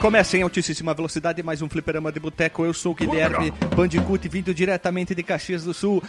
Recomeça 0.00 0.38
em 0.38 0.40
altíssima 0.40 0.94
velocidade 0.94 1.42
mais 1.42 1.60
um 1.60 1.68
fliperama 1.68 2.10
de 2.10 2.18
boteco. 2.18 2.64
Eu 2.64 2.72
sou 2.72 2.92
o 2.92 2.94
Guilherme 2.94 3.50
Bandicoot, 3.76 4.26
vindo 4.30 4.54
diretamente 4.54 5.14
de 5.14 5.22
Caxias 5.22 5.62
do 5.62 5.74
Sul, 5.74 6.02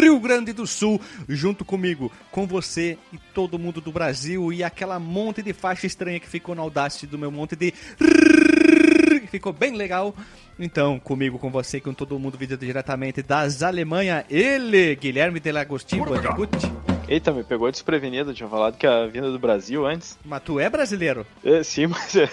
Rio 0.00 0.18
Grande 0.18 0.52
do 0.52 0.66
Sul, 0.66 1.00
junto 1.28 1.64
comigo, 1.64 2.10
com 2.32 2.48
você 2.48 2.98
e 3.12 3.18
todo 3.32 3.60
mundo 3.60 3.80
do 3.80 3.92
Brasil 3.92 4.52
e 4.52 4.64
aquela 4.64 4.98
monte 4.98 5.40
de 5.40 5.52
faixa 5.52 5.86
estranha 5.86 6.18
que 6.18 6.28
ficou 6.28 6.52
na 6.56 6.62
Audacity 6.62 7.06
do 7.06 7.16
meu 7.16 7.30
monte 7.30 7.54
de 7.54 7.70
que 7.70 9.28
ficou 9.28 9.52
bem 9.52 9.76
legal. 9.76 10.12
Então, 10.58 10.98
comigo, 10.98 11.38
com 11.38 11.48
você, 11.48 11.78
com 11.78 11.94
todo 11.94 12.18
mundo, 12.18 12.36
vindo 12.36 12.56
diretamente 12.56 13.22
das 13.22 13.62
Alemanha, 13.62 14.24
ele, 14.28 14.96
Guilherme 14.96 15.38
Delagostinho 15.38 16.06
Bandicoot. 16.06 16.93
Eita, 17.08 17.32
me 17.32 17.44
pegou 17.44 17.70
desprevenido, 17.70 18.32
tinha 18.32 18.48
falado 18.48 18.76
que 18.76 18.86
a 18.86 19.06
vinda 19.06 19.30
do 19.30 19.38
Brasil 19.38 19.86
antes. 19.86 20.18
Mas 20.24 20.42
tu 20.42 20.58
é 20.58 20.70
brasileiro? 20.70 21.26
É, 21.44 21.62
sim, 21.62 21.86
mas 21.88 22.14
eu 22.14 22.28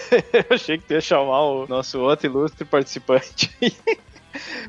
achei 0.50 0.78
que 0.78 0.84
tu 0.84 0.92
ia 0.94 1.00
chamar 1.00 1.42
o 1.42 1.66
nosso 1.66 2.00
outro 2.00 2.26
ilustre 2.26 2.64
participante. 2.64 3.50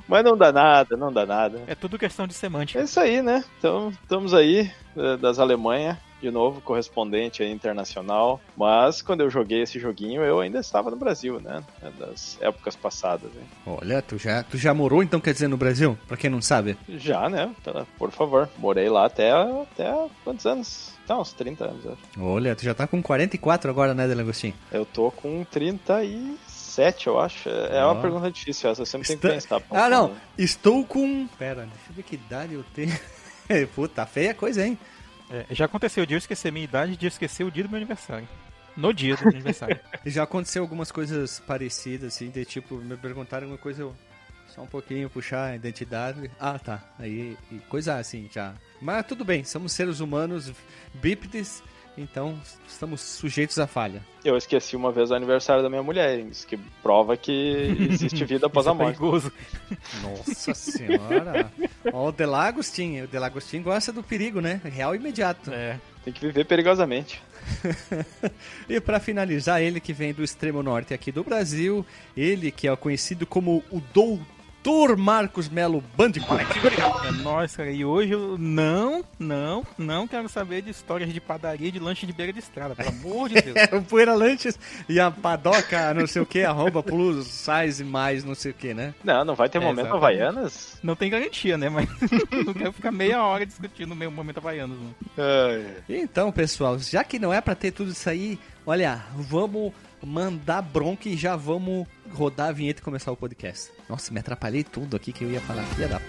Mas 0.06 0.26
não 0.26 0.36
dá 0.36 0.52
nada, 0.52 0.98
não 0.98 1.12
dá 1.12 1.26
nada. 1.26 1.62
É 1.68 1.74
tudo 1.74 1.98
questão 1.98 2.28
de 2.28 2.34
semântica. 2.34 2.80
É 2.80 2.84
isso 2.84 3.00
aí, 3.00 3.22
né? 3.22 3.46
Então, 3.58 3.90
estamos 3.90 4.34
aí, 4.34 4.70
eh, 4.98 5.16
das 5.16 5.40
Alemanha, 5.40 5.98
de 6.24 6.32
novo, 6.32 6.62
correspondente 6.62 7.44
aí 7.44 7.52
internacional. 7.52 8.40
Mas 8.58 9.02
quando 9.02 9.22
eu 9.22 9.30
joguei 9.30 9.62
esse 9.62 9.78
joguinho, 9.80 10.22
eu 10.24 10.40
ainda 10.40 10.60
estava 10.60 10.90
no 10.90 10.96
Brasil, 10.98 11.40
né? 11.42 11.62
É 11.82 11.90
Das 11.92 12.38
épocas 12.42 12.76
passadas. 12.76 13.30
Né? 13.34 13.42
Olha, 13.66 14.02
tu 14.02 14.18
já, 14.18 14.42
tu 14.44 14.58
já 14.58 14.74
morou 14.74 15.04
então, 15.04 15.20
quer 15.20 15.34
dizer, 15.34 15.48
no 15.50 15.58
Brasil? 15.58 15.98
Pra 16.08 16.16
quem 16.18 16.30
não 16.30 16.42
sabe. 16.42 16.78
Já, 16.90 17.30
né? 17.30 17.54
Tá, 17.64 17.86
Por 17.98 18.10
favor. 18.12 18.50
Morei 18.58 18.90
lá 18.90 19.06
até, 19.06 19.32
até 19.32 19.94
quantos 20.24 20.46
anos? 20.46 20.94
Tá, 21.06 21.20
uns 21.20 21.34
30 21.34 21.66
anos, 21.66 21.84
eu 21.84 21.92
acho. 21.92 22.02
Olha, 22.26 22.56
tu 22.56 22.64
já 22.64 22.74
tá 22.74 22.88
com 22.88 23.02
44 23.04 23.70
agora, 23.70 23.94
né, 23.94 24.08
Delagostinho? 24.08 24.54
Eu 24.72 24.86
tô 24.86 25.12
com 25.12 25.44
37, 25.44 27.08
eu 27.08 27.20
acho. 27.20 27.50
É 27.50 27.84
Ó. 27.86 27.92
uma 27.92 28.02
pergunta 28.02 28.32
difícil 28.32 28.70
essa, 28.70 28.82
eu 28.82 28.86
sempre 28.86 29.08
Está- 29.12 29.28
tem 29.30 29.38
que 29.40 29.48
pensar. 29.48 29.62
Ah, 29.72 29.90
não. 29.90 30.14
Estou 30.38 30.86
com. 30.86 31.28
Pera, 31.38 31.62
deixa 31.64 31.90
eu 31.90 31.96
ver 31.96 32.04
que 32.04 32.16
idade 32.16 32.54
eu 32.54 32.64
tenho. 32.74 32.98
Puta, 33.76 34.06
feia 34.06 34.32
a 34.32 34.34
coisa, 34.34 34.66
hein? 34.66 34.78
É, 35.30 35.46
já 35.52 35.66
aconteceu 35.66 36.06
de 36.06 36.14
eu 36.14 36.18
esquecer 36.18 36.52
minha 36.52 36.66
idade 36.66 36.94
e 36.94 36.98
de 36.98 37.06
eu 37.06 37.08
esquecer 37.08 37.44
o 37.44 37.52
dia 37.52 37.64
do 37.64 37.70
meu 37.70 37.78
aniversário. 37.78 38.28
No 38.76 38.94
dia 38.94 39.16
do 39.16 39.24
meu 39.24 39.34
aniversário. 39.34 39.80
Já 40.04 40.24
aconteceu 40.24 40.64
algumas 40.64 40.92
coisas 40.92 41.40
parecidas, 41.40 42.16
assim, 42.16 42.32
de 42.32 42.44
tipo, 42.44 42.76
me 42.76 42.98
perguntaram 42.98 43.48
uma 43.48 43.58
coisa, 43.58 43.84
eu 43.84 43.96
só 44.48 44.62
um 44.62 44.68
pouquinho 44.68 45.10
puxar 45.10 45.46
a 45.46 45.56
identidade. 45.56 46.30
Ah, 46.40 46.58
tá. 46.58 46.84
Aí, 46.98 47.38
coisa 47.70 47.98
assim, 47.98 48.28
já. 48.34 48.56
Mas 48.82 49.06
tudo 49.06 49.24
bem, 49.24 49.44
somos 49.44 49.74
seres 49.74 50.00
humanos 50.00 50.52
bípedes, 50.96 51.64
então 51.98 52.38
estamos 52.68 53.02
sujeitos 53.02 53.60
à 53.60 53.68
falha. 53.68 54.02
Eu 54.24 54.36
esqueci 54.38 54.76
uma 54.76 54.92
vez 54.92 55.12
o 55.12 55.16
aniversário 55.16 55.62
da 55.62 55.70
minha 55.70 55.84
mulher, 55.84 56.20
isso 56.20 56.46
que 56.48 56.58
prova 56.82 57.16
que 57.18 57.76
existe 57.92 58.24
vida 58.26 58.48
após 58.48 58.66
a 58.68 58.72
é 58.72 58.74
morte. 58.74 58.98
perigoso. 58.98 59.32
Nossa 60.02 60.54
senhora! 60.54 61.52
Ó, 61.92 62.08
o 62.08 62.12
Delagostin, 62.12 63.02
o 63.02 63.08
Delagostin 63.08 63.62
gosta 63.62 63.92
do 63.92 64.02
perigo, 64.02 64.42
né? 64.42 64.62
Real 64.64 64.96
e 64.96 64.98
imediato. 64.98 65.52
É. 65.52 65.80
Tem 66.04 66.14
que 66.14 66.22
viver 66.22 66.46
perigosamente. 66.46 67.22
E 68.70 68.80
pra 68.80 69.00
finalizar, 69.00 69.62
ele 69.62 69.80
que 69.82 69.92
vem 69.92 70.14
do 70.14 70.24
extremo 70.24 70.64
norte 70.64 70.94
aqui 70.94 71.12
do 71.12 71.24
Brasil, 71.24 71.86
ele 72.16 72.50
que 72.52 72.68
é 72.68 72.76
conhecido 72.76 73.26
como 73.26 73.62
o 73.70 73.82
Doutor 73.94 74.20
Marcos 74.98 75.50
Melo 75.50 75.84
Bandicoot. 75.96 76.44
É 77.08 77.12
nóis, 77.12 77.56
cara. 77.56 77.70
E 77.72 77.84
hoje 77.84 78.12
eu 78.14 78.38
não, 78.38 79.04
não, 79.20 79.66
não 79.78 80.08
quero 80.08 80.30
saber 80.30 80.62
de 80.62 80.70
histórias 80.70 81.12
de 81.12 81.20
padaria 81.20 81.68
e 81.68 81.72
de 81.72 81.80
lanche 81.80 82.06
de 82.06 82.14
beira 82.14 82.32
de 82.32 82.40
estrada, 82.40 82.76
pelo 82.76 82.90
amor 82.90 83.30
de 83.30 83.42
Deus. 83.42 83.54
É, 83.64 83.76
o 83.76 83.82
Poeira 83.84 84.14
Lanches 84.16 84.58
e 84.90 85.00
a 85.00 85.10
padoca, 85.12 85.94
não 85.94 86.06
sei 86.08 86.22
o 86.22 86.26
que, 86.26 86.44
arroba 86.44 86.82
plus 86.84 87.28
size 87.28 87.84
mais 87.84 88.24
não 88.24 88.36
sei 88.36 88.52
o 88.52 88.54
que, 88.54 88.74
né? 88.74 88.94
Não, 89.04 89.24
não 89.24 89.36
vai 89.36 89.48
ter 89.48 89.60
É, 89.60 89.62
momento 89.62 89.86
exatamente. 89.88 89.98
Havaianas? 89.98 90.78
Não 90.84 90.96
tem 90.96 91.10
garantia, 91.10 91.58
né? 91.58 91.70
Mas 91.70 91.88
não 92.46 92.54
quero 92.54 92.74
ficar 92.74 92.92
meia 92.92 93.24
hora 93.24 93.46
discutindo 93.46 93.92
o 93.92 93.96
meu 93.96 94.12
momento. 94.12 94.42
Não. 94.44 94.96
Ai, 95.18 95.66
Então, 95.88 96.32
pessoal, 96.32 96.78
já 96.80 97.04
que 97.04 97.20
não 97.20 97.34
é 97.34 97.40
pra 97.40 97.56
ter 97.56 97.72
tudo 97.72 97.92
isso 97.92 98.10
aí, 98.10 98.40
olha, 98.66 99.02
vamos 99.16 99.72
mandar 100.06 100.62
bronca 100.62 101.10
e 101.10 101.18
já 101.18 101.36
vamos 101.36 101.88
rodar 102.12 102.50
a 102.50 102.52
vinheta 102.52 102.82
e 102.82 102.84
começar 102.84 103.12
o 103.12 103.18
podcast. 103.18 103.72
Nossa, 103.90 104.14
me 104.14 104.20
atrapalhei 104.20 104.64
tudo 104.64 104.96
aqui 104.96 105.12
que 105.12 105.24
eu 105.24 105.32
ia 105.32 105.42
falar, 105.42 105.64
filha 105.64 105.88
da. 105.88 106.00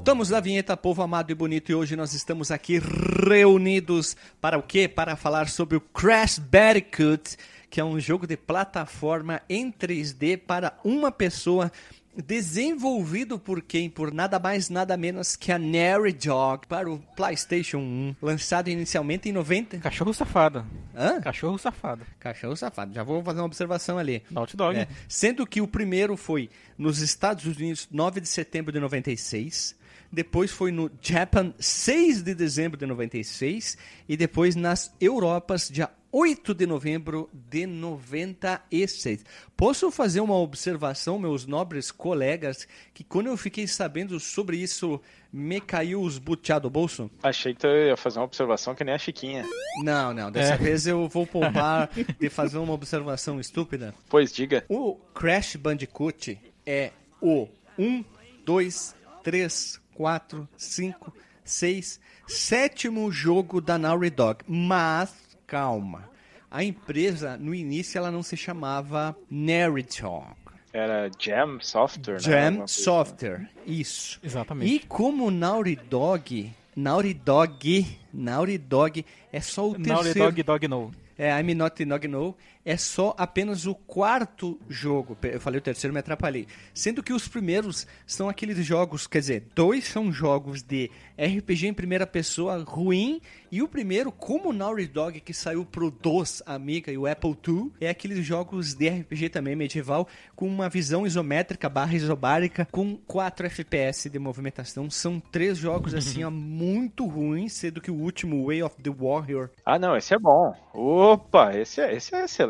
Voltamos 0.00 0.30
da 0.30 0.40
vinheta, 0.40 0.78
povo 0.78 1.02
amado 1.02 1.30
e 1.30 1.34
bonito, 1.34 1.70
e 1.70 1.74
hoje 1.74 1.94
nós 1.94 2.14
estamos 2.14 2.50
aqui 2.50 2.80
reunidos 3.28 4.16
para 4.40 4.56
o 4.58 4.62
quê? 4.62 4.88
Para 4.88 5.14
falar 5.14 5.46
sobre 5.46 5.76
o 5.76 5.80
Crash 5.80 6.38
Bandicoot, 6.38 7.36
que 7.68 7.78
é 7.78 7.84
um 7.84 8.00
jogo 8.00 8.26
de 8.26 8.34
plataforma 8.34 9.42
em 9.46 9.70
3D 9.70 10.38
para 10.38 10.72
uma 10.82 11.12
pessoa, 11.12 11.70
desenvolvido 12.16 13.38
por 13.38 13.60
quem? 13.60 13.90
Por 13.90 14.10
nada 14.10 14.38
mais, 14.38 14.70
nada 14.70 14.96
menos 14.96 15.36
que 15.36 15.52
a 15.52 15.58
Nary 15.58 16.14
Dog 16.14 16.66
para 16.66 16.90
o 16.90 16.98
PlayStation 17.14 17.78
1, 17.78 18.16
lançado 18.22 18.68
inicialmente 18.68 19.28
em 19.28 19.32
90. 19.32 19.80
Cachorro 19.80 20.14
safado. 20.14 20.64
Hã? 20.96 21.20
Cachorro 21.20 21.58
safado. 21.58 22.06
Cachorro 22.18 22.56
safado. 22.56 22.94
Já 22.94 23.02
vou 23.02 23.22
fazer 23.22 23.40
uma 23.40 23.46
observação 23.46 23.98
ali. 23.98 24.22
Naughty 24.30 24.56
Dog. 24.56 24.78
É, 24.78 24.88
sendo 25.06 25.46
que 25.46 25.60
o 25.60 25.68
primeiro 25.68 26.16
foi 26.16 26.48
nos 26.78 27.00
Estados 27.00 27.44
Unidos, 27.44 27.86
9 27.92 28.22
de 28.22 28.28
setembro 28.28 28.72
de 28.72 28.80
96. 28.80 29.78
Depois 30.12 30.50
foi 30.50 30.72
no 30.72 30.90
Japan, 31.00 31.54
6 31.58 32.22
de 32.22 32.34
dezembro 32.34 32.76
de 32.78 32.84
96. 32.86 33.76
E 34.08 34.16
depois 34.16 34.56
nas 34.56 34.92
Europas, 35.00 35.68
dia 35.68 35.88
8 36.12 36.52
de 36.54 36.66
novembro 36.66 37.30
de 37.32 37.66
96. 37.66 39.24
Posso 39.56 39.90
fazer 39.90 40.20
uma 40.20 40.34
observação, 40.36 41.18
meus 41.18 41.46
nobres 41.46 41.90
colegas, 41.92 42.66
que 42.92 43.04
quando 43.04 43.28
eu 43.28 43.36
fiquei 43.36 43.66
sabendo 43.66 44.18
sobre 44.18 44.56
isso, 44.56 45.00
me 45.32 45.60
caiu 45.60 46.02
os 46.02 46.18
butiá 46.18 46.58
do 46.58 46.68
bolso? 46.68 47.08
achei 47.22 47.54
que 47.54 47.60
tu 47.60 47.68
ia 47.68 47.96
fazer 47.96 48.18
uma 48.18 48.24
observação 48.24 48.74
que 48.74 48.82
nem 48.82 48.94
a 48.94 48.98
Chiquinha. 48.98 49.44
Não, 49.84 50.12
não. 50.12 50.30
Dessa 50.32 50.54
É. 50.54 50.56
vez 50.56 50.86
eu 50.86 51.08
vou 51.08 51.26
poupar 51.26 51.88
de 52.18 52.28
fazer 52.28 52.58
uma 52.58 52.72
observação 52.72 53.38
estúpida. 53.38 53.94
Pois 54.08 54.32
diga. 54.32 54.64
O 54.68 54.96
Crash 55.14 55.54
Bandicoot 55.56 56.36
é 56.66 56.90
o 57.20 57.46
1, 57.78 58.04
2, 58.44 58.94
3, 59.22 59.79
4, 59.94 60.48
5, 60.56 61.14
6, 61.44 62.00
sétimo 62.26 63.10
jogo 63.10 63.60
da 63.60 63.78
Naughty 63.78 64.10
Dog. 64.10 64.44
Mas, 64.46 65.12
calma. 65.46 66.08
A 66.50 66.64
empresa, 66.64 67.36
no 67.36 67.54
início, 67.54 67.98
ela 67.98 68.10
não 68.10 68.22
se 68.22 68.36
chamava 68.36 69.16
Naughty 69.30 70.02
Dog. 70.02 70.40
Era 70.72 71.10
Jam 71.18 71.58
Software, 71.60 72.14
né? 72.14 72.20
Jam 72.20 72.66
Software. 72.66 73.50
Isso. 73.66 74.20
Exatamente. 74.22 74.72
E 74.72 74.78
como 74.80 75.30
Naughty 75.30 75.76
Dog, 75.76 76.52
Naughty 76.76 77.14
Dog, 77.14 77.98
Naughty 78.12 78.58
Dog 78.58 79.04
é 79.32 79.40
só 79.40 79.68
o 79.68 79.78
Naughty 79.78 80.04
terceiro... 80.04 80.18
Dog 80.30 80.42
Dog 80.42 80.68
No. 80.68 80.92
É, 81.18 81.30
I'm 81.38 81.54
not 81.54 81.84
Nog 81.84 82.08
No. 82.08 82.34
É 82.64 82.76
só 82.76 83.14
apenas 83.16 83.66
o 83.66 83.74
quarto 83.74 84.58
jogo. 84.68 85.16
Eu 85.22 85.40
falei 85.40 85.58
o 85.58 85.62
terceiro, 85.62 85.94
me 85.94 86.00
atrapalhei. 86.00 86.46
Sendo 86.74 87.02
que 87.02 87.12
os 87.12 87.26
primeiros 87.26 87.86
são 88.06 88.28
aqueles 88.28 88.64
jogos, 88.64 89.06
quer 89.06 89.20
dizer, 89.20 89.46
dois 89.54 89.84
são 89.84 90.12
jogos 90.12 90.62
de 90.62 90.90
RPG 91.18 91.68
em 91.68 91.74
primeira 91.74 92.06
pessoa 92.06 92.62
ruim, 92.62 93.20
e 93.52 93.62
o 93.62 93.68
primeiro, 93.68 94.12
como 94.12 94.50
o 94.50 94.52
Naughty 94.52 94.86
Dog, 94.86 95.20
que 95.20 95.34
saiu 95.34 95.64
pro 95.64 95.90
DOS, 95.90 96.42
Amiga 96.46 96.92
e 96.92 96.96
o 96.96 97.06
Apple 97.06 97.36
II, 97.46 97.72
é 97.80 97.88
aqueles 97.88 98.24
jogos 98.24 98.74
de 98.74 98.88
RPG 98.88 99.28
também 99.30 99.56
medieval, 99.56 100.06
com 100.36 100.46
uma 100.46 100.68
visão 100.68 101.06
isométrica 101.06 101.68
barra 101.68 101.94
isobárica, 101.94 102.66
com 102.70 102.96
4 102.96 103.46
FPS 103.46 104.08
de 104.08 104.18
movimentação. 104.18 104.88
São 104.88 105.18
três 105.18 105.58
jogos, 105.58 105.94
assim, 105.94 106.22
ó, 106.24 106.30
muito 106.30 107.06
ruins, 107.06 107.52
sendo 107.52 107.80
que 107.80 107.90
o 107.90 107.94
último, 107.94 108.46
Way 108.46 108.62
of 108.62 108.76
the 108.80 108.90
Warrior... 108.90 109.50
Ah, 109.64 109.78
não, 109.78 109.96
esse 109.96 110.14
é 110.14 110.18
bom. 110.18 110.54
Opa, 110.72 111.56
esse 111.56 111.80
é, 111.80 111.94
esse 111.94 112.14
é 112.14 112.24
excelente. 112.24 112.49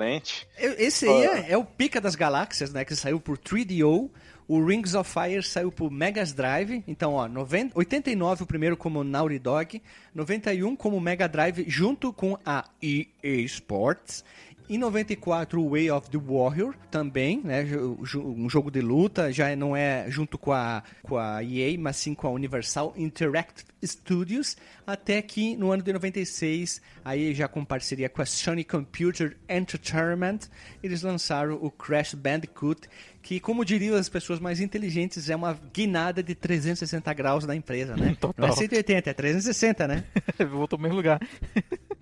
Esse 0.59 1.07
aí 1.09 1.25
é, 1.25 1.53
é 1.53 1.57
o 1.57 1.65
Pica 1.65 2.01
das 2.01 2.15
Galáxias, 2.15 2.73
né, 2.73 2.85
que 2.85 2.95
saiu 2.97 3.21
por 3.21 3.39
3DO, 3.39 4.11
o 4.51 4.65
Rings 4.65 4.95
of 4.95 5.09
Fire 5.09 5.45
saiu 5.45 5.71
pro 5.71 5.89
Megas 5.89 6.33
Drive. 6.33 6.83
Então, 6.89 7.15
ó, 7.15 7.29
90, 7.29 7.79
89 7.79 8.43
o 8.43 8.47
primeiro 8.47 8.77
como 8.77 9.05
Naughty 9.05 9.39
Dog, 9.39 9.81
91 10.13 10.75
como 10.75 11.01
Mega 11.01 11.29
Drive 11.29 11.65
junto 11.69 12.13
com 12.13 12.37
a 12.45 12.65
EA 12.83 13.07
Sports. 13.45 14.25
Em 14.73 14.79
94, 14.79 15.61
o 15.61 15.71
Way 15.71 15.91
of 15.91 16.09
the 16.11 16.17
Warrior, 16.17 16.77
também, 16.93 17.41
né? 17.43 17.67
Um 18.15 18.49
jogo 18.49 18.71
de 18.71 18.81
luta, 18.81 19.33
já 19.33 19.57
não 19.57 19.75
é 19.75 20.09
junto 20.09 20.39
com 20.39 20.53
a, 20.53 20.85
com 21.03 21.19
a 21.19 21.43
EA, 21.43 21.77
mas 21.77 21.97
sim 21.97 22.15
com 22.15 22.29
a 22.29 22.31
Universal 22.31 22.95
Interactive 22.97 23.67
Studios. 23.85 24.57
Até 24.87 25.21
que 25.23 25.57
no 25.57 25.73
ano 25.73 25.83
de 25.83 25.93
96, 25.93 26.81
aí 27.05 27.35
já 27.35 27.49
com 27.49 27.65
parceria 27.65 28.09
com 28.09 28.23
a 28.23 28.25
Sony 28.25 28.63
Computer 28.63 29.37
Entertainment, 29.49 30.39
eles 30.81 31.03
lançaram 31.03 31.59
o 31.61 31.69
Crash 31.69 32.15
Bandicoot, 32.15 32.89
que, 33.21 33.41
como 33.41 33.65
diriam 33.65 33.97
as 33.97 34.09
pessoas 34.09 34.39
mais 34.39 34.61
inteligentes, 34.61 35.29
é 35.29 35.35
uma 35.35 35.59
guinada 35.75 36.23
de 36.23 36.37
360 36.37 37.13
graus 37.13 37.45
da 37.45 37.57
empresa, 37.57 37.97
né? 37.97 38.17
Total. 38.21 38.47
Não 38.47 38.55
é 38.55 38.57
180, 38.57 39.11
é 39.11 39.13
360, 39.13 39.89
né? 39.89 40.05
Voltou 40.49 40.77
ao 40.77 40.83
mesmo 40.83 40.97
lugar. 40.97 41.21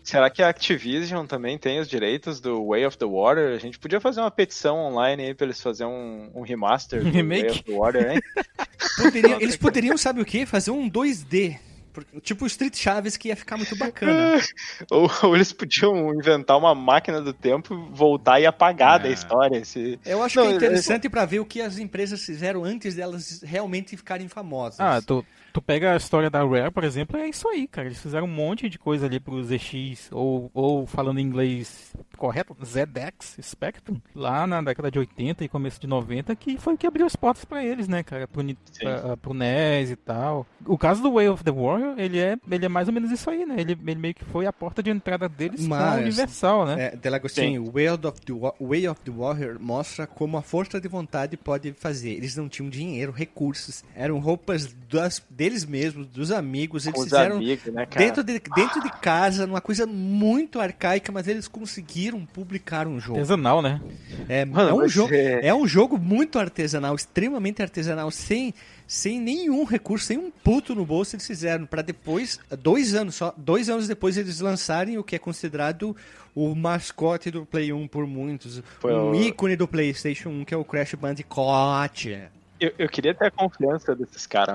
Será 0.08 0.30
que 0.30 0.42
a 0.42 0.48
Activision 0.48 1.26
também 1.26 1.58
tem 1.58 1.78
os 1.80 1.86
direitos 1.86 2.40
do 2.40 2.66
Way 2.68 2.86
of 2.86 2.96
the 2.96 3.04
Water? 3.04 3.54
A 3.54 3.58
gente 3.58 3.78
podia 3.78 4.00
fazer 4.00 4.20
uma 4.20 4.30
petição 4.30 4.78
online 4.78 5.22
aí 5.22 5.34
pra 5.34 5.44
eles 5.44 5.60
fazerem 5.60 5.92
um, 5.92 6.30
um 6.34 6.40
remaster 6.40 7.02
do 7.04 7.10
Remake? 7.10 7.42
Way 7.42 7.50
of 7.50 7.62
the 7.64 7.72
Water, 7.72 8.10
hein? 8.12 8.20
Poderia- 8.96 9.36
eles 9.38 9.56
poderiam, 9.56 9.98
sabe 9.98 10.22
o 10.22 10.24
quê? 10.24 10.46
Fazer 10.46 10.70
um 10.70 10.88
2D. 10.90 11.58
Porque- 11.92 12.20
Tipo 12.20 12.44
o 12.44 12.46
Street 12.46 12.74
Chaves, 12.76 13.18
que 13.18 13.28
ia 13.28 13.36
ficar 13.36 13.58
muito 13.58 13.76
bacana. 13.76 14.40
ou, 14.90 15.10
ou 15.24 15.36
eles 15.36 15.52
podiam 15.52 16.14
inventar 16.14 16.56
uma 16.56 16.74
máquina 16.74 17.20
do 17.20 17.32
tempo, 17.34 17.76
voltar 17.92 18.40
e 18.40 18.46
apagar 18.46 18.98
da 19.00 19.08
Ah. 19.08 19.12
história. 19.12 19.58
Esse... 19.58 19.98
Eu 20.06 20.22
acho 20.22 20.36
Não, 20.38 20.46
que 20.46 20.52
é 20.52 20.56
interessante 20.56 21.08
pra 21.10 21.26
ver 21.26 21.40
o 21.40 21.44
que 21.44 21.60
as 21.60 21.76
empresas 21.78 22.24
fizeram 22.24 22.64
antes 22.64 22.94
delas 22.94 23.42
realmente 23.42 23.94
ficarem 23.96 24.26
famosas. 24.28 24.80
Ah, 24.80 25.02
tu, 25.04 25.22
tu 25.52 25.60
pega 25.62 25.92
a 25.92 25.96
história 25.96 26.30
da 26.30 26.44
Rare, 26.44 26.70
por 26.70 26.84
exemplo, 26.84 27.16
é 27.16 27.28
isso 27.28 27.48
aí, 27.48 27.66
cara. 27.66 27.88
Eles 27.88 28.00
fizeram 28.00 28.26
um 28.26 28.30
monte 28.30 28.68
de 28.68 28.78
coisa 28.78 29.06
ali 29.06 29.18
pro 29.20 29.42
ZX, 29.42 30.08
ou, 30.12 30.50
ou 30.54 30.86
falando 30.86 31.18
em 31.18 31.22
inglês 31.22 31.92
correto, 32.16 32.56
ZX 32.64 33.38
Spectrum, 33.42 34.00
lá 34.14 34.46
na 34.46 34.60
década 34.60 34.90
de 34.90 34.98
80 34.98 35.44
e 35.44 35.48
começo 35.48 35.80
de 35.80 35.86
90, 35.86 36.34
que 36.36 36.58
foi 36.58 36.74
o 36.74 36.76
que 36.78 36.86
abriu 36.86 37.06
as 37.06 37.14
portas 37.16 37.44
pra 37.44 37.64
eles, 37.64 37.86
né, 37.88 38.02
cara? 38.02 38.26
Pro, 38.26 38.42
pra- 38.80 39.16
pro 39.16 39.34
NES 39.34 39.90
e 39.90 39.96
tal. 39.96 40.46
O 40.66 40.76
caso 40.76 41.02
do 41.02 41.12
Way 41.12 41.28
of 41.28 41.44
the 41.44 41.50
Warrior, 41.52 41.94
ele 41.98 42.18
é, 42.18 42.36
ele 42.50 42.64
é 42.66 42.68
mais 42.68 42.88
ou 42.88 42.94
menos 42.94 43.10
isso 43.10 43.30
aí, 43.30 43.46
né? 43.46 43.56
Ele, 43.58 43.72
ele 43.72 43.94
meio 43.94 44.14
que 44.14 44.24
foi 44.24 44.46
a 44.46 44.52
porta 44.52 44.82
de 44.82 44.90
entrada 44.90 45.28
deles 45.28 45.62
com 45.62 45.68
Mas- 45.68 46.00
Universal, 46.02 46.66
né? 46.66 46.84
É, 46.92 46.96
Delagostinho, 46.96 47.64
o 47.64 47.70
Way 47.72 47.88
of, 47.90 48.20
the, 48.24 48.32
Wa- 48.32 48.54
Way 48.60 48.88
of 48.88 49.00
the 49.02 49.10
Warrior 49.10 49.56
mostra 49.60 50.06
como 50.06 50.36
a 50.36 50.42
força 50.42 50.80
de 50.80 50.88
vontade 50.88 51.36
pode 51.36 51.72
fazer. 51.72 52.10
Eles 52.10 52.36
não 52.36 52.48
tinham 52.48 52.68
dinheiro, 52.68 53.12
recursos, 53.12 53.84
eram 53.94 54.18
roupas 54.18 54.74
das, 54.90 55.22
deles 55.38 55.64
mesmos, 55.64 56.08
dos 56.08 56.32
amigos, 56.32 56.84
eles 56.84 56.98
os 56.98 57.04
fizeram 57.04 57.36
amigos, 57.36 57.64
né, 57.72 57.86
cara? 57.86 58.04
dentro 58.04 58.24
de, 58.24 58.40
dentro 58.56 58.82
de 58.82 58.90
casa, 59.00 59.46
numa 59.46 59.60
coisa 59.60 59.86
muito 59.86 60.58
arcaica, 60.58 61.12
mas 61.12 61.28
eles 61.28 61.46
conseguiram 61.46 62.26
publicar 62.26 62.88
um 62.88 62.98
jogo. 62.98 63.20
Artesanal, 63.20 63.62
né? 63.62 63.80
É, 64.28 64.44
Mano, 64.44 64.70
é 64.70 64.74
um 64.74 64.88
jogo, 64.88 65.14
é- 65.14 65.46
é 65.46 65.54
um 65.54 65.64
jogo 65.66 65.96
muito 65.96 66.40
artesanal, 66.40 66.96
extremamente 66.96 67.62
artesanal, 67.62 68.10
sem, 68.10 68.52
sem 68.84 69.20
nenhum 69.20 69.62
recurso, 69.62 70.06
sem 70.06 70.18
um 70.18 70.28
puto 70.30 70.74
no 70.74 70.84
bolso 70.84 71.14
eles 71.14 71.26
fizeram 71.26 71.66
para 71.66 71.82
depois, 71.82 72.40
dois 72.60 72.94
anos 72.96 73.14
só, 73.14 73.32
dois 73.36 73.70
anos 73.70 73.86
depois 73.86 74.16
eles 74.18 74.40
lançarem 74.40 74.98
o 74.98 75.04
que 75.04 75.14
é 75.14 75.18
considerado 75.20 75.96
o 76.34 76.52
mascote 76.54 77.30
do 77.30 77.46
Play 77.46 77.72
1 77.72 77.86
por 77.86 78.06
muitos, 78.08 78.60
Foi 78.80 78.92
um 78.92 79.10
o- 79.12 79.14
ícone 79.14 79.54
do 79.54 79.68
PlayStation 79.68 80.30
1 80.30 80.44
que 80.44 80.52
é 80.52 80.56
o 80.56 80.64
Crash 80.64 80.94
Bandicoot. 80.94 82.28
Eu, 82.60 82.72
eu 82.78 82.88
queria 82.88 83.14
ter 83.14 83.26
a 83.26 83.30
confiança 83.30 83.94
desses 83.94 84.26
caras. 84.26 84.54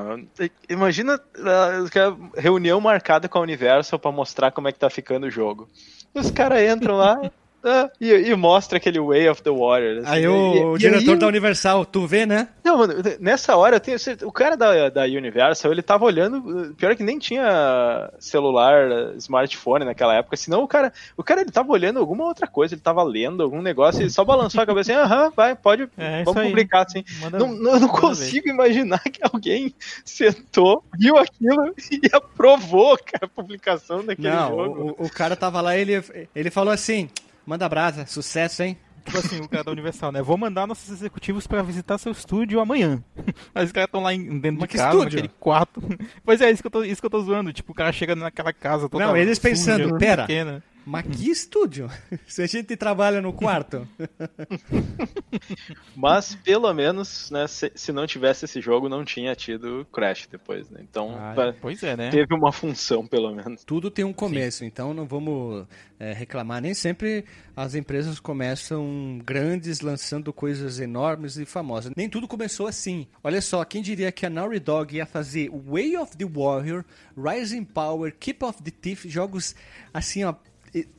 Imagina 0.70 1.20
ah, 1.40 2.38
a 2.38 2.42
reunião 2.42 2.80
marcada 2.82 3.30
com 3.30 3.38
a 3.38 3.42
Universal 3.42 3.98
pra 3.98 4.12
mostrar 4.12 4.52
como 4.52 4.68
é 4.68 4.72
que 4.72 4.80
tá 4.80 4.90
ficando 4.90 5.28
o 5.28 5.32
jogo. 5.32 5.70
Os 6.14 6.30
caras 6.30 6.62
entram 6.62 6.98
lá 6.98 7.32
ah, 7.64 7.90
e, 8.00 8.12
e 8.12 8.36
mostra 8.36 8.78
aquele 8.78 9.00
Way 9.00 9.30
of 9.30 9.42
the 9.42 9.50
Water. 9.50 10.00
assim, 10.00 10.08
Aí 10.10 10.24
e- 10.24 10.28
o, 10.28 10.76
e 10.76 10.80
diretor 10.80 11.12
aí- 11.14 11.18
da 11.20 11.28
Universal, 11.28 11.86
tu 11.86 12.06
vê, 12.06 12.26
né? 12.26 12.48
Não, 12.64 12.78
mano, 12.78 12.96
nessa 13.20 13.56
hora 13.56 13.76
eu 13.76 13.80
tenho 13.80 13.98
o 14.24 14.32
cara 14.32 14.56
da, 14.58 14.90
da 14.90 15.04
Universal, 15.04 15.72
ele 15.72 15.82
tava 15.82 16.06
olhando, 16.06 16.74
pior 16.76 16.96
que 16.96 17.04
nem 17.04 17.20
tinha 17.20 18.12
celular, 18.20 19.14
smartphone 19.18 19.86
naquela 19.86 20.16
época, 20.16 20.36
senão 20.38 20.64
o 20.64 20.68
cara, 20.68 20.92
o 21.18 21.24
cara 21.24 21.42
ele 21.42 21.52
tava 21.52 21.72
olhando 21.72 22.00
alguma 22.00 22.26
outra 22.26 22.48
coisa, 22.48 22.74
ele 22.74 22.82
tava 22.82 23.04
lendo 23.04 23.44
algum 23.44 23.62
negócio 23.62 24.04
e 24.06 24.10
só 24.10 24.24
balançou 24.26 24.62
a 24.62 24.66
cabeça 24.66 24.92
assim, 24.94 25.02
aham, 25.02 25.32
vai, 25.36 25.56
pode, 25.56 25.88
É, 25.98 26.24
vamos 26.24 26.42
aí. 26.42 26.48
publicar 26.50 26.86
assim. 26.86 27.04
Manda- 27.22 27.40
Não, 27.40 27.48
não, 27.54 27.74
eu 27.76 27.80
não 27.82 27.88
consigo 27.90 28.48
imaginar 28.50 29.00
que 29.00 29.20
alguém 29.22 29.74
sentou, 30.04 30.84
viu 31.00 31.18
aquilo 31.18 31.74
e 31.92 32.02
aprovou 32.14 32.98
cara, 32.98 33.26
a 33.26 33.28
publicação 33.28 34.04
daquele 34.04 34.30
Não, 34.30 34.50
jogo. 34.50 34.96
o, 35.00 35.06
o 35.06 35.10
cara 35.10 35.36
tava 35.36 35.62
lá 35.62 35.78
e 35.78 35.82
ele, 35.82 36.04
ele 36.36 36.50
falou 36.52 36.74
assim, 36.74 37.10
manda 37.46 37.68
brasa, 37.70 38.06
sucesso, 38.06 38.64
hein? 38.64 38.78
Tipo 39.06 39.18
assim, 39.18 39.42
o 39.42 39.50
cara 39.50 39.66
da 39.66 39.72
Universal, 39.72 40.14
né? 40.14 40.22
Vou 40.22 40.38
mandar 40.38 40.66
nossos 40.66 40.90
executivos 40.90 41.46
pra 41.46 41.62
visitar 41.62 41.98
seu 41.98 42.14
estúdio 42.14 42.62
amanhã. 42.62 43.04
Aí 43.54 43.66
os 43.66 43.72
caras 43.74 43.88
estão 43.88 44.02
lá 44.02 44.14
em- 44.14 44.40
dentro 44.40 44.62
Mas 44.62 44.70
de 44.70 44.78
casa, 44.78 44.98
estúdio? 44.98 45.18
naquele 45.18 45.34
quarto. 45.40 45.82
Pois 46.24 46.40
é, 46.40 46.50
isso 46.50 46.64
que, 46.64 46.68
eu 46.68 46.72
tô, 46.72 46.84
isso 46.84 47.02
que 47.02 47.06
eu 47.06 47.10
tô 47.10 47.20
zoando. 47.22 47.52
Tipo, 47.52 47.74
o 47.74 47.76
cara 47.76 47.92
chega 47.92 48.16
naquela 48.16 48.54
casa 48.54 48.88
toda 48.88 49.06
Não, 49.06 49.18
eles 49.18 49.38
pensando, 49.40 49.84
suja, 49.84 49.98
pera. 49.98 50.22
pequena. 50.26 50.64
Mas 50.86 51.06
que 51.08 51.30
estúdio? 51.30 51.90
Se 52.28 52.42
a 52.42 52.48
gente 52.48 52.76
trabalha 52.76 53.22
no 53.22 53.32
quarto. 53.34 53.88
Mas 55.96 56.36
pelo 56.36 56.72
menos, 56.74 57.30
né, 57.32 57.48
se, 57.48 57.72
se 57.76 57.92
não 57.92 58.06
tivesse 58.06 58.46
esse 58.46 58.60
jogo, 58.62 58.90
não 58.90 59.04
tinha 59.06 59.36
tido 59.36 59.86
Crash 59.92 60.28
depois, 60.30 60.70
né? 60.70 60.80
Então 60.82 61.16
Ah, 61.18 61.34
va- 61.34 61.56
pois 61.60 61.82
é, 61.84 61.96
né? 61.96 62.10
teve 62.10 62.34
uma 62.34 62.52
função 62.52 63.06
pelo 63.08 63.34
menos. 63.34 63.64
Tudo 63.64 63.90
tem 63.90 64.04
um 64.06 64.14
começo, 64.14 64.66
então 64.66 64.94
não 64.94 65.06
vamos 65.06 65.66
é, 66.00 66.14
reclamar. 66.14 66.62
Nem 66.62 66.74
sempre 66.74 67.26
as 67.56 67.76
empresas 67.76 68.20
começam 68.20 69.20
grandes, 69.24 69.82
lançando 69.82 70.34
coisas 70.34 70.80
enormes 70.80 71.38
e 71.38 71.46
famosas. 71.46 71.92
Nem 71.96 72.10
tudo 72.10 72.28
começou 72.28 72.68
assim. 72.68 73.08
Olha 73.24 73.42
só, 73.42 73.64
quem 73.64 73.82
diria 73.82 74.12
que 74.12 74.26
a 74.26 74.30
Naughty 74.30 74.60
Dog 74.60 74.96
ia 74.96 75.06
fazer 75.06 75.50
Way 75.50 75.98
of 75.98 76.18
the 76.18 76.26
Warrior, 76.26 76.84
Rising 77.18 77.64
Power, 77.64 78.14
Keep 78.20 78.44
of 78.44 78.62
the 78.64 78.72
Thief, 78.72 79.06
jogos 79.08 79.56
assim, 79.94 80.24
ó, 80.24 80.34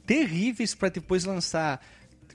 terríveis 0.06 0.74
para 0.74 0.88
depois 0.88 1.24
lançar 1.24 1.84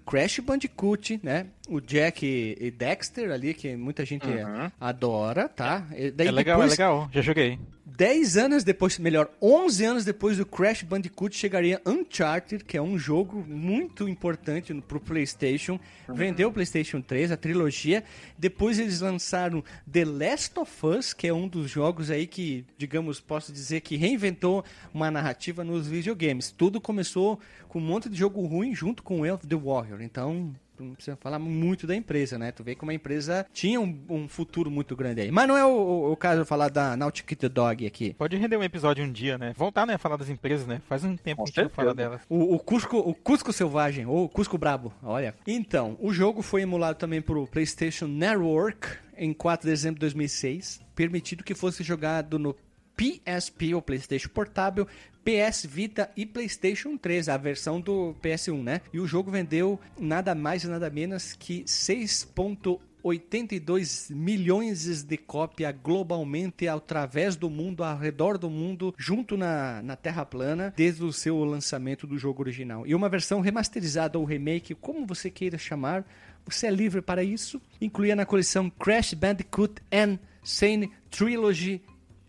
Crash 0.06 0.40
Bandicoot, 0.40 1.20
né? 1.24 1.46
O 1.70 1.80
Jack 1.80 2.26
e 2.60 2.72
Dexter 2.72 3.32
ali, 3.32 3.54
que 3.54 3.76
muita 3.76 4.04
gente 4.04 4.26
Uhum. 4.26 4.72
adora, 4.80 5.48
tá? 5.48 5.86
E 5.96 6.10
daí 6.12 6.28
É 6.28 6.32
legal, 6.32 6.58
depois, 6.58 6.72
é 6.72 6.84
legal. 6.84 7.10
Já 7.14 7.22
joguei. 7.22 7.60
10 8.00 8.38
anos 8.38 8.64
depois, 8.64 8.98
melhor, 8.98 9.30
11 9.42 9.84
anos 9.84 10.06
depois 10.06 10.38
do 10.38 10.46
Crash 10.46 10.84
Bandicoot, 10.84 11.36
chegaria 11.36 11.82
Uncharted, 11.86 12.64
que 12.64 12.78
é 12.78 12.82
um 12.82 12.98
jogo 12.98 13.46
muito 13.46 14.08
importante 14.08 14.74
pro 14.88 15.02
PlayStation. 15.02 15.78
Vendeu 16.08 16.48
o 16.48 16.54
PlayStation 16.54 17.02
3, 17.02 17.34
a 17.34 17.36
trilogia. 17.36 18.06
Depois 18.38 18.80
eles 18.80 19.02
lançaram 19.02 19.62
The 19.92 20.06
Last 20.06 20.58
of 20.58 20.86
Us, 20.86 21.12
que 21.12 21.28
é 21.28 21.34
um 21.34 21.46
dos 21.46 21.70
jogos 21.70 22.10
aí 22.10 22.26
que, 22.26 22.64
digamos, 22.78 23.20
posso 23.20 23.52
dizer 23.52 23.82
que 23.82 23.98
reinventou 23.98 24.64
uma 24.94 25.12
narrativa 25.12 25.62
nos 25.66 25.86
videogames. 25.86 26.52
Tudo 26.52 26.80
começou 26.80 27.38
com 27.68 27.80
um 27.80 27.86
monte 27.86 28.08
de 28.08 28.16
jogo 28.16 28.46
ruim 28.46 28.74
junto 28.74 29.04
com 29.04 29.30
of 29.30 29.46
the 29.46 29.58
Warrior. 29.58 30.02
Então, 30.02 30.56
não 30.84 30.94
precisa 30.96 31.18
falar 31.18 31.40
muito 31.40 31.86
da 31.88 31.96
empresa, 31.96 32.38
né? 32.38 32.52
Tu 32.52 32.64
vê 32.64 32.76
como 32.76 32.92
a 32.92 32.94
empresa 32.94 33.46
tinha 33.54 33.80
um, 33.80 34.00
um 34.10 34.28
futuro 34.28 34.70
muito 34.72 34.96
grande 34.96 35.22
aí. 35.22 35.32
Mas 35.32 35.48
não 35.48 35.58
é 35.58 35.66
o, 35.66 35.70
o- 35.70 36.12
o 36.12 36.18
caso 36.18 36.42
de 36.44 36.48
falar 36.48 36.70
da 36.70 36.96
Nautic 36.98 37.36
the 37.36 37.50
Dog 37.50 37.86
aqui. 37.86 38.14
Pode 38.14 38.36
render 38.38 38.58
um 38.58 38.64
episódio 38.64 39.04
um 39.04 39.12
dia, 39.12 39.38
né? 39.38 39.54
Voltar, 39.56 39.86
né, 39.86 39.96
a 39.96 39.98
falar 39.98 40.18
das 40.18 40.30
empresas, 40.30 40.66
né? 40.68 40.82
Faz 40.88 41.04
um 41.04 41.16
tempo 41.16 41.44
Com 41.44 41.52
que 41.52 41.60
a 41.60 41.64
gente 41.64 41.70
não 41.72 41.76
fala 41.76 41.94
delas. 41.94 42.22
O, 42.30 42.56
o 42.56 42.60
Cusco, 42.60 42.98
o 42.98 43.14
Cusco 43.14 43.52
Selvagem, 43.54 44.06
ou 44.06 44.28
Cusco 44.30 44.58
Brabo, 44.58 44.94
olha. 45.04 45.36
Então, 45.48 45.98
o 46.00 46.12
jogo 46.14 46.42
foi 46.42 46.62
emulado 46.62 46.98
também 46.98 47.22
pro 47.22 47.48
PlayStation 47.48 48.08
Network 48.08 48.88
em 49.18 49.34
4 49.34 49.66
de 49.68 49.72
dezembro 49.72 49.96
de 49.96 50.02
2006, 50.02 50.80
permitido 50.96 51.44
que 51.44 51.54
fosse 51.54 51.84
jogado 51.84 52.40
no 52.40 52.56
PSP, 53.00 53.74
ou 53.74 53.82
PlayStation 53.82 54.28
Portável, 54.28 54.86
PS 55.24 55.66
Vita 55.66 56.12
e 56.18 56.26
PlayStation 56.26 56.98
3, 56.98 57.30
a 57.30 57.38
versão 57.38 57.80
do 57.80 58.14
PS1, 58.22 58.62
né? 58.62 58.82
E 58.92 59.00
o 59.00 59.08
jogo 59.08 59.32
vendeu 59.32 59.80
nada 59.98 60.36
mais 60.36 60.66
e 60.66 60.68
nada 60.68 60.90
menos 60.90 61.32
que 61.32 61.64
6.82 61.64 64.14
milhões 64.14 65.04
de 65.04 65.16
cópia 65.16 65.72
globalmente 65.72 66.68
através 66.68 67.38
do 67.38 67.50
mundo, 67.50 67.86
ao 67.86 67.98
redor 67.98 68.38
do 68.38 68.50
mundo, 68.50 68.94
junto 68.98 69.38
na, 69.38 69.82
na 69.82 69.96
Terra 69.96 70.26
plana, 70.26 70.74
desde 70.76 71.06
o 71.06 71.14
seu 71.14 71.42
lançamento 71.46 72.06
do 72.06 72.18
jogo 72.18 72.42
original. 72.42 72.86
E 72.86 72.94
uma 72.94 73.08
versão 73.08 73.40
remasterizada 73.40 74.20
ou 74.20 74.26
remake, 74.26 74.76
como 74.76 75.06
você 75.06 75.30
queira 75.30 75.58
chamar, 75.58 76.06
você 76.46 76.68
é 76.68 76.72
livre 76.72 77.02
para 77.02 77.24
isso. 77.24 77.62
Incluía 77.80 78.16
na 78.16 78.26
coleção 78.26 78.70
Crash 78.70 79.14
Bandicoot 79.14 79.76
and 79.90 80.20
Sane 80.44 80.92
Trilogy 81.10 81.82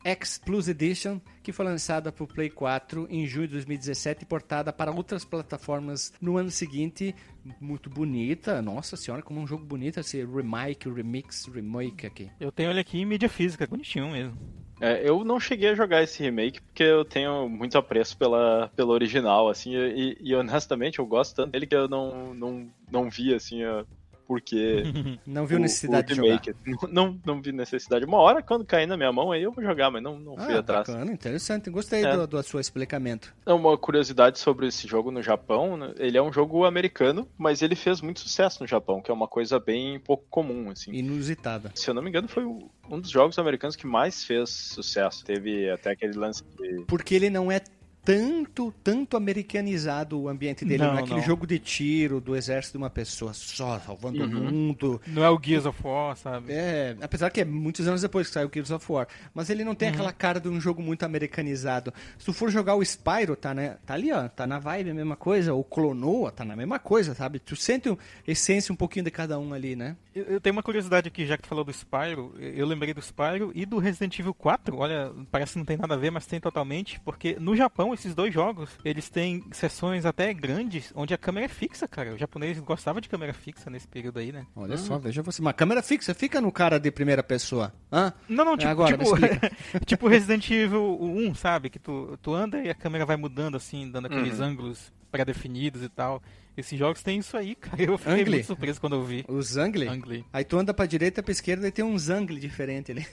X 0.04 0.38
Plus 0.38 0.68
Edition, 0.68 1.20
que 1.42 1.52
foi 1.52 1.64
lançada 1.64 2.10
para 2.10 2.24
o 2.24 2.26
Play 2.26 2.50
4 2.50 3.06
em 3.10 3.26
junho 3.26 3.46
de 3.46 3.54
2017 3.54 4.22
e 4.22 4.26
portada 4.26 4.72
para 4.72 4.90
outras 4.90 5.24
plataformas 5.24 6.12
no 6.20 6.36
ano 6.36 6.50
seguinte. 6.50 7.14
Muito 7.60 7.88
bonita, 7.88 8.60
nossa 8.60 8.96
senhora, 8.96 9.22
como 9.22 9.40
um 9.40 9.46
jogo 9.46 9.64
bonito 9.64 10.00
esse 10.00 10.24
remake, 10.24 10.90
remix, 10.90 11.46
remake 11.46 12.06
aqui. 12.06 12.30
Eu 12.38 12.52
tenho 12.52 12.70
ele 12.70 12.80
aqui 12.80 12.98
em 12.98 13.04
mídia 13.04 13.28
física, 13.28 13.66
bonitinho 13.66 14.10
mesmo. 14.10 14.36
É, 14.80 15.06
eu 15.06 15.22
não 15.24 15.38
cheguei 15.38 15.68
a 15.68 15.74
jogar 15.74 16.02
esse 16.02 16.22
remake 16.22 16.62
porque 16.62 16.82
eu 16.82 17.04
tenho 17.04 17.46
muito 17.50 17.76
apreço 17.76 18.16
pela, 18.16 18.70
pela 18.74 18.92
original, 18.92 19.48
assim, 19.48 19.76
e, 19.76 20.16
e 20.18 20.34
honestamente 20.34 21.00
eu 21.00 21.06
gosto 21.06 21.36
tanto 21.36 21.52
dele 21.52 21.66
que 21.66 21.74
eu 21.74 21.86
não, 21.86 22.34
não, 22.34 22.66
não 22.90 23.10
vi, 23.10 23.34
assim, 23.34 23.62
a, 23.62 23.84
porque. 24.30 24.84
não 25.26 25.44
viu 25.44 25.58
necessidade 25.58 26.12
o, 26.12 26.14
de 26.14 26.14
jogar. 26.14 26.40
Não, 26.88 27.20
não 27.26 27.42
vi 27.42 27.50
necessidade. 27.50 28.04
Uma 28.04 28.18
hora, 28.18 28.40
quando 28.40 28.64
cair 28.64 28.86
na 28.86 28.96
minha 28.96 29.10
mão, 29.10 29.32
aí 29.32 29.42
eu 29.42 29.50
vou 29.50 29.64
jogar, 29.64 29.90
mas 29.90 30.00
não, 30.00 30.20
não 30.20 30.36
fui 30.36 30.54
ah, 30.54 30.60
atrás. 30.60 30.86
Bacana, 30.86 31.12
interessante. 31.12 31.68
Gostei 31.68 32.04
é. 32.04 32.16
do, 32.16 32.28
do 32.28 32.40
seu 32.44 32.60
explicamento. 32.60 33.34
Uma 33.44 33.76
curiosidade 33.76 34.38
sobre 34.38 34.68
esse 34.68 34.86
jogo 34.86 35.10
no 35.10 35.20
Japão: 35.20 35.76
né? 35.76 35.92
ele 35.96 36.16
é 36.16 36.22
um 36.22 36.32
jogo 36.32 36.64
americano, 36.64 37.26
mas 37.36 37.60
ele 37.60 37.74
fez 37.74 38.00
muito 38.00 38.20
sucesso 38.20 38.62
no 38.62 38.68
Japão, 38.68 39.02
que 39.02 39.10
é 39.10 39.14
uma 39.14 39.26
coisa 39.26 39.58
bem 39.58 39.98
pouco 39.98 40.24
comum, 40.30 40.70
assim. 40.70 40.92
Inusitada. 40.92 41.72
Se 41.74 41.90
eu 41.90 41.94
não 41.94 42.00
me 42.00 42.08
engano, 42.08 42.28
foi 42.28 42.44
um 42.44 43.00
dos 43.00 43.10
jogos 43.10 43.36
americanos 43.36 43.74
que 43.74 43.86
mais 43.86 44.22
fez 44.22 44.48
sucesso. 44.48 45.24
Teve 45.24 45.68
até 45.70 45.90
aquele 45.90 46.16
lance 46.16 46.44
de... 46.56 46.84
Porque 46.84 47.16
ele 47.16 47.30
não 47.30 47.50
é 47.50 47.60
tanto, 48.04 48.72
tanto 48.82 49.16
americanizado 49.16 50.20
o 50.20 50.28
ambiente 50.28 50.64
dele. 50.64 50.82
Não, 50.82 50.94
naquele 50.94 51.20
é 51.20 51.22
jogo 51.22 51.46
de 51.46 51.58
tiro 51.58 52.20
do 52.20 52.34
exército 52.34 52.78
de 52.78 52.82
uma 52.82 52.90
pessoa 52.90 53.32
só, 53.34 53.78
salvando 53.78 54.22
uhum. 54.22 54.48
o 54.48 54.52
mundo. 54.52 55.00
Não 55.06 55.22
é 55.22 55.30
o 55.30 55.38
Gears 55.40 55.66
of 55.66 55.78
War, 55.84 56.16
sabe? 56.16 56.52
É, 56.52 56.96
apesar 57.00 57.30
que 57.30 57.40
é 57.40 57.44
muitos 57.44 57.86
anos 57.86 58.02
depois 58.02 58.26
que 58.26 58.32
saiu 58.32 58.48
o 58.48 58.50
Gears 58.52 58.70
of 58.70 58.90
War. 58.90 59.06
Mas 59.34 59.50
ele 59.50 59.64
não 59.64 59.74
tem 59.74 59.88
uhum. 59.88 59.94
aquela 59.94 60.12
cara 60.12 60.40
de 60.40 60.48
um 60.48 60.60
jogo 60.60 60.82
muito 60.82 61.04
americanizado. 61.04 61.92
Se 62.18 62.24
tu 62.24 62.32
for 62.32 62.50
jogar 62.50 62.74
o 62.74 62.84
Spyro, 62.84 63.36
tá, 63.36 63.52
né? 63.52 63.76
tá 63.84 63.94
ali, 63.94 64.12
ó, 64.12 64.28
tá 64.28 64.46
na 64.46 64.58
vibe 64.58 64.90
a 64.90 64.94
mesma 64.94 65.16
coisa. 65.16 65.54
O 65.54 65.62
Clonoa 65.62 66.32
tá 66.32 66.44
na 66.44 66.56
mesma 66.56 66.78
coisa, 66.78 67.14
sabe? 67.14 67.38
Tu 67.38 67.54
sente 67.54 67.90
a 67.90 67.96
essência 68.26 68.72
um 68.72 68.76
pouquinho 68.76 69.04
de 69.04 69.10
cada 69.10 69.38
um 69.38 69.52
ali, 69.52 69.76
né? 69.76 69.96
Eu, 70.14 70.24
eu 70.24 70.40
tenho 70.40 70.54
uma 70.54 70.62
curiosidade 70.62 71.08
aqui, 71.08 71.26
já 71.26 71.36
que 71.36 71.42
tu 71.42 71.48
falou 71.48 71.64
do 71.64 71.72
Spyro. 71.72 72.34
Eu 72.38 72.66
lembrei 72.66 72.94
do 72.94 73.00
Spyro 73.00 73.52
e 73.54 73.66
do 73.66 73.78
Resident 73.78 74.18
Evil 74.18 74.34
4. 74.34 74.76
Olha, 74.76 75.12
parece 75.30 75.52
que 75.52 75.58
não 75.58 75.64
tem 75.66 75.76
nada 75.76 75.94
a 75.94 75.96
ver, 75.96 76.10
mas 76.10 76.26
tem 76.26 76.40
totalmente. 76.40 76.98
Porque 77.00 77.36
no 77.38 77.54
Japão, 77.54 77.89
esses 77.94 78.14
dois 78.14 78.32
jogos, 78.32 78.70
eles 78.84 79.08
têm 79.08 79.44
sessões 79.52 80.04
até 80.04 80.32
grandes 80.32 80.92
onde 80.94 81.14
a 81.14 81.18
câmera 81.18 81.46
é 81.46 81.48
fixa, 81.48 81.86
cara. 81.88 82.14
O 82.14 82.18
japonês 82.18 82.58
gostava 82.60 83.00
de 83.00 83.08
câmera 83.08 83.32
fixa 83.32 83.70
nesse 83.70 83.86
período 83.86 84.18
aí, 84.18 84.32
né? 84.32 84.46
Olha 84.54 84.74
hum. 84.74 84.78
só, 84.78 84.98
veja 84.98 85.22
você. 85.22 85.40
Uma 85.40 85.52
câmera 85.52 85.82
fixa 85.82 86.14
fica 86.14 86.40
no 86.40 86.52
cara 86.52 86.78
de 86.78 86.90
primeira 86.90 87.22
pessoa. 87.22 87.72
Hã? 87.92 88.12
Não, 88.28 88.44
não, 88.44 88.56
tipo, 88.56 88.70
Agora, 88.70 88.96
tipo, 88.96 89.14
tipo 89.84 90.08
Resident 90.08 90.50
Evil 90.50 90.98
1, 91.00 91.34
sabe? 91.34 91.70
Que 91.70 91.78
tu, 91.78 92.18
tu 92.22 92.34
anda 92.34 92.60
e 92.62 92.70
a 92.70 92.74
câmera 92.74 93.04
vai 93.06 93.16
mudando 93.16 93.56
assim, 93.56 93.90
dando 93.90 94.06
aqueles 94.06 94.38
uhum. 94.38 94.46
ângulos 94.46 94.92
pré-definidos 95.10 95.82
e 95.82 95.88
tal. 95.88 96.22
Esses 96.60 96.78
jogos 96.78 97.02
têm 97.02 97.18
isso 97.18 97.36
aí, 97.36 97.54
cara. 97.56 97.82
Eu 97.82 97.98
fiquei 97.98 98.14
Angli. 98.14 98.30
muito 98.30 98.46
surpreso 98.46 98.80
quando 98.80 98.96
eu 98.96 99.02
vi. 99.02 99.24
O 99.28 99.40
Zangli? 99.42 99.88
Angli. 99.88 100.24
Aí 100.32 100.44
tu 100.44 100.58
anda 100.58 100.72
pra 100.72 100.86
direita, 100.86 101.22
pra 101.22 101.32
esquerda 101.32 101.66
e 101.66 101.72
tem 101.72 101.84
um 101.84 101.98
Zangli 101.98 102.38
diferente 102.38 102.92
ali. 102.92 103.06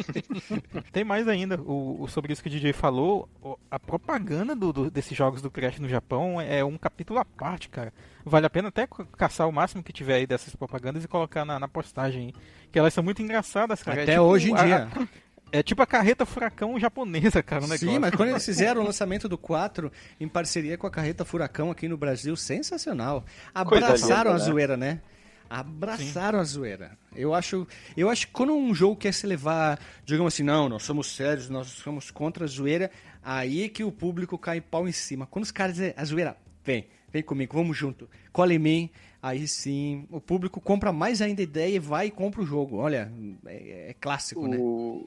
tem 0.92 1.04
mais 1.04 1.28
ainda. 1.28 1.60
O, 1.60 2.02
o, 2.02 2.08
sobre 2.08 2.32
isso 2.32 2.42
que 2.42 2.48
o 2.48 2.52
DJ 2.52 2.72
falou, 2.72 3.28
a 3.70 3.78
propaganda 3.78 4.54
do, 4.54 4.72
do, 4.72 4.90
desses 4.90 5.16
jogos 5.16 5.40
do 5.40 5.50
Crash 5.50 5.78
no 5.78 5.88
Japão 5.88 6.40
é 6.40 6.64
um 6.64 6.76
capítulo 6.76 7.18
à 7.18 7.24
parte, 7.24 7.68
cara. 7.68 7.92
Vale 8.24 8.46
a 8.46 8.50
pena 8.50 8.68
até 8.68 8.88
caçar 9.16 9.48
o 9.48 9.52
máximo 9.52 9.82
que 9.82 9.92
tiver 9.92 10.14
aí 10.14 10.26
dessas 10.26 10.54
propagandas 10.56 11.04
e 11.04 11.08
colocar 11.08 11.44
na, 11.44 11.58
na 11.60 11.68
postagem. 11.68 12.32
Que 12.72 12.78
elas 12.78 12.92
são 12.92 13.04
muito 13.04 13.22
engraçadas, 13.22 13.82
cara. 13.82 14.02
Até 14.02 14.12
é 14.12 14.14
tipo, 14.16 14.26
hoje 14.26 14.50
em 14.50 14.54
dia. 14.54 14.88
A, 14.88 15.06
é 15.54 15.62
tipo 15.62 15.80
a 15.80 15.86
carreta 15.86 16.26
furacão 16.26 16.80
japonesa, 16.80 17.40
cara. 17.40 17.64
Um 17.64 17.68
Sim, 17.78 18.00
mas 18.00 18.12
quando 18.16 18.30
eles 18.30 18.44
fizeram 18.44 18.82
o 18.82 18.84
lançamento 18.84 19.28
do 19.28 19.38
4 19.38 19.90
em 20.18 20.26
parceria 20.26 20.76
com 20.76 20.84
a 20.84 20.90
carreta 20.90 21.24
furacão 21.24 21.70
aqui 21.70 21.86
no 21.86 21.96
Brasil, 21.96 22.34
sensacional. 22.34 23.24
Abraçaram 23.54 24.32
linda, 24.32 24.42
a 24.42 24.46
né? 24.46 24.52
zoeira, 24.52 24.76
né? 24.76 25.00
Abraçaram 25.48 26.38
Sim. 26.38 26.42
a 26.42 26.44
zoeira. 26.44 26.98
Eu 27.14 27.32
acho, 27.32 27.68
eu 27.96 28.10
acho 28.10 28.26
que 28.26 28.32
quando 28.32 28.52
um 28.52 28.74
jogo 28.74 28.96
quer 28.96 29.14
se 29.14 29.28
levar, 29.28 29.78
digamos 30.04 30.34
assim, 30.34 30.42
não, 30.42 30.68
nós 30.68 30.82
somos 30.82 31.14
sérios, 31.14 31.48
nós 31.48 31.68
somos 31.68 32.10
contra 32.10 32.44
a 32.44 32.48
zoeira, 32.48 32.90
aí 33.22 33.62
é 33.62 33.68
que 33.68 33.84
o 33.84 33.92
público 33.92 34.36
cai 34.36 34.60
pau 34.60 34.88
em 34.88 34.92
cima. 34.92 35.24
Quando 35.24 35.44
os 35.44 35.52
caras 35.52 35.76
dizem, 35.76 35.94
a 35.96 36.04
zoeira, 36.04 36.36
vem, 36.64 36.88
vem 37.14 37.22
comigo, 37.22 37.56
vamos 37.56 37.76
junto, 37.76 38.08
cola 38.32 38.52
em 38.52 38.58
mim, 38.58 38.90
aí 39.22 39.46
sim 39.46 40.04
o 40.10 40.20
público 40.20 40.60
compra 40.60 40.92
mais 40.92 41.22
ainda 41.22 41.40
a 41.40 41.44
ideia 41.44 41.76
e 41.76 41.78
vai 41.78 42.08
e 42.08 42.10
compra 42.10 42.42
o 42.42 42.44
jogo. 42.44 42.78
Olha, 42.78 43.08
é, 43.46 43.90
é 43.90 43.94
clássico, 44.00 44.40
o, 44.40 44.48
né? 44.48 44.58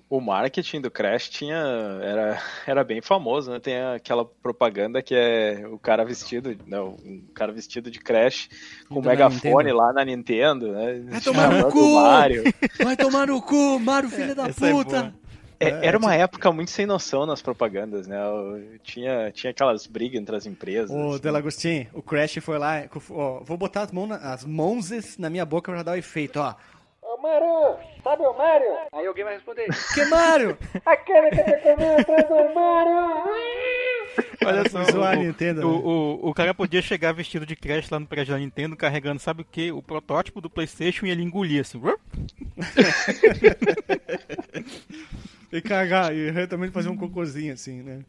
O 0.09 0.21
marketing 0.21 0.79
do 0.79 0.89
Crash 0.89 1.27
tinha 1.27 1.57
era, 2.01 2.41
era 2.65 2.83
bem 2.85 3.01
famoso, 3.01 3.51
né? 3.51 3.59
Tem 3.59 3.77
aquela 3.77 4.23
propaganda 4.23 5.01
que 5.01 5.13
é 5.13 5.67
o 5.69 5.77
cara 5.77 6.05
vestido, 6.05 6.57
não, 6.65 6.95
um 7.05 7.21
cara 7.35 7.51
vestido 7.51 7.91
de 7.91 7.99
Crash 7.99 8.49
com 8.87 8.99
o 8.99 9.03
megafone 9.03 9.73
lá 9.73 9.91
na 9.91 10.05
Nintendo, 10.05 10.71
né? 10.71 11.03
Vai 11.09 11.19
tomar 11.19 11.51
no 11.51 11.69
cu! 11.69 11.93
Mario. 11.95 12.43
Vai 12.81 12.95
tomar 12.95 13.27
no 13.27 13.41
cu, 13.41 13.79
Mario, 13.81 14.09
filho 14.09 14.33
da 14.33 14.47
é 14.47 14.53
puta! 14.53 15.13
É 15.23 15.26
é, 15.59 15.69
é, 15.69 15.87
era 15.87 15.97
uma 15.97 16.11
tipo... 16.11 16.23
época 16.23 16.51
muito 16.51 16.71
sem 16.71 16.85
noção 16.85 17.25
nas 17.25 17.41
propagandas, 17.41 18.07
né? 18.07 18.17
tinha, 18.83 19.31
tinha 19.31 19.51
aquelas 19.51 19.87
brigas 19.87 20.21
entre 20.21 20.35
as 20.35 20.45
empresas. 20.45 20.91
Ô, 20.91 21.11
assim. 21.11 21.21
Delagostin, 21.21 21.87
o 21.93 22.01
Crash 22.01 22.37
foi 22.41 22.57
lá. 22.57 22.83
Ó, 23.09 23.41
vou 23.43 23.57
botar 23.57 23.81
as, 23.81 23.91
mãos 23.91 24.11
as 24.11 24.45
mãos 24.45 25.17
na 25.17 25.29
minha 25.29 25.45
boca 25.45 25.69
pra 25.71 25.83
dar 25.83 25.93
o 25.93 25.97
efeito, 25.97 26.39
ó. 26.39 26.55
Ô 27.01 27.21
Mario, 27.21 27.77
sabe 28.03 28.23
o 28.23 28.37
Mario? 28.37 28.77
Aí 28.93 29.07
alguém 29.07 29.23
vai 29.23 29.35
responder: 29.35 29.67
Que 29.93 30.05
Mario? 30.05 30.57
Aquele 30.85 31.29
que 31.31 31.43
tá 31.43 31.57
comendo 31.59 32.01
atrás 32.01 32.27
do 32.27 32.53
Mario! 32.53 33.07
Olha 34.45 34.69
só, 34.69 34.79
o, 34.79 35.15
Nintendo, 35.15 35.67
o, 35.67 35.71
né? 35.71 35.81
o, 35.83 36.19
o, 36.29 36.33
cara 36.33 36.53
podia 36.53 36.81
chegar 36.81 37.13
vestido 37.13 37.45
de 37.45 37.55
Crash 37.55 37.89
lá 37.89 37.99
no 37.99 38.07
prédio 38.07 38.33
da 38.33 38.39
Nintendo 38.39 38.75
carregando, 38.75 39.19
sabe 39.19 39.41
o 39.41 39.45
que? 39.45 39.71
O 39.71 39.81
protótipo 39.81 40.41
do 40.41 40.49
Playstation 40.49 41.05
e 41.05 41.11
ele 41.11 41.23
engolia 41.23 41.61
assim. 41.61 41.81
E 45.51 45.61
cagar, 45.61 46.13
e 46.13 46.47
também 46.47 46.69
fazer 46.69 46.89
um 46.89 46.97
cocôzinho 46.97 47.53
assim, 47.53 47.81
né? 47.81 47.99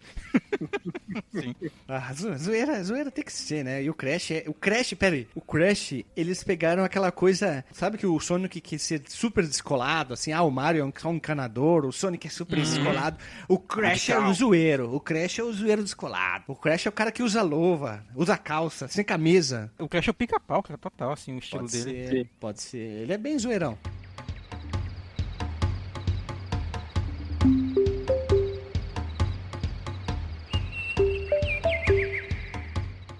Sim. 1.32 1.54
Ah, 1.90 2.12
zoeira, 2.12 2.84
zoeira 2.84 3.10
tem 3.10 3.24
que 3.24 3.32
ser, 3.32 3.64
né? 3.64 3.82
E 3.82 3.88
o 3.88 3.94
Crash, 3.94 4.32
é, 4.32 4.44
o 4.46 4.52
Crash, 4.52 4.92
peraí, 4.92 5.26
o 5.34 5.40
Crash, 5.40 6.04
eles 6.14 6.44
pegaram 6.44 6.84
aquela 6.84 7.10
coisa, 7.10 7.64
sabe 7.72 7.96
que 7.96 8.06
o 8.06 8.20
Sonic 8.20 8.60
quer 8.60 8.78
ser 8.78 9.02
super 9.08 9.46
descolado, 9.46 10.12
assim, 10.12 10.32
ah, 10.32 10.42
o 10.42 10.50
Mario 10.50 10.86
é 10.86 11.00
só 11.00 11.08
um 11.08 11.14
encanador, 11.14 11.86
o 11.86 11.92
Sonic 11.92 12.26
é 12.26 12.30
super 12.30 12.58
uhum. 12.58 12.64
descolado, 12.64 13.16
o 13.48 13.58
Crash 13.58 14.10
é 14.10 14.18
o 14.18 14.34
zoeiro, 14.34 14.94
o 14.94 15.00
Crash 15.00 15.38
é 15.38 15.42
o 15.42 15.52
zoeiro 15.52 15.82
descolado, 15.82 16.44
o 16.48 16.54
Crash 16.54 16.86
é 16.86 16.88
o 16.90 16.92
cara 16.92 17.10
que 17.10 17.22
usa 17.22 17.40
luva, 17.40 18.04
usa 18.14 18.36
calça, 18.36 18.86
sem 18.86 19.04
camisa. 19.04 19.70
O 19.78 19.88
Crash 19.88 20.08
é 20.08 20.10
o 20.10 20.14
pica-pau, 20.14 20.62
cara, 20.62 20.78
total, 20.78 21.12
assim, 21.12 21.36
o 21.36 21.38
estilo 21.38 21.62
pode 21.62 21.84
dele. 21.84 22.08
Ser, 22.08 22.30
pode 22.38 22.60
ser, 22.60 22.78
ele 22.78 23.12
é 23.14 23.18
bem 23.18 23.38
zoeirão. 23.38 23.78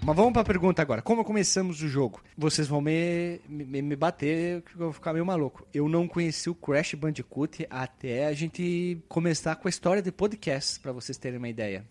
Mas 0.09 0.15
vamos 0.15 0.33
para 0.33 0.41
a 0.41 0.45
pergunta 0.45 0.81
agora. 0.81 1.03
Como 1.03 1.23
começamos 1.23 1.83
o 1.83 1.87
jogo? 1.87 2.19
Vocês 2.35 2.67
vão 2.67 2.81
me, 2.81 3.39
me, 3.47 3.79
me 3.79 3.95
bater, 3.95 4.63
que 4.63 4.73
eu 4.73 4.79
vou 4.79 4.91
ficar 4.91 5.13
meio 5.13 5.23
maluco. 5.23 5.67
Eu 5.71 5.87
não 5.87 6.07
conheci 6.07 6.49
o 6.49 6.55
Crash 6.55 6.95
Bandicoot 6.95 7.67
até 7.69 8.25
a 8.25 8.33
gente 8.33 8.97
começar 9.07 9.55
com 9.57 9.67
a 9.67 9.69
história 9.69 10.01
de 10.01 10.11
podcast, 10.11 10.79
para 10.79 10.91
vocês 10.91 11.15
terem 11.15 11.37
uma 11.37 11.47
ideia. 11.47 11.85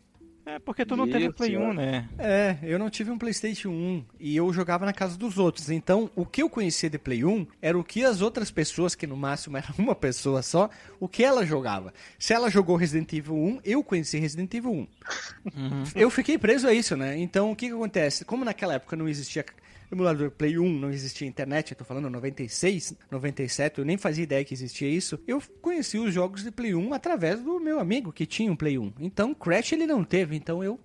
É, 0.49 0.59
porque 0.59 0.83
tu 0.87 0.97
não 0.97 1.05
Isso, 1.05 1.13
teve 1.13 1.31
Play 1.31 1.59
1, 1.59 1.75
né? 1.75 2.09
É, 2.19 2.57
eu 2.63 2.79
não 2.79 2.89
tive 2.89 3.11
um 3.11 3.19
PlayStation 3.19 3.69
1 3.69 4.05
e 4.19 4.35
eu 4.35 4.51
jogava 4.51 4.87
na 4.87 4.95
casa 4.95 5.19
dos 5.19 5.37
outros. 5.37 5.69
Então, 5.69 6.11
o 6.17 6.25
que 6.25 6.43
eu 6.43 6.49
conhecia 6.49 6.89
de 6.89 6.97
Play 6.97 7.23
1 7.23 7.47
era 7.61 7.79
o 7.79 7.85
que 7.85 8.03
as 8.03 8.23
outras 8.23 8.51
pessoas, 8.51 8.95
que 8.95 9.07
no 9.07 9.15
máximo 9.15 9.59
era 9.59 9.67
uma 9.77 9.95
pessoa 9.95 10.41
só, 10.41 10.71
o 10.99 11.07
que 11.07 11.23
ela 11.23 11.45
jogava. 11.45 11.93
Se 12.19 12.33
ela 12.33 12.51
jogou 12.51 12.77
Resident 12.77 13.13
Evil 13.13 13.35
1, 13.37 13.61
eu 13.63 13.85
conheci 13.85 14.19
Resident 14.19 14.55
Evil 14.55 14.73
1. 14.73 14.75
Uhum. 14.75 15.85
Eu 15.95 16.09
fiquei 16.09 16.39
preso 16.39 16.67
a 16.67 16.73
isso, 16.73 16.97
né? 16.97 17.19
Então, 17.19 17.51
o 17.53 17.57
que, 17.57 17.67
que 17.69 17.75
acontece? 17.75 18.25
Como 18.25 18.43
naquela 18.43 18.73
época 18.73 18.97
não 18.97 19.07
existia 19.07 19.45
emulador 19.91 20.31
Play 20.31 20.59
1, 20.59 20.79
não 20.79 20.91
existia 20.91 21.27
internet, 21.27 21.73
eu 21.73 21.77
tô 21.77 21.85
falando 21.85 22.11
96, 22.11 22.95
97, 23.11 23.79
eu 23.79 23.85
nem 23.85 23.97
fazia 23.97 24.25
ideia 24.25 24.45
que 24.45 24.55
existia 24.55 24.89
isso. 24.89 25.19
Eu 25.27 25.43
conheci 25.61 25.99
os 25.99 26.13
jogos 26.13 26.43
de 26.43 26.51
Play 26.51 26.75
1 26.75 26.93
através 26.93 27.41
do 27.41 27.59
meu 27.61 27.81
amigo 27.81 28.13
que 28.13 28.27
tinha 28.27 28.53
um 28.53 28.57
Play 28.57 28.79
1. 28.79 28.93
Então, 29.01 29.35
Crash 29.35 29.73
ele 29.73 29.87
não 29.87 30.05
teve, 30.05 30.37
então 30.37 30.63
eu 30.63 30.79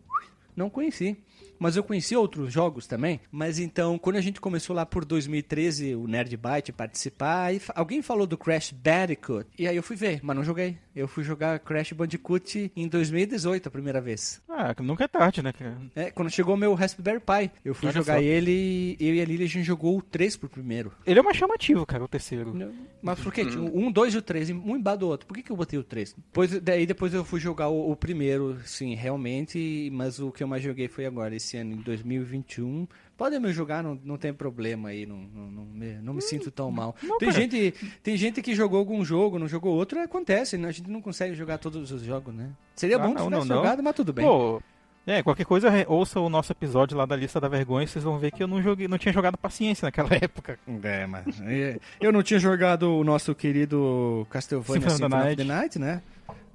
não 0.56 0.70
conheci. 0.70 1.18
Mas 1.60 1.76
eu 1.76 1.84
conheci 1.84 2.16
outros 2.16 2.52
jogos 2.52 2.88
também. 2.88 3.22
Mas 3.32 3.60
então, 3.60 3.98
quando 3.98 4.18
a 4.18 4.22
gente 4.22 4.42
começou 4.42 4.76
lá 4.76 4.86
por 4.86 5.06
2013, 5.06 5.96
o 5.96 6.08
Nerd 6.08 6.36
Byte 6.36 6.72
participar, 6.72 7.46
aí 7.46 7.62
alguém 7.74 8.02
falou 8.02 8.28
do 8.28 8.38
Crash 8.38 8.72
Bandicoot. 8.72 9.48
E 9.58 9.68
aí 9.68 9.76
eu 9.76 9.84
fui 9.84 9.96
ver, 9.96 10.20
mas 10.24 10.36
não 10.36 10.44
joguei. 10.44 10.78
Eu 10.96 11.08
fui 11.08 11.24
jogar 11.24 11.58
Crash 11.60 11.92
Bandicoot 11.94 12.72
em 12.76 12.88
2018 12.88 13.68
a 13.68 13.72
primeira 13.72 14.00
vez. 14.00 14.42
Ah, 14.48 14.76
nunca 14.82 15.06
é 15.06 15.08
tarde, 15.08 15.42
né, 15.42 15.52
cara? 15.52 15.78
É, 15.96 16.12
quando 16.12 16.30
chegou 16.30 16.54
o 16.54 16.58
meu 16.58 16.74
Raspberry 16.76 17.20
Pi, 17.20 17.52
eu 17.66 17.74
fui 17.74 17.88
Olha 17.88 17.96
jogar 17.96 18.16
só. 18.16 18.22
ele, 18.22 18.96
eu 19.00 19.16
e 19.16 19.22
a 19.22 19.26
Lili, 19.26 19.44
a 19.44 19.48
gente 19.48 19.64
jogou 19.66 19.98
o 19.98 20.02
3 20.02 20.38
pro 20.38 20.48
primeiro. 20.50 20.92
Ele 21.06 21.20
é 21.20 21.24
mais 21.24 21.36
chamativo, 21.38 21.86
cara, 21.86 22.04
o 22.04 22.08
terceiro. 22.08 22.54
Mas 23.02 23.20
por 23.20 23.34
que? 23.34 23.46
Tinha 23.46 23.62
Um, 23.64 23.92
dois 23.92 24.14
e 24.14 24.18
o 24.18 24.22
três, 24.22 24.50
um 24.50 24.76
embaixo 24.76 25.00
do 25.00 25.08
outro. 25.08 25.26
Por 25.28 25.34
que, 25.36 25.44
que 25.44 25.52
eu 25.52 25.56
botei 25.58 25.80
o 25.80 25.84
três? 25.84 26.14
Depois, 26.14 26.60
daí 26.62 26.86
depois 26.86 27.14
eu 27.14 27.26
fui 27.26 27.40
jogar 27.40 27.70
o, 27.70 27.92
o 27.92 27.96
primeiro, 27.96 28.58
sim, 28.66 28.94
realmente, 28.96 29.90
mas 29.92 30.20
o 30.20 30.32
que 30.32 30.44
eu 30.44 30.48
mais 30.48 30.62
joguei 30.64 30.88
foi 30.88 31.06
agora, 31.06 31.36
esse 31.36 31.58
ano, 31.58 31.74
em 31.74 31.78
2021. 31.82 32.88
Podem 33.24 33.40
me 33.40 33.54
jogar, 33.54 33.82
não, 33.82 33.98
não 34.04 34.18
tem 34.18 34.34
problema 34.34 34.90
aí, 34.90 35.06
não, 35.06 35.16
não, 35.16 35.52
não 35.52 35.64
me, 35.66 35.94
não 36.02 36.14
me 36.14 36.22
sinto 36.22 36.52
tão 36.52 36.70
mal. 36.70 36.94
não, 37.02 37.18
tem, 37.18 37.30
cara. 37.30 37.42
gente, 37.42 37.74
tem 38.04 38.18
gente 38.18 38.42
que 38.42 38.54
jogou 38.54 38.80
algum 38.80 39.04
jogo, 39.06 39.40
não 39.40 39.48
jogou 39.48 39.74
outro, 39.74 39.98
acontece, 40.02 40.58
né? 40.58 40.68
a 40.68 40.72
gente 40.72 40.90
não 40.90 41.02
consegue 41.02 41.34
jogar 41.34 41.58
todos 41.58 41.90
os 41.92 42.02
jogos, 42.04 42.34
né? 42.36 42.50
Seria 42.76 42.98
Ah, 42.98 43.00
bom 43.00 43.14
que 43.14 43.20
não, 43.22 43.28
tivesse 43.30 43.48
não, 43.48 43.56
não. 43.56 43.64
jogado, 43.64 43.82
mas 43.82 43.96
tudo 43.96 44.12
bem. 44.12 44.26
Pô, 44.26 44.62
é, 45.08 45.24
qualquer 45.24 45.46
coisa, 45.46 45.70
ouça 45.88 46.20
o 46.20 46.28
nosso 46.28 46.52
episódio 46.52 46.98
lá 46.98 47.06
da 47.06 47.16
lista 47.16 47.40
da 47.40 47.48
vergonha, 47.48 47.88
vocês 47.88 48.04
vão 48.04 48.18
ver 48.20 48.32
que 48.32 48.44
eu 48.44 48.48
não 48.48 48.62
joguei, 48.62 48.90
não 48.90 48.98
tinha 48.98 49.14
jogado 49.14 49.38
paciência 49.38 49.86
naquela 49.86 50.10
época. 50.22 50.60
É, 50.84 51.06
mas 51.08 51.40
é, 51.46 51.80
eu 52.02 52.12
não 52.12 52.22
tinha 52.24 52.40
jogado 52.42 52.94
o 52.94 53.04
nosso 53.06 53.34
querido 53.34 54.28
Castlevania 54.30 54.90
Symphony 54.90 55.16
of 55.16 55.36
the 55.36 55.36
the 55.38 55.44
Night, 55.46 55.80
né? 55.80 56.02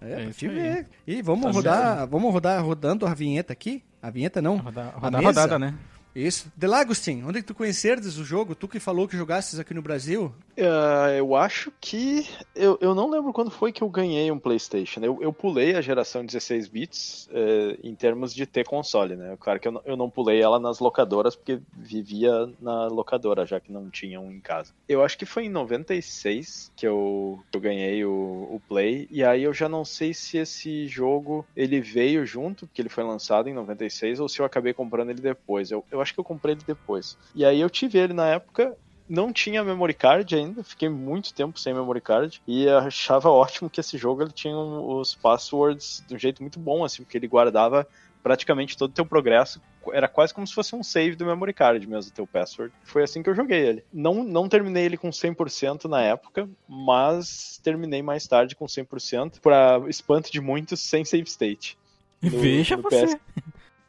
É, 0.03 0.13
É 0.13 0.15
pra 0.17 0.25
isso 0.25 0.39
te 0.41 0.49
aí. 0.49 0.55
ver. 0.55 0.87
E 1.07 1.23
vamos 1.23 1.47
Tá 1.47 1.51
rodar, 1.51 2.07
vamos 2.09 2.31
rodar 2.33 2.63
rodando 2.63 3.07
a 3.07 3.15
vinheta 3.15 3.53
aqui. 3.55 3.83
A 4.03 4.11
vinheta 4.11 4.41
não. 4.43 4.59
Rodar, 4.59 4.89
a 4.95 4.99
rodar 4.99 5.23
mesa. 5.23 5.41
rodada, 5.41 5.59
né? 5.59 5.75
Isso. 6.19 6.51
Delagostin, 6.57 7.23
onde 7.25 7.39
é 7.39 7.41
que 7.41 7.47
tu 7.47 7.55
conhecerdes 7.55 8.19
o 8.19 8.25
jogo? 8.25 8.55
Tu 8.55 8.67
que 8.67 8.81
falou 8.81 9.07
que 9.07 9.17
jogastes 9.17 9.59
aqui 9.59 9.73
no 9.73 9.81
Brasil? 9.81 10.33
Ah, 10.59 11.13
eu 11.17 11.37
acho 11.37 11.73
que. 11.81 12.29
Eu, 12.55 12.77
eu 12.81 12.95
não 12.95 13.09
lembro 13.09 13.33
quando 13.33 13.51
foi 13.51 13.71
que 13.71 13.83
eu 13.83 13.89
ganhei 13.89 14.31
um 14.33 14.39
PlayStation. 14.39 15.01
Eu, 15.01 15.19
eu 15.23 15.33
pulei 15.33 15.77
a 15.77 15.81
geração 15.81 16.25
16 16.25 16.67
bits 16.67 17.29
eh, 17.33 17.79
em 17.85 17.95
termos 17.95 18.35
de 18.35 18.45
ter 18.47 18.67
console, 18.67 19.15
né? 19.15 19.37
Claro 19.39 19.61
que 19.61 19.69
eu 19.69 19.73
não, 19.73 19.83
eu 19.85 19.97
não 19.97 20.11
pulei 20.11 20.43
ela 20.43 20.59
nas 20.59 20.81
locadoras 20.81 21.37
porque 21.37 21.61
vivia 21.77 22.51
na 22.61 22.89
locadora, 22.89 23.47
já 23.47 23.61
que 23.61 23.71
não 23.71 23.89
tinha 23.89 24.21
um 24.21 24.33
em 24.33 24.41
casa. 24.41 24.73
Eu 24.89 25.05
acho 25.05 25.17
que 25.17 25.25
foi 25.25 25.45
em 25.45 25.49
96 25.49 26.73
que 26.75 26.87
eu, 26.87 27.41
eu 27.53 27.61
ganhei 27.61 28.05
o, 28.05 28.11
o 28.11 28.61
Play. 28.69 29.07
E 29.11 29.23
aí 29.23 29.45
eu 29.45 29.55
já 29.55 29.69
não 29.69 29.85
sei 29.85 30.13
se 30.13 30.39
esse 30.39 30.89
jogo 30.89 31.47
ele 31.57 31.81
veio 31.81 32.27
junto, 32.27 32.67
porque 32.67 32.83
ele 32.83 32.89
foi 32.89 33.05
lançado 33.05 33.49
em 33.49 33.55
96, 33.55 34.19
ou 34.19 34.29
se 34.29 34.41
eu 34.41 34.47
acabei 34.47 34.73
comprando 34.73 35.11
ele 35.11 35.21
depois. 35.21 35.71
Eu, 35.71 35.85
eu 35.91 36.01
acho 36.01 36.08
que 36.15 36.21
eu 36.21 36.25
comprei 36.25 36.55
ele 36.55 36.63
depois. 36.67 37.17
E 37.35 37.45
aí 37.45 37.61
eu 37.61 37.71
tive 37.71 37.99
ele 37.99 38.13
na 38.13 38.27
época 38.27 38.77
não 39.09 39.33
tinha 39.33 39.65
memory 39.65 39.95
card 39.95 40.35
ainda, 40.37 40.63
fiquei 40.63 40.89
muito 40.89 41.33
tempo 41.33 41.59
sem 41.59 41.73
memory 41.73 42.01
card 42.01 42.43
e 42.47 42.69
achava 42.69 43.31
ótimo 43.31 43.71
que 43.71 43.81
esse 43.81 43.97
jogo 43.97 44.23
ele 44.23 44.33
tinha 44.33 44.57
os 44.57 45.15
passwords 45.15 46.05
de 46.07 46.15
um 46.15 46.19
jeito 46.19 46.43
muito 46.43 46.59
bom, 46.59 46.85
assim, 46.85 47.03
porque 47.03 47.17
ele 47.17 47.27
guardava 47.27 47.89
praticamente 48.23 48.77
todo 48.77 48.91
o 48.91 48.95
teu 48.95 49.07
progresso, 49.07 49.63
era 49.93 50.07
quase 50.07 50.35
como 50.35 50.47
se 50.47 50.53
fosse 50.53 50.75
um 50.75 50.83
save 50.83 51.17
do 51.17 51.25
memory 51.25 51.55
card 51.55 51.87
mesmo, 51.87 52.11
o 52.11 52.15
teu 52.15 52.27
password. 52.27 52.75
Foi 52.83 53.03
assim 53.03 53.23
que 53.23 53.31
eu 53.31 53.35
joguei 53.35 53.59
ele. 53.59 53.85
Não, 53.93 54.23
não 54.23 54.49
terminei 54.49 54.85
ele 54.85 54.99
com 54.99 55.09
100% 55.09 55.85
na 55.85 56.03
época, 56.03 56.49
mas 56.69 57.59
terminei 57.63 58.03
mais 58.03 58.27
tarde 58.27 58.55
com 58.55 58.67
100%, 58.67 59.41
para 59.41 59.81
espanto 59.89 60.31
de 60.31 60.41
muitos, 60.41 60.81
sem 60.81 61.05
save 61.05 61.29
state. 61.29 61.79
No- 62.21 62.39
veja 62.39 62.77
no 62.77 62.83
você. 62.83 63.07
PS. 63.07 63.17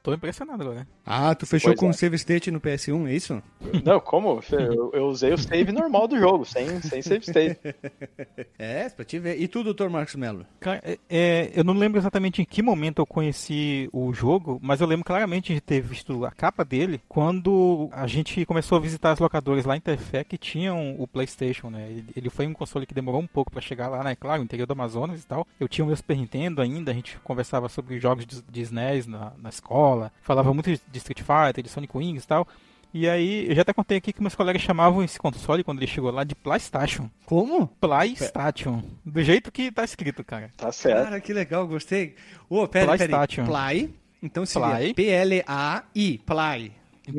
Tô 0.10 0.16
impressionado 0.16 0.64
agora. 0.64 0.88
Ah, 1.06 1.34
tu 1.36 1.46
fechou 1.46 1.70
Pois 1.72 1.80
com 1.80 1.88
é. 1.88 1.90
o 1.90 1.94
save 1.94 2.16
state 2.16 2.50
no 2.52 2.60
PS1, 2.60 3.08
é 3.08 3.14
isso? 3.14 3.42
Não, 3.84 4.00
como? 4.00 4.42
Eu, 4.52 4.92
eu 4.94 5.06
usei 5.08 5.32
o 5.34 5.38
save 5.38 5.72
normal 5.72 6.08
do 6.08 6.18
jogo, 6.18 6.46
sem, 6.46 6.82
sem 6.82 7.02
save 7.02 7.22
state. 7.26 7.60
É, 8.58 8.90
pra 8.90 9.06
te 9.06 9.18
ver. 9.20 9.40
E 9.40 9.48
tu, 9.48 9.64
Dr. 9.64 9.88
Marcos 9.90 10.16
Mello? 10.16 10.46
Cara, 10.60 10.82
é- 10.84 10.98
é, 11.10 11.52
eu 11.56 11.64
não 11.64 11.74
lembro 11.74 12.00
exatamente 12.00 12.42
em 12.42 12.46
que 12.46 12.62
momento 12.62 13.00
eu 13.02 13.06
conheci 13.06 13.90
o 13.94 14.14
jogo, 14.14 14.60
mas 14.62 14.82
eu 14.82 14.88
lembro 14.88 15.06
claramente 15.06 15.54
de 15.54 15.62
ter 15.62 15.82
visto 15.82 16.26
a 16.26 16.32
capa 16.32 16.64
dele 16.66 17.02
quando 17.08 17.90
a 17.92 18.06
gente 18.08 18.46
começou 18.46 18.78
a 18.78 18.82
visitar 18.82 19.12
as 19.12 19.20
locadoras 19.20 19.66
lá 19.66 19.78
em 19.78 19.80
Tefé 19.82 20.24
que 20.24 20.38
tinham 20.38 20.96
o 21.00 21.08
PlayStation, 21.08 21.70
né? 21.70 21.88
Ele, 21.90 22.06
ele 22.16 22.30
foi 22.30 22.48
um 22.48 22.54
console 22.54 22.86
que 22.86 22.94
demorou 22.94 23.22
um 23.22 23.28
pouco 23.28 23.52
pra 23.52 23.62
chegar 23.62 23.88
lá, 23.88 24.04
né? 24.04 24.16
Claro, 24.16 24.40
no 24.40 24.46
interior 24.46 24.66
do 24.66 24.74
Amazonas 24.74 25.22
e 25.24 25.26
tal. 25.28 25.48
Eu 25.60 25.68
tinha 25.68 25.84
o 25.86 25.88
meu 25.88 25.96
Super 25.96 26.18
Nintendo 26.18 26.62
ainda, 26.62 26.92
a 26.92 26.94
gente 26.94 27.18
conversava 27.24 27.70
sobre 27.70 28.00
jogos 28.00 28.26
de, 28.26 28.42
de 28.42 28.62
SNES 28.62 29.08
na, 29.08 29.32
na 29.38 29.50
escola, 29.50 29.99
falava 30.22 30.54
muito 30.54 30.70
de 30.72 30.98
Street 30.98 31.20
Fighter, 31.20 31.64
de 31.64 31.70
Sonic 31.70 31.96
Wings 31.98 32.24
e 32.24 32.28
tal. 32.28 32.48
E 32.92 33.08
aí, 33.08 33.48
eu 33.48 33.56
já 33.56 33.62
até 33.62 33.72
contei 33.72 33.98
aqui 33.98 34.12
que 34.12 34.22
meus 34.22 34.34
colegas 34.34 34.64
chamavam 34.64 35.04
esse 35.04 35.20
console, 35.20 35.64
quando 35.64 35.78
ele 35.78 35.86
chegou 35.86 36.10
lá, 36.10 36.24
de 36.24 36.34
PlayStation. 36.34 37.08
Como? 37.26 37.68
PlayStation. 37.80 38.84
Do 39.06 39.22
jeito 39.22 39.52
que 39.52 39.72
tá 39.72 39.84
escrito, 39.84 40.24
cara. 40.24 40.52
Tá 40.58 40.72
certo. 40.72 41.04
Cara, 41.04 41.22
que 41.22 41.32
legal, 41.32 41.68
gostei. 41.68 42.16
Ô, 42.50 42.68
pera, 42.68 42.88
pera 42.88 42.92
aí. 42.94 42.98
PlayStation. 42.98 43.46
Play. 43.46 43.94
Então 44.24 44.46
seria 44.46 44.70
Play. 44.70 44.94
P-L-A-I, 44.96 46.18
Play. 46.26 46.72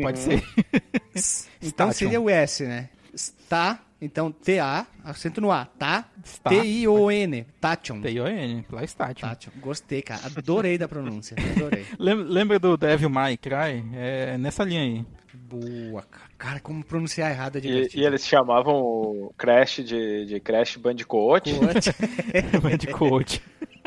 Pode 0.02 0.18
ser. 0.18 0.42
Então 1.62 1.92
seria 1.92 2.20
o 2.20 2.30
S, 2.30 2.64
né? 2.64 2.88
Tá, 3.48 3.80
então 4.00 4.32
T-A, 4.32 4.86
acento 5.04 5.40
no 5.40 5.50
A, 5.50 5.64
tá? 5.64 6.06
Está. 6.24 6.50
T-I-O-N, 6.50 7.46
Tation. 7.60 8.00
T-I-O-N, 8.00 8.62
PlayStation. 8.68 9.28
Tation. 9.28 9.50
Gostei, 9.60 10.02
cara. 10.02 10.20
Adorei 10.26 10.78
da 10.78 10.88
pronúncia. 10.88 11.36
Adorei. 11.56 11.84
Lem- 11.98 12.24
Lembra 12.24 12.58
do 12.58 12.76
Devil 12.76 13.10
May 13.10 13.36
Cry? 13.36 13.84
É 13.94 14.38
nessa 14.38 14.64
linha 14.64 14.80
aí. 14.82 15.04
Boa, 15.32 16.02
cara. 16.02 16.30
Cara, 16.38 16.60
como 16.60 16.82
pronunciar 16.82 17.30
errado 17.30 17.56
é 17.56 17.58
E, 17.58 17.62
divertido. 17.62 18.02
e 18.02 18.06
eles 18.06 18.26
chamavam 18.26 18.74
o 18.80 19.34
Crash 19.36 19.76
de, 19.84 20.24
de 20.26 20.40
Crash 20.40 20.76
Bandicoot. 20.76 21.52
Bandicoot. 22.62 23.42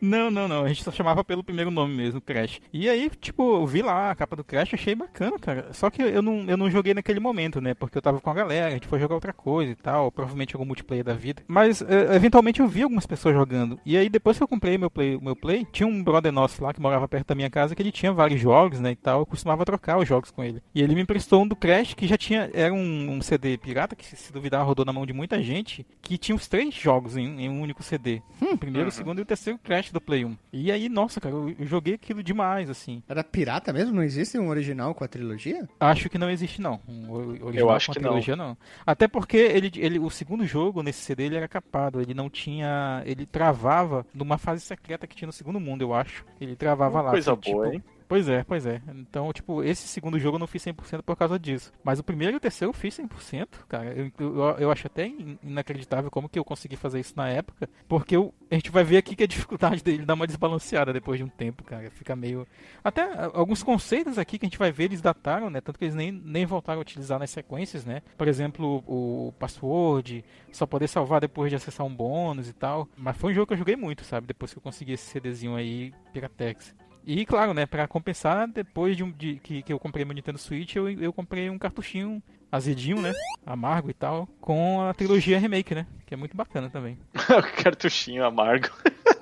Não, 0.00 0.30
não, 0.30 0.48
não. 0.48 0.64
A 0.64 0.68
gente 0.68 0.82
só 0.82 0.90
chamava 0.90 1.24
pelo 1.24 1.42
primeiro 1.42 1.70
nome 1.70 1.94
mesmo, 1.94 2.20
Crash. 2.20 2.60
E 2.72 2.88
aí, 2.88 3.10
tipo, 3.20 3.56
eu 3.60 3.66
vi 3.66 3.82
lá 3.82 4.10
a 4.10 4.14
capa 4.14 4.36
do 4.36 4.44
Crash, 4.44 4.74
achei 4.74 4.94
bacana, 4.94 5.38
cara. 5.38 5.72
Só 5.72 5.90
que 5.90 6.02
eu 6.02 6.22
não, 6.22 6.44
eu 6.48 6.56
não 6.56 6.70
joguei 6.70 6.94
naquele 6.94 7.20
momento, 7.20 7.60
né? 7.60 7.74
Porque 7.74 7.96
eu 7.98 8.02
tava 8.02 8.20
com 8.20 8.30
a 8.30 8.34
galera, 8.34 8.68
a 8.68 8.70
gente 8.70 8.86
foi 8.86 8.98
jogar 8.98 9.14
outra 9.14 9.32
coisa 9.32 9.72
e 9.72 9.74
tal. 9.74 10.10
Provavelmente 10.10 10.54
algum 10.54 10.66
multiplayer 10.66 11.04
da 11.04 11.14
vida. 11.14 11.42
Mas, 11.46 11.82
eh, 11.82 12.14
eventualmente, 12.14 12.60
eu 12.60 12.68
vi 12.68 12.82
algumas 12.82 13.06
pessoas 13.06 13.34
jogando. 13.34 13.78
E 13.84 13.96
aí, 13.96 14.08
depois 14.08 14.36
que 14.36 14.42
eu 14.42 14.48
comprei 14.48 14.76
meu 14.78 14.90
play, 14.90 15.18
meu 15.20 15.36
play, 15.36 15.66
tinha 15.72 15.86
um 15.86 16.02
brother 16.02 16.32
nosso 16.32 16.62
lá 16.62 16.72
que 16.72 16.80
morava 16.80 17.08
perto 17.08 17.28
da 17.28 17.34
minha 17.34 17.50
casa 17.50 17.74
que 17.74 17.82
ele 17.82 17.92
tinha 17.92 18.12
vários 18.12 18.40
jogos, 18.40 18.80
né? 18.80 18.92
E 18.92 18.96
tal. 18.96 19.20
Eu 19.20 19.26
costumava 19.26 19.64
trocar 19.64 19.98
os 19.98 20.08
jogos 20.08 20.30
com 20.30 20.42
ele. 20.42 20.62
E 20.74 20.82
ele 20.82 20.94
me 20.94 21.02
emprestou 21.02 21.42
um 21.42 21.48
do 21.48 21.56
Crash 21.56 21.94
que 21.94 22.06
já 22.06 22.16
tinha. 22.16 22.50
Era 22.52 22.72
um, 22.72 23.10
um 23.12 23.22
CD 23.22 23.56
pirata 23.56 23.94
que, 23.94 24.04
se 24.04 24.32
duvidar, 24.32 24.64
rodou 24.66 24.84
na 24.84 24.92
mão 24.92 25.06
de 25.06 25.12
muita 25.12 25.42
gente. 25.42 25.86
Que 26.02 26.18
tinha 26.18 26.34
os 26.34 26.48
três 26.48 26.74
jogos 26.74 27.16
em, 27.16 27.42
em 27.42 27.48
um 27.48 27.60
único 27.60 27.82
CD. 27.82 28.22
O 28.40 28.56
primeiro, 28.56 28.88
o 28.88 28.92
segundo 28.92 29.18
e 29.18 29.22
o 29.22 29.26
terceiro 29.26 29.45
Crash 29.62 29.90
do 29.92 30.00
Play 30.00 30.24
1. 30.24 30.36
E 30.52 30.72
aí, 30.72 30.88
nossa, 30.88 31.20
cara, 31.20 31.34
eu, 31.34 31.54
joguei 31.60 31.94
aquilo 31.94 32.22
demais, 32.22 32.68
assim. 32.70 33.02
Era 33.08 33.22
pirata 33.22 33.72
mesmo? 33.72 33.94
Não 33.94 34.02
existe 34.02 34.38
um 34.38 34.48
original 34.48 34.94
com 34.94 35.04
a 35.04 35.08
trilogia? 35.08 35.68
Acho 35.78 36.08
que 36.08 36.18
não 36.18 36.30
existe, 36.30 36.60
não. 36.60 36.80
Um 36.88 37.10
o- 37.10 37.14
original 37.46 37.54
Eu 37.54 37.70
acho 37.70 37.86
com 37.86 37.92
a 37.92 37.94
que 37.94 38.00
não. 38.00 38.08
trilogia, 38.10 38.36
não. 38.36 38.56
Até 38.86 39.06
porque 39.06 39.36
ele, 39.36 39.70
ele, 39.76 39.98
o 39.98 40.10
segundo 40.10 40.46
jogo 40.46 40.82
nesse 40.82 41.00
CD 41.00 41.24
ele 41.24 41.36
era 41.36 41.48
capado. 41.48 42.00
Ele 42.00 42.14
não 42.14 42.28
tinha. 42.30 43.02
Ele 43.06 43.26
travava 43.26 44.04
numa 44.12 44.38
fase 44.38 44.62
secreta 44.62 45.06
que 45.06 45.14
tinha 45.16 45.26
no 45.26 45.32
segundo 45.32 45.60
mundo, 45.60 45.82
eu 45.82 45.94
acho. 45.94 46.24
Ele 46.40 46.56
travava 46.56 47.00
lá. 47.00 47.10
Coisa 47.10 47.36
que, 47.36 47.52
boa, 47.52 47.66
tipo, 47.66 47.76
hein? 47.76 47.84
Pois 48.08 48.28
é, 48.28 48.44
pois 48.44 48.64
é. 48.66 48.80
Então, 48.94 49.32
tipo, 49.32 49.64
esse 49.64 49.88
segundo 49.88 50.16
jogo 50.18 50.36
eu 50.36 50.38
não 50.38 50.46
fiz 50.46 50.62
100% 50.62 51.02
por 51.02 51.16
causa 51.16 51.38
disso. 51.38 51.72
Mas 51.82 51.98
o 51.98 52.04
primeiro 52.04 52.34
e 52.34 52.36
o 52.36 52.40
terceiro 52.40 52.68
eu 52.70 52.72
fiz 52.72 52.96
100%, 52.96 53.48
cara. 53.68 53.92
Eu, 53.92 54.12
eu, 54.20 54.36
eu 54.58 54.70
acho 54.70 54.86
até 54.86 55.06
in- 55.08 55.36
inacreditável 55.42 56.08
como 56.08 56.28
que 56.28 56.38
eu 56.38 56.44
consegui 56.44 56.76
fazer 56.76 57.00
isso 57.00 57.14
na 57.16 57.28
época. 57.28 57.68
Porque 57.88 58.14
eu- 58.14 58.32
a 58.48 58.54
gente 58.54 58.70
vai 58.70 58.84
ver 58.84 58.98
aqui 58.98 59.16
que 59.16 59.24
a 59.24 59.26
dificuldade 59.26 59.82
dele 59.82 60.04
dá 60.06 60.14
uma 60.14 60.26
desbalanceada 60.26 60.92
depois 60.92 61.18
de 61.18 61.24
um 61.24 61.28
tempo, 61.28 61.64
cara. 61.64 61.90
Fica 61.90 62.14
meio. 62.14 62.46
Até 62.84 63.02
alguns 63.34 63.62
conceitos 63.64 64.18
aqui 64.18 64.38
que 64.38 64.46
a 64.46 64.48
gente 64.48 64.58
vai 64.58 64.70
ver, 64.70 64.84
eles 64.84 65.00
dataram, 65.00 65.50
né? 65.50 65.60
Tanto 65.60 65.76
que 65.76 65.84
eles 65.84 65.94
nem, 65.96 66.12
nem 66.12 66.46
voltaram 66.46 66.78
a 66.78 66.82
utilizar 66.82 67.18
nas 67.18 67.30
sequências, 67.30 67.84
né? 67.84 68.02
Por 68.16 68.28
exemplo, 68.28 68.84
o 68.86 69.32
password, 69.36 70.24
só 70.52 70.64
poder 70.64 70.86
salvar 70.88 71.20
depois 71.20 71.50
de 71.50 71.56
acessar 71.56 71.84
um 71.84 71.92
bônus 71.94 72.48
e 72.48 72.52
tal. 72.52 72.88
Mas 72.96 73.16
foi 73.16 73.32
um 73.32 73.34
jogo 73.34 73.48
que 73.48 73.54
eu 73.54 73.58
joguei 73.58 73.74
muito, 73.74 74.04
sabe? 74.04 74.28
Depois 74.28 74.52
que 74.52 74.58
eu 74.58 74.62
consegui 74.62 74.92
esse 74.92 75.10
CDzinho 75.10 75.56
aí, 75.56 75.92
Piratex. 76.12 76.72
E 77.06 77.24
claro, 77.24 77.54
né, 77.54 77.66
pra 77.66 77.86
compensar, 77.86 78.48
depois 78.48 78.96
de, 78.96 79.04
de 79.12 79.36
que, 79.36 79.62
que 79.62 79.72
eu 79.72 79.78
comprei 79.78 80.04
meu 80.04 80.12
Nintendo 80.12 80.38
Switch, 80.38 80.74
eu, 80.74 80.90
eu 80.90 81.12
comprei 81.12 81.48
um 81.48 81.56
cartuchinho 81.56 82.20
azedinho, 82.50 83.00
né, 83.00 83.12
amargo 83.44 83.88
e 83.88 83.94
tal, 83.94 84.28
com 84.40 84.80
a 84.82 84.92
trilogia 84.92 85.38
remake, 85.38 85.72
né, 85.72 85.86
que 86.04 86.14
é 86.14 86.16
muito 86.16 86.36
bacana 86.36 86.68
também. 86.68 86.98
cartuchinho 87.62 88.24
amargo. 88.24 88.70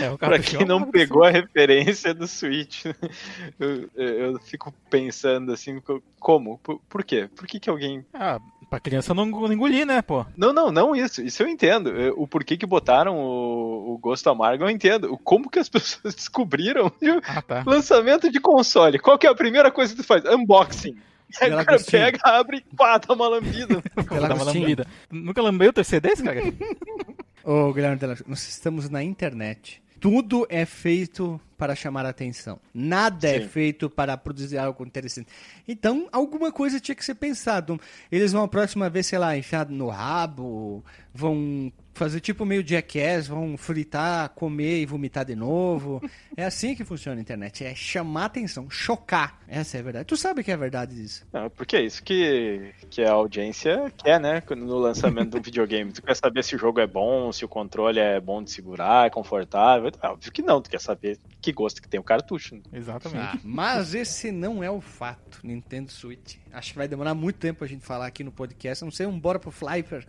É, 0.00 0.10
o 0.10 0.18
Pra 0.18 0.38
quem 0.38 0.64
não 0.66 0.90
pegou 0.90 1.24
a 1.24 1.30
referência 1.30 2.12
do 2.14 2.26
Switch, 2.26 2.84
eu, 3.58 3.88
eu 3.96 4.38
fico 4.40 4.72
pensando 4.90 5.52
assim, 5.52 5.80
co- 5.80 6.02
como? 6.18 6.58
Por, 6.58 6.80
por 6.88 7.04
quê? 7.04 7.28
Por 7.34 7.46
que, 7.46 7.58
que 7.60 7.70
alguém. 7.70 8.04
Ah, 8.14 8.38
pra 8.70 8.80
criança 8.80 9.12
não 9.14 9.26
não 9.26 9.52
engolir, 9.52 9.86
né, 9.86 10.00
pô? 10.02 10.24
Não, 10.36 10.52
não, 10.52 10.70
não 10.72 10.96
isso. 10.96 11.22
Isso 11.22 11.42
eu 11.42 11.48
entendo. 11.48 11.92
O 12.16 12.26
porquê 12.26 12.56
que 12.56 12.64
botaram 12.66 13.16
o, 13.18 13.94
o 13.94 13.98
gosto 13.98 14.28
amargo, 14.30 14.64
eu 14.64 14.70
entendo. 14.70 15.12
O 15.12 15.18
como 15.18 15.50
que 15.50 15.58
as 15.58 15.68
pessoas 15.70 16.14
descobriram 16.14 16.90
Ah, 17.24 17.42
tá. 17.42 17.62
lançamento 17.66 18.30
de 18.30 18.40
console. 18.40 18.98
Qual 18.98 19.18
que 19.18 19.26
é 19.26 19.30
a 19.30 19.34
primeira 19.34 19.70
coisa 19.70 19.94
que 19.94 20.02
tu 20.02 20.06
faz? 20.06 20.24
Unboxing. 20.24 20.96
Aí 21.40 21.50
o 21.50 21.64
cara 21.64 21.78
pega, 21.82 22.18
abre 22.24 22.58
e 22.58 22.76
pá, 22.76 22.98
dá 22.98 23.14
uma 23.14 23.26
lambida. 23.26 23.82
Dar 24.20 24.34
uma 24.34 24.44
lambida. 24.44 24.86
Nunca 25.10 25.40
lambeu 25.40 25.72
teu 25.72 25.82
CD, 25.82 26.10
esse 26.10 26.22
cara? 26.22 26.42
Ô, 27.44 27.72
Guilherme 27.72 27.96
Della- 27.96 28.16
nós 28.26 28.48
estamos 28.48 28.88
na 28.88 29.02
internet. 29.02 29.82
Tudo 30.00 30.44
é 30.50 30.64
feito 30.66 31.40
para 31.56 31.76
chamar 31.76 32.04
a 32.04 32.08
atenção. 32.08 32.58
Nada 32.74 33.28
é 33.28 33.40
Sim. 33.40 33.48
feito 33.48 33.88
para 33.88 34.16
produzir 34.16 34.58
algo 34.58 34.84
interessante. 34.84 35.28
Então, 35.66 36.08
alguma 36.10 36.50
coisa 36.50 36.80
tinha 36.80 36.94
que 36.94 37.04
ser 37.04 37.14
pensado. 37.14 37.80
Eles 38.10 38.32
vão 38.32 38.42
a 38.42 38.48
próxima 38.48 38.90
vez, 38.90 39.06
sei 39.06 39.18
lá, 39.18 39.36
enfiar 39.36 39.68
no 39.68 39.88
rabo, 39.88 40.84
vão 41.14 41.72
fazer 41.94 42.20
tipo 42.20 42.44
meio 42.44 42.66
jackass, 42.66 43.28
vão 43.28 43.56
fritar, 43.56 44.30
comer 44.30 44.80
e 44.80 44.86
vomitar 44.86 45.24
de 45.24 45.34
novo. 45.34 46.00
É 46.34 46.46
assim 46.46 46.74
que 46.74 46.82
funciona 46.82 47.18
a 47.18 47.20
internet. 47.20 47.62
É 47.62 47.74
chamar 47.74 48.24
atenção, 48.24 48.70
chocar. 48.70 49.38
Essa 49.46 49.76
é 49.76 49.80
a 49.80 49.82
verdade. 49.82 50.06
Tu 50.06 50.16
sabe 50.16 50.42
que 50.42 50.50
é 50.50 50.56
verdade 50.56 50.94
disso. 50.94 51.26
Não, 51.30 51.50
porque 51.50 51.76
é 51.76 51.82
isso 51.82 52.02
que, 52.02 52.72
que 52.88 53.02
a 53.02 53.12
audiência 53.12 53.92
quer, 53.98 54.18
né? 54.18 54.42
No 54.56 54.78
lançamento 54.78 55.32
de 55.32 55.36
um 55.36 55.42
videogame. 55.42 55.92
Tu 55.92 56.00
quer 56.02 56.16
saber 56.16 56.42
se 56.42 56.56
o 56.56 56.58
jogo 56.58 56.80
é 56.80 56.86
bom, 56.86 57.30
se 57.32 57.44
o 57.44 57.48
controle 57.48 57.98
é 58.00 58.18
bom 58.18 58.42
de 58.42 58.50
segurar, 58.50 59.06
é 59.06 59.10
confortável. 59.10 59.92
É 60.02 60.08
óbvio 60.08 60.32
que 60.32 60.40
não, 60.40 60.62
tu 60.62 60.70
quer 60.70 60.80
saber 60.80 61.18
que 61.42 61.52
gosto 61.52 61.82
que 61.82 61.88
tem 61.88 62.00
o 62.00 62.02
cartucho. 62.02 62.54
né? 62.54 62.62
Exatamente. 62.72 63.20
Ah, 63.20 63.38
mas 63.44 63.94
esse 63.94 64.32
não 64.32 64.64
é 64.64 64.70
o 64.70 64.80
fato, 64.80 65.38
Nintendo 65.44 65.92
Switch. 65.92 66.36
Acho 66.50 66.72
que 66.72 66.78
vai 66.78 66.88
demorar 66.88 67.14
muito 67.14 67.36
tempo 67.36 67.62
a 67.62 67.66
gente 67.66 67.84
falar 67.84 68.06
aqui 68.06 68.24
no 68.24 68.32
podcast. 68.32 68.82
A 68.82 68.86
não 68.86 68.92
sei, 68.92 69.04
um 69.04 69.20
bora 69.20 69.38
pro 69.38 69.50
Flyper, 69.50 70.06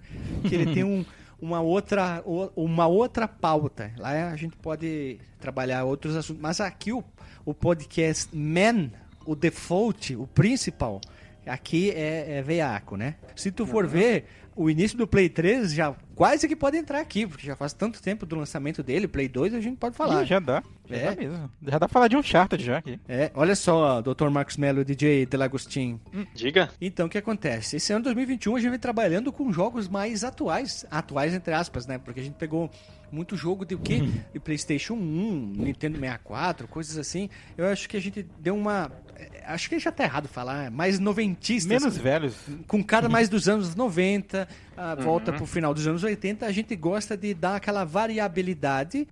que 0.47 0.55
ele 0.55 0.73
tem 0.73 0.85
um, 0.85 1.03
uma, 1.43 1.60
outra, 1.60 2.23
uma 2.56 2.88
outra 2.88 3.27
pauta. 3.27 3.91
Lá 3.97 4.29
a 4.29 4.36
gente 4.38 4.56
pode 4.56 5.19
trabalhar 5.41 5.84
outros 5.84 6.15
assuntos. 6.15 6.41
Mas 6.41 6.62
aqui 6.62 6.93
o, 6.93 7.03
o 7.43 7.53
podcast 7.53 8.29
Man, 8.34 8.89
o 9.25 9.36
default, 9.36 10.15
o 10.15 10.25
principal, 10.25 11.01
aqui 11.45 11.91
é, 11.91 12.38
é 12.38 12.41
veiaco, 12.41 12.95
né? 12.95 13.15
Se 13.36 13.51
tu 13.51 13.65
for 13.65 13.86
ver, 13.86 14.25
o 14.56 14.69
início 14.69 14.97
do 14.97 15.06
Play 15.06 15.27
3 15.27 15.73
já 15.73 15.93
quase 16.15 16.47
que 16.47 16.56
pode 16.56 16.78
entrar 16.78 16.99
aqui, 16.99 17.26
porque 17.28 17.45
já 17.47 17.56
faz 17.56 17.73
tanto 17.73 18.02
tempo 18.02 18.26
do 18.26 18.36
lançamento 18.36 18.82
dele, 18.84 19.08
Play 19.08 19.28
2 19.28 19.54
a 19.54 19.60
gente 19.62 19.78
pode 19.78 19.95
falar. 19.95 20.23
Ih, 20.23 20.26
já 20.26 20.39
dá. 20.39 20.63
Já 20.89 20.95
É? 20.95 21.15
dá 21.15 21.21
mesmo. 21.21 21.52
Já 21.63 21.71
dá 21.71 21.80
pra 21.80 21.88
falar 21.89 22.08
de 22.08 22.15
um 22.15 22.19
Uncharted 22.19 22.63
já 22.63 22.78
aqui. 22.78 22.99
É, 23.08 23.32
olha 23.34 23.56
só, 23.56 24.02
Dr. 24.02 24.30
Marcos 24.30 24.58
Mello, 24.58 24.84
DJ 24.86 25.26
Delagostin. 25.26 25.99
Diga. 26.36 26.69
Então, 26.82 27.06
o 27.08 27.10
que 27.10 27.17
acontece? 27.17 27.78
Esse 27.78 27.93
ano 27.93 28.04
2021 28.04 28.56
a 28.56 28.60
gente 28.60 28.69
vem 28.69 28.80
trabalhando 28.80 29.32
com 29.32 29.52
jogos 29.52 29.88
mais 29.88 30.23
atuais, 30.23 30.86
atuais 30.91 31.34
entre 31.34 31.54
aspas, 31.54 31.88
né? 31.88 31.97
Porque 31.97 32.19
a 32.19 32.23
gente 32.23 32.36
pegou 32.36 32.69
muito 33.12 33.36
jogo 33.38 33.63
de 33.65 33.76
o 33.76 33.80
quê? 33.80 34.02
De 34.34 34.39
PlayStation 34.39 34.93
1, 34.95 35.54
Nintendo 35.58 35.97
64, 35.99 36.67
coisas 36.67 36.97
assim. 36.97 37.30
Eu 37.58 37.67
acho 37.67 37.88
que 37.88 37.95
a 37.95 38.02
gente 38.02 38.26
deu 38.39 38.56
uma. 38.56 38.91
eh, 39.15 39.30
Acho 39.45 39.69
que 39.69 39.78
já 39.78 39.91
tá 39.91 40.04
errado 40.04 40.28
falar, 40.28 40.71
mais 40.71 40.99
noventistas. 40.99 41.67
Menos 41.82 41.95
velhos. 41.97 42.36
Com 42.67 42.84
cara 42.84 43.08
mais 43.08 43.30
dos 43.30 43.47
anos 43.47 43.76
90, 43.76 44.47
a 44.75 44.95
volta 44.95 45.31
pro 45.31 45.45
final 45.45 45.73
dos 45.73 45.86
anos 45.88 46.03
80, 46.03 46.45
a 46.45 46.51
gente 46.51 46.75
gosta 46.75 47.15
de 47.15 47.33
dar 47.33 47.55
aquela 47.55 47.83
variabilidade. 47.83 49.07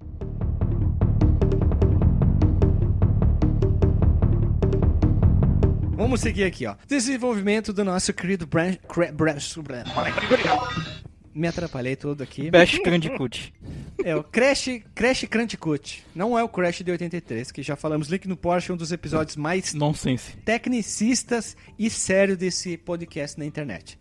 Vamos 5.91 6.21
seguir 6.21 6.45
aqui, 6.45 6.65
ó. 6.65 6.75
Desenvolvimento 6.87 7.71
do 7.71 7.83
nosso 7.85 8.11
querido 8.13 8.47
Branch. 8.47 8.79
Branch 9.13 9.57
me 11.33 11.47
atrapalhei 11.47 11.95
todo 11.95 12.21
aqui. 12.21 12.51
Bash 12.51 12.77
Candicoot. 12.79 13.53
É 14.03 14.15
o 14.15 14.23
Crash, 14.23 14.81
Crash 14.93 15.25
Bandicoot. 15.25 16.03
Não 16.13 16.37
é 16.37 16.43
o 16.43 16.49
Crash 16.49 16.81
de 16.83 16.91
83, 16.91 17.51
que 17.51 17.63
já 17.63 17.75
falamos. 17.75 18.07
Link 18.07 18.27
no 18.27 18.35
Porsche, 18.35 18.71
um 18.71 18.77
dos 18.77 18.91
episódios 18.91 19.35
mais 19.35 19.73
Nonsense. 19.73 20.35
tecnicistas 20.43 21.55
e 21.77 21.89
sério 21.89 22.35
desse 22.35 22.77
podcast 22.77 23.37
na 23.37 23.45
internet. 23.45 23.97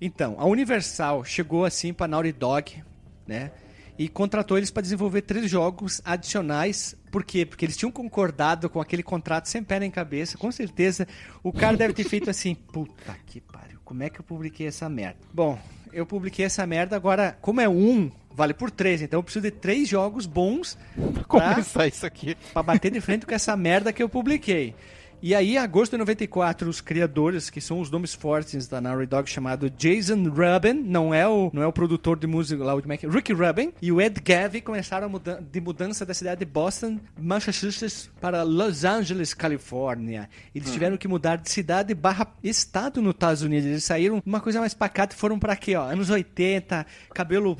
Então, 0.00 0.36
a 0.38 0.44
Universal 0.46 1.24
chegou 1.24 1.64
assim 1.64 1.92
para 1.92 2.08
Naughty 2.08 2.32
Dog, 2.32 2.82
né? 3.26 3.50
E 3.98 4.08
contratou 4.08 4.56
eles 4.56 4.70
para 4.70 4.82
desenvolver 4.82 5.22
três 5.22 5.50
jogos 5.50 6.00
adicionais. 6.04 6.94
Por 7.10 7.24
quê? 7.24 7.44
Porque 7.44 7.64
eles 7.64 7.76
tinham 7.76 7.90
concordado 7.90 8.70
com 8.70 8.80
aquele 8.80 9.02
contrato 9.02 9.48
sem 9.48 9.62
pé 9.62 9.80
nem 9.80 9.90
cabeça. 9.90 10.38
Com 10.38 10.52
certeza, 10.52 11.06
o 11.42 11.52
cara 11.52 11.76
deve 11.76 11.94
ter 11.94 12.04
feito 12.04 12.30
assim: 12.30 12.54
puta 12.72 13.16
que 13.26 13.40
pariu, 13.40 13.80
como 13.84 14.04
é 14.04 14.08
que 14.08 14.20
eu 14.20 14.24
publiquei 14.24 14.68
essa 14.68 14.88
merda? 14.88 15.18
Bom, 15.34 15.58
eu 15.92 16.06
publiquei 16.06 16.44
essa 16.44 16.64
merda, 16.64 16.94
agora, 16.94 17.36
como 17.40 17.60
é 17.60 17.68
um, 17.68 18.08
vale 18.30 18.54
por 18.54 18.70
três. 18.70 19.02
Então 19.02 19.18
eu 19.18 19.22
preciso 19.24 19.42
de 19.42 19.50
três 19.50 19.88
jogos 19.88 20.26
bons 20.26 20.78
pra 21.12 21.24
Começar 21.24 21.88
isso 21.88 22.06
aqui. 22.06 22.36
Pra 22.52 22.62
bater 22.62 22.92
de 22.92 23.00
frente 23.00 23.26
com 23.26 23.34
essa 23.34 23.56
merda 23.56 23.92
que 23.92 24.02
eu 24.02 24.08
publiquei. 24.08 24.76
E 25.20 25.34
aí, 25.34 25.54
em 25.54 25.58
agosto 25.58 25.92
de 25.92 25.98
94, 25.98 26.68
os 26.70 26.80
criadores, 26.80 27.50
que 27.50 27.60
são 27.60 27.80
os 27.80 27.90
nomes 27.90 28.14
fortes 28.14 28.68
da 28.68 28.80
Naughty 28.80 29.06
Dog, 29.06 29.28
chamado 29.28 29.68
Jason 29.68 30.22
Rubin, 30.28 30.74
não 30.74 31.12
é 31.12 31.26
o, 31.26 31.50
não 31.52 31.60
é 31.60 31.66
o 31.66 31.72
produtor 31.72 32.16
de 32.16 32.26
música 32.28 32.62
lá, 32.62 32.74
o 32.74 32.82
Mac, 32.86 33.02
Ricky 33.02 33.32
Rubin, 33.32 33.72
e 33.82 33.90
o 33.90 34.00
Ed 34.00 34.20
Gavi 34.20 34.60
começaram 34.60 35.06
a 35.06 35.08
muda 35.08 35.44
de 35.50 35.60
mudança 35.60 36.06
da 36.06 36.14
cidade 36.14 36.38
de 36.38 36.44
Boston, 36.44 37.00
Massachusetts, 37.18 38.08
para 38.20 38.44
Los 38.44 38.84
Angeles, 38.84 39.34
Califórnia. 39.34 40.28
Eles 40.54 40.70
tiveram 40.72 40.96
que 40.96 41.08
mudar 41.08 41.36
de 41.36 41.50
cidade 41.50 41.94
barra 41.94 42.32
estado 42.42 43.02
nos 43.02 43.14
Estados 43.14 43.42
Unidos. 43.42 43.66
Eles 43.66 43.84
saíram 43.84 44.22
uma 44.24 44.40
coisa 44.40 44.60
mais 44.60 44.72
pacata 44.72 45.16
e 45.16 45.18
foram 45.18 45.38
para 45.38 45.56
quê, 45.56 45.74
ó? 45.74 45.82
Anos 45.82 46.10
80, 46.10 46.86
cabelo, 47.12 47.56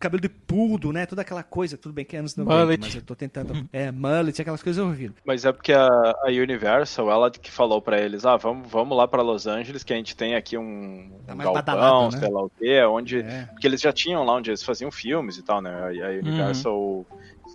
cabelo 0.00 0.20
de 0.20 0.28
pudo, 0.28 0.92
né? 0.92 1.06
Toda 1.06 1.22
aquela 1.22 1.44
coisa. 1.44 1.76
Tudo 1.76 1.92
bem 1.92 2.04
que 2.04 2.16
é 2.16 2.18
anos 2.18 2.34
90, 2.34 2.56
Mullet. 2.64 2.80
mas 2.80 2.94
eu 2.96 3.02
tô 3.02 3.14
tentando... 3.14 3.68
É, 3.72 3.92
mullet, 3.92 4.40
aquelas 4.40 4.62
coisas 4.62 4.84
horríveis. 4.84 5.12
Mas 5.24 5.44
é 5.44 5.52
porque 5.52 5.72
a, 5.72 5.86
a 6.24 6.32
Universal, 6.96 7.10
ela 7.10 7.30
que 7.30 7.50
falou 7.50 7.80
pra 7.80 8.00
eles, 8.00 8.24
ah, 8.24 8.36
vamos, 8.36 8.68
vamos 8.70 8.96
lá 8.96 9.06
pra 9.06 9.22
Los 9.22 9.46
Angeles, 9.46 9.84
que 9.84 9.92
a 9.92 9.96
gente 9.96 10.16
tem 10.16 10.34
aqui 10.34 10.56
um, 10.56 11.10
Tá 11.26 11.34
um 11.34 11.36
galpão, 11.36 11.52
badalado, 11.54 12.14
né? 12.14 12.18
sei 12.20 12.30
lá 12.30 12.42
o 12.42 12.50
quê, 12.50 12.82
onde... 12.84 13.20
É. 13.20 13.48
Porque 13.52 13.66
eles 13.66 13.80
já 13.80 13.92
tinham 13.92 14.24
lá 14.24 14.34
onde 14.34 14.50
eles 14.50 14.62
faziam 14.62 14.90
filmes 14.90 15.36
e 15.36 15.42
tal, 15.42 15.60
né? 15.60 15.70
A, 15.70 16.06
a 16.06 16.10
Universal 16.10 17.04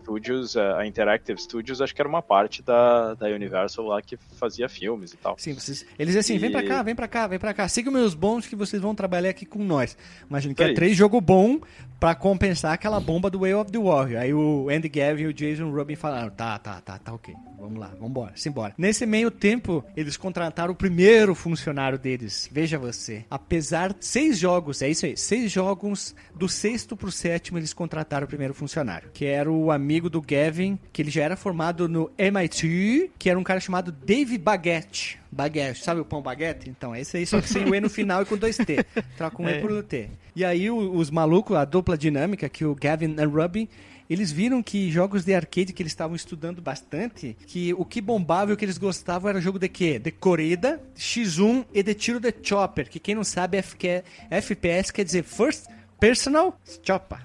Studios, 0.02 0.58
a 0.58 0.80
a 0.80 0.88
Interactive 0.88 1.40
Studios, 1.42 1.82
acho 1.82 1.94
que 1.94 2.02
era 2.02 2.10
uma 2.10 2.22
parte 2.22 2.62
da, 2.64 3.14
da 3.14 3.28
Universal 3.28 3.86
lá 3.86 4.02
que 4.02 4.18
fazia 4.38 4.68
filmes 4.68 5.14
e 5.14 5.18
tal. 5.18 5.36
Sim, 5.38 5.54
vocês, 5.54 5.86
eles 6.00 6.16
assim, 6.16 6.38
vem 6.38 6.52
pra 6.52 6.64
E- 6.64 6.68
cá, 6.68 6.82
vem 6.84 6.96
pra 6.96 7.08
cá, 7.08 7.28
vem 7.28 7.38
pra 7.40 7.54
cá. 7.54 7.68
Siga 7.68 7.92
meus 7.92 8.14
bons 8.14 8.48
que 8.48 8.56
vocês 8.56 8.82
vão 8.82 8.96
trabalhar 8.96 9.30
aqui 9.30 9.46
com 9.46 9.64
nós. 9.64 9.98
Imagina 10.30 10.54
que 10.56 10.64
é 10.64 10.74
três 10.74 10.96
jogos 10.98 11.22
bom 11.22 11.60
pra 12.00 12.16
compensar 12.16 12.74
aquela 12.74 13.00
bomba 13.00 13.30
do 13.30 13.40
Way 13.40 13.54
of 13.54 13.72
the 13.72 13.78
Warrior. 13.78 14.22
Aí 14.22 14.34
o 14.34 14.70
Andy 14.70 14.90
Gavin 14.90 15.24
e 15.24 15.28
o 15.28 15.34
Jason 15.34 15.70
Rubin 15.70 15.96
falaram, 15.96 16.32
tá, 16.32 16.58
tá, 16.58 16.82
tá, 16.82 16.98
tá 16.98 17.14
ok. 17.14 17.36
Vamos 17.60 17.80
lá, 17.80 17.92
vambora, 18.00 18.32
simbora. 18.36 18.74
Nesse 18.76 19.06
meio 19.06 19.30
tempo, 19.30 19.84
eles 19.96 20.18
contrataram 20.18 20.74
o 20.74 20.76
primeiro 20.76 21.36
funcionário 21.36 22.00
deles. 22.00 22.50
Veja 22.52 22.80
você. 22.80 23.24
Apesar 23.30 23.94
de 23.94 24.04
seis 24.04 24.40
jogos, 24.40 24.82
é 24.82 24.90
isso 24.90 25.06
aí, 25.06 25.16
seis 25.16 25.52
jogos, 25.52 26.16
do 26.34 26.50
sexto 26.50 26.98
pro 26.98 27.12
sétimo, 27.12 27.60
eles 27.60 27.72
contrataram 27.72 28.26
o 28.26 28.28
primeiro 28.28 28.56
funcionário. 28.56 29.12
Que 29.14 29.26
era 29.26 29.52
o 29.52 29.70
amigo 29.72 29.91
do 30.00 30.22
Gavin, 30.22 30.78
que 30.94 31.02
ele 31.02 31.12
já 31.12 31.24
era 31.24 31.36
formado 31.36 31.88
no 31.90 32.10
MIT, 32.18 33.12
que 33.20 33.30
era 33.30 33.38
um 33.38 33.44
cara 33.44 33.60
chamado 33.60 33.92
Dave 33.92 34.38
Baguette. 34.38 35.20
Baguette, 35.32 35.84
sabe 35.84 36.02
o 36.02 36.06
pão 36.06 36.22
baguete? 36.22 36.70
Então, 36.70 36.94
é 36.94 37.02
esse 37.02 37.18
aí, 37.18 37.26
só 37.26 37.40
que 37.42 37.48
sem 37.50 37.64
o 37.66 37.74
E 37.74 37.80
no 37.80 37.90
final 37.90 38.22
e 38.22 38.26
com 38.26 38.38
dois 38.38 38.58
T. 38.58 38.84
Troca 39.18 39.42
um 39.42 39.48
E 39.48 39.54
É. 39.54 39.62
por 39.62 39.72
um 39.72 39.82
T. 39.82 40.10
E 40.36 40.44
aí, 40.46 40.70
os 40.70 41.10
malucos, 41.10 41.56
a 41.56 41.66
dupla 41.66 41.98
dinâmica, 41.98 42.48
que 42.50 42.66
o 42.66 42.76
Gavin 42.76 43.16
e 43.18 43.26
o 43.26 43.30
Rubin, 43.30 43.68
eles 44.10 44.30
viram 44.30 44.62
que 44.62 44.92
jogos 44.92 45.24
de 45.24 45.34
arcade 45.34 45.72
que 45.72 45.82
eles 45.82 45.94
estavam 45.94 46.16
estudando 46.18 46.62
bastante, 46.62 47.38
que 47.48 47.74
o 47.76 47.86
que 47.86 48.02
bombava 48.02 48.52
e 48.52 48.54
o 48.54 48.58
que 48.58 48.66
eles 48.66 48.78
gostavam 48.78 49.30
era 49.30 49.40
jogo 49.40 49.58
de 49.58 49.70
quê? 49.70 49.98
De 50.00 50.12
corrida, 50.12 50.82
X1 50.98 51.66
e 51.74 51.82
de 51.82 51.94
tiro 51.94 52.20
de 52.20 52.34
chopper, 52.44 52.90
que 52.90 53.00
quem 53.00 53.16
não 53.16 53.24
sabe, 53.24 53.62
FQ 53.62 54.04
FPS 54.30 54.92
quer 54.92 55.06
dizer 55.06 55.24
First 55.24 55.66
Personal 55.98 56.60
Chopper. 56.84 57.20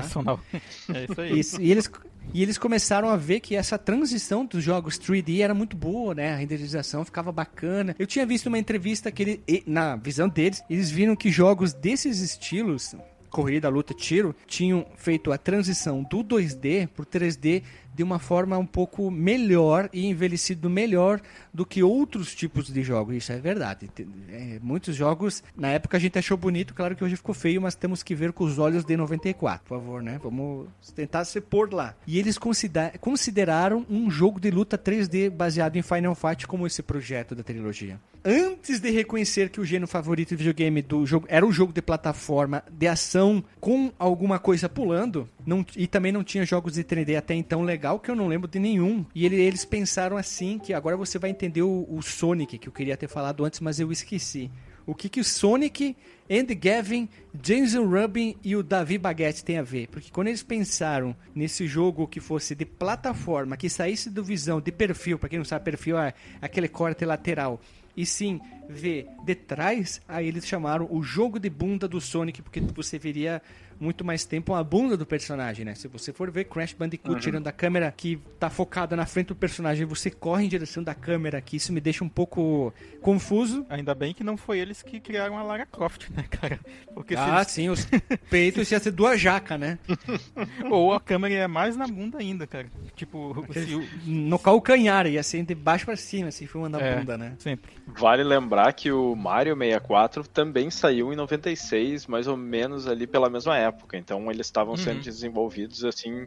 Personal. 0.00 0.40
É 0.94 1.04
isso 1.04 1.20
aí. 1.20 1.38
Isso, 1.40 1.60
e, 1.62 1.70
eles, 1.70 1.90
e 2.34 2.42
eles 2.42 2.58
começaram 2.58 3.08
a 3.08 3.16
ver 3.16 3.40
que 3.40 3.54
essa 3.56 3.76
transição 3.78 4.44
dos 4.44 4.62
jogos 4.62 4.98
3D 4.98 5.40
era 5.40 5.54
muito 5.54 5.76
boa, 5.76 6.14
né? 6.14 6.32
A 6.32 6.36
renderização 6.36 7.04
ficava 7.04 7.30
bacana. 7.32 7.94
Eu 7.98 8.06
tinha 8.06 8.24
visto 8.26 8.46
uma 8.46 8.58
entrevista 8.58 9.10
que 9.10 9.22
ele, 9.22 9.42
e- 9.48 9.62
na 9.66 9.96
visão 9.96 10.28
deles, 10.28 10.62
eles 10.68 10.90
viram 10.90 11.14
que 11.16 11.30
jogos 11.30 11.72
desses 11.72 12.20
estilos, 12.20 12.94
corrida, 13.30 13.68
luta, 13.68 13.92
tiro, 13.92 14.34
tinham 14.46 14.86
feito 14.96 15.30
a 15.32 15.38
transição 15.38 16.02
do 16.02 16.22
2D 16.24 16.86
pro 16.88 17.04
3D 17.04 17.62
de 17.96 18.02
uma 18.02 18.18
forma 18.18 18.58
um 18.58 18.66
pouco 18.66 19.10
melhor 19.10 19.88
e 19.92 20.06
envelhecido 20.06 20.68
melhor 20.68 21.20
do 21.52 21.64
que 21.64 21.82
outros 21.82 22.34
tipos 22.34 22.70
de 22.70 22.82
jogos. 22.82 23.16
Isso 23.16 23.32
é 23.32 23.38
verdade. 23.38 23.88
É, 24.30 24.58
muitos 24.62 24.94
jogos, 24.94 25.42
na 25.56 25.68
época 25.68 25.96
a 25.96 26.00
gente 26.00 26.18
achou 26.18 26.36
bonito, 26.36 26.74
claro 26.74 26.94
que 26.94 27.02
hoje 27.02 27.16
ficou 27.16 27.34
feio, 27.34 27.62
mas 27.62 27.74
temos 27.74 28.02
que 28.02 28.14
ver 28.14 28.32
com 28.32 28.44
os 28.44 28.58
olhos 28.58 28.84
de 28.84 28.96
94, 28.96 29.64
por 29.66 29.78
favor, 29.78 30.02
né? 30.02 30.20
Vamos 30.22 30.68
tentar 30.94 31.24
se 31.24 31.40
pôr 31.40 31.72
lá. 31.72 31.94
E 32.06 32.18
eles 32.18 32.36
considera- 32.36 32.92
consideraram 32.98 33.86
um 33.88 34.10
jogo 34.10 34.38
de 34.38 34.50
luta 34.50 34.76
3D 34.76 35.30
baseado 35.30 35.76
em 35.76 35.82
Final 35.82 36.14
Fight 36.14 36.46
como 36.46 36.66
esse 36.66 36.82
projeto 36.82 37.34
da 37.34 37.42
trilogia. 37.42 37.98
Antes 38.28 38.80
de 38.80 38.90
reconhecer 38.90 39.50
que 39.50 39.60
o 39.60 39.64
gênero 39.64 39.86
favorito 39.86 40.30
de 40.30 40.36
videogame 40.36 40.82
do 40.82 41.06
jogo 41.06 41.26
era 41.30 41.46
um 41.46 41.52
jogo 41.52 41.72
de 41.72 41.80
plataforma 41.80 42.62
de 42.70 42.88
ação 42.88 43.42
com 43.60 43.92
alguma 43.98 44.36
coisa 44.40 44.68
pulando, 44.68 45.28
não- 45.46 45.64
e 45.76 45.86
também 45.86 46.10
não 46.10 46.24
tinha 46.24 46.44
jogos 46.44 46.74
de 46.74 46.82
3D 46.82 47.14
até 47.16 47.34
então 47.34 47.62
legal, 47.86 48.00
que 48.00 48.10
eu 48.10 48.16
não 48.16 48.26
lembro 48.26 48.48
de 48.50 48.58
nenhum. 48.58 49.04
E 49.14 49.24
ele- 49.24 49.36
eles 49.40 49.64
pensaram 49.64 50.16
assim, 50.16 50.58
que 50.58 50.74
agora 50.74 50.96
você 50.96 51.18
vai 51.18 51.30
entender 51.30 51.62
o, 51.62 51.86
o 51.88 52.02
Sonic, 52.02 52.58
que 52.58 52.68
eu 52.68 52.72
queria 52.72 52.96
ter 52.96 53.08
falado 53.08 53.44
antes, 53.44 53.60
mas 53.60 53.78
eu 53.78 53.92
esqueci. 53.92 54.50
O 54.84 54.94
que, 54.94 55.08
que 55.08 55.20
o 55.20 55.24
Sonic, 55.24 55.96
Andy 56.30 56.54
Gavin, 56.54 57.08
Jason 57.34 57.84
Rubin 57.86 58.36
e 58.42 58.54
o 58.56 58.62
Davi 58.62 58.98
Baguette 58.98 59.44
têm 59.44 59.58
a 59.58 59.62
ver? 59.62 59.88
Porque 59.88 60.10
quando 60.12 60.28
eles 60.28 60.42
pensaram 60.44 61.14
nesse 61.34 61.66
jogo 61.66 62.06
que 62.06 62.20
fosse 62.20 62.54
de 62.54 62.64
plataforma, 62.64 63.56
que 63.56 63.68
saísse 63.68 64.10
do 64.10 64.22
visão 64.22 64.60
de 64.60 64.70
perfil, 64.72 65.18
para 65.18 65.28
quem 65.28 65.38
não 65.38 65.44
sabe, 65.44 65.64
perfil 65.64 65.98
é 65.98 66.12
aquele 66.40 66.68
corte 66.68 67.04
lateral, 67.04 67.60
e 67.96 68.04
sim 68.06 68.40
ver 68.68 69.06
de 69.24 69.34
trás, 69.34 70.00
aí 70.06 70.28
eles 70.28 70.46
chamaram 70.46 70.86
o 70.90 71.02
jogo 71.02 71.38
de 71.40 71.48
bunda 71.50 71.88
do 71.88 72.00
Sonic, 72.00 72.42
porque 72.42 72.60
você 72.60 72.98
veria 72.98 73.40
muito 73.80 74.04
mais 74.04 74.24
tempo 74.24 74.54
a 74.54 74.62
bunda 74.64 74.96
do 74.96 75.04
personagem, 75.06 75.64
né? 75.64 75.74
Se 75.74 75.88
você 75.88 76.12
for 76.12 76.30
ver 76.30 76.44
Crash 76.44 76.72
Bandicoot 76.72 77.20
tirando 77.20 77.44
da 77.44 77.52
câmera 77.52 77.92
que 77.96 78.18
tá 78.38 78.48
focada 78.50 78.96
na 78.96 79.06
frente 79.06 79.28
do 79.28 79.36
personagem, 79.36 79.84
você 79.86 80.10
corre 80.10 80.44
em 80.44 80.48
direção 80.48 80.82
da 80.82 80.94
câmera, 80.94 81.40
que 81.40 81.56
isso 81.56 81.72
me 81.72 81.80
deixa 81.80 82.02
um 82.04 82.08
pouco 82.08 82.72
confuso. 83.02 83.66
Ainda 83.68 83.94
bem 83.94 84.12
que 84.14 84.24
não 84.24 84.36
foi 84.36 84.58
eles 84.58 84.82
que 84.82 84.98
criaram 85.00 85.36
a 85.38 85.42
Lara 85.42 85.66
Croft, 85.66 86.08
né, 86.10 86.24
cara? 86.30 86.58
Porque 86.94 87.14
se 87.14 87.20
Ah, 87.22 87.36
eles- 87.38 87.48
sim, 87.50 87.68
os 87.68 87.86
peitos 88.30 88.70
ia 88.70 88.80
ser 88.80 88.90
duas 88.90 89.20
jacas, 89.20 89.58
né? 89.58 89.78
Ou 90.70 90.92
a 90.92 91.00
câmera 91.00 91.34
é 91.34 91.46
mais 91.46 91.76
na 91.76 91.86
bunda 91.86 92.18
ainda, 92.18 92.46
cara. 92.46 92.66
Tipo, 92.94 93.44
se 93.52 93.74
o- 93.74 93.86
No 94.06 94.38
calcanhar, 94.38 95.06
ia 95.06 95.22
ser 95.22 95.42
de 95.44 95.54
baixo 95.54 95.84
pra 95.86 95.96
cima, 95.96 96.28
assim, 96.28 96.46
filmando 96.46 96.76
a 96.78 96.80
É. 96.80 96.96
bunda, 96.98 97.16
né? 97.18 97.34
sempre. 97.38 97.72
Vale 97.86 98.22
lembrar 98.24 98.72
que 98.72 98.90
o 98.90 99.14
Mario 99.14 99.54
64 99.56 100.26
também 100.26 100.70
saiu 100.70 101.12
em 101.12 101.16
96, 101.16 102.06
mais 102.06 102.26
ou 102.26 102.36
menos 102.36 102.86
ali 102.86 103.06
pela 103.06 103.28
mesma 103.30 103.56
época. 103.56 103.65
Então 103.96 104.30
eles 104.30 104.46
estavam 104.46 104.76
sendo 104.76 104.96
Uhum. 104.96 105.00
desenvolvidos 105.02 105.84
assim 105.84 106.26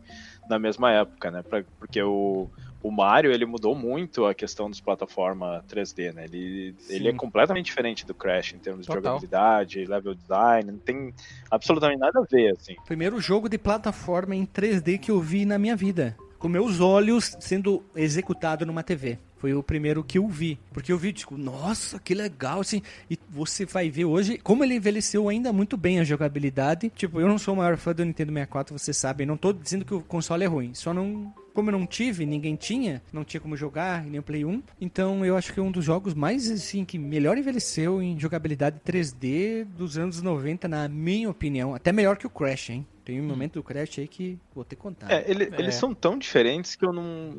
na 0.49 0.57
mesma 0.59 0.91
época, 0.91 1.29
né? 1.31 1.43
Pra- 1.43 1.63
porque 1.79 2.01
o, 2.01 2.49
o 2.81 2.91
Mario 2.91 3.31
ele 3.31 3.45
mudou 3.45 3.75
muito 3.75 4.25
a 4.25 4.33
questão 4.33 4.69
dos 4.69 4.81
plataforma 4.81 5.63
3D, 5.67 6.13
né? 6.13 6.25
Ele, 6.25 6.75
ele 6.89 7.07
é 7.09 7.13
completamente 7.13 7.65
diferente 7.65 8.05
do 8.05 8.13
Crash 8.15 8.53
em 8.53 8.59
termos 8.59 8.81
de 8.85 8.87
Total. 8.87 9.01
jogabilidade, 9.03 9.85
level 9.85 10.15
design, 10.15 10.71
não 10.71 10.79
tem 10.79 11.13
absolutamente 11.51 11.99
nada 11.99 12.19
a 12.19 12.25
ver, 12.29 12.51
assim. 12.51 12.75
Primeiro 12.85 13.19
jogo 13.19 13.47
de 13.49 13.57
plataforma 13.57 14.35
em 14.35 14.45
3D 14.45 14.97
que 14.97 15.11
eu 15.11 15.19
vi 15.19 15.45
na 15.45 15.57
minha 15.59 15.75
vida. 15.75 16.17
Com 16.39 16.47
meus 16.47 16.79
olhos 16.79 17.35
sendo 17.39 17.83
executado 17.93 18.65
numa 18.65 18.81
TV. 18.81 19.19
Foi 19.39 19.53
o 19.53 19.61
primeiro 19.61 20.03
que 20.03 20.17
eu 20.17 20.27
vi. 20.27 20.59
Porque 20.73 20.91
eu 20.91 20.97
vi, 20.97 21.13
tipo, 21.13 21.37
nossa, 21.37 21.99
que 21.99 22.13
legal, 22.13 22.61
assim. 22.61 22.81
E 23.09 23.17
você 23.29 23.65
vai 23.65 23.89
ver 23.89 24.05
hoje 24.05 24.37
como 24.37 24.63
ele 24.63 24.75
envelheceu 24.75 25.29
ainda 25.29 25.51
muito 25.51 25.77
bem 25.77 25.99
a 25.99 26.03
jogabilidade. 26.03 26.91
Tipo, 26.95 27.19
eu 27.19 27.27
não 27.27 27.37
sou 27.37 27.53
o 27.53 27.57
maior 27.57 27.77
fã 27.77 27.93
do 27.93 28.05
Nintendo 28.05 28.31
64, 28.31 28.77
vocês 28.77 28.95
sabem. 28.95 29.25
Não 29.25 29.37
tô 29.37 29.53
dizendo 29.53 29.85
que 29.85 29.93
o 29.93 30.01
console 30.01 30.43
é 30.43 30.47
ruim. 30.47 30.73
Só 30.73 30.93
não. 30.93 31.33
Como 31.53 31.69
eu 31.71 31.77
não 31.77 31.85
tive, 31.85 32.25
ninguém 32.25 32.55
tinha, 32.55 33.01
não 33.11 33.25
tinha 33.25 33.41
como 33.41 33.57
jogar, 33.57 34.05
nem 34.05 34.19
o 34.19 34.23
Play 34.23 34.45
1. 34.45 34.63
Então 34.79 35.25
eu 35.25 35.35
acho 35.35 35.51
que 35.51 35.59
é 35.59 35.63
um 35.63 35.71
dos 35.71 35.83
jogos 35.83 36.13
mais, 36.13 36.49
assim, 36.49 36.85
que 36.85 36.97
melhor 36.97 37.37
envelheceu 37.37 38.01
em 38.01 38.17
jogabilidade 38.17 38.79
3D 38.85 39.65
dos 39.65 39.97
anos 39.97 40.21
90, 40.21 40.69
na 40.69 40.87
minha 40.87 41.29
opinião. 41.29 41.75
Até 41.75 41.91
melhor 41.91 42.17
que 42.17 42.27
o 42.27 42.29
Crash, 42.29 42.69
hein? 42.69 42.87
Tem 43.09 43.19
um 43.19 43.23
momento 43.25 43.53
do 43.53 43.63
Crash 43.63 43.99
aí 43.99 44.07
que 44.07 44.37
vou 44.53 44.63
ter 44.63 44.75
que 44.75 44.81
contar. 44.81 45.11
É, 45.11 45.23
ele- 45.27 45.45
É. 45.45 45.59
eles 45.59 45.75
são 45.75 45.93
tão 45.93 46.17
diferentes 46.17 46.75
que 46.75 46.85
eu 46.85 46.93
não. 46.93 47.33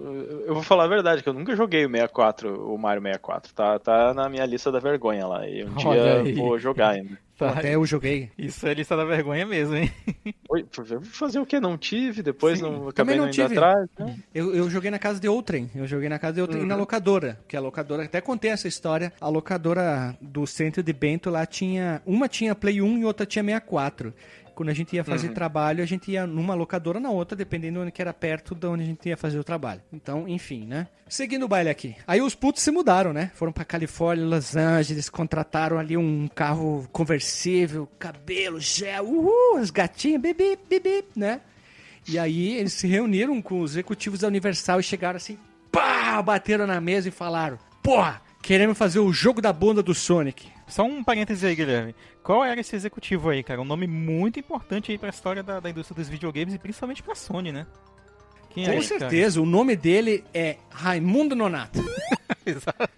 eu- 0.46 0.54
vou 0.54 0.62
falar 0.62 0.84
a 0.84 0.88
verdade, 0.88 1.22
que 1.22 1.28
eu 1.28 1.32
nunca 1.34 1.54
joguei 1.54 1.84
o 1.86 1.88
64, 1.90 2.72
o 2.72 2.76
Mario 2.76 3.02
64. 3.02 3.54
Tá, 3.54 3.78
tá 3.78 4.12
na 4.12 4.28
minha 4.28 4.44
lista 4.46 4.72
da 4.72 4.80
vergonha 4.80 5.26
lá. 5.26 5.48
E 5.48 5.64
um 5.64 5.74
Olha 5.86 6.02
dia 6.02 6.20
aí. 6.22 6.32
vou 6.34 6.58
jogar 6.58 6.90
ainda. 6.90 7.16
Tá, 7.40 7.52
Até 7.52 7.74
eu 7.74 7.86
joguei. 7.86 8.30
Isso 8.36 8.66
é 8.66 8.74
lista 8.74 8.94
da 8.94 9.02
vergonha 9.02 9.46
mesmo, 9.46 9.74
hein? 9.74 9.90
Oi, 10.50 10.66
fazer 11.10 11.38
o 11.40 11.46
que? 11.46 11.58
Não 11.58 11.78
tive, 11.78 12.22
depois 12.22 12.58
Sim, 12.58 12.66
não 12.66 12.88
acabei 12.88 13.14
não 13.16 13.22
não 13.22 13.28
indo 13.30 13.34
tive. 13.34 13.54
atrás. 13.56 13.88
né? 13.98 14.14
Eu, 14.34 14.54
eu 14.54 14.68
joguei 14.68 14.90
na 14.90 14.98
casa 14.98 15.18
de 15.18 15.26
outrem. 15.26 15.70
Eu 15.74 15.86
joguei 15.86 16.06
na 16.10 16.18
casa 16.18 16.34
de 16.34 16.42
outrem 16.42 16.64
e 16.64 16.66
na 16.66 16.76
locadora. 16.76 17.40
Que 17.48 17.56
a 17.56 17.60
locadora, 17.60 18.04
até 18.04 18.20
contei 18.20 18.50
essa 18.50 18.68
história. 18.68 19.10
A 19.18 19.28
locadora 19.30 20.14
do 20.20 20.46
centro 20.46 20.82
de 20.82 20.92
Bento 20.92 21.30
lá 21.30 21.46
tinha. 21.46 22.02
Uma 22.04 22.28
tinha 22.28 22.54
Play 22.54 22.82
1 22.82 22.98
e 22.98 23.04
outra 23.06 23.24
tinha 23.24 23.42
64. 23.42 24.12
Quando 24.60 24.68
a 24.68 24.74
gente 24.74 24.94
ia 24.94 25.02
fazer 25.02 25.30
trabalho, 25.30 25.82
a 25.82 25.86
gente 25.86 26.10
ia 26.10 26.26
numa 26.26 26.52
locadora 26.52 26.98
ou 26.98 27.02
na 27.02 27.08
outra, 27.08 27.34
dependendo 27.34 27.78
de 27.78 27.80
onde 27.80 27.92
que 27.92 28.02
era 28.02 28.12
perto 28.12 28.54
de 28.54 28.66
onde 28.66 28.82
a 28.82 28.86
gente 28.86 29.08
ia 29.08 29.16
fazer 29.16 29.38
o 29.38 29.42
trabalho. 29.42 29.80
Então, 29.90 30.28
enfim, 30.28 30.66
né? 30.66 30.86
Seguindo 31.08 31.44
o 31.44 31.48
baile 31.48 31.70
aqui. 31.70 31.96
Aí 32.06 32.20
os 32.20 32.34
putos 32.34 32.62
se 32.62 32.70
mudaram, 32.70 33.10
né? 33.10 33.30
Foram 33.34 33.52
pra 33.52 33.64
Califórnia, 33.64 34.22
Los 34.22 34.54
Angeles, 34.56 35.08
contrataram 35.08 35.78
ali 35.78 35.96
um 35.96 36.28
carro 36.28 36.86
conversível, 36.92 37.88
cabelo, 37.98 38.60
gel, 38.60 39.06
uhul, 39.06 39.56
as 39.56 39.70
gatinhas, 39.70 40.20
bibi, 40.20 40.58
bibi, 40.68 41.06
né? 41.16 41.40
E 42.06 42.18
aí 42.18 42.58
eles 42.58 42.74
se 42.74 42.86
reuniram 42.86 43.40
com 43.40 43.62
os 43.62 43.70
executivos 43.70 44.20
da 44.20 44.28
Universal 44.28 44.78
e 44.80 44.82
chegaram 44.82 45.16
assim, 45.16 45.38
pá, 45.72 46.20
bateram 46.20 46.66
na 46.66 46.82
mesa 46.82 47.08
e 47.08 47.10
falaram, 47.10 47.58
porra, 47.82 48.20
queremos 48.42 48.76
fazer 48.76 48.98
o 48.98 49.10
jogo 49.10 49.40
da 49.40 49.54
bunda 49.54 49.82
do 49.82 49.94
Sonic. 49.94 50.48
Só 50.70 50.84
um 50.84 51.02
parêntese 51.04 51.46
aí, 51.46 51.54
Guilherme. 51.54 51.94
Qual 52.22 52.44
era 52.44 52.60
esse 52.60 52.74
executivo 52.76 53.28
aí, 53.30 53.42
cara? 53.42 53.60
Um 53.60 53.64
nome 53.64 53.86
muito 53.86 54.38
importante 54.38 54.90
aí 54.92 54.98
pra 54.98 55.08
história 55.10 55.42
da, 55.42 55.60
da 55.60 55.68
indústria 55.70 55.96
dos 55.96 56.08
videogames 56.08 56.54
e 56.54 56.58
principalmente 56.58 57.02
pra 57.02 57.14
Sony, 57.14 57.52
né? 57.52 57.66
Quem 58.50 58.64
Com 58.64 58.72
é 58.72 58.76
esse 58.78 58.88
cara? 58.88 59.00
certeza, 59.00 59.40
o 59.40 59.46
nome 59.46 59.76
dele 59.76 60.24
é 60.34 60.56
Raimundo 60.70 61.36
Nonato. 61.36 61.78
Exato. 62.44 62.88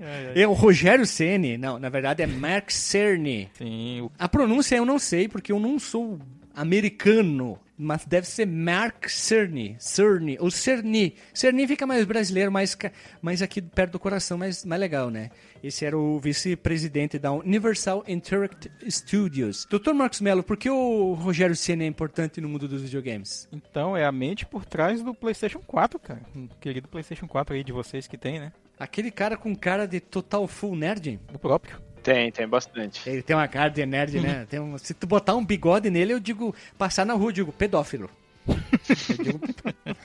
É, 0.00 0.32
é. 0.36 0.42
É 0.42 0.46
o 0.48 0.52
Rogério 0.52 1.06
Ceni, 1.06 1.56
não, 1.58 1.78
na 1.78 1.88
verdade 1.88 2.22
é 2.22 2.26
Mark 2.26 2.70
Cerny. 2.70 3.48
Sim, 3.54 4.02
o- 4.02 4.12
A 4.18 4.28
pronúncia 4.28 4.76
eu 4.76 4.84
não 4.84 4.98
sei, 4.98 5.28
porque 5.28 5.50
eu 5.50 5.58
não 5.58 5.78
sou 5.78 6.18
americano. 6.54 7.58
Mas 7.76 8.04
deve 8.04 8.26
ser 8.26 8.46
Mark 8.46 9.08
Cerny. 9.08 9.76
Cerny. 9.78 10.36
Ou 10.38 10.50
Cerny. 10.50 11.14
Cerny 11.32 11.66
fica 11.66 11.86
mais 11.86 12.04
brasileiro, 12.04 12.52
mais, 12.52 12.76
mais 13.20 13.42
aqui 13.42 13.60
perto 13.60 13.92
do 13.92 13.98
coração, 13.98 14.38
mais, 14.38 14.64
mais 14.64 14.80
legal, 14.80 15.10
né? 15.10 15.30
Esse 15.62 15.84
era 15.84 15.98
o 15.98 16.18
vice-presidente 16.20 17.18
da 17.18 17.32
Universal 17.32 18.04
Interactive 18.06 18.72
Studios. 18.88 19.66
Dr. 19.68 19.92
Marcos 19.92 20.20
Mello, 20.20 20.42
por 20.42 20.56
que 20.56 20.70
o 20.70 21.14
Rogério 21.14 21.56
Ceni 21.56 21.84
é 21.84 21.86
importante 21.88 22.40
no 22.40 22.48
mundo 22.48 22.68
dos 22.68 22.82
videogames? 22.82 23.48
Então, 23.50 23.96
é 23.96 24.04
a 24.04 24.12
mente 24.12 24.46
por 24.46 24.64
trás 24.64 25.02
do 25.02 25.14
PlayStation 25.14 25.60
4, 25.66 25.98
cara. 25.98 26.20
Um 26.36 26.46
querido 26.60 26.86
PlayStation 26.86 27.26
4 27.26 27.56
aí 27.56 27.64
de 27.64 27.72
vocês 27.72 28.06
que 28.06 28.16
tem, 28.16 28.38
né? 28.38 28.52
Aquele 28.78 29.10
cara 29.10 29.36
com 29.36 29.54
cara 29.54 29.86
de 29.86 30.00
total 30.00 30.46
full 30.46 30.76
nerd. 30.76 31.18
O 31.32 31.38
próprio. 31.38 31.80
Tem, 32.04 32.30
tem 32.30 32.46
bastante. 32.46 33.08
Ele 33.08 33.22
tem 33.22 33.34
uma 33.34 33.48
cara 33.48 33.70
de 33.70 33.84
nerd, 33.84 34.20
né? 34.20 34.46
Tem 34.48 34.60
um- 34.60 34.78
se 34.78 34.94
tu 34.94 35.06
botar 35.06 35.34
um 35.34 35.44
bigode 35.44 35.88
nele, 35.90 36.12
eu 36.12 36.20
digo, 36.20 36.54
passar 36.78 37.04
na 37.04 37.14
rua, 37.14 37.28
eu 37.30 37.32
digo 37.32 37.52
pedófilo. 37.52 38.08
Eu 38.46 39.24
digo, 39.24 39.40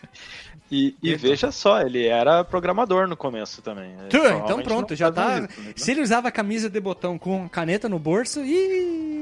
E, 0.72 0.96
e 1.02 1.16
veja 1.16 1.52
só, 1.52 1.82
ele 1.82 2.06
era 2.06 2.44
programador 2.44 3.08
no 3.08 3.18
começo 3.18 3.60
também. 3.60 3.92
Tu, 4.08 4.18
então 4.18 4.62
pronto, 4.62 4.96
já 4.96 5.12
tá. 5.12 5.40
isso, 5.50 5.62
né? 5.62 5.74
Se 5.76 5.90
ele 5.92 6.02
usava 6.02 6.32
camisa 6.32 6.70
de 6.70 6.80
botão 6.80 7.18
com 7.18 7.50
caneta 7.50 7.90
no 7.90 7.98
bolso, 7.98 8.42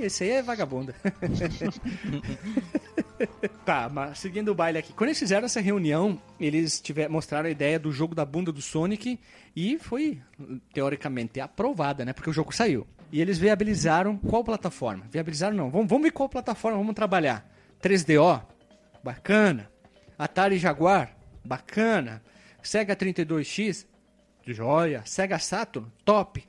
esse 0.03 0.23
aí 0.23 0.31
é 0.31 0.41
vagabundo. 0.41 0.93
tá, 3.65 3.89
mas 3.91 4.19
seguindo 4.19 4.49
o 4.49 4.55
baile 4.55 4.77
aqui. 4.77 4.93
Quando 4.93 5.09
eles 5.09 5.19
fizeram 5.19 5.45
essa 5.45 5.61
reunião, 5.61 6.21
eles 6.39 6.79
tiver, 6.79 7.09
mostraram 7.09 7.47
a 7.47 7.51
ideia 7.51 7.79
do 7.79 7.91
jogo 7.91 8.15
da 8.15 8.25
bunda 8.25 8.51
do 8.51 8.61
Sonic 8.61 9.19
e 9.55 9.77
foi, 9.79 10.21
teoricamente, 10.73 11.39
aprovada, 11.39 12.05
né? 12.05 12.13
Porque 12.13 12.29
o 12.29 12.33
jogo 12.33 12.53
saiu. 12.53 12.85
E 13.11 13.21
eles 13.21 13.37
viabilizaram 13.37 14.17
qual 14.17 14.43
plataforma? 14.43 15.05
Viabilizaram 15.09 15.55
não. 15.55 15.69
Vamos, 15.69 15.87
vamos 15.87 16.03
ver 16.03 16.11
qual 16.11 16.29
plataforma 16.29 16.77
vamos 16.77 16.95
trabalhar. 16.95 17.49
3DO, 17.81 18.41
bacana. 19.03 19.69
Atari 20.17 20.57
Jaguar, 20.57 21.15
bacana. 21.43 22.21
Sega 22.61 22.95
32X, 22.95 23.85
joia. 24.45 25.03
Sega 25.05 25.39
Saturn, 25.39 25.89
top. 26.03 26.43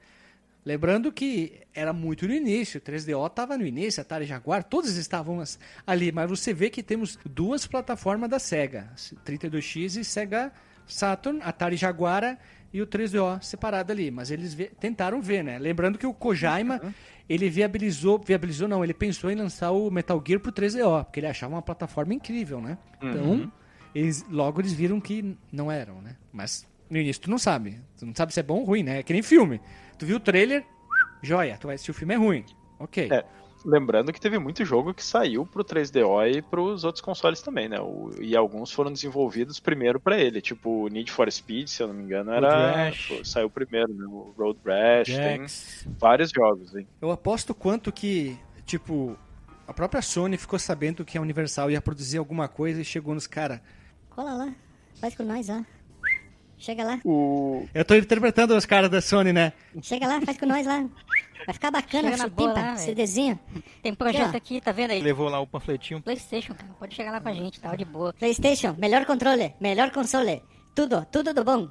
Lembrando 0.64 1.10
que 1.10 1.60
era 1.74 1.92
muito 1.92 2.26
no 2.26 2.34
início, 2.34 2.80
3DO 2.80 3.26
estava 3.26 3.56
no 3.56 3.64
início, 3.64 4.00
Atari 4.00 4.26
Jaguar, 4.26 4.62
todos 4.64 4.96
estavam 4.96 5.42
ali, 5.86 6.12
mas 6.12 6.28
você 6.28 6.52
vê 6.52 6.68
que 6.68 6.82
temos 6.82 7.18
duas 7.24 7.66
plataformas 7.66 8.28
da 8.28 8.38
Sega, 8.38 8.90
32X 9.24 10.00
e 10.00 10.04
Sega 10.04 10.52
Saturn, 10.86 11.40
Atari 11.42 11.76
Jaguar 11.76 12.38
e 12.72 12.82
o 12.82 12.86
3DO 12.86 13.40
separado 13.42 13.92
ali, 13.92 14.10
mas 14.10 14.30
eles 14.30 14.56
tentaram 14.78 15.22
ver, 15.22 15.42
né? 15.42 15.58
Lembrando 15.58 15.98
que 15.98 16.06
o 16.06 16.12
Kojima, 16.12 16.80
ele 17.28 17.48
viabilizou, 17.48 18.18
viabilizou 18.18 18.68
não, 18.68 18.82
ele 18.84 18.94
pensou 18.94 19.30
em 19.30 19.34
lançar 19.34 19.70
o 19.70 19.90
Metal 19.90 20.22
Gear 20.26 20.40
pro 20.40 20.52
3DO, 20.52 21.04
porque 21.04 21.20
ele 21.20 21.26
achava 21.26 21.54
uma 21.54 21.62
plataforma 21.62 22.12
incrível, 22.12 22.60
né? 22.60 22.76
Então, 23.00 23.52
eles, 23.94 24.24
logo 24.28 24.60
eles 24.60 24.72
viram 24.72 25.00
que 25.00 25.36
não 25.52 25.70
eram, 25.70 26.02
né? 26.02 26.16
Mas 26.32 26.66
no 26.90 26.96
início 26.98 27.22
tu 27.22 27.30
não 27.30 27.38
sabe. 27.38 27.78
Tu 27.98 28.06
não 28.06 28.14
sabe 28.14 28.32
se 28.32 28.40
é 28.40 28.42
bom 28.42 28.60
ou 28.60 28.64
ruim, 28.64 28.82
né? 28.82 28.98
É 28.98 29.02
que 29.02 29.12
nem 29.12 29.22
filme. 29.22 29.60
Tu 29.98 30.06
viu 30.06 30.16
o 30.16 30.20
trailer, 30.20 30.64
joia, 31.22 31.56
tu 31.58 31.66
vai 31.66 31.74
assistir 31.74 31.90
o 31.90 31.94
filme 31.94 32.14
é 32.14 32.16
ruim. 32.16 32.44
Ok. 32.78 33.08
É. 33.10 33.24
Lembrando 33.64 34.12
que 34.12 34.20
teve 34.20 34.38
muito 34.38 34.64
jogo 34.64 34.94
que 34.94 35.02
saiu 35.02 35.44
pro 35.44 35.64
3DO 35.64 36.24
e 36.30 36.40
pros 36.40 36.84
outros 36.84 37.02
consoles 37.02 37.42
também, 37.42 37.68
né? 37.68 37.80
O- 37.80 38.12
e 38.20 38.36
alguns 38.36 38.70
foram 38.70 38.92
desenvolvidos 38.92 39.58
primeiro 39.58 39.98
pra 39.98 40.16
ele, 40.16 40.40
tipo 40.40 40.84
o 40.84 40.88
Need 40.88 41.10
for 41.10 41.30
Speed, 41.30 41.66
se 41.66 41.82
eu 41.82 41.88
não 41.88 41.94
me 41.94 42.04
engano, 42.04 42.30
era 42.32 42.92
pô, 43.08 43.24
saiu 43.24 43.50
primeiro, 43.50 43.92
né? 43.92 44.06
O 44.06 44.32
Road 44.38 44.60
Rash, 44.64 45.08
tem 45.08 45.38
Jax. 45.38 45.88
vários 45.98 46.30
jogos, 46.30 46.74
hein? 46.76 46.86
Eu 47.02 47.10
aposto 47.10 47.52
quanto 47.52 47.90
que, 47.90 48.38
tipo, 48.64 49.18
a 49.66 49.74
própria 49.74 50.02
Sony 50.02 50.36
ficou 50.38 50.58
sabendo 50.58 51.04
que 51.04 51.18
a 51.18 51.20
Universal 51.20 51.68
ia 51.72 51.80
produzir 51.82 52.18
alguma 52.18 52.46
coisa 52.46 52.80
e 52.80 52.84
chegou 52.84 53.12
nos 53.12 53.26
caras. 53.26 53.60
Cola 54.08 54.34
lá, 54.34 54.54
faz 55.00 55.16
com 55.16 55.24
nós, 55.24 55.48
ó. 55.50 55.62
Chega 56.58 56.84
lá, 56.84 57.00
O 57.04 57.66
Eu 57.72 57.84
tô 57.84 57.94
interpretando 57.94 58.56
os 58.56 58.66
caras 58.66 58.90
da 58.90 59.00
Sony, 59.00 59.32
né? 59.32 59.52
chega 59.80 60.06
lá, 60.06 60.20
faz 60.20 60.36
com 60.38 60.46
nós 60.46 60.66
lá. 60.66 60.84
Vai 61.46 61.54
ficar 61.54 61.70
bacana, 61.70 62.16
Chega 62.16 62.28
velho. 62.28 62.78
CDzinho. 62.78 63.38
Tem 63.82 63.94
projeto 63.94 64.34
aqui, 64.34 64.60
tá 64.60 64.72
vendo 64.72 64.90
aí? 64.90 65.00
Levou 65.00 65.28
lá 65.28 65.40
o 65.40 65.46
panfletinho. 65.46 66.02
Playstation, 66.02 66.54
cara. 66.54 66.68
Pode 66.78 66.94
chegar 66.94 67.12
lá 67.12 67.20
com 67.20 67.28
a 67.28 67.32
gente, 67.32 67.60
tá 67.60 67.74
de 67.74 67.84
boa. 67.84 68.12
Playstation, 68.12 68.74
melhor 68.76 69.06
controle, 69.06 69.54
melhor 69.60 69.90
console. 69.90 70.42
Tudo, 70.74 71.06
tudo 71.10 71.32
do 71.32 71.44
bom. 71.44 71.68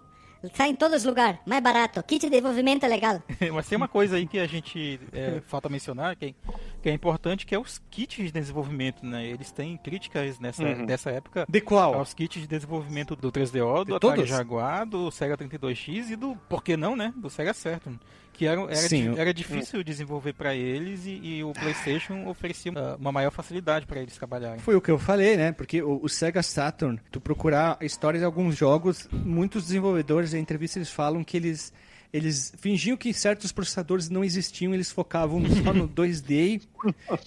Sai 0.54 0.69
em 0.69 0.76
todos 0.76 0.97
os 0.97 1.04
lugares, 1.04 1.39
mais 1.45 1.62
barato. 1.63 2.02
Kit 2.04 2.21
de 2.26 2.30
desenvolvimento 2.30 2.84
é 2.84 2.88
legal. 2.88 3.21
Mas 3.54 3.67
tem 3.67 3.76
uma 3.76 3.88
coisa 3.88 4.17
aí 4.17 4.28
que 4.28 4.39
a 4.39 4.47
gente 4.47 5.00
é, 5.12 5.41
falta 5.45 5.67
mencionar, 5.69 6.15
que 6.15 6.26
é, 6.28 6.34
que 6.82 6.89
é 6.89 6.93
importante, 6.93 7.45
que 7.45 7.56
é 7.56 7.60
os 7.60 7.82
kits 7.89 8.17
de 8.17 8.32
desenvolvimento, 8.32 9.06
né? 9.06 9.26
Eles 9.26 9.52
têm 9.52 9.76
críticas 9.78 10.39
nessa 10.39 10.63
Uhum. 10.63 10.86
dessa 10.86 11.10
época 11.12 11.45
De 11.50 11.62
qual? 11.62 11.95
aos 11.95 12.13
kits 12.13 12.39
de 12.41 12.47
desenvolvimento 12.47 13.15
do 13.15 13.32
3DO, 13.32 13.80
do 13.80 13.86
De 13.86 13.93
Atari 13.95 14.15
todos? 14.15 14.30
Jaguar, 14.30 14.86
do 14.86 15.10
Sega 15.12 15.38
32X 15.38 16.12
e 16.12 16.15
do, 16.15 16.36
por 16.50 16.63
que 16.63 16.78
não, 16.78 16.95
né? 16.95 17.13
Do 17.15 17.30
Sega 17.30 17.54
Saturn. 17.54 18.00
Que 18.38 18.45
era, 18.45 18.62
era, 18.62 18.76
Sim, 18.76 19.10
o- 19.10 19.17
era 19.17 19.34
difícil 19.34 19.84
desenvolver 19.84 20.34
para 20.34 20.56
eles 20.56 21.06
e, 21.06 21.19
e 21.23 21.43
o 21.43 21.52
PlayStation 21.54 22.28
oferecia 22.28 22.71
ah, 22.76 22.95
uma 23.00 23.12
maior 23.12 23.32
facilidade 23.32 23.86
para 23.88 24.00
eles 24.00 24.15
trabalharem. 24.15 24.60
Foi 24.60 24.76
o 24.76 24.82
que 24.82 24.91
eu 24.91 25.00
falei, 25.00 25.36
né? 25.36 25.52
Porque 25.52 25.82
o, 25.82 26.00
o 26.04 26.08
Sega 26.08 26.43
Saturn, 26.43 27.00
tu 27.12 27.19
procurar 27.19 27.78
a 27.82 27.86
história 27.86 28.19
de 28.19 28.26
alguns 28.26 28.56
jogos, 28.56 29.08
muitos 29.12 29.63
desenvolvedores 29.63 30.34
em 30.36 30.39
entrevista 30.39 30.78
eles 30.78 30.91
falam 30.91 31.23
que 31.23 31.36
eles 31.36 31.73
eles 32.13 32.54
fingiam 32.58 32.95
que 32.95 33.13
certos 33.13 33.52
processadores 33.52 34.10
não 34.10 34.23
existiam, 34.23 34.73
eles 34.73 34.89
focavam 34.89 35.43
só 35.63 35.73
no 35.73 35.89
2D 35.89 36.62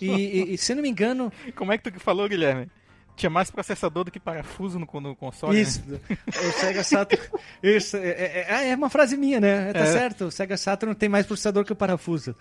e, 0.00 0.06
e, 0.06 0.54
e, 0.54 0.58
se 0.58 0.74
não 0.74 0.82
me 0.82 0.88
engano, 0.88 1.30
Como 1.54 1.70
é 1.70 1.76
que 1.76 1.90
tu 1.90 2.00
falou, 2.00 2.26
Guilherme? 2.28 2.66
Tinha 3.20 3.30
mais 3.30 3.50
processador 3.50 4.04
do 4.04 4.10
que 4.10 4.18
parafuso 4.18 4.78
no, 4.78 4.88
no 5.00 5.14
console, 5.14 5.54
né? 5.56 5.60
isso, 5.62 5.82
o 6.26 6.52
Sega 6.58 6.82
Saturn, 6.82 7.22
isso, 7.62 7.96
é, 7.98 8.08
é- 8.08 8.46
é- 8.48 8.68
é 8.70 8.74
uma 8.74 8.88
frase 8.88 9.16
minha, 9.16 9.38
né? 9.38 9.72
Tá 9.74 9.80
É. 9.80 9.86
certo, 9.92 10.24
o 10.24 10.30
Sega 10.30 10.56
Saturn 10.56 10.94
tem 10.94 11.08
mais 11.08 11.26
processador 11.26 11.64
que 11.64 11.72
o 11.72 11.76
parafuso. 11.76 12.34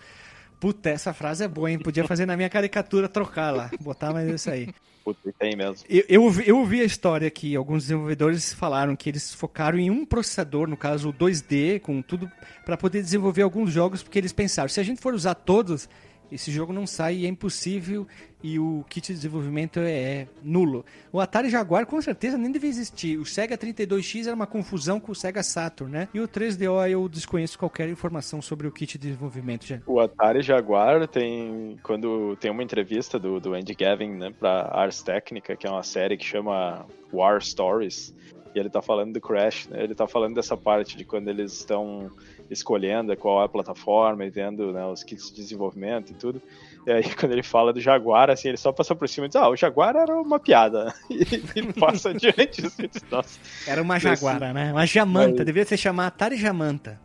Puta, 0.58 0.88
essa 0.90 1.12
frase 1.12 1.44
é 1.44 1.48
boa, 1.48 1.70
hein? 1.70 1.78
Podia 1.78 2.04
fazer 2.06 2.24
na 2.26 2.36
minha 2.36 2.48
caricatura, 2.48 3.08
trocar 3.08 3.50
lá, 3.50 3.70
botar 3.80 4.12
mais 4.12 4.28
isso 4.28 4.50
aí. 4.50 4.68
Puta, 5.04 5.32
tem 5.38 5.56
mesmo. 5.56 5.76
Eu, 5.88 6.04
eu, 6.08 6.22
ouvi- 6.22 6.44
eu 6.46 6.58
ouvi 6.58 6.80
a 6.80 6.84
história 6.84 7.30
que 7.30 7.56
alguns 7.56 7.84
desenvolvedores 7.84 8.52
falaram 8.52 8.94
que 8.96 9.08
eles 9.08 9.32
focaram 9.34 9.78
em 9.78 9.90
um 9.90 10.04
processador, 10.04 10.66
no 10.68 10.76
caso 10.76 11.08
o 11.08 11.12
2D, 11.12 11.80
com 11.80 12.02
tudo, 12.02 12.30
para 12.66 12.76
poder 12.76 13.02
desenvolver 13.02 13.42
alguns 13.42 13.70
jogos, 13.72 14.02
porque 14.02 14.18
eles 14.18 14.32
pensaram, 14.32 14.68
se 14.68 14.78
a 14.80 14.82
gente 14.82 15.00
for 15.00 15.14
usar 15.14 15.34
todos, 15.34 15.88
esse 16.30 16.50
jogo 16.50 16.72
não 16.72 16.86
sai 16.86 17.16
e 17.16 17.26
é 17.26 17.28
impossível 17.28 18.06
e 18.42 18.58
o 18.58 18.84
kit 18.88 19.08
de 19.08 19.14
desenvolvimento 19.14 19.78
é, 19.80 19.90
é 19.90 20.28
nulo. 20.42 20.84
O 21.12 21.20
Atari 21.20 21.50
Jaguar 21.50 21.86
com 21.86 22.00
certeza 22.00 22.38
nem 22.38 22.50
devia 22.50 22.70
existir. 22.70 23.18
O 23.18 23.26
Sega 23.26 23.56
32X 23.56 24.26
era 24.26 24.34
uma 24.34 24.46
confusão 24.46 24.98
com 24.98 25.12
o 25.12 25.14
Sega 25.14 25.42
Saturn, 25.42 25.92
né? 25.92 26.08
E 26.14 26.20
o 26.20 26.28
3DO 26.28 26.88
eu 26.88 27.08
desconheço 27.08 27.58
qualquer 27.58 27.88
informação 27.88 28.40
sobre 28.40 28.66
o 28.66 28.72
kit 28.72 28.98
de 28.98 29.08
desenvolvimento, 29.08 29.66
já. 29.66 29.80
O 29.86 30.00
Atari 30.00 30.42
Jaguar 30.42 31.06
tem. 31.06 31.78
Quando 31.82 32.36
tem 32.36 32.50
uma 32.50 32.62
entrevista 32.62 33.18
do, 33.18 33.38
do 33.40 33.54
Andy 33.54 33.74
Gavin, 33.74 34.10
né, 34.10 34.32
pra 34.38 34.70
Ars 34.72 35.02
Technica, 35.02 35.56
que 35.56 35.66
é 35.66 35.70
uma 35.70 35.82
série 35.82 36.16
que 36.16 36.24
chama 36.24 36.86
War 37.12 37.42
Stories, 37.42 38.14
e 38.54 38.58
ele 38.58 38.68
tá 38.70 38.82
falando 38.82 39.12
do 39.12 39.20
Crash, 39.20 39.68
né? 39.68 39.82
Ele 39.82 39.94
tá 39.94 40.06
falando 40.06 40.34
dessa 40.34 40.56
parte 40.56 40.96
de 40.96 41.04
quando 41.04 41.28
eles 41.28 41.52
estão 41.52 42.10
escolhendo 42.50 43.16
qual 43.16 43.40
é 43.42 43.44
a 43.44 43.48
plataforma 43.48 44.24
e 44.24 44.30
vendo 44.30 44.72
né, 44.72 44.84
os 44.86 45.04
kits 45.04 45.30
de 45.30 45.36
desenvolvimento 45.36 46.10
e 46.10 46.14
tudo. 46.14 46.42
E 46.86 46.90
aí, 46.90 47.02
quando 47.14 47.32
ele 47.32 47.42
fala 47.42 47.72
do 47.72 47.80
Jaguar, 47.80 48.28
assim, 48.30 48.48
ele 48.48 48.56
só 48.56 48.72
passa 48.72 48.94
por 48.94 49.08
cima 49.08 49.26
e 49.26 49.28
diz: 49.28 49.36
Ah, 49.36 49.48
o 49.48 49.56
Jaguar 49.56 49.94
era 49.96 50.14
uma 50.20 50.38
piada. 50.40 50.92
E, 51.10 51.22
e 51.58 51.72
passa 51.74 52.10
adiante. 52.16 52.66
Assim, 52.66 52.88
diz, 52.92 53.02
Nossa. 53.10 53.38
Era 53.66 53.82
uma 53.82 53.96
Esse- 53.98 54.06
Jaguara, 54.08 54.52
né? 54.52 54.72
Uma 54.72 54.86
Jamanta, 54.86 55.36
Mas- 55.38 55.46
devia 55.46 55.64
se 55.64 55.76
chamar 55.76 56.06
Atari 56.08 56.36
Jamanta. 56.36 56.98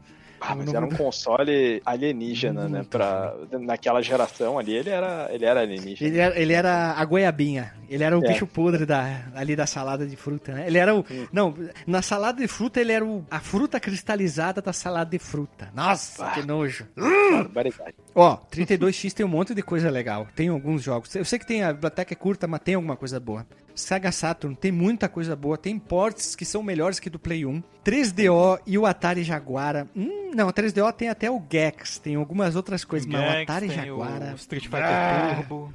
Ah, 0.47 0.55
mas 0.55 0.73
era 0.73 0.85
um 0.85 0.89
console 0.89 1.81
alienígena, 1.85 2.67
né? 2.69 2.85
Pra, 2.89 3.33
naquela 3.59 4.01
geração 4.01 4.57
ali, 4.59 4.73
ele 4.73 4.89
era, 4.89 5.27
ele 5.31 5.45
era 5.45 5.61
alienígena. 5.61 6.09
Ele 6.09 6.19
era, 6.19 6.39
ele 6.39 6.53
era 6.53 6.91
a 6.93 7.05
goiabinha. 7.05 7.73
Ele 7.89 8.03
era 8.03 8.17
o 8.17 8.23
É. 8.23 8.27
bicho 8.29 8.47
podre 8.47 8.85
da, 8.85 9.21
ali 9.35 9.55
da 9.55 9.67
salada 9.67 10.05
de 10.07 10.15
fruta, 10.15 10.51
né? 10.53 10.65
Ele 10.67 10.77
era 10.77 10.95
o. 10.95 11.05
Não, 11.31 11.53
na 11.85 12.01
salada 12.01 12.41
de 12.41 12.47
fruta 12.47 12.79
ele 12.81 12.91
era 12.91 13.05
o, 13.05 13.23
a 13.29 13.39
fruta 13.39 13.79
cristalizada 13.79 14.61
da 14.61 14.73
salada 14.73 15.11
de 15.11 15.19
fruta. 15.19 15.69
Nossa, 15.73 16.29
que 16.31 16.41
nojo. 16.45 16.87
Barbaridade. 17.31 17.95
Ó, 18.13 18.37
32X 18.51 19.13
tem 19.13 19.25
um 19.25 19.29
monte 19.29 19.53
de 19.53 19.61
coisa 19.61 19.89
legal. 19.89 20.27
Tem 20.35 20.47
alguns 20.47 20.81
jogos. 20.83 21.13
Eu 21.15 21.25
sei 21.25 21.37
que 21.39 21.45
tem 21.45 21.63
a 21.63 21.73
biblioteca 21.73 22.13
é 22.13 22.15
curta, 22.15 22.47
mas 22.47 22.61
tem 22.61 22.75
alguma 22.75 22.95
coisa 22.95 23.19
boa. 23.19 23.45
Sega 23.75 24.11
Saturn 24.11 24.55
tem 24.55 24.71
muita 24.71 25.09
coisa 25.09 25.35
boa. 25.35 25.57
Tem 25.57 25.77
ports 25.77 26.35
que 26.35 26.45
são 26.45 26.63
melhores 26.63 26.99
que 26.99 27.09
do 27.09 27.19
Play 27.19 27.45
1. 27.45 27.61
3DO 27.83 28.59
e 28.65 28.77
o 28.77 28.85
Atari 28.85 29.23
Jaguara. 29.23 29.87
Hum, 29.95 30.31
não, 30.33 30.49
3DO 30.51 30.91
tem 30.93 31.09
até 31.09 31.29
o 31.29 31.41
Gex. 31.51 31.99
Tem 31.99 32.15
algumas 32.15 32.55
outras 32.55 32.83
coisas, 32.85 33.07
mas 33.07 33.21
o 33.21 33.31
Gex, 33.31 33.43
Atari 33.43 33.67
tem 33.67 33.75
Jaguara. 33.77 34.31
O 34.31 34.35
Street 34.35 34.63
Fighter 34.63 34.83
Ah. 34.85 35.35
Turbo. 35.35 35.73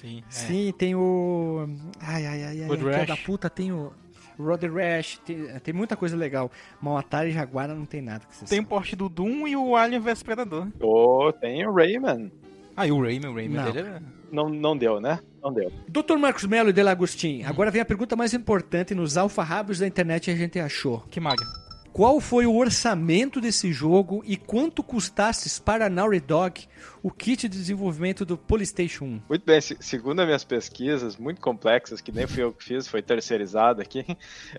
Sim, 0.00 0.18
é. 0.20 0.22
Sim, 0.30 0.74
tem 0.78 0.94
o. 0.94 1.68
Ai, 2.00 2.24
ai, 2.24 2.42
ai, 2.44 2.62
ai. 2.62 3.06
Da 3.06 3.16
puta 3.16 3.50
tem 3.50 3.72
o. 3.72 3.92
Road 4.38 4.66
Rash, 4.68 5.18
tem, 5.18 5.36
tem 5.62 5.74
muita 5.74 5.94
coisa 5.96 6.16
legal. 6.16 6.50
Mas 6.80 6.94
o 6.94 6.96
Atari 6.96 7.30
Jaguara 7.30 7.74
não 7.74 7.84
tem 7.84 8.00
nada 8.00 8.24
que 8.24 8.34
você 8.34 8.46
Tem 8.46 8.60
o 8.60 8.64
porte 8.64 8.96
do 8.96 9.06
Doom 9.06 9.46
e 9.46 9.54
o 9.54 9.76
Alien 9.76 10.00
vs 10.00 10.22
Predador. 10.22 10.68
Ô, 10.80 11.30
tem 11.30 11.66
o 11.66 11.74
Rayman. 11.74 12.32
Ah, 12.74 12.86
e 12.86 12.92
o 12.92 13.02
Rayman, 13.02 13.30
o 13.30 13.34
Rayman 13.34 13.56
Não. 13.62 13.70
dele 13.72 13.88
era... 13.88 14.02
Não, 14.32 14.48
não 14.48 14.76
deu, 14.76 15.00
né? 15.00 15.20
Não 15.42 15.52
deu. 15.52 15.72
Dr. 15.88 16.16
Marcos 16.18 16.44
Melo 16.44 16.70
e 16.70 16.72
Delagostin, 16.72 17.42
agora 17.44 17.70
vem 17.70 17.80
a 17.80 17.84
pergunta 17.84 18.14
mais 18.16 18.34
importante 18.34 18.94
nos 18.94 19.16
alfarrábios 19.16 19.78
da 19.78 19.86
internet 19.86 20.30
a 20.30 20.36
gente 20.36 20.58
achou. 20.58 21.00
Que 21.10 21.18
maga. 21.20 21.44
Qual 21.92 22.20
foi 22.20 22.46
o 22.46 22.56
orçamento 22.56 23.40
desse 23.40 23.72
jogo 23.72 24.22
e 24.24 24.36
quanto 24.36 24.82
custasse 24.82 25.60
para 25.60 25.86
a 25.86 25.90
Naughty 25.90 26.20
Dog 26.20 26.68
o 27.02 27.10
kit 27.10 27.48
de 27.48 27.58
desenvolvimento 27.58 28.24
do 28.24 28.38
PlayStation 28.38 29.04
1? 29.06 29.22
Muito 29.28 29.44
bem, 29.44 29.60
se- 29.60 29.76
segundo 29.80 30.20
as 30.20 30.26
minhas 30.26 30.44
pesquisas, 30.44 31.16
muito 31.16 31.40
complexas, 31.40 32.00
que 32.00 32.12
nem 32.12 32.26
fui 32.26 32.42
eu 32.44 32.52
que 32.52 32.62
fiz, 32.62 32.86
foi 32.86 33.02
terceirizado 33.02 33.82
aqui, 33.82 34.04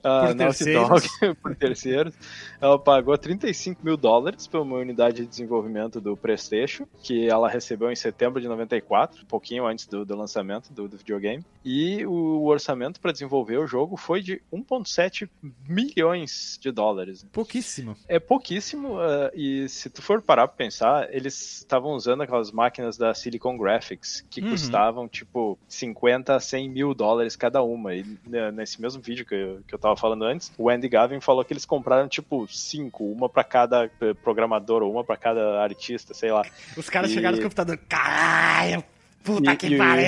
a 0.04 0.28
Por 0.28 0.36
Naughty. 0.36 0.74
Dog, 0.74 1.08
por 1.42 1.56
terceiros, 1.56 2.14
ela 2.60 2.78
pagou 2.78 3.18
35 3.18 3.84
mil 3.84 3.96
dólares 3.96 4.46
por 4.46 4.60
uma 4.62 4.78
unidade 4.78 5.22
de 5.22 5.28
desenvolvimento 5.28 6.02
do 6.02 6.18
PlayStation, 6.18 6.86
que 7.02 7.28
ela 7.28 7.48
recebeu 7.50 7.90
em 7.92 7.96
setembro 7.96 8.42
de 8.42 8.48
94, 8.48 9.24
um 9.24 9.26
pouquinho 9.26 9.66
antes 9.66 9.88
do, 9.88 10.04
do 10.06 10.16
lançamento 10.18 10.74
do, 10.74 10.88
do 10.88 10.98
videogame, 10.98 11.44
e 11.64 12.06
o 12.06 12.46
orçamento 12.46 13.00
para 13.00 13.12
desenvolver 13.14 13.58
o 13.58 13.66
jogo 13.68 13.96
foi 13.96 14.22
de 14.22 14.42
1,7 14.54 15.30
milhões 15.68 16.58
de 16.60 16.72
dólares. 16.72 17.21
Pouquíssimo. 17.32 17.96
É 18.08 18.20
pouquíssimo, 18.20 19.02
eh, 19.02 19.32
e 19.34 19.70
se 19.70 19.90
tu 19.90 20.02
for 20.02 20.22
parar 20.22 20.48
pra 20.48 20.58
pensar, 20.58 21.08
eles 21.14 21.60
estavam 21.60 21.92
usando 21.92 22.22
aquelas 22.24 22.52
máquinas 22.52 22.98
da 22.98 23.14
Silicon 23.14 23.58
Graphics, 23.58 24.26
que 24.30 24.42
Uhum. 24.42 24.50
custavam, 24.50 25.08
tipo, 25.08 25.58
50 25.68 26.36
a 26.36 26.40
100 26.40 26.70
mil 26.70 26.94
dólares 26.94 27.36
cada 27.36 27.62
uma. 27.62 27.94
E 27.96 28.06
né, 28.28 28.52
nesse 28.52 28.82
mesmo 28.82 29.02
vídeo 29.02 29.26
que 29.26 29.36
eu, 29.36 29.62
que 29.68 29.74
eu 29.76 29.80
tava 29.80 29.96
falando 29.96 30.24
antes, 30.26 30.52
o 30.58 30.70
Andy 30.70 30.88
Gavin 30.90 31.20
falou 31.20 31.44
que 31.46 31.54
eles 31.54 31.66
compraram, 31.66 32.08
tipo, 32.08 32.48
cinco, 32.48 33.04
uma 33.12 33.30
pra 33.30 33.44
cada 33.44 33.86
eh, 34.02 34.14
programador, 34.16 34.82
ou 34.84 34.92
uma 34.92 35.04
pra 35.04 35.18
cada 35.18 35.62
artista, 35.62 36.14
sei 36.14 36.32
lá. 36.32 36.44
Os 36.78 36.90
caras 36.90 37.12
E- 37.12 37.14
chegaram 37.14 37.38
no 37.38 37.44
computador, 37.44 37.78
caralho, 37.88 38.84
puta 39.24 39.54
E- 39.54 39.58
que 39.58 39.78
pariu. 39.78 40.04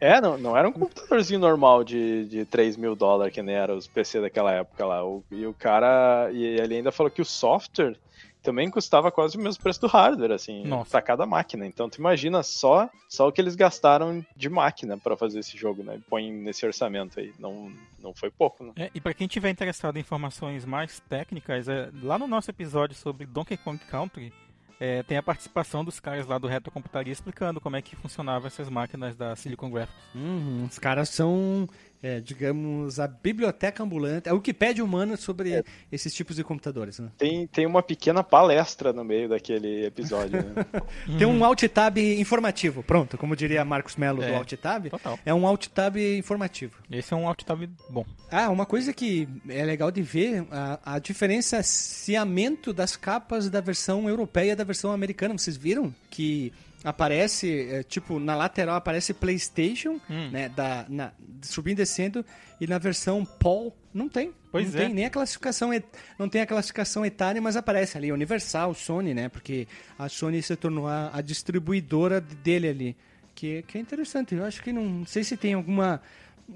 É, 0.00 0.20
não, 0.20 0.36
não 0.38 0.56
era 0.56 0.68
um 0.68 0.72
computadorzinho 0.72 1.40
normal 1.40 1.84
de, 1.84 2.24
de 2.26 2.44
3 2.44 2.76
mil 2.76 2.94
dólares, 2.94 3.32
que 3.34 3.42
nem 3.42 3.54
era 3.54 3.74
os 3.74 3.86
PC 3.86 4.20
daquela 4.20 4.52
época 4.52 4.84
lá. 4.86 5.04
O- 5.04 5.24
e 5.30 5.46
o 5.46 5.52
cara. 5.54 6.30
E 6.32 6.42
ele 6.44 6.76
ainda 6.76 6.92
falou 6.92 7.10
que 7.10 7.22
o 7.22 7.24
software 7.24 7.96
também 8.42 8.70
custava 8.70 9.10
quase 9.10 9.36
o 9.36 9.40
mesmo 9.40 9.60
preço 9.60 9.80
do 9.80 9.88
hardware, 9.88 10.30
assim, 10.30 10.62
pra 10.88 11.02
cada 11.02 11.26
máquina. 11.26 11.66
Então 11.66 11.90
tu 11.90 11.96
imagina 11.96 12.44
só, 12.44 12.88
só 13.08 13.26
o 13.26 13.32
que 13.32 13.40
eles 13.40 13.56
gastaram 13.56 14.24
de 14.36 14.48
máquina 14.48 14.96
pra 14.96 15.16
fazer 15.16 15.40
esse 15.40 15.58
jogo, 15.58 15.82
né? 15.82 15.98
Põe 16.08 16.30
nesse 16.30 16.64
orçamento 16.64 17.18
aí. 17.18 17.32
Não, 17.40 17.72
não 18.00 18.14
foi 18.14 18.30
pouco, 18.30 18.62
né? 18.62 18.72
É, 18.76 18.90
e 18.94 19.00
pra 19.00 19.12
quem 19.12 19.26
tiver 19.26 19.50
interessado 19.50 19.96
em 19.96 20.00
informações 20.00 20.64
mais 20.64 21.00
técnicas, 21.08 21.66
é, 21.68 21.88
lá 22.04 22.16
no 22.20 22.28
nosso 22.28 22.48
episódio 22.48 22.94
sobre 22.94 23.26
Donkey 23.26 23.56
Kong 23.56 23.78
Country, 23.90 24.32
é, 24.78 25.02
tem 25.02 25.16
a 25.16 25.22
participação 25.22 25.84
dos 25.84 25.98
caras 25.98 26.26
lá 26.26 26.38
do 26.38 26.46
Retrocomputaria 26.46 27.12
explicando 27.12 27.60
como 27.60 27.76
é 27.76 27.82
que 27.82 27.96
funcionavam 27.96 28.46
essas 28.46 28.68
máquinas 28.68 29.16
da 29.16 29.34
Silicon 29.34 29.70
Graphics. 29.70 29.96
Uhum, 30.14 30.66
os 30.70 30.78
caras 30.78 31.08
são 31.08 31.68
é, 32.02 32.20
digamos, 32.20 33.00
a 33.00 33.06
biblioteca 33.06 33.82
ambulante, 33.82 34.28
a 34.28 34.34
Wikipédia 34.34 34.84
humana 34.84 35.16
sobre 35.16 35.64
esses 35.90 36.14
tipos 36.14 36.36
de 36.36 36.44
computadores. 36.44 36.98
Né? 36.98 37.08
Tem, 37.18 37.46
tem 37.46 37.66
uma 37.66 37.82
pequena 37.82 38.22
palestra 38.22 38.92
no 38.92 39.04
meio 39.04 39.28
daquele 39.28 39.86
episódio. 39.86 40.42
Né? 40.42 40.66
Tem 41.18 41.26
um 41.26 41.44
alt 41.44 41.62
tab 41.68 41.98
informativo, 41.98 42.82
pronto, 42.82 43.16
como 43.16 43.34
diria 43.36 43.64
Marcos 43.64 43.96
Melo 43.96 44.18
do 44.18 44.24
É, 44.24 44.34
alt 44.36 44.52
tab, 44.54 44.86
total. 44.88 45.18
é 45.24 45.32
um 45.32 45.46
alt 45.46 45.66
tab 45.68 45.96
informativo. 45.96 46.74
Esse 46.90 47.14
é 47.14 47.16
um 47.16 47.26
alt 47.26 47.42
tab 47.44 47.62
bom. 47.88 48.04
Ah, 48.30 48.50
uma 48.50 48.66
coisa 48.66 48.92
que 48.92 49.28
é 49.48 49.64
legal 49.64 49.90
de 49.90 50.02
ver, 50.02 50.44
a, 50.50 50.94
a 50.94 50.98
diferenciamento 50.98 52.72
das 52.72 52.96
capas 52.96 53.48
da 53.48 53.60
versão 53.60 54.08
europeia 54.08 54.52
e 54.52 54.56
da 54.56 54.64
versão 54.64 54.92
americana. 54.92 55.36
Vocês 55.36 55.56
viram 55.56 55.94
que 56.10 56.52
aparece, 56.84 57.68
é, 57.70 57.82
tipo, 57.82 58.18
na 58.18 58.36
lateral 58.36 58.76
aparece 58.76 59.12
PlayStation, 59.14 60.00
Hum. 60.08 60.30
né, 60.30 60.48
da, 60.48 60.86
na- 60.88 61.12
subindo 61.42 61.74
e 61.78 61.82
descendo, 61.82 62.24
e 62.60 62.66
na 62.66 62.78
versão 62.78 63.24
PAL 63.24 63.76
não 63.92 64.08
tem. 64.08 64.32
Pois 64.52 64.72
não 64.72 64.80
é. 64.80 64.84
tem 64.86 64.94
nem 64.94 65.04
a 65.06 65.10
classificação, 65.10 65.70
não 66.18 66.28
tem 66.28 66.40
a 66.40 66.46
classificação 66.46 67.04
etária, 67.04 67.40
mas 67.40 67.56
aparece 67.56 67.96
ali 67.98 68.12
Universal, 68.12 68.72
Sony, 68.74 69.14
né, 69.14 69.28
porque 69.28 69.66
a 69.98 70.08
Sony 70.08 70.42
se 70.42 70.54
tornou 70.56 70.86
a, 70.86 71.10
a 71.12 71.20
distribuidora 71.20 72.20
dele 72.20 72.68
ali. 72.68 72.96
Que, 73.34 73.62
que 73.68 73.76
é 73.76 73.80
interessante, 73.80 74.34
eu 74.34 74.44
acho 74.44 74.62
que 74.62 74.72
não, 74.72 74.84
não 74.84 75.04
sei 75.06 75.22
se 75.22 75.36
tem 75.36 75.52
alguma 75.52 76.00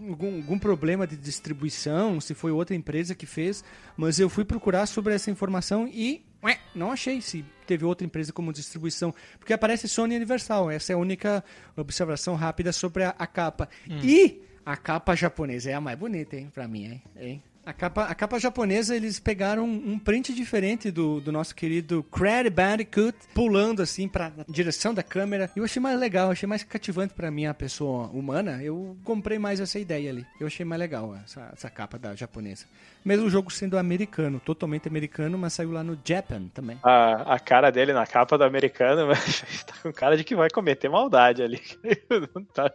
algum, 0.09 0.37
algum 0.37 0.59
problema 0.59 1.07
de 1.07 1.15
distribuição, 1.15 2.19
se 2.23 2.33
foi 2.33 2.51
outra 2.53 2.75
empresa 2.75 3.15
que 3.15 3.27
fez, 3.27 3.63
mas 3.99 4.19
eu 4.19 4.31
fui 4.31 4.45
procurar 4.47 4.87
sobre 4.87 5.13
essa 5.13 5.31
informação 5.31 5.87
e 5.87 6.25
não 6.75 6.93
achei 6.93 7.21
se 7.21 7.45
teve 7.67 7.85
outra 7.85 8.07
empresa 8.07 8.33
como 8.33 8.53
distribuição, 8.53 9.15
porque 9.39 9.53
aparece 9.53 9.89
Sony 9.89 10.17
Universal, 10.17 10.71
essa 10.71 10.93
é 10.93 10.95
a 10.95 10.99
única 10.99 11.45
observação 11.77 12.35
rápida 12.35 12.73
sobre 12.73 13.05
a, 13.05 13.15
a 13.19 13.27
capa. 13.27 13.69
E 14.03 14.43
a 14.65 14.77
capa 14.77 15.15
japonesa 15.15 15.71
é 15.71 15.75
a 15.75 15.81
mais 15.81 15.99
bonita, 15.99 16.37
hein, 16.37 16.51
pra 16.53 16.67
mim, 16.69 17.03
hein? 17.17 17.43
A 17.65 17.73
capa, 17.73 18.05
a 18.05 18.15
capa 18.15 18.39
japonesa, 18.39 18.97
eles 18.97 19.21
pegaram 19.21 19.65
um 19.65 19.99
print 19.99 20.33
diferente 20.35 20.91
do, 20.91 21.21
do 21.21 21.31
nosso 21.31 21.55
querido 21.55 22.03
Crash 22.05 22.49
Bandicoot, 22.49 23.17
pulando 23.35 23.83
assim 23.83 24.09
pra 24.09 24.33
direção 24.49 24.95
da 24.95 25.03
câmera. 25.03 25.51
Eu 25.55 25.65
achei 25.65 25.81
mais 25.81 25.99
legal, 25.99 26.31
achei 26.31 26.49
mais 26.49 26.65
cativante 26.65 27.13
pra 27.13 27.31
mim 27.31 27.47
a 27.47 27.55
pessoa 27.55 28.09
humana. 28.09 28.63
Eu 28.63 28.97
comprei 29.05 29.39
mais 29.39 29.61
essa 29.61 29.79
ideia 29.79 30.11
ali. 30.11 30.27
Eu 30.41 30.47
achei 30.47 30.65
mais 30.65 30.81
legal 30.81 31.15
essa, 31.23 31.51
essa 31.53 31.69
capa 31.69 31.99
da 31.99 32.15
japonesa. 32.17 32.65
Mesmo 33.05 33.27
o 33.27 33.31
jogo 33.31 33.51
sendo 33.53 33.79
americano, 33.79 34.41
totalmente 34.41 34.89
americano, 34.89 35.37
mas 35.39 35.53
saiu 35.53 35.73
lá 35.73 35.85
no 35.85 35.99
Japan 36.05 36.49
também. 36.55 36.79
A, 36.83 37.35
a 37.35 37.39
cara 37.39 37.71
dele 37.71 37.93
na 37.93 38.07
capa 38.07 38.39
do 38.39 38.45
americano 38.45 39.07
mas 39.09 39.65
tá 39.65 39.75
com 39.83 39.93
cara 39.93 40.17
de 40.17 40.25
que 40.25 40.35
vai 40.35 40.49
cometer 40.49 40.89
maldade 40.89 41.43
ali. 41.43 41.61
Não 42.35 42.43
tá 42.45 42.71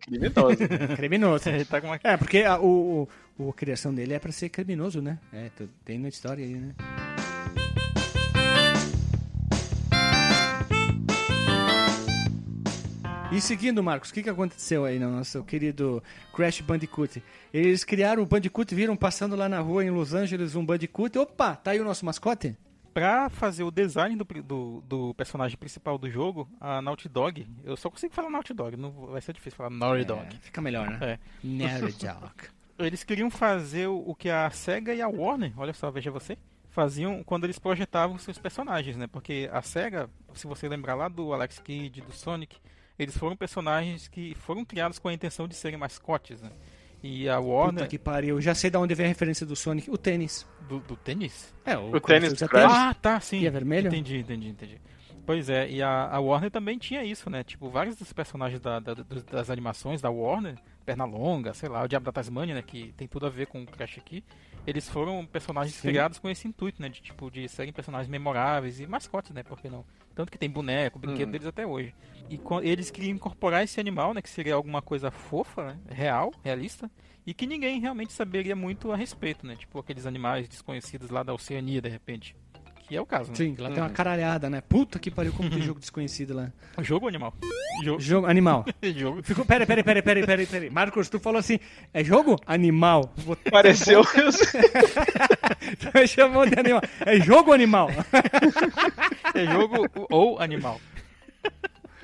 criminoso. 0.00 0.56
Criminoso. 0.96 1.48
Ele 1.48 1.64
tá 1.64 1.80
com 1.80 1.88
uma... 1.88 2.00
É, 2.02 2.16
porque 2.16 2.42
a, 2.42 2.58
o, 2.60 3.08
o, 3.38 3.50
a 3.50 3.52
criação 3.52 3.94
dele 3.94 4.14
é 4.14 4.18
pra 4.18 4.32
ser 4.32 4.48
criminoso, 4.48 5.00
né? 5.00 5.18
É, 5.32 5.50
tem 5.84 5.98
na 5.98 6.08
história 6.08 6.44
aí, 6.44 6.54
né? 6.54 6.74
E 13.32 13.40
seguindo, 13.40 13.82
Marcos, 13.82 14.10
o 14.10 14.14
que, 14.14 14.22
que 14.22 14.30
aconteceu 14.30 14.84
aí 14.84 14.98
no 14.98 15.10
nosso 15.10 15.42
querido 15.44 16.02
Crash 16.32 16.60
Bandicoot? 16.60 17.22
Eles 17.52 17.84
criaram 17.84 18.22
o 18.22 18.26
Bandicoot, 18.26 18.74
viram 18.74 18.96
passando 18.96 19.36
lá 19.36 19.48
na 19.48 19.60
rua 19.60 19.84
em 19.84 19.90
Los 19.90 20.14
Angeles 20.14 20.54
um 20.54 20.64
Bandicoot. 20.64 21.18
Opa, 21.18 21.54
tá 21.56 21.72
aí 21.72 21.80
o 21.80 21.84
nosso 21.84 22.06
mascote? 22.06 22.56
Pra 22.96 23.28
fazer 23.28 23.62
o 23.62 23.70
design 23.70 24.16
do, 24.16 24.24
do, 24.24 24.80
do 24.88 25.14
personagem 25.16 25.54
principal 25.58 25.98
do 25.98 26.08
jogo, 26.08 26.48
a 26.58 26.80
Naughty 26.80 27.10
Dog, 27.10 27.46
eu 27.62 27.76
só 27.76 27.90
consigo 27.90 28.14
falar 28.14 28.30
Naughty 28.30 28.54
Dog, 28.54 28.74
não 28.74 28.90
vai 28.90 29.20
ser 29.20 29.34
difícil 29.34 29.54
falar 29.54 29.68
Naughty 29.68 30.06
Dog. 30.06 30.34
É, 30.34 30.38
fica 30.40 30.62
melhor, 30.62 30.88
né? 30.88 30.98
É. 31.02 31.18
Naughty 31.44 32.06
Dog. 32.06 32.32
Eles 32.78 33.04
queriam 33.04 33.30
fazer 33.30 33.86
o 33.86 33.98
o 33.98 34.14
que 34.14 34.30
a 34.30 34.48
SEGA 34.48 34.94
e 34.94 35.02
a 35.02 35.08
Warner, 35.08 35.52
olha 35.58 35.74
só, 35.74 35.90
veja 35.90 36.10
você, 36.10 36.38
faziam 36.70 37.22
quando 37.22 37.44
eles 37.44 37.58
projetavam 37.58 38.16
seus 38.16 38.38
personagens, 38.38 38.96
né? 38.96 39.06
Porque 39.06 39.46
a 39.52 39.60
SEGA, 39.60 40.08
se 40.32 40.46
você 40.46 40.66
lembrar 40.66 40.94
lá 40.94 41.08
do 41.08 41.34
Alex 41.34 41.58
Kidd, 41.58 42.00
do 42.00 42.12
Sonic, 42.12 42.56
eles 42.98 43.14
foram 43.14 43.36
personagens 43.36 44.08
que 44.08 44.34
foram 44.36 44.64
criados 44.64 44.98
com 44.98 45.08
a 45.08 45.12
intenção 45.12 45.46
de 45.46 45.54
serem 45.54 45.78
mascotes, 45.78 46.40
né? 46.40 46.50
E 47.02 47.28
a 47.28 47.36
Puta 47.36 47.48
Warner 47.48 47.88
que 47.88 47.98
pariu. 47.98 48.40
Já 48.40 48.54
sei 48.54 48.70
de 48.70 48.76
onde 48.76 48.94
vem 48.94 49.06
a 49.06 49.08
referência 49.08 49.46
do 49.46 49.54
Sonic. 49.54 49.90
O 49.90 49.96
tênis. 49.98 50.46
do, 50.68 50.80
do 50.80 50.96
tênis? 50.96 51.54
É, 51.64 51.76
O 51.76 52.00
tênis 52.00 52.32
usa 52.32 52.46
do 52.46 52.48
Crash. 52.48 52.72
Ah, 52.72 52.94
tá, 52.94 53.20
sim. 53.20 53.40
E 53.40 53.46
é 53.46 53.50
vermelho? 53.50 53.88
Entendi, 53.88 54.18
entendi, 54.18 54.48
entendi. 54.48 54.80
Pois 55.24 55.48
é, 55.50 55.68
e 55.68 55.82
a, 55.82 56.08
a 56.08 56.20
Warner 56.20 56.50
também 56.50 56.78
tinha 56.78 57.02
isso, 57.04 57.28
né? 57.28 57.42
Tipo, 57.42 57.68
vários 57.68 57.96
dos 57.96 58.12
personagens 58.12 58.60
da- 58.60 58.78
da- 58.78 58.94
dos- 58.94 59.24
das 59.24 59.50
animações 59.50 60.00
da 60.00 60.08
Warner, 60.08 60.54
Pernalonga, 60.84 61.52
sei 61.52 61.68
lá, 61.68 61.82
o 61.82 61.88
Diabo 61.88 62.06
da 62.06 62.12
Tasmania, 62.12 62.54
né? 62.54 62.62
Que 62.62 62.92
tem 62.96 63.08
tudo 63.08 63.26
a 63.26 63.28
ver 63.28 63.46
com 63.48 63.60
o 63.62 63.66
Crash 63.66 63.98
aqui. 63.98 64.22
Eles 64.66 64.88
foram 64.88 65.24
personagens 65.24 65.76
Sim. 65.76 65.88
criados 65.88 66.18
com 66.18 66.28
esse 66.28 66.48
intuito, 66.48 66.82
né? 66.82 66.88
De, 66.88 67.00
tipo, 67.00 67.30
de 67.30 67.48
serem 67.48 67.72
personagens 67.72 68.08
memoráveis 68.08 68.80
e 68.80 68.86
mascotes, 68.86 69.30
né? 69.30 69.42
Por 69.42 69.60
que 69.60 69.70
não? 69.70 69.84
Tanto 70.14 70.32
que 70.32 70.38
tem 70.38 70.50
boneco, 70.50 70.98
brinquedo 70.98 71.26
Uhum. 71.26 71.32
deles 71.32 71.46
até 71.46 71.66
hoje. 71.66 71.94
E 72.28 72.40
eles 72.62 72.90
queriam 72.90 73.14
incorporar 73.14 73.62
esse 73.62 73.78
animal, 73.78 74.12
né? 74.12 74.20
Que 74.20 74.30
seria 74.30 74.54
alguma 74.54 74.82
coisa 74.82 75.10
fofa, 75.10 75.66
né? 75.66 75.78
Real, 75.88 76.32
realista. 76.42 76.90
E 77.24 77.34
que 77.34 77.46
ninguém 77.46 77.80
realmente 77.80 78.12
saberia 78.12 78.54
muito 78.56 78.90
a 78.92 78.96
respeito, 78.96 79.46
né? 79.46 79.56
Tipo, 79.56 79.78
aqueles 79.78 80.06
animais 80.06 80.48
desconhecidos 80.48 81.10
lá 81.10 81.22
da 81.22 81.34
Oceania, 81.34 81.80
de 81.82 81.88
repente. 81.88 82.36
Que 82.88 82.94
é 82.96 83.00
o 83.00 83.06
caso, 83.06 83.30
né? 83.30 83.36
Sim, 83.36 83.56
lá 83.58 83.68
tem 83.70 83.82
uma 83.82 83.90
caralhada, 83.90 84.48
né? 84.48 84.60
Puta 84.60 84.98
que 85.00 85.10
pariu, 85.10 85.32
como 85.32 85.50
tem 85.50 85.60
jogo 85.60 85.80
desconhecido 85.80 86.34
lá. 86.34 86.52
Jogo 86.82 87.06
ou 87.06 87.08
animal? 87.08 87.34
Jogo. 87.82 88.00
Jogo 88.00 88.26
animal. 88.28 88.64
Jogo. 88.96 89.22
Ficou, 89.24 89.44
pera, 89.44 89.66
pera, 89.66 89.82
pera, 89.82 90.00
pera, 90.02 90.24
pera, 90.24 90.46
pera. 90.46 90.70
Marcos, 90.70 91.08
tu 91.08 91.18
falou 91.18 91.40
assim, 91.40 91.58
é 91.92 92.04
jogo? 92.04 92.36
Animal. 92.46 93.12
Vou- 93.16 93.36
Pareceu. 93.50 94.02
Tu 95.80 96.06
chamou 96.08 96.46
de 96.46 96.58
animal. 96.58 96.80
É 97.04 97.18
jogo 97.20 97.48
ou 97.48 97.54
animal? 97.54 97.88
É 99.34 99.46
jogo 99.46 99.88
ou 100.10 100.38
animal. 100.38 100.80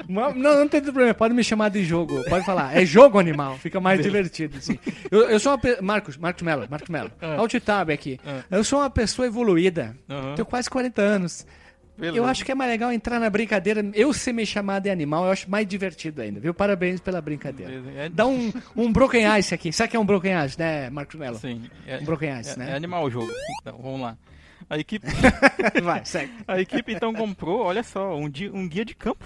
Não, 0.09 0.35
não 0.35 0.69
tem 0.69 0.83
problema, 0.83 1.13
pode 1.15 1.35
me 1.35 1.43
chamar 1.45 1.69
de 1.71 1.85
jogo. 1.85 2.23
Pode 2.29 2.45
falar, 2.45 2.77
é 2.77 2.85
jogo 2.85 3.17
ou 3.17 3.21
animal. 3.21 3.57
Fica 3.59 3.81
mais 3.81 4.01
divertido, 4.03 4.59
assim. 4.59 4.79
Eu, 5.11 5.31
eu 5.31 5.39
sou 5.41 5.53
uma 5.53 5.59
pe... 5.59 5.81
Marcos, 5.81 6.17
Marcos 6.17 6.43
Melo, 6.43 6.67
Marcos 6.71 6.89
Melo. 6.89 7.11
Ah. 7.21 7.37
Alt 7.37 7.55
tab 7.65 7.91
aqui. 7.91 8.19
Ah. 8.27 8.43
Eu 8.51 8.65
sou 8.65 8.81
uma 8.81 8.91
pessoa 8.91 9.27
evoluída. 9.27 9.97
Aham. 10.09 10.35
Tenho 10.35 10.47
quase 10.47 10.69
40 10.71 11.01
anos. 11.03 11.47
Beleza. 11.97 12.17
Eu 12.19 12.25
acho 12.25 12.45
que 12.45 12.51
é 12.51 12.55
mais 12.55 12.71
legal 12.71 12.91
entrar 12.91 13.21
na 13.21 13.29
brincadeira. 13.29 13.85
Eu 13.95 14.13
ser 14.15 14.33
me 14.33 14.47
chamar 14.47 14.81
de 14.81 14.89
animal, 14.91 15.27
eu 15.27 15.31
acho 15.31 15.49
mais 15.51 15.67
divertido 15.67 16.23
ainda, 16.23 16.41
viu? 16.41 16.55
Parabéns 16.55 17.01
pela 17.01 17.21
brincadeira. 17.21 17.71
Beleza. 17.71 17.99
É- 18.01 18.09
Dá 18.09 18.27
um, 18.27 18.51
um 18.75 18.91
broken 18.91 19.39
ice 19.39 19.55
aqui. 19.55 19.71
Sabe 19.73 19.89
o 19.89 19.91
que 19.91 19.97
é 19.97 20.01
um 20.01 20.07
broken 20.07 20.33
ice, 20.45 20.59
né, 20.59 20.89
Marcos 20.91 21.15
Melo? 21.21 21.37
Sim. 21.39 21.63
É, 21.87 21.99
Um 21.99 22.05
broken 22.05 22.41
ice, 22.41 22.55
é, 22.55 22.57
né? 22.57 22.71
é 22.73 22.75
animal 22.75 23.05
o 23.05 23.11
jogo. 23.11 23.31
Então, 23.61 23.79
vamos 23.81 24.01
lá. 24.01 24.17
A 24.71 24.79
equipe, 24.79 25.07
Vai, 25.83 26.03
segue. 26.05 26.33
a 26.49 26.59
equipe 26.61 26.93
então 26.95 27.13
comprou, 27.13 27.61
olha 27.61 27.83
só, 27.83 28.17
um, 28.17 28.29
di- 28.29 28.49
um 28.49 28.67
guia 28.67 28.85
de 28.87 28.95
campo. 28.95 29.25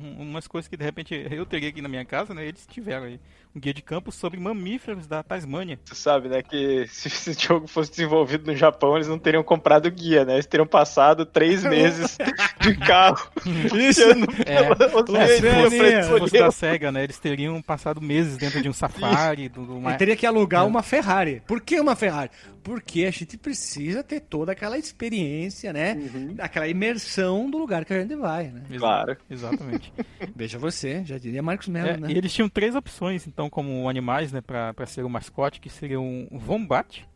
Um- 0.00 0.22
umas 0.30 0.46
coisas 0.46 0.68
que 0.68 0.76
de 0.76 0.84
repente 0.84 1.26
eu 1.30 1.44
teria 1.44 1.68
aqui 1.70 1.82
na 1.82 1.88
minha 1.88 2.04
casa, 2.04 2.32
né? 2.32 2.46
Eles 2.46 2.64
tiveram 2.70 3.06
aí. 3.06 3.18
Um 3.56 3.58
guia 3.60 3.74
de 3.74 3.82
campo 3.82 4.12
sobre 4.12 4.38
mamíferos 4.38 5.06
da 5.06 5.22
Tasmânia. 5.22 5.80
Tu 5.84 5.94
sabe, 5.94 6.28
né, 6.28 6.42
que 6.42 6.86
se 6.92 7.08
esse 7.08 7.32
jogo 7.32 7.66
fosse 7.66 7.90
desenvolvido 7.90 8.46
no 8.46 8.56
Japão, 8.56 8.94
eles 8.94 9.08
não 9.08 9.18
teriam 9.18 9.42
comprado 9.42 9.90
guia, 9.90 10.24
né? 10.24 10.34
Eles 10.34 10.46
teriam 10.46 10.66
passado 10.66 11.26
três 11.26 11.64
meses 11.64 12.16
de 12.60 12.76
carro 12.76 13.28
Isso. 13.74 14.02
É. 14.46 14.70
Oceania 14.70 16.02
Se 16.04 16.08
fosse 16.10 16.38
da 16.38 16.50
SEGA, 16.50 16.92
né? 16.92 17.02
Eles 17.04 17.18
teriam 17.18 17.60
passado 17.62 18.00
meses 18.00 18.36
dentro 18.36 18.62
de 18.62 18.68
um 18.68 18.72
safari, 18.72 19.48
do, 19.48 19.64
do 19.64 19.76
uma- 19.78 19.94
teria 19.94 20.14
que 20.16 20.26
alugar 20.26 20.62
É. 20.62 20.66
uma 20.66 20.82
Ferrari. 20.82 21.42
Por 21.46 21.60
que 21.60 21.80
uma 21.80 21.96
Ferrari? 21.96 22.30
Porque 22.62 23.04
a 23.04 23.10
gente 23.10 23.36
precisa 23.36 24.02
ter 24.02 24.20
toda 24.20 24.52
aquela 24.52 24.78
experiência, 24.78 25.72
né? 25.72 25.94
Uhum. 25.94 26.34
Aquela 26.38 26.68
imersão 26.68 27.50
do 27.50 27.58
lugar 27.58 27.84
que 27.84 27.92
a 27.92 28.00
gente 28.00 28.14
vai, 28.16 28.48
né? 28.48 28.62
Claro. 28.78 29.16
Exatamente. 29.28 29.92
Veja 30.34 30.58
você, 30.58 31.04
já 31.04 31.18
diria 31.18 31.42
Marcos 31.42 31.68
Mello, 31.68 31.88
É, 31.88 31.96
né? 31.96 32.08
E 32.10 32.18
eles 32.18 32.32
tinham 32.32 32.48
três 32.48 32.74
opções, 32.74 33.26
então, 33.26 33.48
como 33.48 33.88
animais, 33.88 34.32
né, 34.32 34.40
pra, 34.40 34.74
pra 34.74 34.86
ser 34.86 35.04
o 35.04 35.08
mascote, 35.08 35.60
que 35.60 35.70
seriam 35.70 36.26
o 36.30 36.38
Vombat, 36.38 37.06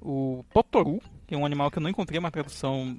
o 0.00 0.44
Potoru, 0.52 1.00
que 1.26 1.34
é 1.34 1.38
um 1.38 1.46
animal 1.46 1.70
que 1.70 1.78
eu 1.78 1.82
não 1.82 1.90
encontrei 1.90 2.18
uma 2.18 2.30
tradução 2.30 2.98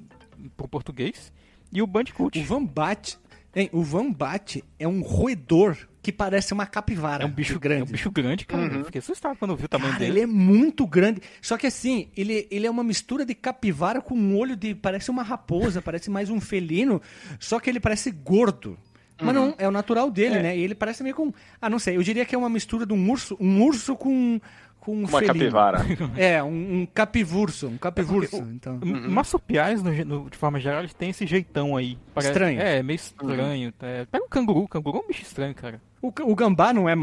pro 0.56 0.68
português, 0.68 1.32
e 1.72 1.80
o 1.80 1.86
Bandicoot. 1.86 2.38
O 2.38 2.44
Vambat, 2.44 3.18
hein, 3.54 3.70
o 3.72 3.82
Vambat 3.82 4.62
é 4.78 4.86
um 4.86 5.00
roedor 5.00 5.76
que 6.02 6.10
parece 6.10 6.52
uma 6.52 6.66
capivara. 6.66 7.22
É 7.22 7.26
um 7.26 7.30
bicho 7.30 7.52
de 7.54 7.58
grande. 7.60 7.82
É 7.82 7.84
um 7.84 7.92
bicho 7.92 8.10
grande, 8.10 8.44
cara. 8.44 8.64
Eu 8.64 8.84
fiquei 8.86 8.98
assustado 8.98 9.36
quando 9.38 9.52
eu 9.52 9.56
vi 9.56 9.66
o 9.66 9.68
tamanho 9.68 9.92
Cara, 9.92 10.04
dele. 10.04 10.18
ele 10.18 10.20
é 10.22 10.26
muito 10.26 10.86
grande. 10.86 11.22
Só 11.40 11.56
que 11.56 11.66
assim, 11.66 12.08
ele, 12.16 12.48
ele 12.50 12.66
é 12.66 12.70
uma 12.70 12.82
mistura 12.82 13.24
de 13.24 13.34
capivara 13.34 14.00
com 14.00 14.14
um 14.16 14.36
olho 14.36 14.56
de. 14.56 14.74
Parece 14.74 15.10
uma 15.10 15.22
raposa, 15.22 15.80
parece 15.82 16.10
mais 16.10 16.28
um 16.28 16.40
felino. 16.40 17.00
Só 17.38 17.60
que 17.60 17.70
ele 17.70 17.78
parece 17.80 18.10
gordo. 18.10 18.76
Mas 19.20 19.32
não, 19.34 19.54
é 19.56 19.68
o 19.68 19.70
natural 19.70 20.10
dele, 20.10 20.40
né? 20.42 20.56
E 20.56 20.62
ele 20.62 20.74
parece 20.74 21.02
meio 21.04 21.14
com. 21.14 21.32
Ah, 21.60 21.70
não 21.70 21.78
sei. 21.78 21.96
Eu 21.96 22.02
diria 22.02 22.24
que 22.24 22.34
é 22.34 22.38
uma 22.38 22.48
mistura 22.48 22.84
de 22.84 22.92
um 22.92 23.08
urso. 23.10 23.36
Um 23.38 23.62
urso 23.62 23.94
com. 23.94 24.40
com 24.80 24.96
um 24.96 24.98
Uma 25.06 25.20
felino. 25.20 25.34
capivara. 25.34 25.78
É, 26.18 26.42
um, 26.42 26.80
um 26.80 26.86
capivurso, 26.92 27.68
um 27.68 27.78
capivurso. 27.78 28.38
Então. 28.52 28.80
M- 28.82 29.06
Marsupiais, 29.08 29.80
no, 29.80 29.92
no- 30.04 30.28
de 30.28 30.36
forma 30.36 30.58
geral, 30.58 30.80
eles 30.80 30.92
têm 30.94 31.10
esse 31.10 31.24
jeitão 31.24 31.76
aí. 31.76 31.96
Estranho. 32.16 32.60
É, 32.60 32.82
meio 32.82 32.96
estranho. 32.96 33.72
É, 33.80 34.04
pega 34.06 34.24
um 34.24 34.28
canguru. 34.28 34.66
Canguru 34.66 34.98
é 34.98 35.00
um 35.02 35.06
bicho 35.06 35.22
estranho, 35.22 35.54
cara. 35.54 35.80
O, 36.02 36.08
o 36.08 36.34
gambá 36.34 36.72
não 36.72 36.88
é. 36.88 36.94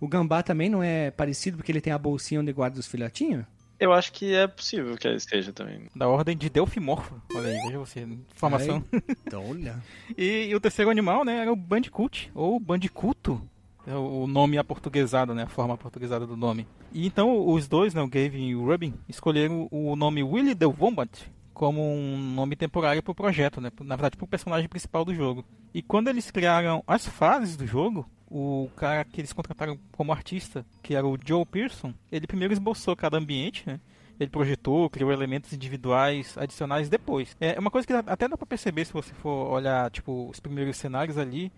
O 0.00 0.08
gambá 0.08 0.42
também 0.42 0.68
não 0.68 0.82
é 0.82 1.10
parecido 1.10 1.56
porque 1.56 1.70
ele 1.70 1.80
tem 1.80 1.92
a 1.92 1.98
bolsinha 1.98 2.40
onde 2.40 2.52
guarda 2.52 2.80
os 2.80 2.86
filhotinhos? 2.86 3.46
Eu 3.78 3.94
acho 3.94 4.12
que 4.12 4.34
é 4.34 4.46
possível 4.46 4.94
que 4.96 5.08
ele 5.08 5.16
esteja 5.16 5.54
também. 5.54 5.88
Da 5.96 6.06
ordem 6.06 6.36
de 6.36 6.50
Delfimorfa. 6.50 7.14
Olha 7.34 7.48
aí, 7.48 7.58
veja 7.62 7.78
você. 7.78 8.00
Informação. 8.00 8.84
Então, 9.26 9.42
olha. 9.48 9.82
E, 10.18 10.48
e 10.48 10.54
o 10.54 10.60
terceiro 10.60 10.90
animal, 10.90 11.24
né, 11.24 11.38
era 11.38 11.50
o 11.50 11.56
Bandicoot, 11.56 12.30
ou 12.34 12.60
Bandicuto. 12.60 13.40
É 13.86 13.94
o 13.94 14.24
o 14.24 14.26
nome 14.26 14.58
aportuguesado, 14.58 15.34
né, 15.34 15.44
a 15.44 15.48
forma 15.48 15.72
aportuguesada 15.72 16.26
do 16.26 16.36
nome. 16.36 16.66
E 16.92 17.06
então 17.06 17.48
os 17.48 17.66
dois, 17.66 17.94
né, 17.94 18.02
o 18.02 18.08
Gavin 18.08 18.48
e 18.48 18.54
o 18.54 18.66
Rubin, 18.66 18.92
escolheram 19.08 19.66
o 19.70 19.96
nome 19.96 20.22
Willy 20.22 20.54
the 20.54 20.66
Wombat 20.66 21.10
como 21.54 21.82
um 21.82 22.18
nome 22.18 22.56
temporário 22.56 23.02
para 23.02 23.12
o 23.12 23.14
projeto, 23.14 23.60
né, 23.60 23.70
na 23.80 23.96
verdade 23.96 24.16
para 24.16 24.24
o 24.24 24.28
personagem 24.28 24.68
principal 24.68 25.04
do 25.04 25.14
jogo. 25.14 25.44
E 25.72 25.80
quando 25.80 26.08
eles 26.08 26.30
criaram 26.30 26.82
as 26.86 27.06
fases 27.06 27.56
do 27.56 27.66
jogo, 27.66 28.06
o 28.30 28.70
cara 28.76 29.04
que 29.04 29.20
eles 29.20 29.32
contrataram 29.32 29.76
como 29.90 30.12
artista, 30.12 30.64
que 30.82 30.94
era 30.94 31.04
o 31.06 31.18
Joe 31.22 31.44
Pearson, 31.44 31.92
ele 32.12 32.28
primeiro 32.28 32.54
esboçou 32.54 32.94
cada 32.94 33.18
ambiente, 33.18 33.64
né, 33.66 33.80
ele 34.20 34.30
projetou, 34.30 34.88
criou 34.88 35.10
elementos 35.10 35.52
individuais 35.52 36.36
adicionais 36.38 36.88
depois. 36.88 37.36
É 37.40 37.58
uma 37.58 37.70
coisa 37.70 37.86
que 37.86 37.92
até 37.92 38.28
dá 38.28 38.36
pra 38.36 38.46
perceber 38.46 38.84
se 38.84 38.92
você 38.92 39.12
for 39.14 39.50
olhar, 39.50 39.90
tipo, 39.90 40.28
os 40.28 40.38
primeiros 40.38 40.76
cenários 40.76 41.18
ali, 41.18 41.50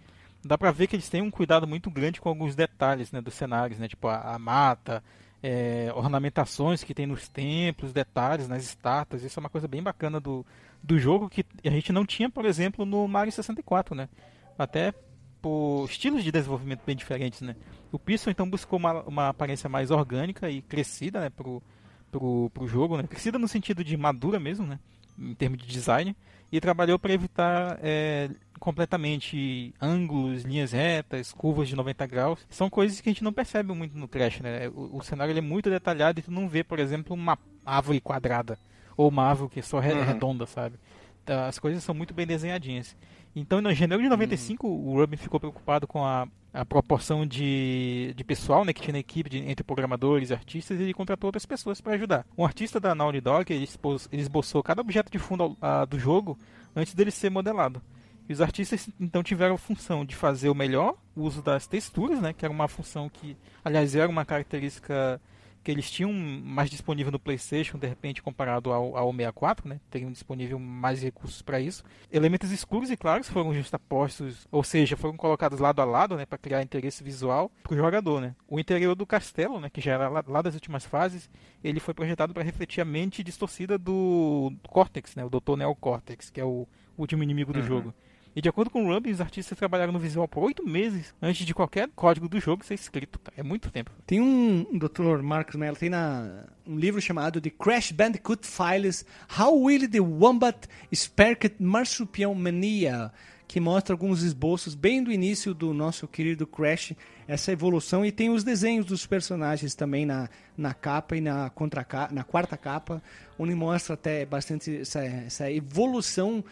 dá 0.42 0.56
pra 0.56 0.70
ver 0.70 0.86
que 0.86 0.96
eles 0.96 1.10
têm 1.10 1.20
um 1.20 1.30
cuidado 1.30 1.66
muito 1.66 1.90
grande 1.90 2.20
com 2.20 2.28
alguns 2.28 2.54
detalhes, 2.56 3.12
né, 3.12 3.20
dos 3.20 3.34
cenários, 3.34 3.78
né, 3.78 3.86
tipo 3.86 4.08
a, 4.08 4.34
a 4.34 4.38
mata, 4.38 5.04
é, 5.42 5.92
ornamentações 5.94 6.82
que 6.82 6.94
tem 6.94 7.04
nos 7.04 7.28
templos, 7.28 7.92
detalhes 7.92 8.48
nas 8.48 8.64
estátuas, 8.64 9.22
isso 9.22 9.38
é 9.38 9.40
uma 9.40 9.50
coisa 9.50 9.68
bem 9.68 9.82
bacana 9.82 10.18
do, 10.18 10.46
do 10.82 10.98
jogo 10.98 11.28
que 11.28 11.44
a 11.64 11.70
gente 11.70 11.92
não 11.92 12.06
tinha, 12.06 12.30
por 12.30 12.46
exemplo, 12.46 12.86
no 12.86 13.06
Mario 13.06 13.32
64, 13.32 13.94
né, 13.94 14.08
até 14.56 14.94
por 15.42 15.86
estilos 15.90 16.22
de 16.24 16.30
desenvolvimento 16.32 16.82
bem 16.86 16.96
diferentes, 16.96 17.40
né. 17.42 17.56
O 17.90 17.98
Pearson 17.98 18.30
então 18.30 18.48
buscou 18.48 18.78
uma, 18.78 19.02
uma 19.02 19.28
aparência 19.28 19.68
mais 19.68 19.90
orgânica 19.90 20.48
e 20.48 20.62
crescida, 20.62 21.20
né, 21.20 21.28
pro, 21.30 21.62
pro, 22.10 22.48
pro 22.54 22.66
jogo, 22.68 22.96
né? 22.96 23.02
Crescida 23.02 23.38
no 23.38 23.48
sentido 23.48 23.84
de 23.84 23.96
madura 23.96 24.38
mesmo, 24.40 24.64
né? 24.66 24.78
Em 25.18 25.34
termos 25.34 25.58
de 25.58 25.66
design. 25.66 26.16
E 26.50 26.60
trabalhou 26.60 26.98
para 26.98 27.12
evitar 27.12 27.78
é, 27.82 28.30
completamente 28.58 29.74
ângulos, 29.80 30.42
linhas 30.42 30.72
retas, 30.72 31.32
curvas 31.32 31.68
de 31.68 31.76
90 31.76 32.06
graus. 32.06 32.46
São 32.50 32.68
coisas 32.70 33.00
que 33.00 33.08
a 33.08 33.12
gente 33.12 33.24
não 33.24 33.32
percebe 33.32 33.72
muito 33.74 33.96
no 33.96 34.06
Crash, 34.08 34.40
né? 34.40 34.68
O, 34.68 34.98
o 34.98 35.02
cenário 35.02 35.36
é 35.36 35.40
muito 35.40 35.70
detalhado 35.70 36.18
e 36.20 36.22
tu 36.22 36.30
não 36.30 36.48
vê, 36.48 36.62
por 36.62 36.78
exemplo, 36.78 37.14
uma 37.14 37.38
árvore 37.64 38.00
quadrada. 38.00 38.58
Ou 38.96 39.08
uma 39.08 39.24
árvore 39.24 39.50
que 39.50 39.60
é 39.60 39.62
só 39.62 39.78
re- 39.80 39.94
Uhum. 39.94 40.02
redonda, 40.02 40.46
sabe? 40.46 40.76
Tá, 41.24 41.46
As 41.46 41.58
coisas 41.58 41.82
são 41.82 41.94
muito 41.94 42.12
bem 42.12 42.26
desenhadinhas. 42.26 42.96
Então, 43.34 43.60
em 43.60 43.74
janeiro 43.74 44.02
de 44.02 44.08
95, 44.10 44.66
o 44.68 44.94
Rubin 44.94 45.16
ficou 45.16 45.40
preocupado 45.40 45.86
com 45.86 46.04
a, 46.04 46.28
a 46.52 46.64
proporção 46.66 47.26
de, 47.26 48.12
de 48.14 48.22
pessoal 48.24 48.62
né, 48.64 48.72
que 48.74 48.82
tinha 48.82 48.92
na 48.92 48.98
equipe, 48.98 49.30
de- 49.30 49.38
entre 49.38 49.64
programadores 49.64 50.28
e 50.30 50.34
artistas, 50.34 50.78
e 50.78 50.82
ele 50.82 50.92
contratou 50.92 51.28
outras 51.28 51.46
pessoas 51.46 51.80
para 51.80 51.94
ajudar. 51.94 52.26
Um 52.36 52.44
artista 52.44 52.78
da 52.78 52.94
Naughty 52.94 53.20
Dog, 53.22 53.50
ele, 53.52 53.64
expôs- 53.64 54.06
ele 54.12 54.20
esboçou 54.20 54.62
cada 54.62 54.82
objeto 54.82 55.10
de 55.10 55.18
fundo 55.18 55.56
do 55.88 55.98
jogo 55.98 56.38
antes 56.76 56.92
dele 56.94 57.10
ser 57.10 57.30
modelado. 57.30 57.80
E 58.28 58.32
os 58.34 58.40
artistas, 58.40 58.88
então, 59.00 59.22
tiveram 59.22 59.54
a 59.54 59.58
função 59.58 60.04
de 60.04 60.14
fazer 60.14 60.48
o 60.50 60.54
melhor 60.54 60.94
uso 61.16 61.42
das 61.42 61.66
texturas, 61.66 62.20
né, 62.20 62.32
que 62.34 62.44
era 62.44 62.52
uma 62.52 62.68
função 62.68 63.08
que, 63.08 63.34
aliás, 63.64 63.94
era 63.96 64.08
uma 64.08 64.24
característica 64.26 65.18
que 65.62 65.70
eles 65.70 65.90
tinham 65.90 66.12
mais 66.12 66.68
disponível 66.68 67.12
no 67.12 67.18
PlayStation, 67.18 67.78
de 67.78 67.86
repente, 67.86 68.22
comparado 68.22 68.72
ao, 68.72 68.96
ao 68.96 69.10
64, 69.12 69.68
né? 69.68 69.80
Teriam 69.90 70.10
disponível 70.10 70.58
mais 70.58 71.02
recursos 71.02 71.40
para 71.42 71.60
isso. 71.60 71.84
Elementos 72.10 72.50
escuros 72.50 72.90
e 72.90 72.96
claros 72.96 73.28
foram 73.28 73.54
justapostos, 73.54 74.46
ou 74.50 74.64
seja, 74.64 74.96
foram 74.96 75.16
colocados 75.16 75.60
lado 75.60 75.80
a 75.80 75.84
lado, 75.84 76.16
né, 76.16 76.26
para 76.26 76.38
criar 76.38 76.62
interesse 76.62 77.02
visual 77.04 77.50
para 77.62 77.74
o 77.74 77.76
jogador, 77.76 78.20
né? 78.20 78.34
O 78.48 78.58
interior 78.58 78.94
do 78.94 79.06
castelo, 79.06 79.60
né, 79.60 79.70
que 79.70 79.80
já 79.80 79.92
era 79.92 80.08
lá, 80.08 80.24
lá 80.26 80.42
das 80.42 80.54
últimas 80.54 80.84
fases, 80.84 81.30
ele 81.62 81.78
foi 81.80 81.94
projetado 81.94 82.34
para 82.34 82.42
refletir 82.42 82.80
a 82.80 82.84
mente 82.84 83.22
distorcida 83.22 83.78
do 83.78 84.52
Cortex, 84.68 85.14
né? 85.16 85.24
O 85.24 85.30
Dr. 85.30 85.56
Neo 85.56 85.74
Cortex, 85.76 86.28
que 86.30 86.40
é 86.40 86.44
o 86.44 86.66
último 86.98 87.22
inimigo 87.22 87.52
do 87.52 87.60
Uhum. 87.60 87.64
jogo. 87.64 87.94
E 88.34 88.40
de 88.40 88.48
acordo 88.48 88.70
com 88.70 88.84
o 88.84 88.92
Rubin, 88.92 89.10
os 89.10 89.20
artistas 89.20 89.58
trabalharam 89.58 89.92
no 89.92 89.98
visual 89.98 90.26
por 90.26 90.42
oito 90.44 90.66
meses 90.66 91.14
antes 91.20 91.44
de 91.44 91.52
qualquer 91.52 91.88
código 91.94 92.28
do 92.28 92.40
jogo 92.40 92.64
ser 92.64 92.74
escrito. 92.74 93.20
É 93.36 93.42
muito 93.42 93.70
tempo. 93.70 93.90
Tem 94.06 94.20
um, 94.22 94.64
Dr. 94.78 95.22
Marcos 95.22 95.54
Mello, 95.54 95.76
tem 95.76 95.90
na, 95.90 96.44
um 96.66 96.78
livro 96.78 97.00
chamado 97.00 97.42
The 97.42 97.50
Crash 97.50 97.92
Bandicoot 97.92 98.46
Files 98.46 99.04
How 99.38 99.62
Willy 99.62 99.86
the 99.86 100.00
Wombat 100.00 100.66
Sparked 100.94 101.56
Marsupial 101.58 102.34
Mania, 102.34 103.12
que 103.46 103.60
mostra 103.60 103.92
alguns 103.92 104.22
esboços 104.22 104.74
bem 104.74 105.02
do 105.02 105.12
início 105.12 105.52
do 105.52 105.74
nosso 105.74 106.08
querido 106.08 106.46
Crash, 106.46 106.94
essa 107.28 107.52
evolução, 107.52 108.02
e 108.02 108.10
tem 108.10 108.30
os 108.30 108.42
desenhos 108.42 108.86
dos 108.86 109.04
personagens 109.04 109.74
também 109.74 110.06
na, 110.06 110.30
na 110.56 110.72
capa 110.72 111.14
e 111.14 111.20
na, 111.20 111.50
contra 111.50 111.86
na 112.10 112.24
quarta 112.24 112.56
capa, 112.56 113.02
onde 113.38 113.54
mostra 113.54 113.92
até 113.92 114.24
bastante 114.24 114.78
essa, 114.78 115.04
essa 115.04 115.52
evolução 115.52 116.42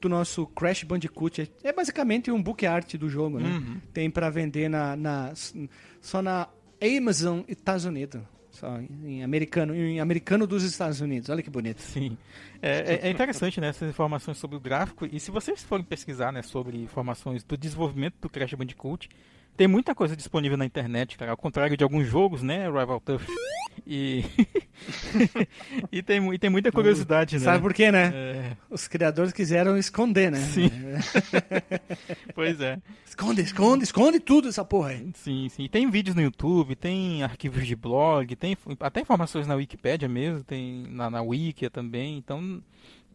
do 0.00 0.08
nosso 0.08 0.46
Crash 0.46 0.84
Bandicoot. 0.84 1.50
É- 1.62 1.72
basicamente 1.72 2.30
um 2.30 2.42
book 2.42 2.64
art 2.66 2.94
do 2.96 3.08
jogo, 3.08 3.38
né? 3.38 3.80
Tem 3.92 4.10
para 4.10 4.30
vender 4.30 4.68
na, 4.68 4.96
na- 4.96 5.32
só 6.00 6.22
na 6.22 6.48
Amazon 6.82 7.40
Estados 7.48 7.84
Unidos. 7.84 8.20
Só 8.50 8.76
em 9.04 9.22
americano, 9.22 9.72
em 9.74 10.00
americano 10.00 10.44
dos 10.46 10.64
Estados 10.64 11.00
Unidos. 11.00 11.28
Olha 11.28 11.42
que 11.42 11.50
bonito. 11.50 11.80
Sim. 11.80 12.16
É, 12.60 12.94
é- 12.94 13.06
é 13.06 13.10
interessante 13.10 13.60
né, 13.60 13.68
essas 13.68 13.88
informações 13.88 14.36
sobre 14.36 14.56
o 14.56 14.60
gráfico. 14.60 15.06
E 15.06 15.20
se 15.20 15.30
vocês 15.30 15.62
forem 15.62 15.84
pesquisar 15.84 16.32
né, 16.32 16.42
sobre 16.42 16.76
informações 16.82 17.44
do 17.44 17.56
desenvolvimento 17.56 18.14
do 18.20 18.28
Crash 18.28 18.54
Bandicoot, 18.54 19.08
tem 19.58 19.66
muita 19.66 19.92
coisa 19.92 20.14
disponível 20.14 20.56
na 20.56 20.64
internet, 20.64 21.18
cara. 21.18 21.32
Ao 21.32 21.36
contrário 21.36 21.76
de 21.76 21.82
alguns 21.82 22.06
jogos, 22.06 22.44
né? 22.44 22.66
Rival 22.66 23.00
Tough. 23.00 23.22
E. 23.84 24.24
e, 25.90 26.00
tem, 26.00 26.32
e 26.32 26.38
tem 26.38 26.48
muita 26.48 26.70
curiosidade, 26.70 27.38
né? 27.38 27.44
Sabe 27.44 27.60
por 27.60 27.74
quê, 27.74 27.90
né? 27.90 28.12
É, 28.14 28.56
Os 28.70 28.86
criadores 28.86 29.32
quiseram 29.32 29.76
esconder, 29.76 30.30
né? 30.30 30.38
Sim. 30.38 30.70
pois 32.36 32.60
é. 32.60 32.78
Esconde, 33.04 33.42
esconde, 33.42 33.82
esconde 33.82 34.20
tudo 34.20 34.48
essa 34.48 34.64
porra 34.64 34.90
aí. 34.90 35.10
Sim, 35.14 35.48
sim. 35.48 35.68
Tem 35.68 35.90
vídeos 35.90 36.14
no 36.14 36.22
YouTube, 36.22 36.76
tem 36.76 37.24
arquivos 37.24 37.66
de 37.66 37.74
blog, 37.74 38.36
tem 38.36 38.56
até 38.78 39.00
informações 39.00 39.48
na 39.48 39.56
Wikipédia 39.56 40.08
mesmo, 40.08 40.44
tem 40.44 40.86
na, 40.88 41.10
na 41.10 41.20
Wikia 41.20 41.68
também. 41.68 42.16
Então 42.16 42.62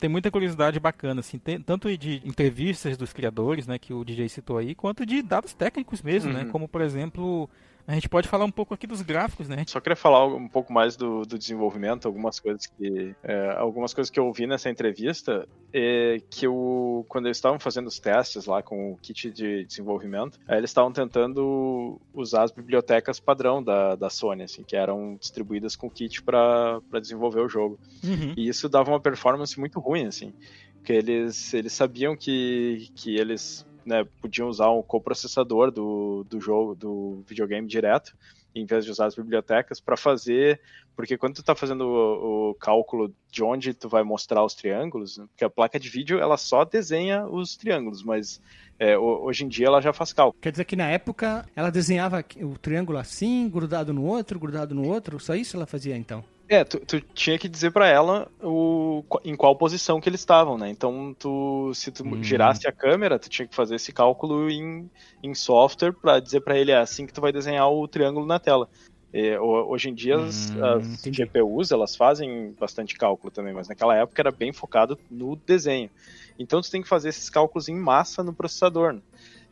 tem 0.04 0.10
muita 0.10 0.30
curiosidade 0.30 0.82
bacana, 0.82 1.22
assim, 1.22 1.40
tem, 1.40 1.62
tanto 1.62 1.98
de 1.98 2.22
entrevistas 2.26 2.98
dos 2.98 3.14
criadores, 3.14 3.66
né, 3.66 3.80
que 3.80 3.94
o 3.94 4.04
DJ 4.04 4.28
citou 4.28 4.58
aí, 4.58 4.76
quanto 4.76 5.06
de 5.06 5.22
dados 5.22 5.54
técnicos 5.54 6.02
mesmo, 6.02 6.34
né? 6.34 6.42
Uhum. 6.44 6.50
Como 6.50 6.68
por 6.68 6.82
exemplo, 6.82 7.50
a 7.88 7.94
gente 7.94 8.08
pode 8.08 8.28
falar 8.28 8.46
um 8.46 8.52
pouco 8.52 8.74
aqui 8.74 8.88
dos 8.88 9.02
gráficos, 9.02 9.50
né? 9.50 9.64
Só 9.68 9.80
queria 9.80 9.96
falar 9.96 10.26
um 10.26 10.48
pouco 10.48 10.72
mais 10.72 10.96
do, 10.96 11.26
do 11.26 11.38
desenvolvimento, 11.38 12.08
algumas 12.08 12.40
coisas 12.40 12.66
que 12.66 13.16
é, 13.24 13.56
algumas 13.58 13.94
coisas 13.94 14.10
que 14.10 14.20
eu 14.20 14.26
ouvi 14.26 14.48
nessa 14.48 14.70
entrevista 14.70 15.48
é 15.74 16.22
que 16.30 16.48
o, 16.48 17.06
quando 17.10 17.26
eles 17.26 17.38
estavam 17.38 17.60
fazendo 17.60 17.88
os 17.88 18.00
testes 18.00 18.46
lá 18.46 18.62
com 18.62 18.94
o 18.94 18.98
kit 18.98 19.32
de 19.32 19.66
desenvolvimento, 19.66 20.40
aí 20.48 20.58
eles 20.58 20.70
estavam 20.70 20.94
tentando 20.94 22.00
usar 22.14 22.44
as 22.44 22.52
bibliotecas 22.52 23.20
padrão 23.20 23.62
da, 23.62 23.96
da 23.96 24.10
Sony, 24.10 24.44
assim, 24.44 24.64
que 24.64 24.76
eram 24.76 25.18
distribuídas 25.20 25.76
com 25.76 25.88
o 25.88 25.92
kit 25.92 26.22
para 26.24 26.80
desenvolver 27.02 27.42
o 27.42 27.50
jogo. 27.50 27.80
Uhum. 28.04 28.34
E 28.38 28.48
isso 28.48 28.70
dava 28.70 28.92
uma 28.92 29.00
performance 29.00 29.60
muito 29.60 29.80
ruim, 29.80 30.06
assim. 30.06 30.34
Porque 30.76 30.94
eles, 30.94 31.54
eles 31.54 31.74
sabiam 31.74 32.16
que, 32.16 32.90
que 32.96 33.16
eles 33.16 33.66
né, 33.86 34.06
podiam 34.22 34.48
usar 34.48 34.70
um 34.72 34.82
coprocessador 34.82 35.72
do, 35.72 36.26
do 36.30 36.40
jogo, 36.40 36.76
do 36.76 37.24
videogame 37.28 37.68
direto, 37.68 38.16
em 38.56 38.66
vez 38.66 38.86
de 38.86 38.92
usar 38.92 39.08
as 39.08 39.16
bibliotecas, 39.16 39.80
para 39.80 39.98
fazer. 39.98 40.60
Porque 40.96 41.18
quando 41.18 41.36
tu 41.36 41.42
está 41.42 41.56
fazendo 41.56 41.86
o, 41.86 42.52
o, 42.52 42.56
cálculo 42.56 43.14
de 43.32 43.44
onde 43.44 43.74
tu 43.74 43.90
vai 43.90 44.04
mostrar 44.04 44.44
os 44.44 44.54
triângulos, 44.54 45.18
né, 45.18 45.26
porque 45.28 45.44
a 45.44 45.50
placa 45.50 45.80
de 45.80 45.90
vídeo 45.90 46.20
ela 46.20 46.38
só 46.38 46.64
desenha 46.64 47.26
os 47.26 47.56
triângulos, 47.56 48.04
mas 48.04 48.40
é, 48.80 48.98
hoje 48.98 49.46
em 49.46 49.48
dia 49.48 49.68
ela 49.68 49.82
já 49.82 49.92
faz 49.92 50.14
cálculo. 50.14 50.40
Quer 50.42 50.52
dizer 50.52 50.66
que 50.66 50.76
na 50.76 50.90
época 50.90 51.46
ela 51.56 51.72
desenhava 51.72 52.24
o 52.42 52.58
triângulo 52.58 52.98
assim, 52.98 53.50
grudado 53.50 53.94
no 53.94 54.04
outro, 54.06 54.40
grudado 54.40 54.76
no 54.76 54.88
outro, 54.88 55.20
só 55.20 55.34
isso 55.36 55.58
ela 55.58 55.66
fazia 55.66 55.98
então? 55.98 56.24
É, 56.50 56.64
tu, 56.64 56.80
tu 56.80 57.00
tinha 57.00 57.38
que 57.40 57.48
dizer 57.48 57.72
para 57.72 57.88
ela 57.88 58.30
o, 58.42 59.04
em 59.24 59.36
qual 59.36 59.56
posição 59.56 60.02
que 60.02 60.10
eles 60.10 60.20
estavam, 60.20 60.58
né? 60.58 60.70
Então, 60.70 61.16
tu, 61.18 61.72
se 61.74 61.90
tu 61.92 62.06
hum. 62.06 62.22
girasse 62.22 62.68
a 62.68 62.72
câmera, 62.72 63.18
tu 63.18 63.30
tinha 63.30 63.48
que 63.48 63.56
fazer 63.56 63.76
esse 63.76 63.94
cálculo 63.94 64.50
em, 64.50 64.90
em 65.22 65.34
software 65.34 65.94
para 65.94 66.20
dizer 66.20 66.42
para 66.42 66.58
ele 66.58 66.72
é 66.72 66.78
assim 66.78 67.06
que 67.06 67.14
tu 67.14 67.22
vai 67.22 67.32
desenhar 67.32 67.70
o 67.70 67.88
triângulo 67.88 68.26
na 68.26 68.40
tela. 68.40 68.70
E, 69.14 69.38
hoje 69.38 69.90
em 69.90 69.94
dia 69.94 70.18
as, 70.18 70.50
hum, 70.50 70.66
as 70.66 71.04
GPUs 71.04 71.72
elas 71.72 71.96
fazem 71.96 72.54
bastante 72.60 72.98
cálculo 72.98 73.30
também, 73.32 73.54
mas 73.54 73.68
naquela 73.68 73.96
época 73.96 74.22
era 74.22 74.32
bem 74.32 74.52
focado 74.52 74.98
no 75.10 75.36
desenho. 75.36 75.90
Então 76.38 76.62
tu 76.62 76.70
tem 76.70 76.82
que 76.82 76.88
fazer 76.88 77.10
esses 77.10 77.30
cálculos 77.30 77.70
em 77.70 77.76
massa 77.76 78.24
no 78.24 78.34
processador. 78.34 78.94
Né? 78.94 79.02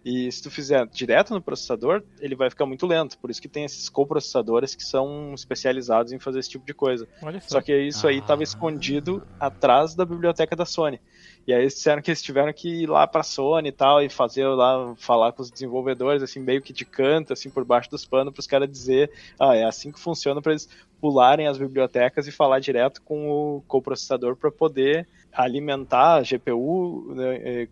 E 0.03 0.31
se 0.31 0.41
tu 0.41 0.49
fizer 0.49 0.87
direto 0.87 1.31
no 1.31 1.41
processador, 1.41 2.01
ele 2.19 2.35
vai 2.35 2.49
ficar 2.49 2.65
muito 2.65 2.87
lento. 2.87 3.17
Por 3.19 3.29
isso 3.29 3.41
que 3.41 3.47
tem 3.47 3.65
esses 3.65 3.87
coprocessadores 3.87 4.73
que 4.73 4.83
são 4.83 5.31
especializados 5.35 6.11
em 6.11 6.17
fazer 6.17 6.39
esse 6.39 6.49
tipo 6.49 6.65
de 6.65 6.73
coisa. 6.73 7.07
Só. 7.19 7.39
Só 7.41 7.61
que 7.61 7.75
isso 7.77 8.07
aí 8.07 8.15
Ah. 8.15 8.19
estava 8.19 8.41
escondido 8.41 9.21
atrás 9.39 9.93
da 9.93 10.03
biblioteca 10.03 10.55
da 10.55 10.65
Sony. 10.65 10.99
E 11.45 11.53
aí 11.53 11.61
eles 11.61 11.75
disseram 11.75 12.01
que 12.01 12.09
eles 12.09 12.21
tiveram 12.21 12.51
que 12.51 12.83
ir 12.83 12.89
lá 12.89 13.05
pra 13.05 13.21
Sony 13.21 13.69
e 13.69 13.71
tal, 13.71 14.01
e 14.01 14.09
fazer 14.09 14.47
lá, 14.47 14.95
falar 14.97 15.31
com 15.33 15.41
os 15.43 15.51
desenvolvedores, 15.51 16.23
assim, 16.23 16.39
meio 16.39 16.61
que 16.61 16.73
de 16.73 16.85
canto, 16.85 17.33
assim, 17.33 17.49
por 17.49 17.63
baixo 17.63 17.89
dos 17.89 18.05
panos, 18.05 18.33
pros 18.33 18.47
caras 18.47 18.69
dizer, 18.69 19.11
ah, 19.39 19.55
é 19.55 19.63
assim 19.63 19.91
que 19.91 19.99
funciona 19.99 20.41
para 20.41 20.51
eles 20.53 20.67
pularem 20.99 21.47
as 21.47 21.57
bibliotecas 21.57 22.27
e 22.27 22.31
falar 22.31 22.59
direto 22.59 23.01
com 23.03 23.29
o 23.29 23.61
coprocessador 23.67 24.35
para 24.35 24.51
poder 24.51 25.07
alimentar 25.31 26.15
a 26.17 26.21
GPU 26.23 27.13
né, 27.15 27.67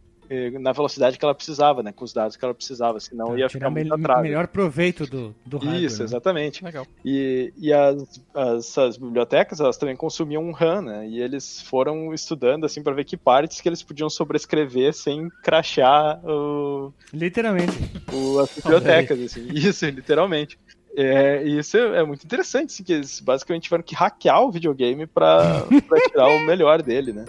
na 0.60 0.72
velocidade 0.72 1.18
que 1.18 1.26
ela 1.26 1.34
precisava, 1.34 1.82
né, 1.82 1.92
com 1.92 2.04
os 2.06 2.14
dados 2.14 2.36
que 2.38 2.46
ela 2.46 2.54
precisava, 2.54 3.00
senão 3.00 3.38
ia 3.38 3.50
ficar 3.50 3.70
muito 3.70 3.94
atrás. 3.94 4.22
melhor 4.22 4.48
proveito 4.48 5.06
do, 5.08 5.36
do 5.46 5.58
hardware. 5.58 5.84
Isso, 5.84 6.00
né? 6.00 6.06
exatamente. 6.06 6.64
Legal. 6.64 6.86
E, 7.04 7.52
e 7.58 7.74
as, 7.74 8.04
as- 8.34 8.70
essas 8.70 8.98
bibliotecas, 8.98 9.60
elas 9.60 9.78
também 9.78 9.96
consumiam 9.96 10.44
um 10.44 10.52
RAM, 10.52 10.82
né? 10.84 11.08
E 11.08 11.20
eles 11.22 11.62
foram 11.62 12.14
estudando, 12.14 12.66
assim, 12.66 12.84
para 12.84 12.94
ver 12.94 13.06
que 13.06 13.18
partes 13.18 13.60
que 13.62 13.68
eles 13.70 13.82
podiam 13.84 14.10
sobrescrever 14.10 14.94
sem 14.94 15.30
crachar 15.42 16.20
o, 16.24 16.94
Literalmente. 17.14 17.78
o- 18.12 18.40
as 18.40 18.50
bibliotecas, 18.54 19.20
assim. 19.22 19.48
Isso, 19.52 19.86
literalmente. 19.88 20.58
É, 20.96 21.44
e 21.46 21.60
isso 21.60 21.78
é 21.78 22.04
muito 22.04 22.24
interessante, 22.24 22.72
assim, 22.74 22.84
que 22.84 22.94
eles 22.94 23.20
basicamente 23.20 23.64
tiveram 23.64 23.84
que 23.84 23.96
hackear 23.96 24.42
o 24.44 24.52
videogame 24.52 25.06
para 25.06 25.66
tirar 26.12 26.28
o 26.28 26.46
melhor 26.46 26.82
dele, 26.82 27.14
né? 27.14 27.26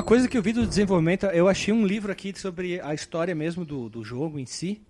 Uma 0.00 0.06
coisa 0.06 0.26
que 0.26 0.38
eu 0.38 0.40
vi 0.40 0.54
do 0.54 0.66
desenvolvimento, 0.66 1.26
eu 1.26 1.46
achei 1.46 1.74
um 1.74 1.84
livro 1.84 2.10
aqui 2.10 2.32
sobre 2.34 2.80
a 2.80 2.94
história 2.94 3.34
mesmo 3.34 3.66
do, 3.66 3.86
do 3.90 4.02
jogo 4.02 4.38
em 4.38 4.46
si. 4.46 4.80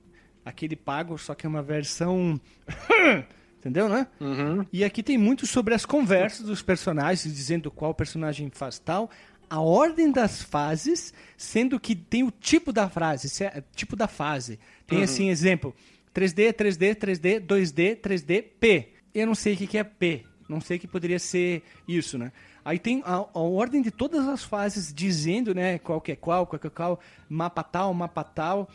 Aquele 0.45 0.77
pago, 0.77 1.19
só 1.19 1.35
que 1.35 1.45
é 1.45 1.49
uma 1.49 1.65
versão. 1.65 2.41
Entendeu, 3.59 3.89
né? 3.89 4.07
Uhum. 4.21 4.65
E 4.73 4.85
aqui 4.85 5.03
tem 5.03 5.19
muito 5.19 5.49
sobre 5.49 5.75
as 5.75 5.85
conversas 5.85 6.47
dos 6.47 6.63
personagens, 6.63 7.35
dizendo 7.35 7.73
qual 7.73 7.93
personagem 7.93 8.53
faz 8.55 8.79
tal, 8.79 9.11
a 9.51 9.61
ordem 9.61 10.13
das 10.13 10.43
fases, 10.45 11.13
sendo 11.37 11.81
que 11.81 11.97
tem 11.97 12.23
o 12.23 12.31
tipo 12.31 12.73
da 12.73 12.89
frase, 12.89 13.29
se 13.29 13.43
é- 13.43 13.65
tipo 13.75 13.97
da 13.97 14.07
fase. 14.07 14.61
Tem 14.87 15.03
assim, 15.03 15.29
exemplo, 15.29 15.75
3D, 16.15 16.53
3D, 16.53 16.95
3D, 16.95 17.41
2D, 17.41 17.97
3D, 18.01 18.43
P. 18.61 18.91
Eu 19.13 19.27
não 19.27 19.35
sei 19.35 19.55
o 19.55 19.57
que 19.57 19.67
que 19.67 19.77
é 19.77 19.83
P. 19.83 20.25
Não 20.49 20.61
sei 20.61 20.79
que 20.79 20.87
poderia 20.87 21.19
ser 21.19 21.65
isso, 21.87 22.17
né? 22.17 22.31
Aí 22.65 22.79
tem 22.79 23.03
a, 23.05 23.15
a 23.33 23.39
ordem 23.41 23.83
de 23.83 23.91
todas 23.91 24.27
as 24.29 24.43
fases 24.45 24.93
dizendo, 24.93 25.55
né, 25.55 25.79
qual 25.79 26.01
que 26.01 26.13
é 26.13 26.17
qual, 26.17 26.47
qual 26.47 26.59
que 26.59 26.67
é 26.67 26.71
qual, 26.71 27.01
mapa 27.29 27.63
tal, 27.63 27.93
mapa 27.95 28.23
tal 28.25 28.69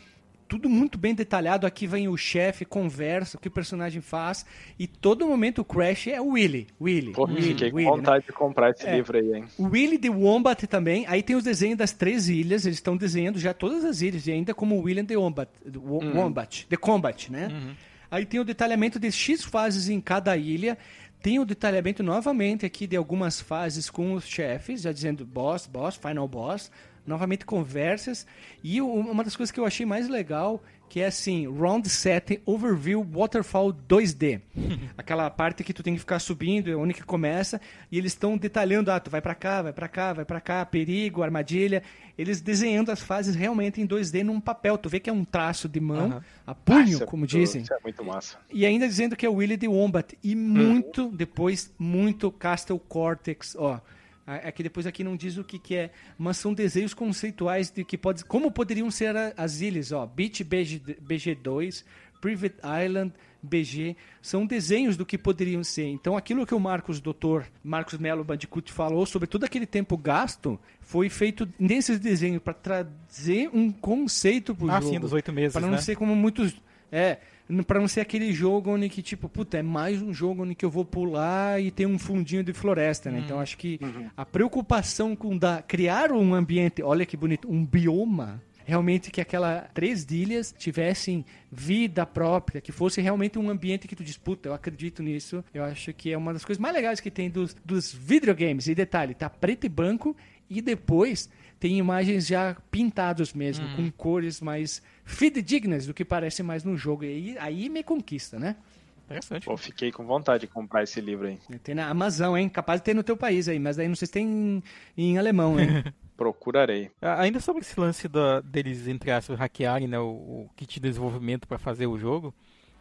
tudo 0.48 0.68
muito 0.70 0.96
bem 0.96 1.12
detalhado. 1.12 1.66
Aqui 1.66 1.88
vem 1.88 2.06
o 2.06 2.16
chefe, 2.16 2.64
conversa, 2.64 3.36
o 3.36 3.40
que 3.40 3.48
o 3.48 3.50
personagem 3.50 4.00
faz. 4.00 4.46
E 4.78 4.86
todo 4.86 5.26
momento 5.26 5.62
o 5.62 5.64
Crash 5.64 6.06
é 6.06 6.20
o 6.20 6.34
Willy. 6.34 6.68
Willy. 6.80 7.10
Pô, 7.10 7.24
Willy, 7.24 7.42
fiquei 7.42 7.68
com 7.72 7.78
Willy, 7.78 7.90
né? 7.90 7.96
vontade 7.96 8.26
de 8.26 8.32
comprar 8.32 8.70
esse 8.70 8.86
É. 8.86 8.94
livro 8.94 9.18
aí, 9.18 9.34
hein? 9.38 9.44
O 9.58 9.64
Willy 9.64 9.98
the 9.98 10.08
Wombat 10.08 10.64
também. 10.68 11.04
Aí 11.08 11.20
tem 11.20 11.34
os 11.34 11.42
desenhos 11.42 11.76
das 11.76 11.90
três 11.92 12.28
ilhas. 12.28 12.64
Eles 12.64 12.76
estão 12.78 12.96
desenhando 12.96 13.40
já 13.40 13.52
todas 13.52 13.84
as 13.84 14.02
ilhas. 14.02 14.28
E 14.28 14.30
ainda 14.30 14.54
como 14.54 14.80
William 14.80 15.04
the 15.04 15.16
Wombat. 15.16 15.50
The 15.64 15.78
Wo- 15.80 15.98
Wombat. 16.14 16.66
The 16.68 16.76
Combat, 16.76 17.28
né? 17.32 17.74
Aí 18.08 18.24
tem 18.24 18.38
o 18.38 18.44
detalhamento 18.44 19.00
de 19.00 19.10
X 19.10 19.42
fases 19.42 19.88
em 19.88 20.00
cada 20.00 20.36
ilha. 20.36 20.78
Tem 21.22 21.38
o 21.38 21.44
detalhamento 21.44 22.02
novamente 22.02 22.64
aqui 22.64 22.86
de 22.86 22.96
algumas 22.96 23.40
fases 23.40 23.90
com 23.90 24.12
os 24.12 24.26
chefes, 24.26 24.82
já 24.82 24.92
dizendo 24.92 25.24
boss, 25.24 25.66
boss, 25.66 25.96
final 25.96 26.28
boss. 26.28 26.70
Novamente 27.06 27.44
conversas. 27.44 28.26
E 28.64 28.80
uma 28.80 29.22
das 29.22 29.36
coisas 29.36 29.52
que 29.52 29.60
eu 29.60 29.64
achei 29.64 29.86
mais 29.86 30.08
legal, 30.08 30.60
que 30.88 31.00
é 31.00 31.06
assim, 31.06 31.46
Round 31.46 31.88
7 31.88 32.42
Overview 32.44 33.02
Waterfall 33.02 33.72
2D. 33.72 34.40
Aquela 34.98 35.30
parte 35.30 35.62
que 35.62 35.72
tu 35.72 35.82
tem 35.82 35.94
que 35.94 36.00
ficar 36.00 36.18
subindo, 36.18 36.70
é 36.70 36.74
onde 36.74 36.94
que 36.94 37.04
começa, 37.04 37.60
e 37.90 37.98
eles 37.98 38.12
estão 38.12 38.36
detalhando, 38.36 38.90
ah, 38.90 38.98
tu 38.98 39.10
vai 39.10 39.20
pra 39.20 39.34
cá, 39.34 39.62
vai 39.62 39.72
pra 39.72 39.88
cá, 39.88 40.12
vai 40.12 40.24
pra 40.24 40.40
cá, 40.40 40.64
perigo, 40.66 41.22
armadilha. 41.22 41.82
Eles 42.18 42.40
desenhando 42.40 42.90
as 42.90 43.00
fases 43.02 43.34
realmente 43.34 43.80
em 43.80 43.86
2D 43.86 44.22
num 44.24 44.40
papel. 44.40 44.78
Tu 44.78 44.88
vê 44.88 44.98
que 45.00 45.10
é 45.10 45.12
um 45.12 45.24
traço 45.24 45.68
de 45.68 45.78
mão, 45.80 46.06
Aham. 46.12 46.24
a 46.46 46.54
punho, 46.54 46.82
Isso 46.88 47.02
é 47.02 47.06
como 47.06 47.20
muito- 47.20 47.36
dizem. 47.38 47.62
Isso 47.62 47.74
é 47.74 47.78
muito 47.82 48.02
massa. 48.04 48.38
E 48.50 48.64
ainda 48.64 48.88
dizendo 48.88 49.14
que 49.14 49.26
é 49.26 49.28
o 49.28 49.34
Willy 49.34 49.58
the 49.58 49.68
Wombat. 49.68 50.16
E 50.24 50.34
muito, 50.34 51.08
depois, 51.10 51.70
muito 51.78 52.30
Castle 52.30 52.78
Cortex, 52.78 53.54
ó. 53.58 53.80
A- 54.26 54.48
Aqui 54.48 54.62
depois 54.62 54.86
aqui 54.86 55.04
não 55.04 55.14
diz 55.16 55.36
o 55.36 55.44
que, 55.44 55.58
que 55.58 55.76
é, 55.76 55.90
mas 56.18 56.36
são 56.38 56.52
desenhos 56.54 56.92
conceituais 56.94 57.70
de 57.70 57.84
que 57.84 57.96
pode, 57.98 58.24
como 58.24 58.50
poderiam 58.50 58.90
ser 58.90 59.14
as 59.36 59.60
ilhas, 59.60 59.92
ó. 59.92 60.04
Beach 60.06 60.42
BG, 60.42 60.80
BG2, 61.00 61.84
Private 62.20 62.56
Island, 62.86 63.12
BG, 63.42 63.96
são 64.22 64.44
desenhos 64.46 64.96
do 64.96 65.06
que 65.06 65.16
poderiam 65.18 65.62
ser. 65.62 65.86
Então 65.86 66.16
aquilo 66.16 66.46
que 66.46 66.54
o 66.54 66.60
Marcos, 66.60 67.00
doutor 67.00 67.46
Marcos 67.62 67.98
Melo 67.98 68.24
Bandicoot 68.24 68.72
falou 68.72 69.06
sobre 69.06 69.26
todo 69.28 69.44
aquele 69.44 69.66
tempo 69.66 69.96
gasto, 69.96 70.58
foi 70.80 71.08
feito 71.08 71.48
nesses 71.58 71.98
desenhos 72.00 72.42
para 72.42 72.54
trazer 72.54 73.48
um 73.52 73.70
conceito 73.72 74.54
pro 74.54 74.70
Ah, 74.70 74.80
jogo. 74.80 74.92
sim, 74.94 75.00
dos 75.00 75.12
oito 75.12 75.32
meses, 75.32 75.52
Para 75.52 75.62
não 75.62 75.70
né? 75.72 75.78
ser 75.78 75.96
como 75.96 76.14
muitos. 76.16 76.54
É, 76.90 77.18
pra 77.66 77.80
não 77.80 77.88
ser 77.88 78.00
aquele 78.00 78.32
jogo 78.32 78.70
onde 78.70 78.88
que, 78.88 79.02
tipo, 79.02 79.28
puta, 79.28 79.58
é 79.58 79.62
mais 79.62 80.00
um 80.00 80.12
jogo 80.14 80.42
onde 80.44 80.54
que 80.54 80.64
eu 80.64 80.70
vou 80.70 80.84
pular 80.84 81.60
e 81.60 81.70
tem 81.70 81.84
um 81.86 81.98
fundinho 81.98 82.42
de 82.44 82.52
floresta, 82.52 83.10
né? 83.10 83.20
Então 83.24 83.40
acho 83.40 83.56
que 83.58 83.78
a 84.16 84.24
preocupação 84.24 85.14
com 85.16 85.36
da, 85.36 85.62
criar 85.62 86.12
um 86.12 86.32
ambiente, 86.34 86.82
olha 86.82 87.04
que 87.04 87.16
bonito, 87.16 87.50
um 87.50 87.64
bioma. 87.64 88.40
Realmente 88.66 89.12
que 89.12 89.20
aquela 89.20 89.60
três 89.72 90.04
ilhas 90.10 90.52
tivessem 90.58 91.24
vida 91.52 92.04
própria, 92.04 92.60
que 92.60 92.72
fosse 92.72 93.00
realmente 93.00 93.38
um 93.38 93.48
ambiente 93.48 93.86
que 93.86 93.94
tu 93.94 94.02
disputa. 94.02 94.48
Eu 94.48 94.54
acredito 94.54 95.04
nisso. 95.04 95.44
Eu 95.54 95.62
acho 95.62 95.92
que 95.92 96.12
é 96.12 96.18
uma 96.18 96.32
das 96.32 96.44
coisas 96.44 96.60
mais 96.60 96.74
legais 96.74 96.98
que 96.98 97.08
tem 97.08 97.30
dos, 97.30 97.54
dos 97.64 97.94
videogames. 97.94 98.66
E 98.66 98.74
detalhe, 98.74 99.14
tá 99.14 99.30
preto 99.30 99.66
e 99.66 99.68
branco 99.68 100.16
e 100.50 100.60
depois 100.60 101.30
tem 101.60 101.78
imagens 101.78 102.26
já 102.26 102.56
pintados 102.68 103.32
mesmo, 103.32 103.64
com 103.76 103.88
cores 103.92 104.40
mais 104.40 104.82
fidedignas 105.04 105.86
do 105.86 105.94
que 105.94 106.04
parece 106.04 106.42
mais 106.42 106.64
no 106.64 106.76
jogo. 106.76 107.04
E 107.04 107.06
aí, 107.06 107.38
aí 107.38 107.68
me 107.68 107.84
conquista, 107.84 108.36
né? 108.36 108.56
Interessante. 109.04 109.46
Pô, 109.46 109.56
fiquei 109.56 109.92
com 109.92 110.04
vontade 110.04 110.40
de 110.40 110.46
comprar 110.48 110.82
esse 110.82 111.00
livro 111.00 111.28
aí. 111.28 111.38
Tem 111.62 111.74
na 111.74 111.88
Amazon, 111.88 112.36
hein? 112.36 112.48
Capaz 112.48 112.80
de 112.80 112.84
ter 112.86 112.94
no 112.94 113.04
teu 113.04 113.16
país 113.16 113.48
aí, 113.48 113.60
mas 113.60 113.76
daí 113.76 113.86
não 113.86 113.94
sei 113.94 114.06
se 114.06 114.12
tem 114.12 114.26
em, 114.26 114.62
em 114.96 115.18
alemão, 115.18 115.58
hein? 115.58 115.84
Procurarei. 116.16 116.90
Ainda 117.00 117.40
sobre 117.40 117.62
esse 117.62 117.78
lance 117.78 118.08
da- 118.08 118.40
deles, 118.40 118.88
entre 118.88 119.10
aspas, 119.10 119.38
hackearem 119.38 119.86
né, 119.86 119.98
o, 119.98 120.04
o 120.04 120.50
kit 120.56 120.80
de 120.80 120.88
desenvolvimento 120.88 121.46
para 121.46 121.58
fazer 121.58 121.86
o 121.86 121.98
jogo, 121.98 122.34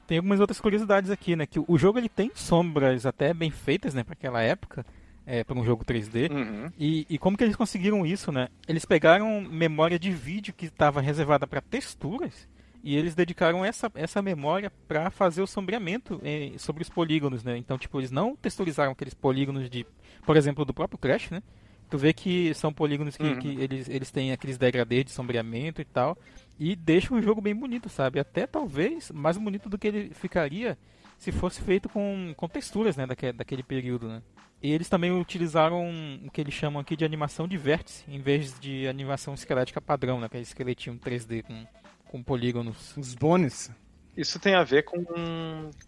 tem 0.08 0.18
algumas 0.18 0.40
outras 0.40 0.60
curiosidades 0.60 1.10
aqui, 1.10 1.36
né? 1.36 1.46
Que 1.46 1.60
o 1.60 1.78
jogo 1.78 1.98
ele 1.98 2.10
tem 2.10 2.32
sombras 2.36 3.06
até 3.06 3.34
bem 3.34 3.50
feitas, 3.52 3.94
né, 3.94 4.04
para 4.04 4.14
aquela 4.14 4.42
época, 4.42 4.86
é, 5.26 5.44
para 5.44 5.58
um 5.58 5.66
jogo 5.66 5.84
3D. 5.84 6.32
Uhum. 6.32 6.72
E, 6.78 7.06
e 7.10 7.18
como 7.18 7.38
que 7.38 7.44
eles 7.44 7.56
conseguiram 7.56 8.06
isso, 8.06 8.32
né? 8.32 8.48
Eles 8.68 8.86
pegaram 8.86 9.42
memória 9.42 9.98
de 9.98 10.12
vídeo 10.12 10.54
que 10.54 10.68
estava 10.68 11.02
reservada 11.02 11.48
para 11.48 11.60
texturas 11.62 12.48
e 12.84 12.96
eles 12.96 13.16
dedicaram 13.16 13.66
essa, 13.66 13.92
essa 13.96 14.22
memória 14.22 14.72
para 14.88 15.10
fazer 15.10 15.42
o 15.42 15.48
sombreamento 15.48 16.22
eh, 16.24 16.52
sobre 16.60 16.84
os 16.84 16.90
polígonos, 16.90 17.44
né? 17.44 17.58
Então, 17.58 17.80
tipo, 17.80 18.00
eles 18.00 18.12
não 18.12 18.36
texturizaram 18.36 18.92
aqueles 18.92 19.16
polígonos 19.16 19.68
de, 19.72 19.88
por 20.24 20.38
exemplo, 20.38 20.64
do 20.64 20.74
próprio 20.74 21.00
Crash, 21.00 21.32
né? 21.32 21.42
Tu 21.90 21.98
vê 21.98 22.14
que 22.14 22.54
são 22.54 22.74
polígonos 22.74 23.16
que, 23.16 23.24
Uhum. 23.24 23.40
que 23.40 23.48
eles, 23.62 23.88
eles 23.90 24.12
têm 24.12 24.32
aqueles 24.32 24.58
degradês 24.58 25.06
de 25.06 25.12
sombreamento 25.12 25.82
e 25.82 25.86
tal. 25.86 26.18
E 26.60 26.76
deixam 26.76 27.18
o 27.18 27.22
jogo 27.22 27.42
bem 27.42 27.56
bonito, 27.56 27.90
sabe? 27.90 28.20
Até 28.20 28.48
talvez 28.48 29.12
mais 29.12 29.38
bonito 29.38 29.70
do 29.70 29.78
que 29.78 29.88
ele 29.88 30.12
ficaria 30.14 30.78
se 31.18 31.32
fosse 31.32 31.62
feito 31.62 31.88
com, 31.90 32.34
com 32.36 32.48
texturas, 32.48 32.96
né? 32.98 33.06
Daquele, 33.06 33.34
daquele 33.34 33.64
período, 33.64 34.08
né? 34.08 34.22
E 34.64 34.72
eles 34.72 34.90
também 34.90 35.12
utilizaram 35.12 35.86
o 36.26 36.32
que 36.32 36.42
eles 36.42 36.54
chamam 36.54 36.82
aqui 36.82 36.96
de 36.96 37.06
animação 37.06 37.48
de 37.48 37.58
vértice, 37.58 38.04
em 38.08 38.20
vez 38.20 38.58
de 38.60 38.88
animação 38.88 39.34
esquelética 39.34 39.80
padrão, 39.80 40.20
né? 40.20 40.26
Aquele 40.26 40.44
esqueletinho 40.44 40.98
3D 40.98 41.44
com, 41.44 41.66
com 42.06 42.24
polígonos. 42.24 42.96
Os 42.98 43.14
bônus. 43.14 43.70
Isso 44.18 44.40
tem 44.40 44.56
a 44.56 44.64
ver 44.64 44.84
com, 44.84 45.04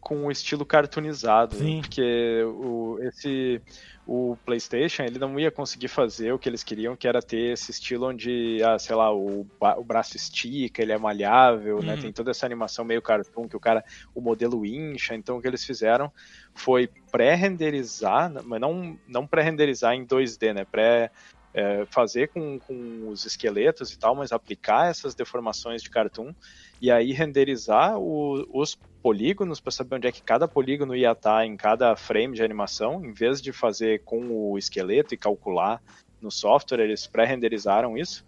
com 0.01 0.25
o 0.25 0.31
estilo 0.31 0.65
cartoonizado, 0.65 1.55
Sim. 1.55 1.79
porque 1.81 2.43
o, 2.43 2.99
esse, 3.01 3.61
o 4.07 4.37
PlayStation 4.45 5.03
ele 5.03 5.19
não 5.19 5.37
ia 5.37 5.51
conseguir 5.51 5.89
fazer 5.89 6.31
o 6.31 6.39
que 6.39 6.47
eles 6.47 6.63
queriam, 6.63 6.95
que 6.95 7.07
era 7.07 7.21
ter 7.21 7.51
esse 7.51 7.71
estilo 7.71 8.07
onde, 8.07 8.63
ah, 8.63 8.79
sei 8.79 8.95
lá, 8.95 9.13
o, 9.13 9.45
o 9.59 9.83
braço 9.83 10.15
estica, 10.15 10.81
ele 10.81 10.93
é 10.93 10.97
malhável, 10.97 11.83
né? 11.83 11.95
Uhum. 11.95 12.01
Tem 12.01 12.13
toda 12.13 12.31
essa 12.31 12.45
animação 12.45 12.85
meio 12.85 13.01
cartoon 13.01 13.49
que 13.49 13.57
o 13.57 13.59
cara, 13.59 13.83
o 14.15 14.21
modelo 14.21 14.65
incha. 14.65 15.13
Então 15.13 15.37
o 15.37 15.41
que 15.41 15.47
eles 15.47 15.65
fizeram 15.65 16.09
foi 16.55 16.89
pré-renderizar, 17.11 18.31
mas 18.45 18.61
não, 18.61 18.97
não 19.05 19.27
pré-renderizar 19.27 19.93
em 19.93 20.05
2D, 20.05 20.53
né? 20.53 20.63
Pré 20.63 21.11
é, 21.53 21.85
fazer 21.87 22.29
com, 22.29 22.59
com 22.59 23.09
os 23.09 23.25
esqueletos 23.25 23.91
e 23.91 23.99
tal, 23.99 24.15
mas 24.15 24.31
aplicar 24.31 24.89
essas 24.89 25.15
deformações 25.15 25.83
de 25.83 25.89
cartoon 25.89 26.33
e 26.81 26.91
aí 26.91 27.11
renderizar 27.11 27.97
o- 27.97 28.45
os 28.53 28.77
polígonos 29.01 29.59
para 29.59 29.71
saber 29.71 29.95
onde 29.95 30.07
é 30.07 30.11
que 30.11 30.21
cada 30.21 30.47
polígono 30.47 30.95
ia 30.95 31.11
estar 31.11 31.45
em 31.45 31.55
cada 31.55 31.95
frame 31.95 32.35
de 32.35 32.43
animação, 32.43 33.05
em 33.05 33.13
vez 33.13 33.41
de 33.41 33.53
fazer 33.53 34.03
com 34.03 34.51
o 34.51 34.57
esqueleto 34.57 35.13
e 35.13 35.17
calcular 35.17 35.81
no 36.21 36.31
software, 36.31 36.81
eles 36.81 37.07
pré-renderizaram 37.07 37.97
isso. 37.97 38.25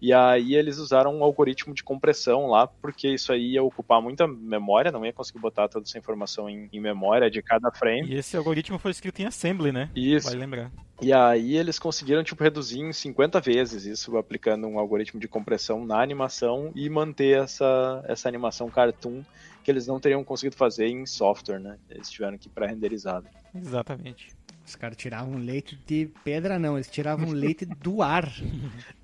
E 0.00 0.12
aí 0.12 0.54
eles 0.54 0.78
usaram 0.78 1.14
um 1.16 1.24
algoritmo 1.24 1.72
de 1.72 1.82
compressão 1.82 2.46
lá, 2.48 2.66
porque 2.66 3.08
isso 3.08 3.32
aí 3.32 3.52
ia 3.52 3.62
ocupar 3.62 4.02
muita 4.02 4.26
memória, 4.26 4.92
não 4.92 5.04
ia 5.04 5.12
conseguir 5.12 5.38
botar 5.38 5.68
toda 5.68 5.84
essa 5.86 5.98
informação 5.98 6.48
em, 6.48 6.68
em 6.72 6.80
memória 6.80 7.30
de 7.30 7.42
cada 7.42 7.70
frame. 7.70 8.08
E 8.10 8.14
esse 8.16 8.36
algoritmo 8.36 8.78
foi 8.78 8.90
escrito 8.90 9.20
em 9.20 9.24
assembly, 9.26 9.72
né? 9.72 9.90
Isso. 9.96 10.28
Vai 10.28 10.36
lembrar. 10.36 10.70
E 11.04 11.12
aí 11.12 11.58
eles 11.58 11.78
conseguiram 11.78 12.24
tipo 12.24 12.42
reduzir 12.42 12.80
em 12.80 12.90
50 12.90 13.38
vezes 13.38 13.84
isso 13.84 14.16
aplicando 14.16 14.66
um 14.66 14.78
algoritmo 14.78 15.20
de 15.20 15.28
compressão 15.28 15.84
na 15.84 16.00
animação 16.00 16.72
e 16.74 16.88
manter 16.88 17.42
essa, 17.42 18.02
essa 18.08 18.26
animação 18.26 18.70
cartoon 18.70 19.22
que 19.62 19.70
eles 19.70 19.86
não 19.86 20.00
teriam 20.00 20.24
conseguido 20.24 20.56
fazer 20.56 20.86
em 20.86 21.04
software, 21.04 21.58
né? 21.58 21.76
Eles 21.90 22.08
tiveram 22.08 22.38
que 22.38 22.48
pré-renderizado. 22.48 23.26
Exatamente. 23.54 24.34
Os 24.66 24.76
caras 24.76 24.96
tiravam 24.96 25.36
leite 25.36 25.78
de 25.86 26.10
pedra, 26.24 26.58
não, 26.58 26.76
eles 26.76 26.90
tiravam 26.90 27.28
leite 27.32 27.66
do 27.66 28.00
ar. 28.00 28.32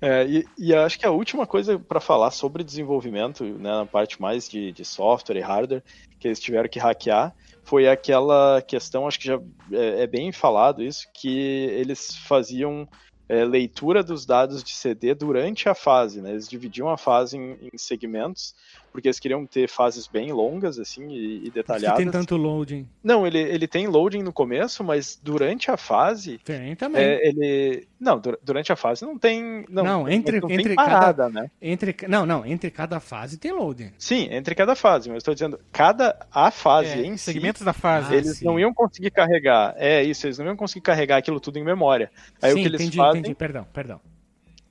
É, 0.01 0.25
e, 0.25 0.47
e 0.57 0.73
acho 0.73 0.97
que 0.97 1.05
a 1.05 1.11
última 1.11 1.45
coisa 1.45 1.77
para 1.77 1.99
falar 1.99 2.31
sobre 2.31 2.63
desenvolvimento, 2.63 3.43
né, 3.43 3.69
na 3.69 3.85
parte 3.85 4.19
mais 4.19 4.49
de, 4.49 4.71
de 4.71 4.83
software 4.83 5.37
e 5.37 5.41
hardware, 5.41 5.83
que 6.19 6.27
eles 6.27 6.39
tiveram 6.39 6.67
que 6.67 6.79
hackear, 6.79 7.31
foi 7.71 7.87
aquela 7.87 8.61
questão, 8.61 9.07
acho 9.07 9.17
que 9.17 9.27
já 9.27 9.39
é, 9.71 10.03
é 10.03 10.07
bem 10.07 10.29
falado 10.33 10.83
isso, 10.83 11.07
que 11.13 11.39
eles 11.71 12.13
faziam 12.17 12.85
é, 13.29 13.45
leitura 13.45 14.03
dos 14.03 14.25
dados 14.25 14.61
de 14.61 14.71
CD 14.71 15.15
durante 15.15 15.69
a 15.69 15.73
fase, 15.73 16.21
né? 16.21 16.31
Eles 16.31 16.49
dividiam 16.49 16.89
a 16.89 16.97
fase 16.97 17.37
em, 17.37 17.69
em 17.73 17.77
segmentos, 17.77 18.53
porque 18.91 19.07
eles 19.07 19.19
queriam 19.19 19.45
ter 19.45 19.67
fases 19.69 20.07
bem 20.07 20.31
longas, 20.31 20.77
assim, 20.79 21.07
e, 21.09 21.47
e 21.47 21.51
detalhadas. 21.51 21.97
tem 21.97 22.09
tanto 22.11 22.35
loading. 22.37 22.87
Não, 23.03 23.25
ele, 23.25 23.39
ele 23.39 23.67
tem 23.67 23.87
loading 23.87 24.21
no 24.21 24.33
começo, 24.33 24.83
mas 24.83 25.19
durante 25.21 25.71
a 25.71 25.77
fase, 25.77 26.37
Tem 26.43 26.75
também. 26.75 27.01
é, 27.01 27.27
ele... 27.27 27.87
Não, 27.99 28.19
dur- 28.19 28.39
durante 28.43 28.71
a 28.71 28.75
fase 28.75 29.05
não 29.05 29.17
tem... 29.17 29.65
Não, 29.69 29.83
Não, 29.83 30.09
entre- 30.09 30.39
não 30.39 30.47
tem 30.47 30.59
entre 30.59 30.75
parada, 30.75 31.29
né? 31.29 31.49
Entre, 31.61 31.95
não, 32.07 32.25
não, 32.25 32.45
entre 32.45 32.69
cada 32.71 32.99
fase 32.99 33.37
tem 33.37 33.51
loading. 33.51 33.91
Sim, 33.97 34.27
entre 34.31 34.55
cada 34.55 34.75
fase, 34.75 35.07
mas 35.09 35.15
eu 35.15 35.17
estou 35.19 35.33
dizendo, 35.33 35.59
cada 35.71 36.17
a 36.31 36.51
fase 36.51 36.89
É, 36.89 37.05
em 37.05 37.15
si, 37.17 37.25
segmentos 37.25 37.61
da 37.61 37.73
fase. 37.73 38.13
Ah, 38.13 38.17
eles 38.17 38.37
sim. 38.37 38.45
não 38.45 38.59
iam 38.59 38.73
conseguir 38.73 39.11
carregar. 39.11 39.73
É 39.77 40.03
isso, 40.03 40.25
eles 40.27 40.37
não 40.37 40.47
iam 40.47 40.55
conseguir 40.55 40.81
carregar 40.81 41.17
aquilo 41.17 41.39
tudo 41.39 41.57
em 41.59 41.63
memória. 41.63 42.11
Aí 42.41 42.51
Sim, 42.51 42.59
o 42.59 42.61
que 42.61 42.67
eles 42.67 42.81
entendi, 42.81 42.97
fazem 42.97 43.19
entendi, 43.21 43.35
perdão, 43.35 43.65
perdão. 43.73 43.99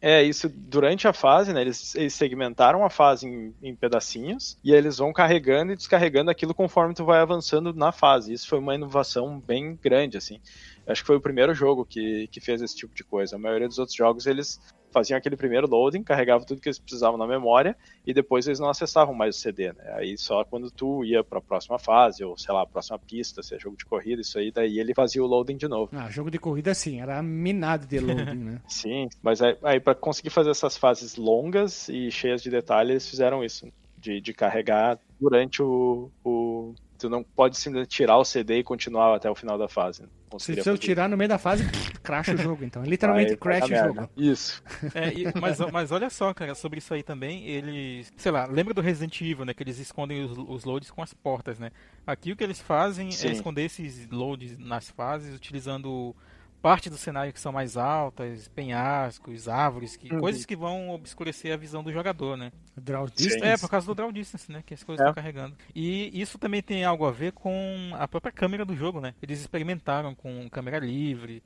É 0.00 0.22
isso 0.22 0.48
durante 0.48 1.06
a 1.06 1.12
fase, 1.12 1.52
né? 1.52 1.60
Eles, 1.60 1.94
eles 1.94 2.14
segmentaram 2.14 2.84
a 2.84 2.90
fase 2.90 3.26
em, 3.26 3.54
em 3.62 3.76
pedacinhos 3.76 4.56
e 4.64 4.72
eles 4.72 4.96
vão 4.96 5.12
carregando 5.12 5.72
e 5.72 5.76
descarregando 5.76 6.30
aquilo 6.30 6.54
conforme 6.54 6.94
tu 6.94 7.04
vai 7.04 7.20
avançando 7.20 7.74
na 7.74 7.92
fase. 7.92 8.32
Isso 8.32 8.48
foi 8.48 8.58
uma 8.58 8.74
inovação 8.74 9.38
bem 9.38 9.78
grande, 9.80 10.16
assim. 10.16 10.40
Acho 10.86 11.02
que 11.02 11.06
foi 11.06 11.16
o 11.16 11.20
primeiro 11.20 11.54
jogo 11.54 11.84
que, 11.84 12.28
que 12.28 12.40
fez 12.40 12.62
esse 12.62 12.74
tipo 12.74 12.94
de 12.94 13.04
coisa. 13.04 13.36
A 13.36 13.38
maioria 13.38 13.68
dos 13.68 13.78
outros 13.78 13.96
jogos 13.96 14.26
eles 14.26 14.58
faziam 14.92 15.16
aquele 15.18 15.36
primeiro 15.36 15.66
loading, 15.68 16.02
carregavam 16.02 16.46
tudo 16.46 16.60
que 16.60 16.68
eles 16.68 16.78
precisavam 16.78 17.18
na 17.18 17.26
memória 17.26 17.76
e 18.06 18.12
depois 18.12 18.46
eles 18.46 18.58
não 18.58 18.68
acessavam 18.68 19.14
mais 19.14 19.36
o 19.36 19.38
CD, 19.38 19.72
né? 19.72 19.92
Aí 19.94 20.16
só 20.18 20.44
quando 20.44 20.70
tu 20.70 21.04
ia 21.04 21.22
para 21.22 21.38
a 21.38 21.42
próxima 21.42 21.78
fase 21.78 22.24
ou 22.24 22.36
sei 22.36 22.54
lá, 22.54 22.62
a 22.62 22.66
próxima 22.66 22.98
pista, 22.98 23.42
se 23.42 23.54
é 23.54 23.58
jogo 23.58 23.76
de 23.76 23.84
corrida, 23.84 24.20
isso 24.20 24.38
aí 24.38 24.50
daí 24.50 24.78
ele 24.78 24.94
fazia 24.94 25.22
o 25.22 25.26
loading 25.26 25.56
de 25.56 25.68
novo. 25.68 25.90
Ah, 25.92 26.10
jogo 26.10 26.30
de 26.30 26.38
corrida 26.38 26.74
sim, 26.74 27.00
era 27.00 27.22
minado 27.22 27.86
de 27.86 27.98
loading, 27.98 28.44
né? 28.44 28.62
Sim, 28.68 29.08
mas 29.22 29.42
aí, 29.42 29.56
aí 29.62 29.80
para 29.80 29.94
conseguir 29.94 30.30
fazer 30.30 30.50
essas 30.50 30.76
fases 30.76 31.16
longas 31.16 31.88
e 31.88 32.10
cheias 32.10 32.42
de 32.42 32.50
detalhes, 32.50 32.90
eles 32.90 33.08
fizeram 33.08 33.44
isso, 33.44 33.68
de, 33.96 34.20
de 34.20 34.32
carregar 34.32 34.98
durante 35.20 35.62
o, 35.62 36.10
o. 36.24 36.74
Tu 37.00 37.08
não 37.08 37.22
pode 37.22 37.56
simplesmente 37.56 37.90
tirar 37.90 38.16
o 38.18 38.24
CD 38.24 38.58
e 38.58 38.62
continuar 38.64 39.14
até 39.16 39.30
o 39.30 39.34
final 39.34 39.56
da 39.58 39.68
fase. 39.68 40.04
Não 40.30 40.38
Se, 40.38 40.62
se 40.62 40.68
eu 40.68 40.78
tirar 40.78 41.08
no 41.08 41.16
meio 41.16 41.28
da 41.28 41.38
fase, 41.38 41.64
cracha 42.02 42.34
o 42.34 42.36
jogo, 42.36 42.64
então. 42.64 42.82
Literalmente 42.84 43.36
crash 43.36 43.64
o 43.64 43.68
merda. 43.68 44.02
jogo. 44.02 44.10
Isso. 44.16 44.62
É, 44.94 45.12
e- 45.12 45.32
mas, 45.40 45.58
mas 45.72 45.90
olha 45.90 46.08
só, 46.10 46.32
cara, 46.32 46.54
sobre 46.54 46.78
isso 46.78 46.94
aí 46.94 47.02
também, 47.02 47.46
eles. 47.46 48.12
Sei 48.16 48.30
lá, 48.30 48.46
lembra 48.46 48.72
do 48.74 48.80
Resident 48.80 49.20
Evil, 49.20 49.44
né? 49.44 49.52
Que 49.54 49.62
eles 49.62 49.78
escondem 49.78 50.22
os, 50.22 50.36
os 50.36 50.64
loads 50.64 50.90
com 50.90 51.02
as 51.02 51.12
portas, 51.12 51.58
né? 51.58 51.70
Aqui 52.06 52.32
o 52.32 52.36
que 52.36 52.44
eles 52.44 52.60
fazem 52.60 53.10
Sim. 53.10 53.28
é 53.28 53.32
esconder 53.32 53.64
esses 53.64 54.08
loads 54.10 54.56
nas 54.58 54.90
fases 54.90 55.34
utilizando 55.34 56.14
parte 56.62 56.90
do 56.90 56.96
cenário 56.96 57.32
que 57.32 57.40
são 57.40 57.52
mais 57.52 57.76
altas, 57.76 58.48
penhascos, 58.48 59.48
árvores, 59.48 59.96
que, 59.96 60.12
Uhum. 60.12 60.20
coisas 60.20 60.44
que 60.44 60.54
vão 60.54 60.90
obscurecer 60.90 61.52
a 61.52 61.56
visão 61.56 61.82
do 61.82 61.92
jogador, 61.92 62.36
né? 62.36 62.52
Draw 62.76 63.08
distance. 63.08 63.42
É, 63.44 63.56
por 63.56 63.68
causa 63.70 63.86
do 63.86 63.94
draw 63.94 64.12
distance, 64.12 64.50
né? 64.52 64.62
Que 64.64 64.74
as 64.74 64.82
coisas 64.82 65.00
É. 65.04 65.08
estão 65.08 65.14
carregando. 65.22 65.56
E 65.74 66.10
isso 66.20 66.38
também 66.38 66.62
tem 66.62 66.84
algo 66.84 67.06
a 67.06 67.10
ver 67.10 67.32
com 67.32 67.90
a 67.94 68.06
própria 68.06 68.32
câmera 68.32 68.64
do 68.64 68.76
jogo, 68.76 69.00
né? 69.00 69.14
Eles 69.22 69.40
experimentaram 69.40 70.14
com 70.14 70.48
câmera 70.50 70.78
livre, 70.78 71.42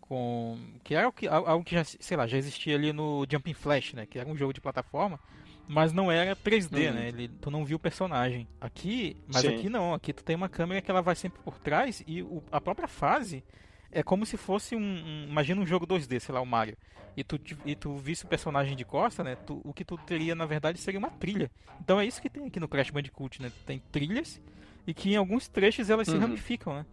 com 0.00 0.58
que 0.84 0.94
era 0.94 1.06
algo 1.06 1.16
que, 1.16 1.26
algo 1.28 1.64
que 1.64 1.74
já, 1.74 1.84
sei 1.84 2.16
lá, 2.16 2.26
já 2.26 2.36
existia 2.38 2.74
ali 2.76 2.92
no 2.92 3.26
Jumping 3.30 3.54
Flash, 3.54 3.92
né? 3.94 4.06
Que 4.06 4.18
era 4.18 4.28
um 4.28 4.36
jogo 4.36 4.52
de 4.52 4.60
plataforma, 4.60 5.18
mas 5.66 5.92
não 5.92 6.10
era 6.10 6.34
3D, 6.36 6.88
Uhum. 6.88 6.94
né? 6.94 7.08
Ele, 7.08 7.28
tu 7.28 7.50
não 7.50 7.64
viu 7.64 7.76
o 7.76 7.80
personagem. 7.80 8.46
Aqui, 8.60 9.16
mas 9.26 9.42
Sim. 9.42 9.54
aqui 9.54 9.68
não. 9.68 9.92
Aqui 9.94 10.12
tu 10.12 10.22
tem 10.24 10.36
uma 10.36 10.48
câmera 10.48 10.80
que 10.80 10.90
ela 10.90 11.02
vai 11.02 11.14
sempre 11.14 11.40
por 11.42 11.58
trás 11.58 12.02
e 12.06 12.22
o- 12.22 12.42
a 12.52 12.60
própria 12.60 12.88
fase 12.88 13.44
é 13.92 14.02
como 14.02 14.24
se 14.26 14.36
fosse 14.36 14.74
um, 14.76 14.80
um- 14.80 15.26
imagina 15.28 15.60
um 15.60 15.66
jogo 15.66 15.86
2D, 15.86 16.20
sei 16.20 16.34
lá, 16.34 16.40
o 16.40 16.46
Mario. 16.46 16.76
E 17.16 17.24
tu, 17.24 17.38
e 17.64 17.74
tu 17.74 17.96
visse 17.96 18.24
o 18.24 18.28
personagem 18.28 18.76
de 18.76 18.84
costa, 18.84 19.24
né? 19.24 19.36
tu- 19.46 19.60
o 19.64 19.72
que 19.72 19.84
tu 19.84 19.96
teria, 19.98 20.34
na 20.34 20.46
verdade, 20.46 20.78
seria 20.78 20.98
uma 21.00 21.10
trilha. 21.10 21.50
Então 21.80 21.98
é 22.00 22.06
isso 22.06 22.22
que 22.22 22.30
tem 22.30 22.46
aqui 22.46 22.60
no 22.60 22.68
Crash 22.68 22.90
Bandicoot, 22.90 23.42
né? 23.42 23.50
Tem 23.66 23.80
trilhas 23.90 24.40
e 24.86 24.94
que 24.94 25.10
em 25.12 25.16
alguns 25.16 25.48
trechos 25.48 25.90
elas 25.90 26.06
se 26.06 26.14
Uhum. 26.14 26.20
ramificam, 26.20 26.74
né? 26.74 26.86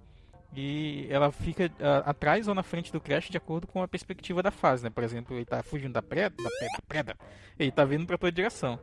E 0.56 1.06
ela 1.10 1.32
fica 1.32 1.70
ah, 1.80 2.10
atrás 2.10 2.48
ou 2.48 2.56
na 2.56 2.64
frente 2.64 2.91
do 2.91 3.00
Crash 3.02 3.30
de 3.30 3.38
acordo 3.38 3.68
com 3.68 3.84
a 3.84 3.88
perspectiva 3.88 4.41
da 4.41 4.52
fase, 4.52 4.84
né? 4.84 4.89
Por 4.89 5.04
exemplo, 5.04 5.36
ele 5.36 5.46
tá 5.46 5.62
fugindo 5.62 5.93
da 5.93 6.02
preda, 6.02 6.36
da 6.41 6.50
preda, 6.50 6.82
preda. 6.88 7.18
ele 7.60 7.72
tá 7.72 7.84
vindo 7.86 8.06
pra 8.08 8.18
tua 8.18 8.32
direção. 8.32 8.80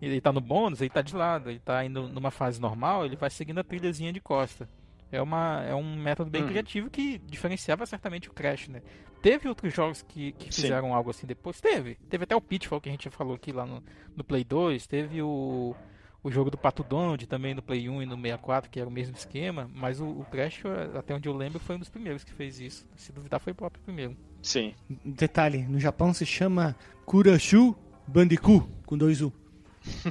Ele 0.00 0.20
tá 0.20 0.32
no 0.32 0.40
bônus, 0.40 0.80
ele 0.80 0.90
tá 0.90 1.02
de 1.02 1.16
lado, 1.16 1.50
ele 1.50 1.58
tá 1.58 1.84
indo 1.84 2.06
numa 2.08 2.30
fase 2.30 2.60
normal, 2.60 3.04
ele 3.04 3.16
vai 3.16 3.28
seguindo 3.30 3.58
a 3.58 3.64
trilhazinha 3.64 4.12
de 4.12 4.20
costa. 4.20 4.68
É, 5.12 5.22
uma, 5.22 5.62
é 5.64 5.74
um 5.74 5.96
método 5.96 6.30
bem 6.30 6.42
Uhum. 6.42 6.48
criativo 6.48 6.90
que 6.90 7.18
diferenciava 7.18 7.86
certamente 7.86 8.28
o 8.28 8.32
Crash, 8.32 8.68
né? 8.68 8.82
Teve 9.22 9.48
outros 9.48 9.72
jogos 9.72 10.02
que, 10.02 10.32
que 10.32 10.52
Sim. 10.54 10.62
fizeram 10.62 10.94
algo 10.94 11.10
assim 11.10 11.26
depois? 11.26 11.60
Teve. 11.60 11.96
Teve 12.08 12.24
até 12.24 12.36
o 12.36 12.40
Pitfall 12.40 12.80
que 12.80 12.88
a 12.88 12.92
gente 12.92 13.04
já 13.06 13.10
falou 13.10 13.34
aqui 13.34 13.50
lá 13.52 13.64
no, 13.66 13.82
no 14.16 14.22
Play 14.22 14.44
2. 14.44 14.86
Teve 14.86 15.22
o, 15.22 15.74
o 16.22 16.30
jogo 16.30 16.50
do 16.50 16.58
Pato 16.58 16.84
Donald 16.84 17.26
também 17.26 17.54
no 17.54 17.62
Play 17.62 17.88
1 17.88 18.02
e 18.02 18.06
no 18.06 18.14
64, 18.16 18.70
que 18.70 18.78
era 18.78 18.88
o 18.88 18.92
mesmo 18.92 19.16
esquema. 19.16 19.68
Mas 19.74 20.00
o, 20.00 20.06
o 20.06 20.24
Crash, 20.30 20.62
até 20.96 21.14
onde 21.14 21.28
eu 21.28 21.34
lembro, 21.36 21.58
foi 21.58 21.76
um 21.76 21.78
dos 21.80 21.88
primeiros 21.88 22.22
que 22.24 22.32
fez 22.32 22.60
isso. 22.60 22.86
Se 22.96 23.10
duvidar, 23.12 23.40
foi 23.40 23.52
o 23.52 23.56
próprio 23.56 23.82
primeiro. 23.82 24.16
Sim. 24.42 24.74
Detalhe, 25.04 25.62
no 25.62 25.80
Japão 25.80 26.12
se 26.14 26.26
chama 26.26 26.76
Kurashu 27.04 27.74
Bandicoot, 28.06 28.68
com 28.84 28.96
dois 28.96 29.20
U. 29.22 29.32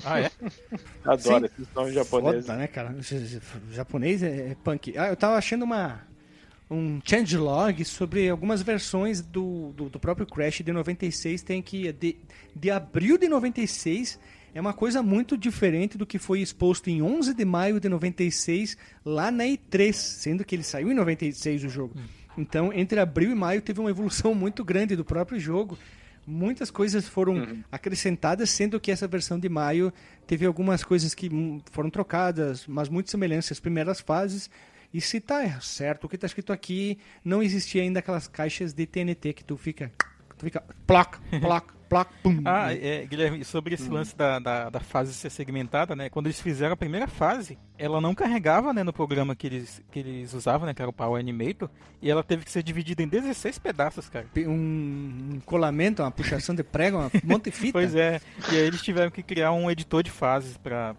Ah, 0.03 0.21
é? 0.21 0.32
Adoro 1.05 1.45
esses 1.45 1.67
nomes 1.73 1.93
japoneses. 1.93 2.45
Foda, 2.45 2.57
né, 2.57 2.67
cara? 2.67 2.95
O 3.69 3.73
japonês 3.73 4.23
é 4.23 4.51
é 4.51 4.55
punk. 4.63 4.97
Ah, 4.97 5.07
eu 5.07 5.15
tava 5.15 5.36
achando 5.36 5.63
uma 5.63 6.01
um 6.69 6.99
changelog 7.03 7.86
sobre 7.86 8.28
algumas 8.28 8.61
versões 8.61 9.21
do, 9.21 9.71
do, 9.73 9.89
do 9.89 9.99
próprio 9.99 10.26
Crash 10.26 10.61
de 10.63 10.71
96. 10.71 11.41
Tem 11.43 11.61
que 11.61 11.91
de, 11.91 12.17
de 12.55 12.71
abril 12.71 13.17
de 13.17 13.28
96 13.28 14.19
é 14.55 14.61
uma 14.61 14.73
coisa 14.73 15.03
muito 15.03 15.38
diferente 15.38 15.97
do 15.97 16.05
que 16.05 16.17
foi 16.17 16.39
exposto 16.39 16.89
em 16.89 17.01
11 17.01 17.34
de 17.34 17.43
maio 17.43 17.78
de 17.78 17.89
96 17.89 18.78
lá 19.03 19.30
na 19.30 19.43
E3, 19.43 19.91
sendo 19.91 20.45
que 20.45 20.55
ele 20.55 20.63
saiu 20.63 20.89
em 20.89 20.95
96 20.95 21.65
o 21.65 21.69
jogo. 21.69 21.93
Então, 22.38 22.71
entre 22.71 22.97
abril 23.01 23.32
e 23.32 23.36
maio 23.36 23.61
teve 23.61 23.82
uma 23.82 23.89
evolução 23.89 24.34
muito 24.36 24.63
grande 24.63 24.95
do 24.95 25.03
próprio 25.03 25.38
jogo. 25.38 25.78
Muitas 26.28 26.71
coisas 26.71 27.07
foram 27.07 27.63
acrescentadas, 27.71 28.49
sendo 28.49 28.80
que 28.80 28.91
essa 28.91 29.07
versão 29.07 29.39
de 29.39 29.47
maio 29.47 29.93
teve 30.26 30.45
algumas 30.45 30.84
coisas 30.84 31.13
que 31.13 31.30
hum, 31.32 31.61
foram 31.71 31.89
trocadas, 31.89 32.65
mas 32.65 32.89
muito 32.89 33.11
semelhantes 33.11 33.51
às 33.51 33.59
primeiras 33.59 33.99
fases. 33.99 34.49
E 34.91 34.99
se 34.99 35.19
tá 35.19 35.59
certo 35.61 36.05
o 36.05 36.09
que 36.09 36.17
tá 36.17 36.26
escrito 36.26 36.51
aqui, 36.51 36.97
não 37.23 37.43
existia 37.43 37.82
ainda 37.82 37.99
aquelas 37.99 38.28
caixas 38.28 38.73
de 38.73 38.86
TNT 38.88 39.34
que 39.34 39.43
tu 39.43 39.55
fica. 39.55 39.91
Tu 40.38 40.45
fica. 40.45 40.63
Ploc, 40.88 41.17
ploc, 41.41 41.74
ploc, 41.89 42.09
pum. 42.21 42.41
Ah, 42.45 42.73
é, 42.73 43.05
Guilherme, 43.05 43.43
sobre 43.43 43.75
esse 43.75 43.89
lance 43.89 44.15
da, 44.15 44.39
da, 44.39 44.69
da 44.69 44.79
fase 44.79 45.13
ser 45.13 45.29
segmentada, 45.29 45.95
né? 45.95 46.09
Quando 46.09 46.27
eles 46.27 46.41
fizeram 46.41 46.73
a 46.73 46.77
primeira 46.77 47.07
fase, 47.07 47.57
ela 47.77 48.01
não 48.01 48.13
carregava 48.15 48.73
né, 48.73 48.83
no 48.83 48.93
programa 48.93 49.36
que 49.36 49.47
eles, 49.47 49.81
que 49.91 49.99
eles 49.99 50.33
usavam, 50.33 50.65
né? 50.65 50.73
Que 50.73 50.81
era 50.81 50.89
o 50.89 50.93
Power 50.93 51.19
Animator, 51.19 51.69
e 52.01 52.09
ela 52.09 52.23
teve 52.23 52.45
que 52.45 52.51
ser 52.51 52.63
dividida 52.63 53.01
em 53.01 53.07
16 53.07 53.59
pedaços, 53.59 54.09
cara. 54.09 54.27
Um, 54.38 55.36
um 55.36 55.39
colamento, 55.45 56.01
uma 56.01 56.11
puxação 56.11 56.53
de 56.55 56.63
prego, 56.63 56.97
um 56.97 57.09
monte 57.23 57.45
de 57.45 57.51
fita. 57.51 57.75
Pois 57.75 57.93
é, 57.93 58.21
e 58.51 58.55
aí 58.55 58.67
eles 58.67 58.81
tiveram 58.81 59.11
que 59.11 59.21
criar 59.21 59.51
um 59.51 59.69
editor 59.69 60.01
de 60.01 60.09
fases 60.09 60.55
pra, 60.55 60.95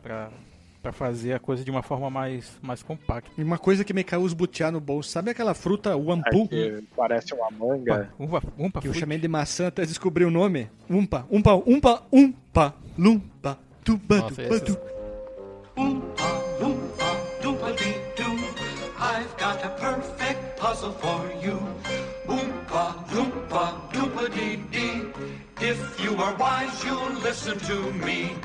pra, 0.87 0.93
Pra 0.93 0.93
fazer 0.93 1.33
a 1.33 1.39
coisa 1.39 1.65
de 1.65 1.71
uma 1.71 1.83
forma 1.83 2.09
mais, 2.09 2.57
mais 2.63 2.83
compacta. 2.83 3.31
E 3.37 3.43
uma 3.43 3.59
coisa 3.59 3.85
que 3.85 3.93
me 3.93 4.05
caiu 4.05 4.23
os 4.23 4.33
butiá 4.33 4.71
no 4.71 4.81
bolso. 4.81 5.11
Sabe 5.11 5.31
aquela 5.31 5.53
fruta 5.55 5.97
wampu? 5.97 6.47
Que 6.49 6.85
parece 6.97 7.35
uma 7.35 7.51
manga. 7.51 8.11
Umpa, 8.19 8.43
umpa, 8.59 8.81
Que 8.81 8.89
eu 8.89 8.95
chamei 8.95 9.19
de 9.19 9.27
maçã 9.27 9.67
até 9.67 9.85
descobrir 9.85 10.25
o 10.25 10.31
nome. 10.31 10.71
Umpa, 10.89 11.27
umpa, 11.31 11.55
umpa, 11.67 12.03
umpa, 12.13 12.75
lumpa, 12.97 13.59
tuba, 13.85 14.19
Nossa, 14.19 14.29
tuba, 14.43 14.43
essas- 14.43 14.61
tu. 14.63 14.79
Oompa, 15.77 16.43
loompa, 16.61 17.05
doompa-dee-doo. 17.43 18.37
I've 18.99 19.35
got 19.39 19.65
a 19.65 19.69
perfect 19.71 20.61
puzzle 20.61 20.93
for 20.93 21.31
you. 21.43 21.59
Oompa, 22.29 23.05
loompa, 23.13 23.83
doompa-dee-dee. 23.93 24.66
If 25.69 25.81
you 25.99 26.15
are 26.23 26.35
wise, 26.39 26.85
you'll 26.87 27.21
listen 27.25 27.59
to 27.67 27.93
me. 28.07 28.37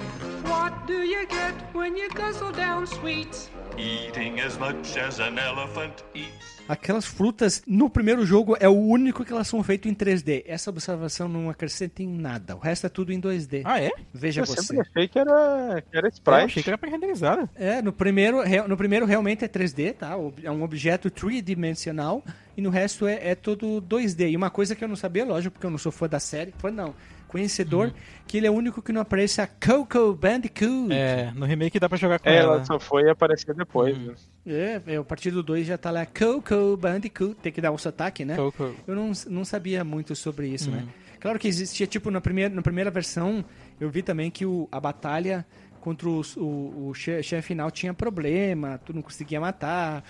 What 0.49 0.73
do 0.87 1.03
you 1.03 1.27
get 1.27 1.53
when 1.71 1.95
you 1.95 2.09
guzzle 2.09 2.51
down 2.51 2.87
sweets? 2.87 3.47
Eating 3.77 4.39
as 4.39 4.57
much 4.57 4.97
as 4.97 5.19
an 5.19 5.37
elephant 5.37 6.03
eats. 6.15 6.59
Aquelas 6.67 7.05
frutas, 7.05 7.61
no 7.67 7.89
primeiro 7.89 8.25
jogo, 8.25 8.55
é 8.59 8.67
o 8.67 8.73
único 8.73 9.23
que 9.25 9.31
elas 9.33 9.47
são 9.47 9.61
feitas 9.61 9.91
em 9.91 9.95
3D. 9.95 10.43
Essa 10.47 10.69
observação 10.69 11.27
não 11.27 11.49
acrescenta 11.49 12.01
em 12.01 12.07
nada. 12.07 12.55
O 12.55 12.59
resto 12.59 12.85
é 12.85 12.89
tudo 12.89 13.11
em 13.11 13.19
2D. 13.19 13.61
Ah, 13.65 13.79
é? 13.81 13.91
Veja 14.13 14.41
Eu 14.41 14.45
você. 14.45 14.61
sempre 14.61 14.81
achei 14.89 15.07
que 15.07 15.19
era, 15.19 15.83
que 15.91 15.97
era 15.97 16.07
Eu 16.07 16.11
sprite. 16.11 16.45
achei 16.45 16.63
que 16.63 16.69
era 16.69 16.77
pré-renderizada. 16.77 17.49
É, 17.55 17.81
no 17.81 17.91
primeiro, 17.93 18.37
no 18.67 18.77
primeiro 18.77 19.05
realmente 19.05 19.43
é 19.45 19.47
3D, 19.47 19.93
tá? 19.93 20.15
É 20.43 20.49
um 20.51 20.63
objeto 20.63 21.09
tridimensional 21.09 22.23
e 22.55 22.61
no 22.61 22.69
resto 22.69 23.05
é, 23.05 23.29
é 23.31 23.35
todo 23.35 23.81
2D. 23.81 24.31
E 24.31 24.37
uma 24.37 24.49
coisa 24.49 24.75
que 24.75 24.83
eu 24.83 24.87
não 24.87 24.95
sabia, 24.95 25.25
lógico, 25.25 25.53
porque 25.53 25.65
eu 25.65 25.71
não 25.71 25.77
sou 25.77 25.91
fã 25.91 26.07
da 26.07 26.19
série, 26.19 26.53
fã 26.57 26.71
não, 26.71 26.93
conhecedor, 27.31 27.91
que 28.27 28.37
ele 28.37 28.45
é 28.47 28.51
o 28.51 28.53
único 28.53 28.81
que 28.81 28.91
não 28.91 29.01
aparece 29.01 29.41
a 29.41 29.47
Coco 29.47 30.13
Bandicoot. 30.13 30.91
É, 30.93 31.31
no 31.35 31.45
remake 31.45 31.79
dá 31.79 31.87
pra 31.89 31.97
jogar 31.97 32.19
com 32.19 32.29
É, 32.29 32.37
ela. 32.37 32.55
ela 32.55 32.65
só 32.65 32.79
foi 32.79 33.09
aparecer 33.09 33.55
depois. 33.55 33.97
né? 33.97 34.13
É, 34.45 34.81
é, 34.87 34.95
a 34.97 35.03
partir 35.03 35.31
do 35.31 35.41
2 35.41 35.65
já 35.67 35.77
tá 35.77 35.89
lá 35.91 36.05
Coco 36.05 36.75
Bandicoot, 36.77 37.35
tem 37.35 37.51
que 37.51 37.61
dar 37.61 37.71
o 37.71 37.77
sotaque, 37.77 38.25
né? 38.25 38.35
Coco. 38.35 38.75
Eu 38.87 38.95
não, 38.95 39.11
não 39.29 39.45
sabia 39.45 39.83
muito 39.83 40.15
sobre 40.15 40.47
isso, 40.47 40.69
né? 40.69 40.85
Claro 41.19 41.37
que 41.37 41.47
existia, 41.47 41.85
tipo, 41.85 42.09
na 42.09 42.19
primeira, 42.19 42.53
na 42.53 42.61
primeira 42.63 42.89
versão, 42.89 43.45
eu 43.79 43.89
vi 43.89 44.01
também 44.01 44.31
que 44.31 44.45
o, 44.45 44.67
a 44.71 44.79
batalha 44.79 45.45
contra 45.79 46.09
os- 46.09 46.35
o, 46.35 46.41
o 46.89 46.93
che- 46.95 47.21
chefe 47.23 47.49
final 47.49 47.69
tinha 47.71 47.93
problema, 47.93 48.79
tu 48.85 48.91
não 48.93 49.01
conseguia 49.01 49.39
matar. 49.39 50.03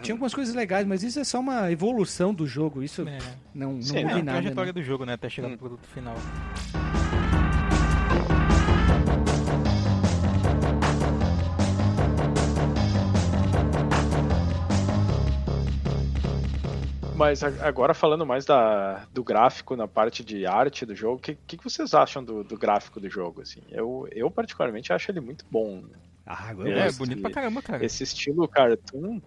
Tinha 0.00 0.14
algumas 0.14 0.32
coisas 0.32 0.54
legais, 0.54 0.86
mas 0.86 1.02
isso 1.02 1.18
é 1.18 1.24
só 1.24 1.40
uma 1.40 1.70
evolução 1.72 2.32
do 2.32 2.46
jogo. 2.46 2.82
Isso 2.82 3.02
É. 3.06 3.18
não, 3.54 3.72
não 3.74 3.82
Sim, 3.82 4.02
muda 4.04 4.10
É, 4.10 4.20
a 4.20 4.22
nada. 4.22 4.40
trajetória 4.40 4.72
né? 4.72 4.80
do 4.80 4.82
jogo, 4.82 5.04
né? 5.04 5.14
Até 5.14 5.28
chegar 5.28 5.48
no 5.48 5.58
produto 5.58 5.86
final. 5.88 6.14
Mas 17.14 17.42
a- 17.44 17.66
agora 17.66 17.94
falando 17.94 18.24
mais 18.26 18.44
da, 18.44 19.04
do 19.12 19.22
gráfico 19.22 19.76
na 19.76 19.86
parte 19.86 20.24
de 20.24 20.46
arte 20.46 20.84
do 20.86 20.94
jogo, 20.94 21.16
o 21.16 21.18
que, 21.20 21.34
que, 21.46 21.62
vocês 21.62 21.94
acham 21.94 22.24
do, 22.24 22.42
do 22.42 22.56
gráfico 22.56 22.98
do 22.98 23.08
jogo? 23.08 23.42
Assim? 23.42 23.60
Eu, 23.70 24.08
eu 24.12 24.30
particularmente 24.30 24.92
acho 24.92 25.10
ele 25.10 25.20
muito 25.20 25.44
bom. 25.50 25.84
Ah, 26.24 26.48
agora 26.50 26.70
É, 26.70 26.84
gosto 26.86 26.98
bonito 26.98 27.20
pra 27.22 27.30
caramba, 27.30 27.60
cara. 27.62 27.84
Esse 27.84 28.02
estilo 28.02 28.48
cartoon, 28.48 29.20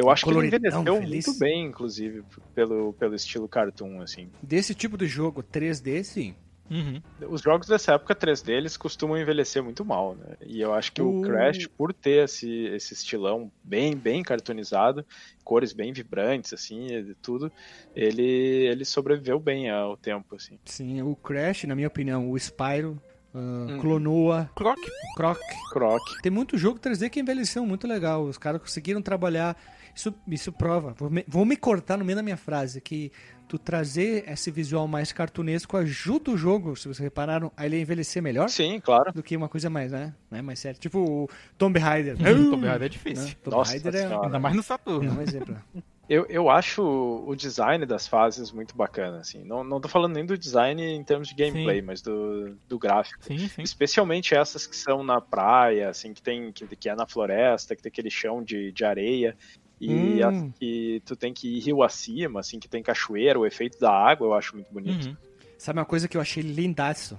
eu 0.00 0.10
acho 0.10 0.24
que 0.24 0.30
ele 0.30 0.46
envelheceu 0.46 0.84
feliz. 1.00 1.26
muito 1.26 1.38
bem, 1.38 1.64
inclusive, 1.66 2.22
pelo, 2.54 2.92
pelo 2.94 3.14
estilo 3.14 3.48
cartoon, 3.48 4.00
assim. 4.00 4.30
Desse 4.42 4.74
tipo 4.74 4.96
de 4.96 5.06
jogo 5.06 5.42
3D, 5.42 6.02
sim. 6.04 6.34
Uhum. 6.70 7.00
Os 7.30 7.40
jogos 7.40 7.66
dessa 7.66 7.94
época 7.94 8.14
3D, 8.14 8.50
eles 8.50 8.76
costumam 8.76 9.16
envelhecer 9.16 9.62
muito 9.64 9.82
mal, 9.86 10.14
né? 10.14 10.36
E 10.46 10.60
eu 10.60 10.74
acho 10.74 10.92
que 10.92 11.00
o 11.00 11.20
O- 11.20 11.22
Crash, 11.22 11.66
por 11.66 11.94
ter 11.94 12.24
esse, 12.24 12.66
esse 12.66 12.92
estilão 12.92 13.50
bem, 13.64 13.96
bem 13.96 14.22
cartoonizado, 14.22 15.02
cores 15.42 15.72
bem 15.72 15.94
vibrantes, 15.94 16.52
assim, 16.52 16.86
e 16.88 17.14
tudo, 17.22 17.50
ele, 17.96 18.22
ele 18.22 18.84
sobreviveu 18.84 19.40
bem 19.40 19.70
ao 19.70 19.96
tempo, 19.96 20.36
assim. 20.36 20.58
Sim, 20.66 21.00
o 21.00 21.16
Crash, 21.16 21.64
na 21.64 21.74
minha 21.74 21.88
opinião, 21.88 22.30
o 22.30 22.36
Spyro, 22.38 23.00
uh, 23.34 23.80
Clonoa, 23.80 24.50
Croc. 24.54 24.78
Croc. 25.16 25.40
Croc. 25.72 26.02
Tem 26.22 26.30
muito 26.30 26.58
jogo 26.58 26.78
3D 26.78 27.08
que 27.08 27.20
envelheceu 27.20 27.64
muito 27.64 27.86
legal. 27.88 28.24
Os 28.24 28.36
caras 28.36 28.60
conseguiram 28.60 29.00
trabalhar. 29.00 29.56
Isso, 29.94 30.14
isso 30.28 30.52
prova. 30.52 30.94
Vou 30.98 31.10
me, 31.10 31.24
vou 31.26 31.44
me 31.44 31.56
cortar 31.56 31.96
no 31.96 32.04
meio 32.04 32.16
da 32.16 32.22
minha 32.22 32.36
frase. 32.36 32.80
Que 32.80 33.12
tu 33.48 33.58
trazer 33.58 34.28
esse 34.28 34.50
visual 34.50 34.86
mais 34.86 35.10
cartunesco 35.10 35.76
ajuda 35.76 36.30
o 36.30 36.36
jogo, 36.36 36.76
se 36.76 36.84
vocês 36.84 36.98
repararam, 36.98 37.50
a 37.56 37.64
ele 37.64 37.80
envelhecer 37.80 38.22
melhor 38.22 38.48
Sim, 38.48 38.78
claro. 38.78 39.12
do 39.12 39.22
que 39.22 39.36
uma 39.36 39.48
coisa 39.48 39.70
mais, 39.70 39.90
né? 39.90 40.14
né? 40.30 40.42
Mais 40.42 40.58
sério. 40.58 40.78
Tipo 40.78 40.98
o 41.00 41.28
Tomb 41.56 41.78
Raider. 41.78 42.16
Tomb 42.50 42.66
Raider 42.66 42.86
é 42.86 42.88
difícil. 42.88 43.24
Né? 43.28 43.36
Tomb 43.42 43.56
Nossa 43.56 43.72
Raider 43.72 43.94
é, 43.94 43.98
Senhora. 44.00 44.26
Ainda 44.26 44.38
mais 44.38 44.54
no 44.54 44.60
é 44.60 44.64
Saturno. 44.64 45.18
um 45.18 45.22
exemplo. 45.22 45.56
Eu, 46.08 46.24
eu 46.30 46.48
acho 46.48 46.82
o 46.82 47.36
design 47.36 47.84
das 47.84 48.08
fases 48.08 48.50
muito 48.50 48.74
bacana, 48.74 49.18
assim. 49.18 49.44
Não, 49.44 49.62
não 49.62 49.78
tô 49.78 49.88
falando 49.88 50.14
nem 50.14 50.24
do 50.24 50.38
design 50.38 50.82
em 50.82 51.04
termos 51.04 51.28
de 51.28 51.34
gameplay, 51.34 51.80
Sim. 51.80 51.86
mas 51.86 52.00
do, 52.00 52.56
do 52.66 52.78
gráfico. 52.78 53.22
Sim, 53.22 53.46
sim. 53.46 53.62
Especialmente 53.62 54.34
essas 54.34 54.66
que 54.66 54.74
são 54.74 55.02
na 55.02 55.20
praia, 55.20 55.90
assim, 55.90 56.14
que 56.14 56.22
tem 56.22 56.50
que, 56.50 56.66
que 56.66 56.88
é 56.88 56.94
na 56.94 57.06
floresta, 57.06 57.76
que 57.76 57.82
tem 57.82 57.90
aquele 57.90 58.08
chão 58.08 58.42
de, 58.42 58.72
de 58.72 58.84
areia. 58.86 59.36
E 59.80 60.24
Hum. 60.24 60.50
que 60.58 61.02
tu 61.04 61.14
tem 61.14 61.32
que 61.32 61.48
ir 61.56 61.60
rio 61.60 61.82
acima, 61.82 62.40
assim, 62.40 62.58
que 62.58 62.68
tem 62.68 62.82
cachoeira, 62.82 63.38
o 63.38 63.46
efeito 63.46 63.78
da 63.78 63.92
água 63.92 64.26
eu 64.26 64.34
acho 64.34 64.54
muito 64.54 64.72
bonito. 64.72 65.06
Uhum. 65.08 65.16
Sabe 65.56 65.78
uma 65.78 65.84
coisa 65.84 66.08
que 66.08 66.16
eu 66.16 66.20
achei 66.20 66.42
lindaço? 66.42 67.18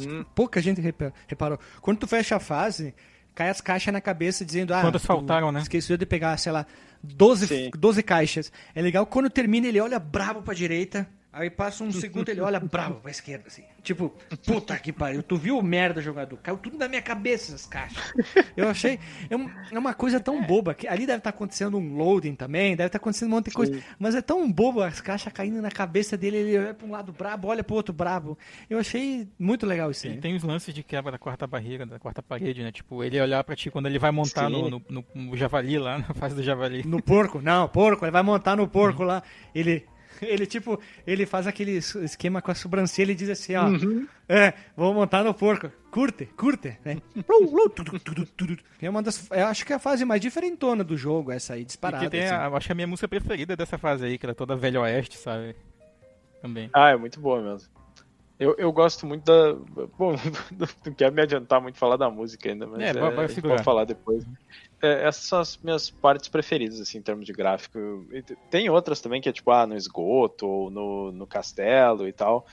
Hum. 0.00 0.24
Pouca 0.34 0.60
gente 0.60 0.80
repa- 0.80 1.12
reparou. 1.26 1.58
Quando 1.80 1.98
tu 1.98 2.06
fecha 2.06 2.36
a 2.36 2.40
fase, 2.40 2.94
cai 3.34 3.50
as 3.50 3.60
caixas 3.60 3.92
na 3.92 4.00
cabeça 4.00 4.44
dizendo, 4.44 4.72
ah, 4.74 4.90
tu 4.90 4.98
faltaram, 4.98 5.52
né? 5.52 5.60
Esqueceu 5.60 5.96
de 5.98 6.06
pegar, 6.06 6.36
sei 6.38 6.50
lá, 6.52 6.66
12, 7.02 7.46
Sim. 7.46 7.70
12 7.78 8.02
caixas. 8.02 8.50
É 8.74 8.80
legal 8.80 9.04
quando 9.06 9.28
termina, 9.28 9.66
ele 9.66 9.80
olha 9.80 9.98
brabo 9.98 10.40
pra 10.42 10.54
direita, 10.54 11.06
aí 11.32 11.48
passa 11.50 11.82
um 11.84 11.90
segundo, 11.92 12.28
ele 12.28 12.40
olha 12.40 12.60
brabo 12.60 12.96
pra 13.00 13.10
esquerda, 13.10 13.44
assim. 13.46 13.62
Tipo, 13.82 14.14
puta 14.46 14.78
que 14.78 14.92
pariu, 14.92 15.22
tu 15.24 15.36
viu 15.36 15.58
o 15.58 15.62
merda 15.62 16.00
jogador? 16.00 16.36
Caiu 16.36 16.56
tudo 16.56 16.78
na 16.78 16.86
minha 16.86 17.02
cabeça 17.02 17.52
essas 17.52 17.66
caixas. 17.66 18.12
Eu 18.56 18.68
achei, 18.68 19.00
é, 19.28 19.36
um- 19.36 19.50
é 19.72 19.78
uma 19.78 19.92
coisa 19.92 20.20
tão 20.20 20.40
boba, 20.44 20.72
que 20.74 20.86
ali 20.86 21.04
deve 21.06 21.18
estar 21.18 21.30
acontecendo 21.30 21.76
um 21.78 21.96
loading 21.96 22.34
também, 22.36 22.76
deve 22.76 22.86
estar 22.88 22.98
acontecendo 22.98 23.28
um 23.28 23.32
monte 23.36 23.46
de 23.46 23.52
coisa, 23.56 23.82
mas 23.98 24.14
é 24.14 24.22
tão 24.22 24.50
bobo 24.52 24.82
as 24.82 25.00
caixas 25.00 25.32
caindo 25.32 25.60
na 25.60 25.70
cabeça 25.70 26.16
dele, 26.16 26.36
ele 26.36 26.58
olha 26.58 26.74
pra 26.74 26.86
um 26.86 26.90
lado 26.92 27.12
brabo, 27.12 27.48
olha 27.48 27.64
pro 27.64 27.74
outro 27.74 27.92
brabo. 27.92 28.38
Eu 28.70 28.78
achei 28.78 29.26
muito 29.38 29.66
legal 29.66 29.90
isso 29.90 30.06
aí. 30.06 30.14
E 30.14 30.18
tem 30.20 30.36
os 30.36 30.44
lances 30.44 30.72
de 30.72 30.82
quebra 30.84 31.10
da 31.10 31.18
quarta 31.18 31.46
barreira, 31.46 31.84
da 31.84 31.98
quarta 31.98 32.22
parede, 32.22 32.62
né? 32.62 32.70
Tipo, 32.70 33.02
ele 33.02 33.20
olhar 33.20 33.42
pra 33.42 33.56
ti 33.56 33.68
quando 33.70 33.86
ele 33.86 33.98
vai 33.98 34.12
montar 34.12 34.46
Sim. 34.46 34.52
no, 34.52 34.70
no, 34.70 34.82
no- 34.88 35.04
no 35.14 35.36
javali 35.36 35.76
lá, 35.78 35.98
na 36.06 36.14
fase 36.14 36.36
do 36.36 36.42
javali. 36.42 36.86
No 36.86 37.02
porco? 37.02 37.40
Não, 37.42 37.66
porco, 37.68 38.04
ele 38.04 38.12
vai 38.12 38.22
montar 38.22 38.54
no 38.56 38.68
porco 38.68 39.02
lá. 39.02 39.22
Ele, 39.54 39.84
ele 40.26 40.46
tipo, 40.46 40.80
ele 41.06 41.26
faz 41.26 41.46
aquele 41.46 41.72
es- 41.72 41.94
esquema 41.96 42.40
com 42.40 42.50
a 42.50 42.54
sobrancelha 42.54 43.12
e 43.12 43.14
diz 43.14 43.28
assim, 43.28 43.54
ó. 43.56 43.68
É, 44.28 44.54
vou 44.76 44.94
montar 44.94 45.22
no 45.24 45.34
porco. 45.34 45.70
Curte, 45.90 46.26
curte, 46.26 46.78
né? 46.84 46.98
É 48.80 48.88
uma 48.88 49.02
das, 49.02 49.28
eu 49.30 49.46
acho 49.46 49.66
que 49.66 49.72
é 49.72 49.76
a 49.76 49.78
fase 49.78 50.04
mais 50.04 50.20
diferentona 50.20 50.82
do 50.82 50.96
jogo, 50.96 51.30
essa 51.32 51.54
aí, 51.54 51.64
disparada. 51.64 52.04
assim. 52.06 52.34
a, 52.34 52.48
acho 52.56 52.66
que 52.66 52.72
a 52.72 52.74
minha 52.74 52.86
música 52.86 53.08
preferida 53.08 53.56
dessa 53.56 53.76
fase 53.76 54.04
aí, 54.06 54.16
que 54.16 54.24
era 54.24 54.34
toda 54.34 54.56
velho 54.56 54.80
oeste, 54.80 55.18
sabe? 55.18 55.54
Também. 56.40 56.70
Ah, 56.72 56.90
é 56.90 56.96
muito 56.96 57.20
boa 57.20 57.40
mesmo. 57.42 57.68
Eu, 58.42 58.56
eu 58.58 58.72
gosto 58.72 59.06
muito 59.06 59.22
da. 59.24 59.54
Bom, 59.96 60.14
não 60.84 60.94
quero 60.94 61.14
me 61.14 61.22
adiantar 61.22 61.60
muito 61.62 61.78
falar 61.78 61.96
da 61.96 62.10
música 62.10 62.48
ainda, 62.50 62.66
mas 62.66 62.82
É, 62.82 62.88
é, 62.90 62.92
vai- 62.92 63.28
segurar. 63.28 63.54
pode 63.54 63.64
falar 63.64 63.84
depois. 63.84 64.24
É, 64.82 65.04
essas 65.06 65.24
são 65.26 65.38
as 65.38 65.56
minhas 65.62 65.90
partes 65.90 66.28
preferidas, 66.28 66.80
assim, 66.80 66.98
em 66.98 67.02
termos 67.02 67.24
de 67.24 67.32
gráfico. 67.32 67.78
Tem 68.50 68.68
outras 68.68 69.00
também 69.00 69.20
que 69.20 69.28
é 69.28 69.32
tipo, 69.32 69.48
ah, 69.52 69.64
no 69.64 69.76
esgoto 69.76 70.44
ou 70.46 70.70
no, 70.70 71.12
no 71.12 71.26
castelo 71.26 72.08
e 72.08 72.12
tal. 72.12 72.44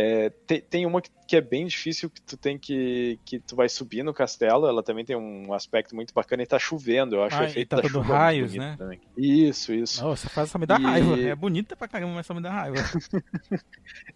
É, 0.00 0.30
tem, 0.46 0.60
tem 0.60 0.86
uma 0.86 1.02
que, 1.02 1.10
que 1.26 1.34
é 1.36 1.40
bem 1.40 1.66
difícil 1.66 2.08
que 2.08 2.22
tu 2.22 2.36
tem 2.36 2.56
que. 2.56 3.18
que 3.24 3.40
tu 3.40 3.56
vai 3.56 3.68
subir 3.68 4.04
no 4.04 4.14
castelo, 4.14 4.68
ela 4.68 4.80
também 4.80 5.04
tem 5.04 5.16
um 5.16 5.52
aspecto 5.52 5.92
muito 5.92 6.14
bacana 6.14 6.40
e 6.40 6.46
tá 6.46 6.56
chovendo, 6.56 7.16
eu 7.16 7.24
acho 7.24 7.34
Ah, 7.36 7.40
o 7.40 7.44
efeito 7.44 7.70
tá 7.70 7.80
da 7.80 7.88
chuva 7.88 8.04
raios, 8.16 8.54
né? 8.54 8.76
também. 8.78 9.00
Isso, 9.16 9.74
isso. 9.74 10.00
Nossa, 10.04 10.28
fase 10.28 10.52
só 10.52 10.58
me 10.58 10.66
dá 10.66 10.78
E- 10.78 10.82
raiva. 10.84 11.20
É 11.20 11.34
bonita 11.34 11.74
pra 11.74 11.88
caramba, 11.88 12.14
mas 12.14 12.26
só 12.26 12.32
me 12.32 12.40
dá 12.40 12.50
raiva. 12.52 12.76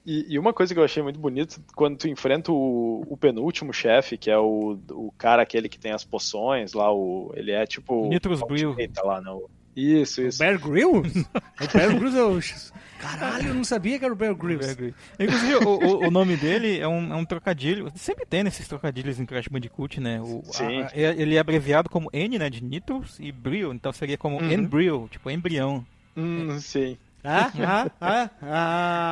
E, 0.06 0.34
e 0.34 0.38
uma 0.38 0.52
coisa 0.52 0.72
que 0.74 0.78
eu 0.80 0.84
achei 0.84 1.02
muito 1.02 1.18
bonito, 1.18 1.60
quando 1.74 1.96
tu 1.96 2.08
enfrenta 2.08 2.52
o, 2.52 3.04
o 3.08 3.16
penúltimo 3.16 3.72
chefe, 3.72 4.16
que 4.18 4.30
é 4.30 4.38
o, 4.38 4.78
o 4.90 5.12
cara 5.16 5.42
aquele 5.42 5.68
que 5.68 5.78
tem 5.78 5.92
as 5.92 6.04
poções 6.04 6.72
lá, 6.72 6.92
o, 6.92 7.32
ele 7.34 7.50
é 7.52 7.64
tipo... 7.66 8.08
Nitrous 8.08 8.40
Brill. 8.42 8.70
Ultimate 8.70 9.00
lá, 9.04 9.20
não. 9.20 9.48
Isso, 9.76 10.20
O 10.20 10.26
isso. 10.28 10.38
Bear 10.38 10.58
Grylls? 10.58 11.26
o 11.60 11.76
Bear 11.76 11.96
Grylls 11.98 12.16
é 12.18 12.22
o... 12.24 12.82
Caralho, 13.00 13.48
eu 13.48 13.54
não 13.54 13.64
sabia 13.64 13.98
que 13.98 14.04
era 14.04 14.14
o 14.14 14.16
Bear 14.16 14.34
Grylls. 14.34 14.94
Inclusive, 15.18 15.54
o, 15.56 15.68
o- 15.68 16.06
o 16.06 16.10
nome 16.10 16.36
dele 16.36 16.78
é 16.78 16.86
um, 16.86 17.12
é 17.12 17.16
um 17.16 17.24
trocadilho. 17.24 17.90
Sempre 17.96 18.24
tem 18.24 18.44
nesses 18.44 18.68
trocadilhos 18.68 19.18
em 19.18 19.26
Crash 19.26 19.48
Bandicoot, 19.48 19.98
né? 20.00 20.20
O, 20.20 20.40
a- 20.48 20.52
Sim. 20.52 20.82
a- 20.82 20.90
ele 20.94 21.34
é 21.34 21.38
abreviado 21.40 21.88
como 21.90 22.08
N, 22.12 22.38
né? 22.38 22.48
De 22.48 22.62
Nitros 22.62 23.16
e 23.18 23.32
Brill. 23.32 23.72
Então 23.72 23.92
seria 23.92 24.16
como 24.16 24.36
Uhum. 24.40 24.52
Embryo, 24.52 25.08
tipo 25.10 25.28
embrião. 25.30 25.84
Hum, 26.16 26.58
sim. 26.60 26.96
Ah, 27.24 27.50
ah, 27.60 27.90
ah, 28.00 28.30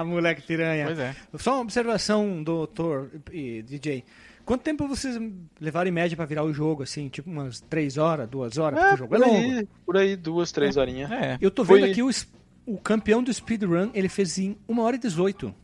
ah, 0.00 0.04
moleque 0.04 0.42
piranha. 0.42 0.84
Pois 0.86 0.98
é. 0.98 1.14
Só 1.38 1.54
uma 1.54 1.62
observação, 1.62 2.42
doutor 2.42 3.10
e 3.32 3.62
DJ. 3.62 4.04
Quanto 4.44 4.62
tempo 4.62 4.86
vocês 4.88 5.18
levaram 5.60 5.88
em 5.88 5.92
média 5.92 6.16
pra 6.16 6.26
virar 6.26 6.42
o 6.44 6.52
jogo, 6.52 6.82
assim? 6.82 7.08
Tipo 7.08 7.30
umas 7.30 7.60
3 7.60 7.98
horas, 7.98 8.28
2 8.28 8.58
horas? 8.58 8.78
Porque 8.78 8.90
É, 8.90 8.94
o 8.94 8.98
jogo 8.98 9.14
é 9.14 9.18
por 9.18 9.26
longo. 9.26 9.36
aí, 9.38 9.68
por 9.86 9.96
aí, 9.96 10.16
duas, 10.16 10.50
três 10.52 10.76
horinhas. 10.76 11.10
É. 11.10 11.38
Eu 11.40 11.50
tô 11.50 11.62
vendo 11.62 11.80
Foi- 11.80 11.90
aqui 11.90 12.02
o, 12.02 12.10
o 12.66 12.78
campeão 12.78 13.22
do 13.22 13.32
speedrun, 13.32 13.90
ele 13.94 14.08
fez 14.08 14.38
em 14.38 14.56
1 14.68 14.78
hora 14.80 14.96
e 14.96 14.98
18. 14.98 15.54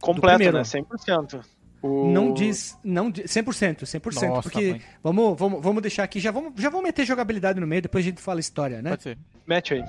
Completo, 0.00 0.52
né? 0.52 0.62
100%. 0.62 1.40
O... 1.80 2.12
Não 2.12 2.32
diz, 2.32 2.78
não 2.84 3.10
diz, 3.10 3.24
100%, 3.24 3.82
100%, 3.84 4.28
Nossa, 4.28 4.42
porque 4.42 4.70
mãe. 4.70 4.80
vamos, 5.02 5.36
vamos, 5.38 5.60
vamos 5.62 5.82
deixar 5.82 6.04
aqui, 6.04 6.20
já 6.20 6.30
vamos, 6.30 6.52
já 6.56 6.70
vamos 6.70 6.84
meter 6.84 7.04
jogabilidade 7.04 7.58
no 7.58 7.66
meio, 7.66 7.82
depois 7.82 8.04
a 8.04 8.08
gente 8.08 8.20
fala 8.20 8.38
história, 8.38 8.80
né? 8.80 8.90
Pode 8.90 9.02
ser. 9.02 9.18
Mete 9.46 9.74
aí. 9.74 9.82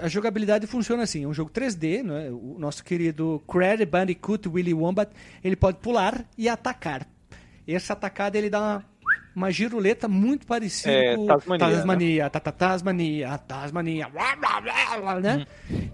A 0.00 0.08
jogabilidade 0.08 0.66
funciona 0.66 1.02
assim, 1.02 1.24
é 1.24 1.28
um 1.28 1.34
jogo 1.34 1.50
3D, 1.50 2.02
né? 2.02 2.30
o 2.30 2.56
nosso 2.58 2.84
querido 2.84 3.42
Crash 3.48 3.84
Bandicoot 3.84 4.48
Willy 4.48 4.74
Wombat, 4.74 5.12
ele 5.42 5.56
pode 5.56 5.78
pular 5.78 6.24
e 6.36 6.48
atacar. 6.48 7.06
Essa 7.66 7.92
atacada 7.92 8.38
ele 8.38 8.48
dá 8.48 8.60
uma, 8.60 8.84
uma 9.38 9.50
giruleta 9.50 10.06
muito 10.08 10.46
parecida 10.46 10.90
É, 10.92 11.16
com 11.16 11.26
Tasmania, 11.26 11.58
Tasmania, 11.66 12.30
ta- 12.30 12.40
ta- 12.40 12.52
Tasmania, 12.52 13.38
Tasmania, 13.38 14.08
blá, 14.08 14.36
blá, 14.36 14.60
blá, 14.60 14.96
blá, 15.00 15.20
né? 15.20 15.46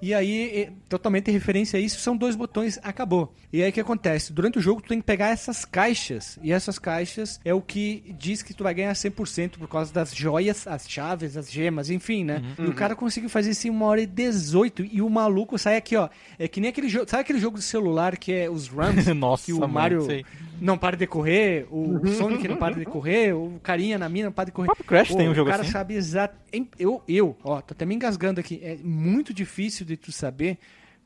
E 0.02 0.12
aí, 0.12 0.70
totalmente 0.88 1.30
referência 1.30 1.78
a 1.78 1.80
isso, 1.80 2.00
são 2.00 2.16
dois 2.16 2.34
botões, 2.36 2.78
acabou. 2.82 3.32
E 3.52 3.62
aí 3.62 3.70
o 3.70 3.72
que 3.72 3.80
acontece? 3.80 4.32
Durante 4.32 4.58
o 4.58 4.60
jogo 4.60 4.80
tu 4.82 4.88
tem 4.88 4.98
que 4.98 5.04
pegar 5.06 5.28
essas 5.28 5.64
caixas, 5.64 6.38
e 6.42 6.52
essas 6.52 6.78
caixas 6.78 7.40
é 7.44 7.52
o 7.54 7.60
que 7.60 8.14
diz 8.18 8.42
que 8.42 8.52
tu 8.54 8.64
vai 8.64 8.74
ganhar 8.74 8.92
100% 8.94 9.58
por 9.58 9.68
causa 9.68 9.92
das 9.92 10.14
joias, 10.14 10.66
as 10.66 10.88
chaves, 10.88 11.36
as 11.36 11.50
gemas, 11.50 11.90
enfim, 11.90 12.24
né? 12.24 12.42
E 12.58 12.62
o 12.66 12.72
cara 12.74 12.96
conseguiu 12.96 13.28
fazer 13.30 13.50
isso 13.50 13.66
em 13.68 13.70
uma 13.70 13.86
hora 13.86 14.00
e 14.00 14.06
18, 14.06 14.84
e 14.90 15.00
o 15.02 15.08
maluco 15.10 15.58
sai 15.58 15.76
aqui, 15.76 15.96
ó, 15.96 16.08
é 16.38 16.48
que 16.48 16.60
nem 16.60 16.70
aquele 16.70 16.88
jogo, 16.88 17.08
sabe 17.08 17.20
aquele 17.22 17.38
jogo 17.38 17.58
de 17.58 17.64
celular 17.64 18.16
que 18.16 18.32
é 18.32 18.50
os 18.50 18.68
runs? 18.68 19.06
Nossa, 19.14 19.44
que 19.46 19.52
o 19.52 19.60
mano, 19.60 19.72
Mario 19.72 20.02
sei. 20.02 20.24
não 20.60 20.76
para 20.78 20.96
de 20.96 21.06
correr, 21.06 21.66
o 21.70 22.00
Sonic 22.16 22.48
não 22.48 22.56
para 22.56 22.74
de 22.74 22.84
correr, 22.84 23.33
o 23.34 23.60
carinha 23.60 23.98
na 23.98 24.08
mina 24.08 24.26
não 24.26 24.32
para 24.32 24.46
de 24.46 24.52
correr. 24.52 24.66
O 24.66 24.68
próprio 24.68 24.86
Crash 24.86 25.08
Pô, 25.08 25.16
tem 25.16 25.28
um 25.28 25.34
jogo 25.34 25.48
O 25.48 25.52
cara 25.52 25.62
assim. 25.62 25.72
sabe 25.72 25.94
exato. 25.94 26.36
Eu, 26.78 27.02
eu, 27.06 27.36
ó, 27.42 27.60
tô 27.60 27.74
até 27.74 27.84
me 27.84 27.94
engasgando 27.94 28.40
aqui. 28.40 28.60
É 28.62 28.76
muito 28.82 29.34
difícil 29.34 29.84
de 29.84 29.96
tu 29.96 30.12
saber, 30.12 30.58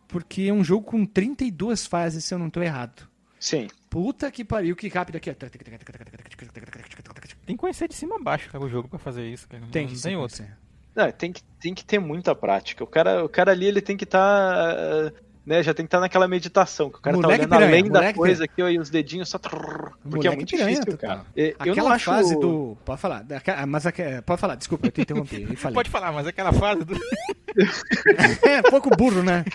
porque 0.07 0.43
é 0.43 0.53
um 0.53 0.62
jogo 0.62 0.85
com 0.85 1.05
32 1.05 1.87
fases, 1.87 2.24
se 2.24 2.35
eu 2.35 2.39
não 2.39 2.51
tô 2.51 2.62
errado. 2.62 3.09
Sim. 3.41 3.68
Puta 3.89 4.31
que 4.31 4.45
pariu, 4.45 4.74
que 4.76 4.89
rápido 4.89 5.16
aqui. 5.16 5.31
Tem 7.47 7.57
que 7.57 7.61
conhecer 7.61 7.89
de 7.89 7.95
cima 7.95 8.16
a 8.16 8.18
baixo, 8.18 8.51
cara, 8.51 8.64
o 8.64 8.68
jogo 8.68 8.89
pra 8.89 8.99
fazer 8.99 9.26
isso, 9.26 9.49
cara. 9.49 9.62
Tem 9.70 9.87
não 9.87 9.95
tem 9.95 10.16
outro. 10.16 10.45
Não, 10.95 11.12
tem 11.12 11.33
que, 11.33 11.43
tem 11.61 11.74
que 11.74 11.85
ter 11.85 11.99
muita 11.99 12.35
prática. 12.35 12.83
O 12.83 12.87
cara, 12.87 13.24
o 13.24 13.29
cara 13.29 13.53
ali, 13.53 13.66
ele 13.66 13.81
tem 13.81 13.97
que 13.97 14.05
estar. 14.05 15.12
Né, 15.49 15.62
já 15.62 15.72
tem 15.72 15.86
que 15.86 15.88
estar 15.88 15.99
naquela 15.99 16.28
meditação, 16.28 16.90
que 16.90 16.99
o 16.99 17.01
cara 17.01 17.16
Moleque 17.16 17.46
tá 17.46 17.57
olhando 17.57 17.70
piranha, 17.70 17.80
além 17.80 17.90
da 17.90 18.12
coisa 18.12 18.44
aqui, 18.44 18.62
ó, 18.62 18.68
e 18.68 18.78
os 18.78 18.90
dedinhos 18.90 19.30
só. 19.30 19.38
trrr, 19.38 19.94
Porque 20.03 20.05
Moleque 20.05 20.28
é 20.28 20.36
muito 20.36 20.51
piranha, 20.51 20.80
difícil, 20.80 20.99
cara. 20.99 21.24
É, 21.34 21.49
Eu 21.64 21.72
Aquela 21.72 21.88
não 21.88 21.92
acho. 21.92 22.05
fase 22.05 22.38
do. 22.38 22.76
Pode 22.84 23.01
falar. 23.01 23.24
Mas 23.66 23.84
pode 24.26 24.40
falar, 24.40 24.57
desculpa, 24.57 24.88
eu 24.88 24.90
te 24.90 25.01
interrompi. 25.01 25.46
Eu 25.49 25.57
falei. 25.57 25.74
Pode 25.74 25.88
falar, 25.88 26.12
mas 26.12 26.26
aquela 26.26 26.53
fase 26.53 26.84
do. 26.84 26.94
É, 28.42 28.62
pouco 28.70 28.90
burro, 28.90 29.22
né? 29.22 29.42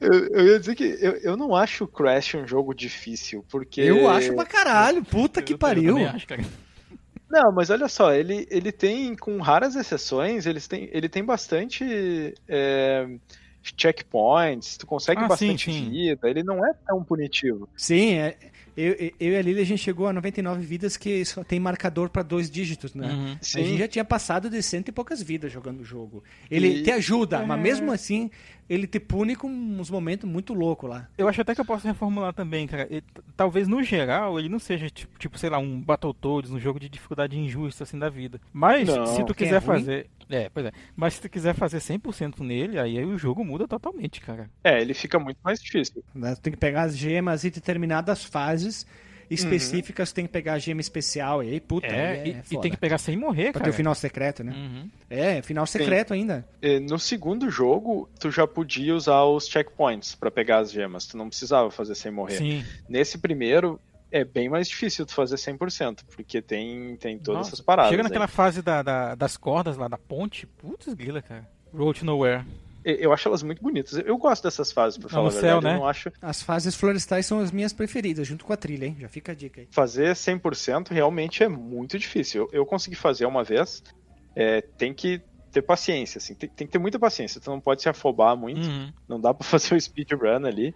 Eu, 0.00 0.26
eu 0.28 0.46
ia 0.46 0.58
dizer 0.58 0.74
que 0.74 0.84
eu, 1.00 1.12
eu 1.16 1.36
não 1.36 1.54
acho 1.54 1.84
o 1.84 1.88
Crash 1.88 2.34
um 2.34 2.46
jogo 2.46 2.74
difícil, 2.74 3.44
porque. 3.50 3.82
Eu 3.82 4.08
acho 4.08 4.34
pra 4.34 4.46
caralho. 4.46 5.04
Puta 5.04 5.42
que 5.42 5.56
pariu. 5.56 5.98
acho, 6.08 6.26
cara. 6.26 6.42
Não, 7.30 7.52
mas 7.52 7.68
olha 7.68 7.88
só, 7.88 8.12
ele, 8.14 8.46
ele 8.50 8.72
tem, 8.72 9.14
com 9.14 9.38
raras 9.40 9.76
exceções, 9.76 10.46
ele 10.46 10.60
tem, 10.60 10.88
ele 10.92 11.08
tem 11.08 11.24
bastante 11.24 12.34
é, 12.48 13.06
checkpoints, 13.76 14.76
tu 14.76 14.86
consegue 14.86 15.22
Ah, 15.22 15.28
bastante 15.28 15.72
sim, 15.72 15.84
sim. 15.84 15.90
vida, 15.90 16.28
ele 16.28 16.42
não 16.42 16.64
é 16.64 16.72
tão 16.86 17.02
punitivo. 17.02 17.68
Sim, 17.76 18.14
é, 18.14 18.36
eu, 18.76 18.92
eu 19.20 19.32
e 19.32 19.36
a 19.36 19.42
Lili, 19.42 19.60
a 19.60 19.64
gente 19.64 19.78
chegou 19.82 20.06
a 20.06 20.12
99 20.12 20.64
vidas 20.66 20.96
que 20.96 21.24
só 21.24 21.44
tem 21.44 21.60
marcador 21.60 22.10
pra 22.10 22.22
dois 22.22 22.50
dígitos, 22.50 22.94
né? 22.94 23.12
Uhum. 23.12 23.32
A 23.40 23.58
gente 23.64 23.78
já 23.78 23.88
tinha 23.88 24.04
passado 24.04 24.50
de 24.50 24.60
cento 24.62 24.88
e 24.88 24.92
poucas 24.92 25.22
vidas 25.22 25.52
jogando 25.52 25.80
o 25.80 25.84
jogo. 25.84 26.22
Ele 26.50 26.68
E- 26.68 26.82
te 26.82 26.90
ajuda, 26.90 27.44
mas 27.46 27.60
mesmo 27.60 27.92
assim, 27.92 28.30
ele 28.68 28.86
te 28.86 28.98
pune 29.00 29.36
com 29.36 29.48
uns 29.48 29.90
momentos 29.90 30.28
muito 30.28 30.54
loucos 30.54 30.88
lá. 30.88 31.08
Eu 31.18 31.28
acho 31.28 31.40
até 31.40 31.54
que 31.54 31.60
eu 31.60 31.64
posso 31.64 31.86
reformular 31.86 32.32
também, 32.32 32.66
cara. 32.66 32.86
Ele- 32.90 33.04
talvez 33.36 33.68
no 33.68 33.82
geral 33.82 34.38
ele 34.38 34.48
não 34.48 34.58
seja 34.58 34.88
tipo, 34.90 35.18
tipo, 35.18 35.38
sei 35.38 35.50
lá, 35.50 35.58
um 35.58 35.80
Battletoads, 35.80 36.50
um 36.50 36.58
jogo 36.58 36.80
de 36.80 36.88
dificuldade 36.88 37.38
injusta 37.38 37.84
assim 37.84 37.98
da 37.98 38.08
vida. 38.08 38.40
Mas 38.52 38.88
Não, 38.88 39.06
se 39.06 39.24
tu 39.24 39.32
é 39.32 39.34
quiser 39.34 39.58
ruim. 39.62 39.78
fazer, 39.78 40.06
é, 40.30 40.48
pois 40.48 40.66
é. 40.66 40.72
Mas 40.96 41.14
se 41.14 41.20
tu 41.22 41.28
quiser 41.28 41.54
fazer 41.54 41.80
100% 41.80 42.40
nele, 42.42 42.78
aí, 42.78 42.98
aí 42.98 43.04
o 43.04 43.18
jogo 43.18 43.44
muda 43.44 43.68
totalmente, 43.68 44.20
cara. 44.20 44.48
É, 44.62 44.80
ele 44.80 44.94
fica 44.94 45.18
muito 45.18 45.38
mais 45.44 45.60
difícil. 45.62 46.02
né? 46.14 46.34
Tu 46.34 46.40
tem 46.40 46.52
que 46.52 46.58
pegar 46.58 46.82
as 46.82 46.96
gemas 46.96 47.44
e 47.44 47.50
determinadas 47.50 48.24
fases 48.24 48.86
específicas, 49.34 50.10
tu 50.12 50.14
tem 50.16 50.26
que 50.26 50.32
pegar 50.32 50.54
a 50.54 50.58
gema 50.58 50.80
especial. 50.80 51.42
E 51.42 51.50
aí, 51.50 51.60
puta, 51.60 51.86
É, 51.86 52.10
aí 52.22 52.28
e, 52.28 52.32
é 52.32 52.38
e 52.38 52.42
foda. 52.42 52.60
tem 52.62 52.70
que 52.70 52.76
pegar 52.76 52.98
sem 52.98 53.16
morrer, 53.16 53.44
Pra 53.52 53.60
cara. 53.60 53.64
ter 53.64 53.70
o 53.70 53.72
final 53.74 53.94
secreto, 53.94 54.42
né? 54.44 54.52
Uhum. 54.52 54.90
É, 55.10 55.42
final 55.42 55.66
secreto 55.66 56.12
ainda. 56.14 56.46
É, 56.62 56.78
No 56.80 56.98
segundo 56.98 57.50
jogo, 57.50 58.08
tu 58.18 58.30
já 58.30 58.46
podia 58.46 58.94
usar 58.94 59.24
os 59.24 59.46
checkpoints 59.48 60.14
pra 60.14 60.30
pegar 60.30 60.58
as 60.58 60.70
gemas, 60.72 61.06
tu 61.06 61.16
não 61.16 61.28
precisava 61.28 61.70
fazer 61.70 61.94
sem 61.94 62.10
morrer. 62.12 62.36
Sim. 62.38 62.64
Nesse 62.88 63.18
primeiro, 63.18 63.80
é 64.10 64.24
bem 64.24 64.48
mais 64.48 64.68
difícil 64.68 65.04
tu 65.04 65.12
fazer 65.12 65.36
100%, 65.36 66.00
porque 66.14 66.40
tem, 66.40 66.96
tem 66.96 67.18
todas 67.18 67.38
Nossa, 67.38 67.50
essas 67.50 67.60
paradas. 67.60 67.90
Chega 67.90 68.02
aí. 68.02 68.08
naquela 68.08 68.28
fase 68.28 68.62
da, 68.62 68.82
da- 68.82 69.14
das 69.14 69.36
cordas 69.36 69.76
lá 69.76 69.88
da 69.88 69.98
ponte, 69.98 70.46
putz 70.46 70.92
grila, 70.94 71.20
cara. 71.20 71.44
Road 71.72 71.98
to 71.98 72.06
Nowhere. 72.06 72.44
Eu 72.84 73.12
acho 73.12 73.26
elas 73.28 73.42
muito 73.42 73.62
bonitas. 73.62 73.94
Eu 74.04 74.16
gosto 74.18 74.42
dessas 74.44 74.70
fases, 74.70 74.98
pra 74.98 75.06
Não, 75.06 75.10
falar 75.10 75.22
no 75.24 75.28
a 75.28 75.32
céu, 75.32 75.42
verdade. 75.42 75.64
né? 75.64 75.72
Eu 75.74 75.78
não 75.80 75.88
acho 75.88 76.12
As 76.20 76.42
fases 76.42 76.74
florestais 76.74 77.26
são 77.26 77.40
as 77.40 77.50
minhas 77.50 77.72
preferidas, 77.72 78.26
junto 78.28 78.44
com 78.44 78.52
a 78.52 78.56
trilha, 78.56 78.86
hein? 78.86 78.96
Já 79.00 79.08
fica 79.08 79.32
a 79.32 79.34
dica 79.34 79.60
aí. 79.62 79.68
fazer 79.70 80.14
100% 80.14 80.88
realmente 80.90 81.42
é 81.42 81.48
muito 81.48 81.98
difícil. 81.98 82.42
Eu, 82.52 82.60
eu 82.60 82.66
consegui 82.66 82.96
fazer 82.96 83.26
uma 83.26 83.42
vez, 83.42 83.82
é, 84.36 84.60
tem 84.60 84.92
que 84.92 85.20
ter 85.50 85.62
paciência, 85.62 86.18
assim, 86.18 86.34
tem, 86.34 86.48
tem 86.48 86.66
que 86.66 86.72
ter 86.72 86.78
muita 86.78 86.98
paciência. 86.98 87.40
Tu 87.40 87.48
não 87.48 87.60
pode 87.60 87.80
se 87.80 87.88
afobar 87.88 88.36
muito, 88.36 88.66
Uhum. 88.66 88.92
não 89.08 89.20
dá 89.20 89.32
pra 89.32 89.46
fazer 89.46 89.74
o 89.74 89.80
speedrun 89.80 90.44
ali. 90.46 90.74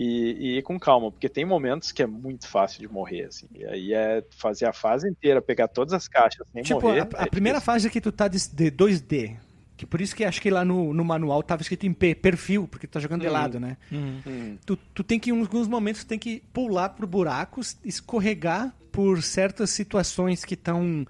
E, 0.00 0.36
e 0.38 0.58
ir 0.58 0.62
com 0.62 0.78
calma, 0.78 1.10
porque 1.10 1.28
tem 1.28 1.44
momentos 1.44 1.90
que 1.90 2.00
é 2.00 2.06
muito 2.06 2.46
fácil 2.46 2.78
de 2.78 2.86
morrer, 2.86 3.24
assim. 3.24 3.48
E 3.52 3.64
aí 3.66 3.92
é 3.92 4.22
fazer 4.38 4.66
a 4.66 4.72
fase 4.72 5.08
inteira, 5.10 5.42
pegar 5.42 5.66
todas 5.66 5.92
as 5.92 6.06
caixas 6.06 6.46
sem 6.52 6.62
Tipo, 6.62 6.82
morrer. 6.82 7.00
a, 7.00 7.22
a 7.22 7.22
é 7.24 7.26
primeira 7.26 7.58
difícil. 7.58 7.72
fase 7.74 7.90
que 7.90 8.00
tu 8.00 8.12
tá 8.12 8.28
de, 8.28 8.38
de 8.54 8.70
2D. 8.70 9.36
Que 9.78 9.86
por 9.86 10.00
isso 10.00 10.14
que 10.14 10.24
acho 10.24 10.42
que 10.42 10.50
lá 10.50 10.64
no, 10.64 10.92
no 10.92 11.04
manual 11.04 11.42
tava 11.42 11.62
escrito 11.62 11.86
em 11.86 11.92
P, 11.94 12.14
perfil, 12.14 12.66
porque 12.68 12.86
tu 12.86 12.90
tá 12.90 13.00
jogando 13.00 13.20
de 13.22 13.28
Uhum. 13.28 13.32
lado, 13.32 13.60
né? 13.60 13.76
Uhum. 13.90 14.20
Hum, 14.26 14.56
Tu, 14.66 14.76
tu 14.92 15.02
tem 15.04 15.18
que, 15.18 15.30
em 15.30 15.40
alguns 15.40 15.68
momentos, 15.68 16.02
tu 16.04 16.08
tem 16.08 16.18
que 16.18 16.42
pular 16.52 16.88
por 16.90 17.06
buracos, 17.06 17.78
escorregar 17.84 18.74
por 18.92 19.22
certas 19.22 19.70
situações 19.70 20.44
que 20.44 20.54
estão 20.54 21.06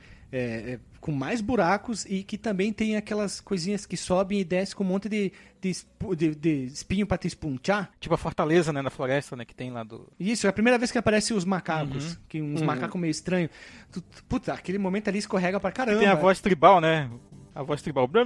com 1.00 1.12
mais 1.12 1.40
buracos 1.40 2.04
e 2.04 2.22
que 2.22 2.36
também 2.36 2.70
tem 2.72 2.96
aquelas 2.96 3.40
coisinhas 3.40 3.86
que 3.86 3.96
sobem 3.96 4.40
e 4.40 4.44
descem 4.44 4.76
com 4.76 4.84
um 4.84 4.86
monte 4.88 5.08
de, 5.08 5.32
de, 5.60 5.72
de- 6.16 6.34
de 6.34 6.64
espinho 6.66 7.06
pra 7.06 7.16
te 7.16 7.26
esponchar. 7.28 7.90
Tipo 7.98 8.14
a 8.14 8.18
fortaleza, 8.18 8.70
né, 8.72 8.82
na 8.82 8.90
floresta, 8.90 9.34
né, 9.34 9.44
que 9.46 9.54
tem 9.54 9.70
lá 9.70 9.82
do... 9.84 10.06
Isso, 10.20 10.46
é 10.46 10.50
a 10.50 10.52
primeira 10.52 10.76
vez 10.76 10.90
que 10.92 10.98
aparecem 10.98 11.34
os 11.34 11.44
macacos, 11.46 12.10
Uhum. 12.12 12.16
que 12.28 12.42
uns 12.42 12.60
macacos 12.60 13.00
meio 13.00 13.10
estranhos. 13.10 13.50
Puta, 14.28 14.52
aquele 14.52 14.76
momento 14.76 15.08
ali 15.08 15.18
escorrega 15.18 15.58
pra 15.58 15.72
caramba. 15.72 16.00
Tem 16.00 16.08
a 16.08 16.14
voz 16.14 16.40
tribal, 16.40 16.78
né? 16.80 17.08
A 17.58 17.62
voz 17.64 17.82
tribal. 17.82 18.06
Blá, 18.06 18.22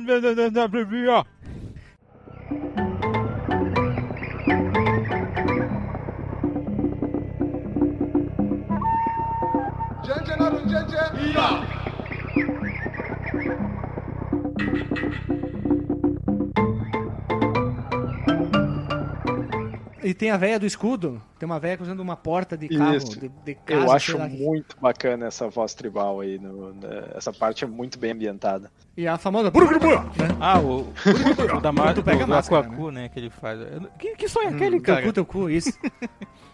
E 20.03 20.13
tem 20.15 20.31
a 20.31 20.37
véia 20.37 20.59
do 20.59 20.67
escudo. 20.67 21.23
Tem 21.39 21.47
uma 21.47 21.61
véia 21.61 21.79
usando 21.81 22.01
uma 22.01 22.17
porta 22.17 22.57
de 22.57 22.69
carro, 22.69 22.97
Isso. 22.97 23.21
de, 23.21 23.29
de 23.29 23.55
casa, 23.55 23.81
Eu 23.85 23.93
acho 23.93 24.19
muito 24.19 24.77
bacana 24.81 25.27
essa 25.27 25.49
voz 25.49 25.75
tribal 25.75 26.21
aí. 26.21 26.39
no- 26.39 26.73
né, 26.75 27.05
essa 27.15 27.33
parte 27.33 27.65
é 27.65 27.67
muito 27.67 27.99
bem 27.99 28.13
ambientada. 28.13 28.71
E 28.97 29.07
a 29.07 29.17
famosa... 29.17 29.51
Né? 29.51 30.29
Ah, 30.41 30.59
o, 30.61 30.93
o 31.57 31.61
da 31.61 31.73
Mar, 31.73 31.95
Tu 31.95 32.01
do, 32.01 32.05
pega 32.05 32.23
a 32.25 32.27
do 32.27 32.31
máscara, 32.31 32.67
Aquacu, 32.67 32.91
né, 32.91 33.09
que 33.09 33.19
ele 33.21 33.31
faz. 33.31 33.59
Que, 33.99 34.17
que 34.17 34.29
sonho 34.29 34.49
é 34.49 34.51
Hum, 34.51 34.55
aquele, 34.57 34.81
teu 34.81 34.95
cara? 34.95 35.07
cu, 35.07 35.13
teu 35.13 35.25
cu, 35.27 35.49
isso. 35.51 35.73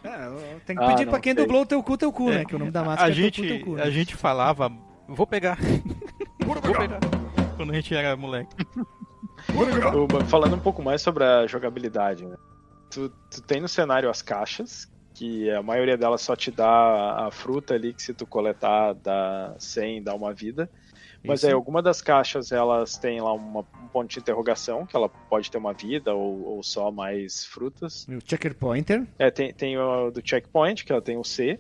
É, 0.05 0.57
tem 0.65 0.77
que 0.77 0.83
Ah, 0.83 0.87
pedir 0.87 1.05
não 1.07 1.11
pra 1.11 1.21
quem 1.21 1.35
sei. 1.35 1.43
dublou 1.43 1.63
o 1.63 1.67
teu 1.67 1.83
cu, 1.83 1.97
teu 1.99 2.13
cu, 2.13 2.31
né? 2.31 2.45
Que 2.45 2.55
o 2.55 2.59
nome 2.59 2.71
da 2.71 2.85
máscara 2.85 3.09
a 3.09 3.11
é 3.11 3.13
gente, 3.15 3.43
teu 3.43 3.59
cu, 3.59 3.65
teu 3.65 3.75
cu. 3.75 3.83
a 3.83 3.85
né? 3.87 3.91
gente 3.91 4.15
falava, 4.15 4.71
vou 5.09 5.27
pegar. 5.27 5.59
vou 6.47 6.55
pegar. 6.55 7.01
Quando 7.57 7.73
a 7.73 7.75
gente 7.75 7.93
era 7.95 8.17
moleque. 8.17 8.55
O- 9.53 10.25
Falando 10.27 10.55
um 10.55 10.61
pouco 10.61 10.83
mais 10.83 11.03
sobre 11.03 11.25
a 11.25 11.47
jogabilidade, 11.49 12.25
né? 12.25 12.37
Tu, 12.91 13.11
tu 13.31 13.43
tem 13.43 13.61
no 13.61 13.69
cenário 13.69 14.09
as 14.09 14.23
caixas, 14.23 14.89
que 15.15 15.51
a 15.51 15.63
maioria 15.63 15.97
delas 15.97 16.23
só 16.23 16.37
te 16.37 16.51
dá 16.51 17.27
a 17.27 17.31
fruta 17.31 17.75
ali, 17.75 17.93
que 17.93 18.03
se 18.03 18.15
tu 18.15 18.27
coletar 18.27 18.95
dá 18.95 19.55
100, 19.59 20.03
dá 20.03 20.15
uma 20.15 20.33
vida. 20.33 20.71
Mas 21.25 21.41
Isso. 21.41 21.49
aí 21.49 21.53
alguma 21.53 21.83
das 21.83 22.01
caixas 22.01 22.53
elas 22.53 22.97
têm 22.97 23.21
lá 23.21 23.33
uma, 23.33 23.61
um 23.61 23.89
ponto 23.89 24.11
de 24.11 24.21
interrogação, 24.21 24.87
que 24.87 24.97
ela 24.97 25.09
pode 25.09 25.51
ter 25.51 25.59
uma 25.59 25.73
vida 25.73 26.15
ou, 26.15 26.43
ou 26.45 26.63
só 26.63 26.91
mais 26.93 27.45
frutas. 27.45 28.07
O 28.09 28.21
checker 28.25 28.55
pointer. 28.55 29.07
É, 29.19 29.31
tem, 29.31 29.53
tem 29.53 29.77
o 29.77 30.11
do 30.11 30.23
checkpoint, 30.25 30.85
que 30.85 30.93
ela 30.93 31.03
tem 31.03 31.17
o 31.17 31.25
C. 31.25 31.59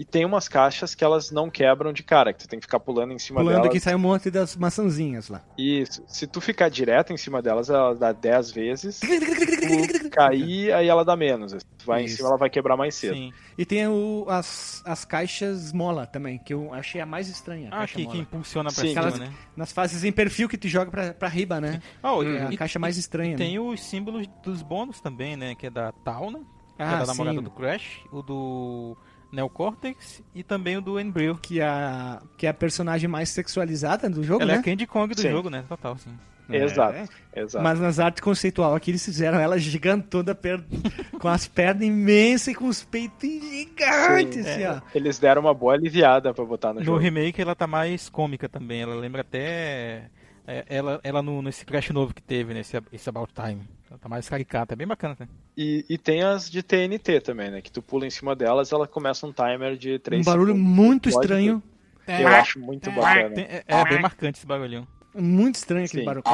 E 0.00 0.04
tem 0.06 0.24
umas 0.24 0.48
caixas 0.48 0.94
que 0.94 1.04
elas 1.04 1.30
não 1.30 1.50
quebram 1.50 1.92
de 1.92 2.02
cara, 2.02 2.32
que 2.32 2.38
tu 2.38 2.48
tem 2.48 2.58
que 2.58 2.64
ficar 2.64 2.80
pulando 2.80 3.12
em 3.12 3.18
cima 3.18 3.40
Pulando 3.40 3.56
delas. 3.56 3.70
que 3.70 3.80
sai 3.80 3.94
um 3.94 3.98
monte 3.98 4.30
das 4.30 4.56
maçãzinhas 4.56 5.28
lá. 5.28 5.42
E 5.58 5.84
se 6.06 6.26
tu 6.26 6.40
ficar 6.40 6.70
direto 6.70 7.12
em 7.12 7.18
cima 7.18 7.42
delas, 7.42 7.68
ela 7.68 7.94
dá 7.94 8.10
10 8.10 8.50
vezes. 8.50 8.98
Cair, 10.10 10.72
aí 10.74 10.88
ela 10.88 11.04
dá 11.04 11.14
menos. 11.16 11.52
Se 11.52 11.58
tu 11.78 11.84
vai 11.84 12.00
em 12.02 12.04
Isso. 12.06 12.16
cima, 12.16 12.28
ela 12.30 12.38
vai 12.38 12.48
quebrar 12.48 12.78
mais 12.78 12.94
cedo. 12.94 13.14
Sim. 13.14 13.30
E 13.58 13.66
tem 13.66 13.86
o- 13.88 14.24
as, 14.28 14.82
as 14.86 15.04
caixas 15.04 15.70
mola 15.72 16.06
também, 16.06 16.38
que 16.38 16.54
eu 16.54 16.72
achei 16.72 17.00
a 17.00 17.04
mais 17.06 17.28
estranha. 17.28 17.68
a 17.70 17.76
Ah, 17.76 17.78
caixa 17.80 17.96
que, 17.96 18.02
mola. 18.04 18.14
que 18.16 18.22
impulsiona 18.22 18.70
pra 18.72 18.82
Sim, 18.82 18.88
cima, 18.88 19.00
aquelas- 19.02 19.18
né? 19.20 19.30
Nas 19.56 19.70
fases 19.72 20.02
em 20.02 20.12
perfil 20.12 20.48
que 20.48 20.56
te 20.56 20.68
joga 20.68 20.90
pra, 20.90 21.12
pra 21.12 21.28
riba, 21.28 21.60
né? 21.60 21.80
Oh, 22.02 22.22
É 22.22 22.46
a 22.46 22.50
e- 22.52 22.56
caixa 22.56 22.78
mais 22.78 22.96
estranha. 22.96 23.36
Tem 23.36 23.54
né? 23.54 23.60
os 23.60 23.80
símbolos 23.82 24.26
dos 24.42 24.62
bônus 24.62 24.98
também, 25.00 25.36
né? 25.36 25.54
Que 25.54 25.66
é 25.66 25.70
da 25.70 25.92
Tauna, 25.92 26.38
que 26.76 26.82
é 26.82 26.84
Ah, 26.86 27.00
da 27.00 27.06
namorada 27.06 27.36
sim. 27.38 27.44
do 27.44 27.50
Crash, 27.50 28.00
o 28.10 28.22
do 28.22 28.96
Neocortex 29.32 30.22
e 30.34 30.42
também 30.42 30.76
o 30.76 30.80
do 30.80 30.98
Embryo. 30.98 31.38
Que, 31.40 31.60
a, 31.60 32.20
que 32.36 32.46
é 32.46 32.50
a 32.50 32.54
personagem 32.54 33.08
mais 33.08 33.28
sexualizada 33.28 34.08
do 34.08 34.22
jogo, 34.22 34.42
Ela 34.42 34.52
é 34.52 34.54
né? 34.56 34.60
a 34.60 34.62
Candy 34.64 34.86
Kong 34.86 35.14
do 35.14 35.20
Sim. 35.20 35.30
jogo, 35.30 35.50
né? 35.50 35.64
Total, 35.68 35.96
sim. 35.98 36.10
É. 36.52 36.64
Exato, 36.64 37.08
exato. 37.36 37.62
Mas 37.62 37.78
nas 37.78 38.00
artes 38.00 38.20
conceitual 38.20 38.74
aqui 38.74 38.90
eles 38.90 39.04
fizeram 39.04 39.38
ela 39.38 39.56
gigantona, 39.56 40.34
per... 40.34 40.60
com 41.20 41.28
as 41.28 41.46
pernas 41.46 41.86
imensas 41.86 42.48
e 42.48 42.54
com 42.56 42.66
os 42.66 42.82
peitos 42.82 43.28
gigantes, 43.28 44.44
Sim, 44.44 44.50
assim, 44.50 44.62
é. 44.62 44.70
ó. 44.72 44.80
Eles 44.92 45.20
deram 45.20 45.42
uma 45.42 45.54
boa 45.54 45.74
aliviada 45.74 46.34
pra 46.34 46.44
botar 46.44 46.72
no, 46.72 46.80
No 46.80 46.86
jogo. 46.86 46.98
remake 46.98 47.40
ela 47.40 47.54
tá 47.54 47.68
mais 47.68 48.08
cômica 48.08 48.48
também. 48.48 48.82
Ela 48.82 48.96
lembra 48.96 49.20
até 49.20 50.10
é, 50.44 50.64
ela, 50.68 50.98
ela 51.04 51.22
no, 51.22 51.40
nesse 51.40 51.64
Crash 51.64 51.90
novo 51.90 52.12
que 52.12 52.20
teve, 52.22 52.52
nesse 52.52 52.76
esse 52.92 53.08
About 53.08 53.32
Time. 53.32 53.62
Ela 53.90 53.98
tá 53.98 54.08
mais 54.08 54.28
caricata, 54.28 54.72
é 54.74 54.76
bem 54.76 54.86
bacana, 54.86 55.16
né? 55.18 55.28
E, 55.56 55.84
e 55.90 55.98
tem 55.98 56.22
as 56.22 56.48
de 56.48 56.62
TNT 56.62 57.20
também, 57.20 57.50
né? 57.50 57.60
Que 57.60 57.72
tu 57.72 57.82
pula 57.82 58.06
em 58.06 58.10
cima 58.10 58.36
delas, 58.36 58.70
ela 58.70 58.86
começa 58.86 59.26
um 59.26 59.32
timer 59.32 59.76
de 59.76 59.98
3 59.98 60.22
Um 60.22 60.30
barulho 60.30 60.52
segundos. 60.54 60.72
muito 60.76 61.10
Pode 61.10 61.24
estranho. 61.24 61.62
Eu 62.06 62.28
acho 62.28 62.58
muito 62.60 62.90
bacana. 62.92 63.30
Tem- 63.34 63.44
é, 63.44 63.64
é 63.66 63.84
bem 63.84 64.00
marcante 64.00 64.38
esse 64.38 64.46
bagulhinho. 64.46 64.86
Muito 65.14 65.56
estranho 65.56 65.84
aquele 65.86 66.02
Sim. 66.02 66.06
barulho. 66.06 66.24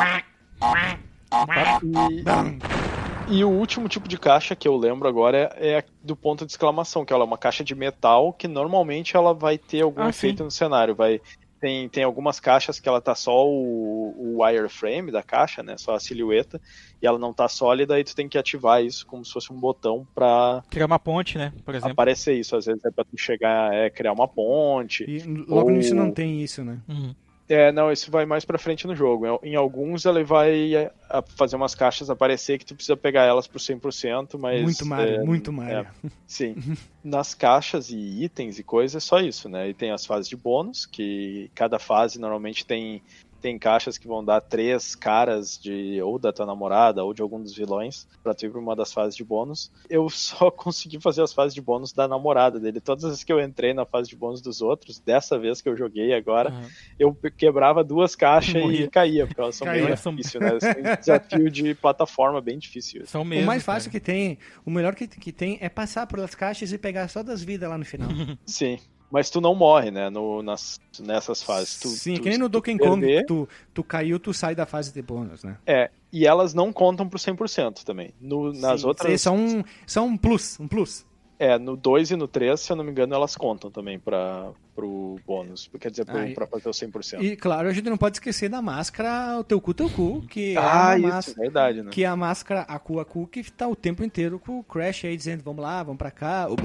E, 3.28 3.38
e 3.38 3.44
o 3.44 3.48
último 3.50 3.88
tipo 3.88 4.06
de 4.06 4.18
caixa 4.18 4.54
que 4.54 4.68
eu 4.68 4.76
lembro 4.76 5.08
agora 5.08 5.50
é, 5.56 5.70
é 5.70 5.78
a 5.78 5.84
do 6.02 6.14
ponto 6.14 6.44
de 6.46 6.52
exclamação, 6.52 7.04
que 7.04 7.12
ela 7.12 7.24
é 7.24 7.26
uma 7.26 7.38
caixa 7.38 7.64
de 7.64 7.74
metal 7.74 8.32
que 8.32 8.46
normalmente 8.46 9.16
ela 9.16 9.32
vai 9.34 9.58
ter 9.58 9.80
algum 9.82 10.02
Ah, 10.02 10.10
efeito 10.10 10.38
sim. 10.38 10.44
no 10.44 10.50
cenário. 10.50 10.94
Vai, 10.94 11.20
tem, 11.66 11.88
tem 11.88 12.04
algumas 12.04 12.38
caixas 12.38 12.78
que 12.78 12.88
ela 12.88 13.00
tá 13.00 13.12
só 13.12 13.44
o, 13.44 14.14
o 14.16 14.42
wireframe 14.42 15.10
da 15.10 15.22
caixa, 15.22 15.64
né? 15.64 15.76
Só 15.76 15.96
a 15.96 16.00
silhueta, 16.00 16.60
e 17.02 17.06
ela 17.06 17.18
não 17.18 17.34
tá 17.34 17.48
sólida, 17.48 17.98
e 17.98 18.04
tu 18.04 18.14
tem 18.14 18.28
que 18.28 18.38
ativar 18.38 18.84
isso 18.84 19.04
como 19.04 19.24
se 19.24 19.32
fosse 19.32 19.52
um 19.52 19.58
botão 19.58 20.06
pra 20.14 20.62
Criar 20.70 20.86
uma 20.86 20.98
ponte, 20.98 21.36
né? 21.36 21.52
Por 21.64 21.74
exemplo. 21.74 21.92
aparecer 21.92 22.34
isso. 22.34 22.54
Às 22.54 22.66
vezes 22.66 22.84
é 22.84 22.90
pra 22.92 23.04
tu 23.04 23.18
chegar, 23.18 23.74
é 23.74 23.90
criar 23.90 24.12
uma 24.12 24.28
ponte. 24.28 25.04
E 25.08 25.24
logo 25.24 25.70
Ou- 25.70 25.76
nisso 25.76 25.94
não 25.94 26.12
tem 26.12 26.40
isso, 26.40 26.62
né? 26.62 26.78
Uhum. 26.88 27.14
É, 27.48 27.70
não, 27.70 27.92
isso 27.92 28.10
vai 28.10 28.26
mais 28.26 28.44
pra 28.44 28.58
frente 28.58 28.86
no 28.86 28.94
jogo. 28.96 29.38
Em 29.42 29.54
alguns 29.54 30.04
ele 30.04 30.24
vai 30.24 30.74
é, 30.74 30.92
a- 31.08 31.22
fazer 31.22 31.54
umas 31.56 31.74
caixas 31.74 32.10
aparecer 32.10 32.58
que 32.58 32.64
tu 32.66 32.74
precisa 32.74 32.96
pegar 32.96 33.22
elas 33.24 33.46
pro 33.46 33.58
100%, 33.60 34.36
mas... 34.38 34.62
muito 34.62 34.84
Mario, 34.84 35.14
é, 35.14 35.24
muito 35.24 35.52
Mario. 35.52 35.86
Sim. 36.26 36.56
Nas 37.04 37.34
caixas 37.34 37.90
e 37.90 38.24
itens 38.24 38.58
e 38.58 38.64
coisas 38.64 39.00
é 39.02 39.06
só 39.06 39.20
isso, 39.20 39.48
né? 39.48 39.68
E 39.68 39.74
tem 39.74 39.92
as 39.92 40.04
fases 40.04 40.28
de 40.28 40.36
bônus, 40.36 40.86
que 40.86 41.48
cada 41.54 41.78
fase 41.78 42.18
normalmente 42.18 42.66
tem, 42.66 43.00
tem 43.46 43.56
caixas 43.60 43.96
que 43.96 44.08
vão 44.08 44.24
dar 44.24 44.40
três 44.40 44.96
caras 44.96 45.56
de 45.56 46.02
ou 46.02 46.18
da 46.18 46.32
tua 46.32 46.44
namorada 46.44 47.04
ou 47.04 47.14
de 47.14 47.22
algum 47.22 47.40
dos 47.40 47.54
vilões 47.54 48.04
pra 48.24 48.34
tu 48.34 48.44
ir 48.44 48.50
pra 48.50 48.58
uma 48.60 48.74
das 48.74 48.92
fases 48.92 49.14
de 49.14 49.22
bônus. 49.22 49.70
Eu 49.88 50.08
só 50.10 50.50
consegui 50.50 51.00
fazer 51.00 51.22
as 51.22 51.32
fases 51.32 51.54
de 51.54 51.60
bônus 51.60 51.92
da 51.92 52.08
namorada 52.08 52.58
dele. 52.58 52.80
Todas 52.80 53.04
as 53.04 53.10
vezes 53.10 53.24
que 53.24 53.32
eu 53.32 53.40
entrei 53.40 53.72
na 53.72 53.86
fase 53.86 54.08
de 54.10 54.16
bônus 54.16 54.40
dos 54.40 54.60
outros, 54.60 54.98
dessa 54.98 55.38
vez 55.38 55.60
que 55.62 55.68
eu 55.68 55.76
joguei 55.76 56.12
agora, 56.12 56.50
Uhum. 56.50 56.68
eu 56.98 57.14
quebrava 57.36 57.84
duas 57.84 58.16
caixas 58.16 58.60
Morria. 58.60 58.84
e 58.86 58.88
caía, 58.90 59.26
porque 59.28 59.40
elas 59.40 59.54
são 59.54 59.64
Caía. 59.64 59.86
bem 59.86 59.94
difíceis, 59.94 60.42
né? 60.42 60.58
É 60.86 60.92
um 60.92 60.96
desafio 60.96 61.50
de 61.50 61.74
plataforma 61.76 62.40
bem 62.40 62.58
difícil. 62.58 63.06
São 63.06 63.22
O 63.22 63.24
mesmo. 63.24 63.46
mais 63.46 63.62
fácil 63.62 63.92
cara. 63.92 64.00
que 64.00 64.04
tem, 64.04 64.38
o 64.64 64.70
melhor 64.72 64.94
que, 64.96 65.06
que 65.06 65.30
tem 65.32 65.56
é 65.60 65.68
passar 65.68 66.06
pelas 66.08 66.34
caixas 66.34 66.72
e 66.72 66.78
pegar 66.78 67.06
só 67.06 67.22
das 67.22 67.42
vidas 67.44 67.68
lá 67.70 67.78
no 67.78 67.84
final. 67.84 68.08
Sim. 68.44 68.78
Mas 69.10 69.30
tu 69.30 69.40
não 69.40 69.54
morre, 69.54 69.90
né? 69.90 70.10
No, 70.10 70.42
nas, 70.42 70.80
nessas 70.98 71.42
fases. 71.42 71.78
Tu, 71.78 71.88
Sim, 71.88 72.14
tu- 72.14 72.22
que 72.22 72.28
nem 72.28 72.38
no 72.38 72.48
Donkey 72.48 72.76
Kong, 72.78 73.24
tu, 73.26 73.48
tu 73.72 73.84
caiu, 73.84 74.18
tu 74.18 74.34
sai 74.34 74.54
da 74.54 74.66
fase 74.66 74.92
de 74.92 75.00
bônus, 75.00 75.44
né? 75.44 75.56
É, 75.66 75.90
e 76.12 76.26
elas 76.26 76.54
não 76.54 76.72
contam 76.72 77.08
pro 77.08 77.18
100% 77.18 77.84
também. 77.84 78.12
No, 78.20 78.52
nas 78.52 78.80
Sim, 78.80 78.86
outras. 78.86 79.26
Um, 79.26 79.62
só 79.86 80.02
um 80.02 80.16
plus, 80.16 80.58
um 80.58 80.66
plus. 80.66 81.06
É, 81.38 81.58
no 81.58 81.76
2 81.76 82.12
e 82.12 82.16
no 82.16 82.26
3, 82.26 82.58
se 82.58 82.72
eu 82.72 82.76
não 82.76 82.82
me 82.84 82.90
engano, 82.90 83.14
elas 83.14 83.36
contam 83.36 83.70
também 83.70 83.98
pra, 83.98 84.48
pro 84.74 85.16
bônus. 85.26 85.68
Quer 85.78 85.90
dizer, 85.90 86.06
pro, 86.06 86.16
Ah, 86.16 86.26
e- 86.28 86.32
pra 86.34 86.46
fazer 86.46 86.68
o 86.68 86.72
100%. 86.72 87.20
E 87.22 87.36
claro, 87.36 87.68
a 87.68 87.72
gente 87.74 87.90
não 87.90 87.98
pode 87.98 88.16
esquecer 88.16 88.48
da 88.48 88.62
máscara 88.62 89.38
o 89.38 89.44
teu 89.44 89.60
cu, 89.60 89.74
teu 89.74 89.90
cu, 89.90 90.22
que 90.30 90.56
ah, 90.56 90.94
é 90.94 90.96
uma 90.96 90.96
isso, 90.96 91.06
máscara. 91.08 91.40
verdade, 91.42 91.82
né? 91.82 91.90
Que 91.90 92.04
é 92.04 92.06
a 92.06 92.16
máscara 92.16 92.60
Aku 92.62 93.00
Aku 93.00 93.26
que 93.26 93.50
tá 93.52 93.68
o 93.68 93.76
tempo 93.76 94.02
inteiro 94.02 94.38
com 94.38 94.58
o 94.60 94.64
Crash 94.64 95.04
aí 95.04 95.16
dizendo 95.16 95.42
vamos 95.42 95.62
lá, 95.62 95.82
vamos 95.82 95.98
pra 95.98 96.10
cá, 96.10 96.48
o 96.48 96.56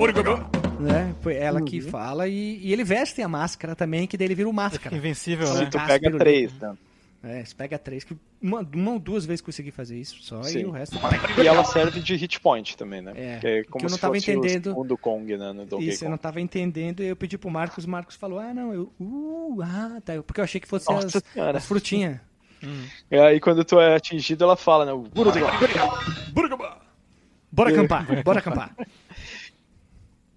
né? 0.81 1.13
Foi 1.21 1.35
ela 1.35 1.61
que 1.61 1.79
Uhum. 1.81 1.89
fala 1.89 2.27
e, 2.29 2.59
e 2.65 2.71
ele 2.71 2.83
veste 2.83 3.21
a 3.21 3.27
máscara 3.27 3.75
também, 3.75 4.07
que 4.07 4.17
daí 4.17 4.27
ele 4.27 4.35
vira 4.35 4.47
o 4.49 4.53
máscara. 4.53 4.95
Invencível, 4.95 5.47
Se 5.47 5.59
né? 5.63 5.65
tu 5.69 5.77
Casca, 5.77 5.99
pega. 5.99 6.17
3, 6.17 6.53
né? 6.59 6.73
É, 7.23 7.45
você 7.45 7.53
pega 7.53 7.77
três, 7.77 8.03
que 8.03 8.17
uma, 8.41 8.67
uma 8.73 8.93
ou 8.93 8.99
duas 8.99 9.25
vezes 9.25 9.41
consegui 9.41 9.69
fazer 9.69 9.95
isso 9.95 10.17
só, 10.23 10.41
Sim. 10.41 10.61
e 10.61 10.65
o 10.65 10.71
resto. 10.71 10.97
E 11.41 11.47
ela 11.47 11.63
serve 11.63 11.99
de 11.99 12.15
hit 12.15 12.39
point 12.39 12.75
também, 12.75 12.99
né? 12.99 13.13
É, 13.15 13.39
que 13.39 13.47
é 13.47 13.63
que 13.63 13.69
como 13.69 13.85
eu 13.85 13.89
não 13.89 13.95
se 13.95 14.01
tava 14.01 14.15
fosse 14.15 14.31
entendendo. 14.31 14.67
o 14.67 14.69
segundo 14.69 14.97
Kong, 14.97 15.37
né? 15.37 15.53
No 15.53 15.65
Donkey 15.67 15.89
Isso, 15.89 16.03
eu 16.03 16.09
não 16.09 16.17
tava 16.17 16.41
entendendo 16.41 17.03
e 17.03 17.07
eu 17.07 17.15
pedi 17.15 17.37
pro 17.37 17.51
Marcos, 17.51 17.85
o 17.85 17.89
Marcos 17.89 18.15
falou, 18.15 18.39
ah, 18.39 18.51
não, 18.51 18.73
eu, 18.73 18.91
uh, 18.99 19.61
ah, 19.61 20.01
tá, 20.03 20.13
porque 20.23 20.39
eu 20.39 20.43
achei 20.43 20.59
que 20.59 20.67
fosse 20.67 20.89
Nossa 20.89 21.19
as, 21.19 21.55
as 21.55 21.65
frutinhas. 21.65 22.19
E 23.09 23.17
aí 23.17 23.39
quando 23.39 23.63
tu 23.63 23.79
é 23.79 23.95
atingido, 23.95 24.43
ela 24.43 24.55
fala, 24.55 24.85
né? 24.85 24.91
Bora 27.51 27.69
acampar, 27.69 28.23
bora 28.23 28.39
acampar. 28.39 28.75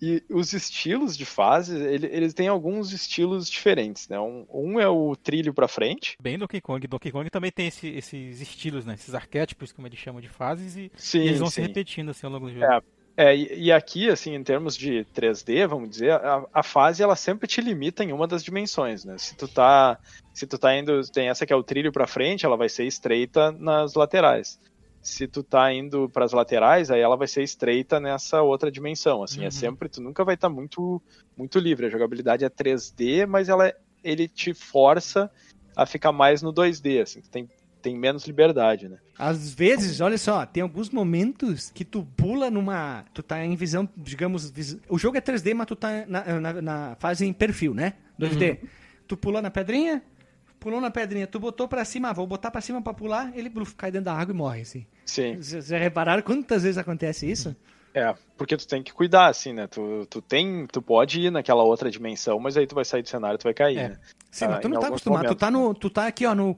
E 0.03 0.23
os 0.29 0.53
estilos 0.53 1.17
de 1.17 1.25
fases, 1.25 1.81
ele- 1.81 2.09
eles 2.09 2.35
têm 2.35 2.49
alguns 2.49 2.93
estilos 2.93 3.49
diferentes, 3.49 4.09
né? 4.09 4.19
Um, 4.19 4.47
um 4.53 4.81
é 4.81 4.89
o 4.89 5.15
trilho 5.17 5.55
pra 5.55 5.69
frente. 5.69 6.17
Bem 6.21 6.39
Donkey 6.39 6.61
Kong. 6.61 6.87
Donkey 6.87 7.11
Kong 7.11 7.31
também 7.31 7.51
tem 7.51 7.69
esse- 7.69 7.89
esses 7.89 8.41
estilos, 8.41 8.85
né? 8.85 8.95
Esses 8.95 9.15
arquétipos, 9.15 9.73
como 9.73 9.87
eles 9.87 9.99
chamam 9.99 10.21
de 10.21 10.29
fases, 10.29 10.77
e, 10.77 10.91
Sim, 10.97 11.21
e 11.21 11.29
eles 11.29 11.39
vão 11.39 11.49
se 11.51 11.57
sim. 11.57 11.63
repetindo 11.63 12.11
assim 12.11 12.27
ao 12.27 12.33
longo 12.33 12.47
do 12.47 12.53
jogo. 12.55 12.67
É, 12.67 12.81
É, 13.17 13.37
e, 13.37 13.71
aqui, 13.71 14.11
assim, 14.11 14.35
em 14.35 14.43
termos 14.43 14.77
de 14.77 15.05
3D, 15.15 15.69
vamos 15.69 15.89
dizer, 15.89 16.11
a, 16.11 16.45
a 16.53 16.63
fase 16.65 17.01
ela 17.01 17.15
sempre 17.15 17.47
te 17.47 17.61
limita 17.61 18.03
em 18.03 18.13
uma 18.13 18.27
das 18.27 18.43
dimensões, 18.43 19.05
né? 19.05 19.17
Se 19.19 19.37
tu 19.37 19.47
tá, 19.47 19.97
se 20.33 20.49
tu 20.49 20.59
tá 20.59 20.77
indo, 20.77 21.01
tem 21.13 21.29
essa 21.29 21.47
que 21.47 21.53
é 21.53 21.57
o 21.57 21.63
trilho 21.63 21.93
pra 21.93 22.09
frente, 22.09 22.45
ela 22.45 22.57
vai 22.57 22.69
ser 22.69 22.85
estreita 22.87 23.53
nas 23.53 23.95
laterais. 23.95 24.59
Se 25.05 25.29
tu 25.29 25.43
tá 25.43 25.71
indo 25.73 26.09
para 26.09 26.25
as 26.25 26.33
laterais, 26.33 26.91
aí 26.91 27.01
ela 27.01 27.17
vai 27.17 27.29
ser 27.29 27.43
estreita 27.43 28.01
nessa 28.01 28.41
outra 28.43 28.73
dimensão, 28.73 29.23
assim, 29.23 29.43
é 29.43 29.45
Uhum. 29.45 29.51
sempre, 29.51 29.89
tu 29.89 30.01
nunca 30.01 30.25
vai 30.25 30.35
estar 30.35 30.49
muito 30.49 31.01
muito 31.37 31.59
livre. 31.59 31.87
A 31.87 31.91
jogabilidade 31.91 32.45
é 32.45 32.49
3D, 32.49 33.27
mas 33.27 33.49
ela 33.51 33.71
ele 34.03 34.27
te 34.29 34.55
força 34.55 35.31
a 35.77 35.85
ficar 35.87 36.11
mais 36.13 36.41
no 36.43 36.53
2D, 36.53 37.01
assim, 37.03 37.21
tu 37.21 37.31
tem 37.31 37.49
tem 37.83 37.95
menos 37.99 38.25
liberdade, 38.27 38.89
né? 38.89 38.97
Às 39.19 39.53
vezes, 39.53 40.01
olha 40.01 40.17
só, 40.17 40.47
tem 40.47 40.63
alguns 40.63 40.89
momentos 40.89 41.71
que 41.71 41.85
tu 41.85 42.03
pula 42.17 42.51
numa. 42.51 43.05
Tu 43.13 43.23
tá 43.23 43.45
em 43.45 43.55
visão, 43.57 43.87
digamos. 43.95 44.51
vis- 44.51 44.79
O 44.89 44.97
jogo 44.99 45.19
é 45.19 45.21
3D, 45.21 45.53
mas 45.53 45.67
tu 45.67 45.77
tá 45.77 46.07
na, 46.07 46.41
na, 46.41 46.63
na 46.63 46.97
fase 46.99 47.27
em 47.27 47.33
perfil, 47.33 47.75
né? 47.75 47.93
2D. 48.19 48.59
Tu 49.07 49.19
pulou 49.19 49.43
na 49.43 49.51
pedrinha, 49.51 50.03
pulou 50.65 50.81
na 50.81 50.91
pedrinha, 50.91 51.27
tu 51.27 51.39
botou 51.39 51.69
pra 51.69 51.85
cima, 51.85 52.09
ah, 52.09 52.13
vou 52.15 52.27
botar 52.27 52.51
pra 52.51 52.63
cima 52.63 52.81
pra 52.81 52.95
pular, 52.95 53.31
ele 53.37 53.51
bluf, 53.51 53.75
cai 53.75 53.91
dentro 53.91 54.07
da 54.07 54.15
água 54.15 54.33
e 54.33 54.37
morre, 54.37 54.63
assim. 54.63 54.87
Sim. 55.05 55.37
Vocês 55.37 55.67
já 55.67 55.77
repararam 55.77 56.23
quantas 56.23 56.63
vezes 56.63 56.79
acontece 56.79 57.31
isso? 57.31 57.55
É, 57.93 58.15
porque 58.39 58.57
tu 58.57 58.67
tem 58.67 58.83
que 58.83 58.91
cuidar, 58.91 59.27
assim, 59.27 59.53
né? 59.53 59.67
Tu, 59.67 60.07
tu 60.09 60.23
tem, 60.23 60.67
tu 60.67 60.81
pode 60.81 61.21
ir 61.21 61.31
naquela 61.31 61.63
outra 61.63 61.91
dimensão, 61.91 62.41
mas 62.41 62.57
aí 62.57 62.67
tu 62.67 62.75
vai 62.75 62.85
sair 62.85 63.03
do 63.03 63.09
cenário 63.11 63.35
e 63.37 63.39
tu 63.39 63.45
vai 63.45 63.53
cair, 63.53 63.77
É. 63.77 63.89
né? 63.91 63.99
Sim, 64.31 64.47
Ah, 64.47 64.49
mas 64.49 64.61
tu 64.61 64.69
em 64.69 64.71
não 64.71 64.81
tá 64.81 64.89
acostumado. 64.89 65.21
Tu 65.21 65.25
momentos, 65.27 65.41
tá, 65.41 65.51
no, 65.51 65.75
tu 65.75 65.91
tá 65.91 66.07
aqui, 66.07 66.25
ó, 66.25 66.35
no. 66.35 66.57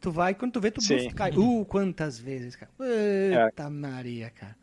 Tu 0.00 0.10
vai, 0.12 0.34
quando 0.34 0.52
tu 0.52 0.60
vê, 0.60 0.70
tu 0.70 0.80
bluf, 0.86 1.14
cai. 1.14 1.32
Uh, 1.36 1.64
quantas 1.64 2.18
vezes, 2.18 2.54
cara. 2.56 2.70
Eita 2.80 3.68
Maria, 3.68 4.30
cara. 4.30 4.56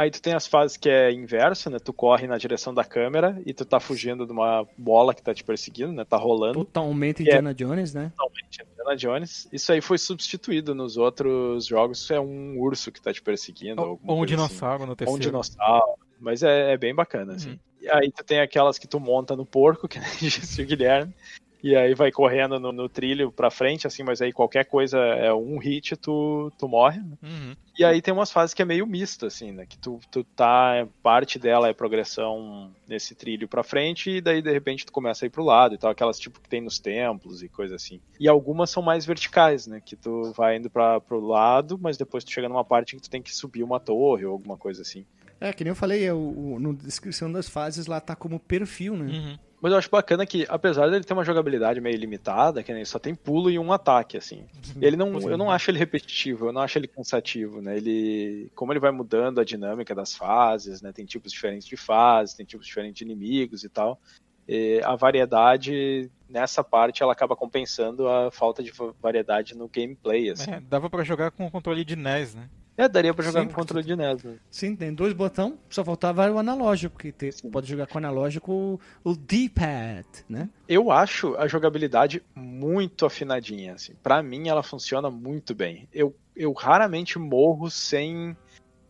Aí 0.00 0.10
tu 0.10 0.22
tem 0.22 0.32
as 0.32 0.46
fases 0.46 0.78
que 0.78 0.88
é 0.88 1.12
inverso, 1.12 1.68
né? 1.68 1.78
Tu 1.78 1.92
corre 1.92 2.26
na 2.26 2.38
direção 2.38 2.72
da 2.72 2.82
câmera 2.82 3.38
e 3.44 3.52
tu 3.52 3.66
tá 3.66 3.78
fugindo 3.78 4.24
de 4.24 4.32
uma 4.32 4.66
bola 4.78 5.14
que 5.14 5.22
tá 5.22 5.34
te 5.34 5.44
perseguindo, 5.44 5.92
né? 5.92 6.06
Tá 6.06 6.16
rolando. 6.16 6.64
Totalmente 6.64 7.20
É. 7.20 7.24
Indiana 7.24 7.52
Jones, 7.52 7.92
né? 7.92 8.10
Totalmente 8.16 8.62
Indiana 8.62 8.96
Jones. 8.96 9.46
Isso 9.52 9.70
aí 9.70 9.82
foi 9.82 9.98
substituído 9.98 10.74
nos 10.74 10.96
outros 10.96 11.66
jogos. 11.66 12.10
É 12.10 12.18
um 12.18 12.58
urso 12.58 12.90
que 12.90 12.98
tá 12.98 13.12
te 13.12 13.20
perseguindo. 13.20 13.82
Ou, 13.82 14.00
ou 14.06 14.16
um 14.16 14.22
assim. 14.22 14.30
dinossauro 14.30 14.84
no 14.86 14.88
Ou 14.88 14.92
um 14.92 14.96
terceiro. 14.96 15.20
dinossauro. 15.20 15.98
Mas 16.18 16.42
é, 16.42 16.72
é 16.72 16.78
bem 16.78 16.94
bacana, 16.94 17.34
assim. 17.34 17.60
E 17.82 17.90
aí 17.90 18.10
tu 18.10 18.24
tem 18.24 18.40
aquelas 18.40 18.78
que 18.78 18.88
tu 18.88 18.98
monta 18.98 19.36
no 19.36 19.44
porco, 19.44 19.86
que 19.86 19.98
nem 20.00 20.08
disse 20.18 20.62
o 20.62 20.66
Guilherme, 20.66 21.14
e 21.62 21.76
aí 21.76 21.94
vai 21.94 22.10
correndo 22.10 22.58
no, 22.58 22.72
no 22.72 22.88
trilho 22.88 23.30
pra 23.30 23.50
frente, 23.50 23.86
assim, 23.86 24.02
mas 24.02 24.20
aí 24.20 24.32
qualquer 24.32 24.64
coisa 24.64 24.98
é 24.98 25.32
um 25.32 25.58
hit, 25.58 25.96
tu, 25.96 26.50
tu 26.58 26.68
morre. 26.68 26.98
né? 27.00 27.18
Uhum. 27.22 27.56
E 27.78 27.84
aí 27.84 28.02
tem 28.02 28.12
umas 28.12 28.30
fases 28.30 28.52
que 28.52 28.60
é 28.60 28.64
meio 28.64 28.86
misto, 28.86 29.26
assim, 29.26 29.52
né? 29.52 29.64
Que 29.66 29.78
tu, 29.78 30.00
tu 30.10 30.22
tá. 30.22 30.86
Parte 31.02 31.38
dela 31.38 31.68
é 31.68 31.72
progressão 31.72 32.70
nesse 32.86 33.14
trilho 33.14 33.48
pra 33.48 33.62
frente, 33.62 34.10
e 34.10 34.20
daí 34.20 34.42
de 34.42 34.50
repente 34.52 34.84
tu 34.84 34.92
começa 34.92 35.24
a 35.24 35.26
ir 35.26 35.30
pro 35.30 35.44
lado 35.44 35.74
e 35.74 35.78
tal, 35.78 35.90
aquelas 35.90 36.18
tipo 36.18 36.40
que 36.40 36.48
tem 36.48 36.60
nos 36.60 36.78
templos 36.78 37.42
e 37.42 37.48
coisa 37.48 37.76
assim. 37.76 38.00
E 38.18 38.28
algumas 38.28 38.70
são 38.70 38.82
mais 38.82 39.06
verticais, 39.06 39.66
né? 39.66 39.80
Que 39.84 39.96
tu 39.96 40.32
vai 40.36 40.56
indo 40.56 40.68
pra, 40.68 41.00
pro 41.00 41.20
lado, 41.20 41.78
mas 41.80 41.96
depois 41.96 42.24
tu 42.24 42.30
chega 42.32 42.48
numa 42.48 42.64
parte 42.64 42.96
que 42.96 43.02
tu 43.02 43.10
tem 43.10 43.22
que 43.22 43.34
subir 43.34 43.62
uma 43.62 43.80
torre 43.80 44.24
ou 44.26 44.32
alguma 44.32 44.56
coisa 44.56 44.82
assim. 44.82 45.06
É, 45.40 45.52
que 45.54 45.64
nem 45.64 45.70
eu 45.70 45.76
falei, 45.76 46.04
é 46.04 46.12
o, 46.12 46.18
o, 46.18 46.60
na 46.60 46.72
descrição 46.72 47.32
das 47.32 47.48
fases 47.48 47.86
lá 47.86 47.98
tá 47.98 48.14
como 48.14 48.38
perfil, 48.38 48.94
né? 48.94 49.06
Uhum. 49.06 49.38
Mas 49.60 49.72
eu 49.72 49.78
acho 49.78 49.90
bacana 49.90 50.24
que, 50.24 50.46
apesar 50.48 50.88
dele 50.90 51.04
ter 51.04 51.12
uma 51.12 51.24
jogabilidade 51.24 51.80
meio 51.80 51.96
limitada, 51.96 52.62
que 52.62 52.72
nem 52.72 52.84
só 52.84 52.98
tem 52.98 53.14
pulo 53.14 53.50
e 53.50 53.58
um 53.58 53.72
ataque, 53.72 54.16
assim. 54.16 54.46
Ele 54.80 54.96
não, 54.96 55.12
eu 55.30 55.36
não 55.36 55.50
acho 55.50 55.70
ele 55.70 55.78
repetitivo, 55.78 56.46
eu 56.46 56.52
não 56.52 56.62
acho 56.62 56.78
ele 56.78 56.88
cansativo, 56.88 57.60
né? 57.60 57.76
Ele, 57.76 58.50
como 58.54 58.72
ele 58.72 58.80
vai 58.80 58.90
mudando 58.90 59.38
a 59.40 59.44
dinâmica 59.44 59.94
das 59.94 60.14
fases, 60.14 60.80
né? 60.80 60.92
Tem 60.92 61.04
tipos 61.04 61.30
diferentes 61.32 61.68
de 61.68 61.76
fases, 61.76 62.34
tem 62.34 62.46
tipos 62.46 62.66
diferentes 62.66 62.98
de 62.98 63.04
inimigos 63.04 63.62
e 63.62 63.68
tal. 63.68 64.00
E 64.48 64.80
a 64.84 64.96
variedade 64.96 66.10
nessa 66.28 66.64
parte 66.64 67.02
ela 67.02 67.12
acaba 67.12 67.36
compensando 67.36 68.08
a 68.08 68.30
falta 68.30 68.62
de 68.62 68.70
va- 68.72 68.94
variedade 69.00 69.54
no 69.54 69.68
gameplay, 69.68 70.30
assim. 70.30 70.50
É, 70.50 70.60
dava 70.60 70.88
pra 70.88 71.04
jogar 71.04 71.30
com 71.30 71.46
o 71.46 71.50
controle 71.50 71.84
de 71.84 71.94
NES, 71.94 72.34
né? 72.34 72.48
É, 72.80 72.88
daria 72.88 73.12
pra 73.12 73.22
jogar 73.22 73.42
Sim, 73.42 73.48
com 73.48 73.52
controle 73.52 73.84
de 73.84 73.94
NES. 73.94 74.24
né? 74.24 74.36
Sim, 74.50 74.74
tem 74.74 74.94
dois 74.94 75.12
botões, 75.12 75.52
só 75.68 75.84
faltava 75.84 76.30
o 76.30 76.38
analógico, 76.38 76.98
que 76.98 77.12
pode 77.52 77.68
jogar 77.68 77.86
com 77.86 77.96
o 77.96 77.98
analógico 77.98 78.80
o, 79.04 79.14
D-pad, 79.14 80.06
né? 80.26 80.48
Eu 80.66 80.90
acho 80.90 81.36
a 81.36 81.46
jogabilidade 81.46 82.22
muito 82.34 83.04
afinadinha, 83.04 83.74
assim. 83.74 83.92
Para 84.02 84.22
mim 84.22 84.48
ela 84.48 84.62
funciona 84.62 85.10
muito 85.10 85.54
bem. 85.54 85.86
Eu, 85.92 86.16
eu 86.34 86.54
raramente 86.54 87.18
morro 87.18 87.70
sem 87.70 88.34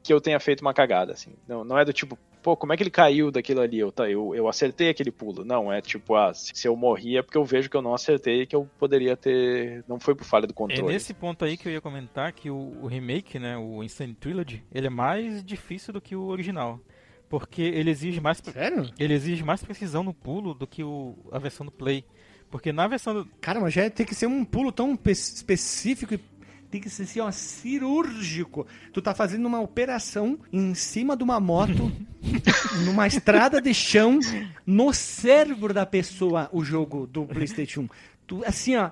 que 0.05 0.13
eu 0.13 0.21
tenha 0.21 0.39
feito 0.39 0.61
uma 0.61 0.73
cagada, 0.73 1.13
assim. 1.13 1.33
Não, 1.49 1.65
não 1.65 1.77
é 1.77 1.85
do 1.85 1.93
tipo, 1.93 2.17
pô, 2.43 2.57
como 2.57 2.73
é 2.73 2.77
que 2.77 2.83
ele 2.83 2.91
caiu 2.91 3.31
daquilo 3.31 3.61
ali? 3.61 3.79
Eu, 3.79 3.91
tá, 3.93 4.09
eu, 4.11 4.35
eu 4.35 4.49
acertei 4.49 4.89
aquele 4.89 5.11
pulo. 5.11 5.45
Não, 5.45 5.73
é 5.73 5.81
tipo, 5.81 6.15
ah, 6.15 6.33
se 6.35 6.53
se 6.55 6.67
eu 6.69 6.77
morri 6.77 7.17
é 7.17 7.23
porque 7.23 7.39
eu 7.39 7.45
vejo 7.45 7.69
que 7.71 7.77
eu 7.77 7.83
não 7.83 7.95
acertei 7.95 8.43
e 8.43 8.47
que 8.47 8.57
eu 8.57 8.69
poderia 8.79 9.17
ter. 9.17 9.85
Não 9.89 9.99
foi 10.01 10.15
por 10.15 10.25
falha 10.25 10.47
do 10.47 10.53
É 10.53 10.55
controle. 10.55 10.93
nesse 10.93 11.13
ponto 11.15 11.45
aí 11.45 11.57
que 11.57 11.69
eu 11.69 11.73
ia 11.73 11.81
comentar 11.81 12.33
que 12.33 12.51
o, 12.51 12.79
o 12.83 12.87
remake, 12.87 13.39
né, 13.39 13.57
o 13.57 13.83
Insane 13.83 14.15
Trilogy, 14.15 14.63
ele 14.73 14.87
é 14.87 14.91
mais 14.91 15.43
difícil 15.45 15.93
do 15.93 16.01
que 16.01 16.17
o 16.17 16.25
original. 16.27 16.81
Porque 17.29 17.63
ele 17.63 17.91
exige 17.91 18.21
mais, 18.21 18.39
Sério? 18.39 18.91
ele 18.99 19.15
exige 19.15 19.45
mais 19.45 19.63
precisão 19.63 20.03
no 20.03 20.13
pulo 20.13 20.53
do 20.53 20.67
que 20.67 20.83
o, 20.83 21.17
a 21.31 21.39
versão 21.39 21.65
do 21.65 21.71
Play. 21.71 22.05
Porque 22.51 22.73
na 22.73 22.89
versão 22.89 23.15
do, 23.15 23.25
Cara, 23.41 23.61
mas 23.61 23.73
já 23.73 23.89
tem 23.89 24.05
que 24.05 24.17
ser 24.17 24.27
um 24.27 24.45
pulo 24.45 24.73
tão 24.73 24.97
pe- 24.97 25.13
específico 25.13 26.15
e 26.15 26.19
tem 26.71 26.81
que 26.81 26.89
ser 26.89 27.03
assim, 27.03 27.21
ó, 27.21 27.31
cirúrgico. 27.31 28.67
Tu 28.93 29.03
tá 29.03 29.15
fazendo 29.15 29.47
uma 29.47 29.61
operação 29.61 30.39
em 30.53 30.75
cima 30.75 31.17
de 31.17 31.25
uma 31.25 31.41
moto, 31.41 31.91
numa 32.85 33.07
estrada 33.07 33.61
de 33.61 33.75
chão, 33.75 34.21
no 34.65 34.93
cérebro 34.93 35.75
da 35.75 35.85
pessoa, 35.85 36.49
o 36.53 36.65
jogo 36.65 37.07
do 37.07 37.27
PlayStation 37.27 37.83
1. 37.83 37.89
Tu, 38.27 38.45
assim, 38.47 38.77
ó, 38.77 38.91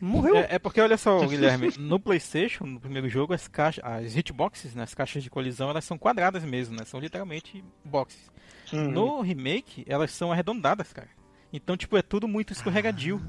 morreu. 0.00 0.36
É, 0.38 0.56
é 0.56 0.58
porque, 0.58 0.80
olha 0.80 0.96
só, 0.96 1.24
Guilherme, 1.24 1.72
no 1.78 2.00
PlayStation, 2.00 2.64
no 2.64 2.80
primeiro 2.80 3.08
jogo, 3.08 3.32
as 3.32 3.46
caixas, 3.46 3.84
as 3.84 4.16
hitboxes, 4.16 4.74
né, 4.74 4.82
as 4.82 4.92
caixas 4.92 5.22
de 5.22 5.30
colisão, 5.30 5.70
elas 5.70 5.84
são 5.84 5.96
quadradas 5.96 6.42
mesmo, 6.42 6.76
né? 6.76 6.84
São 6.84 6.98
literalmente 6.98 7.62
boxes. 7.84 8.30
No 8.72 9.20
remake, 9.20 9.84
elas 9.86 10.10
são 10.12 10.32
arredondadas, 10.32 10.92
cara. 10.92 11.08
Então, 11.52 11.76
tipo, 11.76 11.96
é 11.96 12.02
tudo 12.02 12.28
muito 12.28 12.52
escorregadio. 12.52 13.20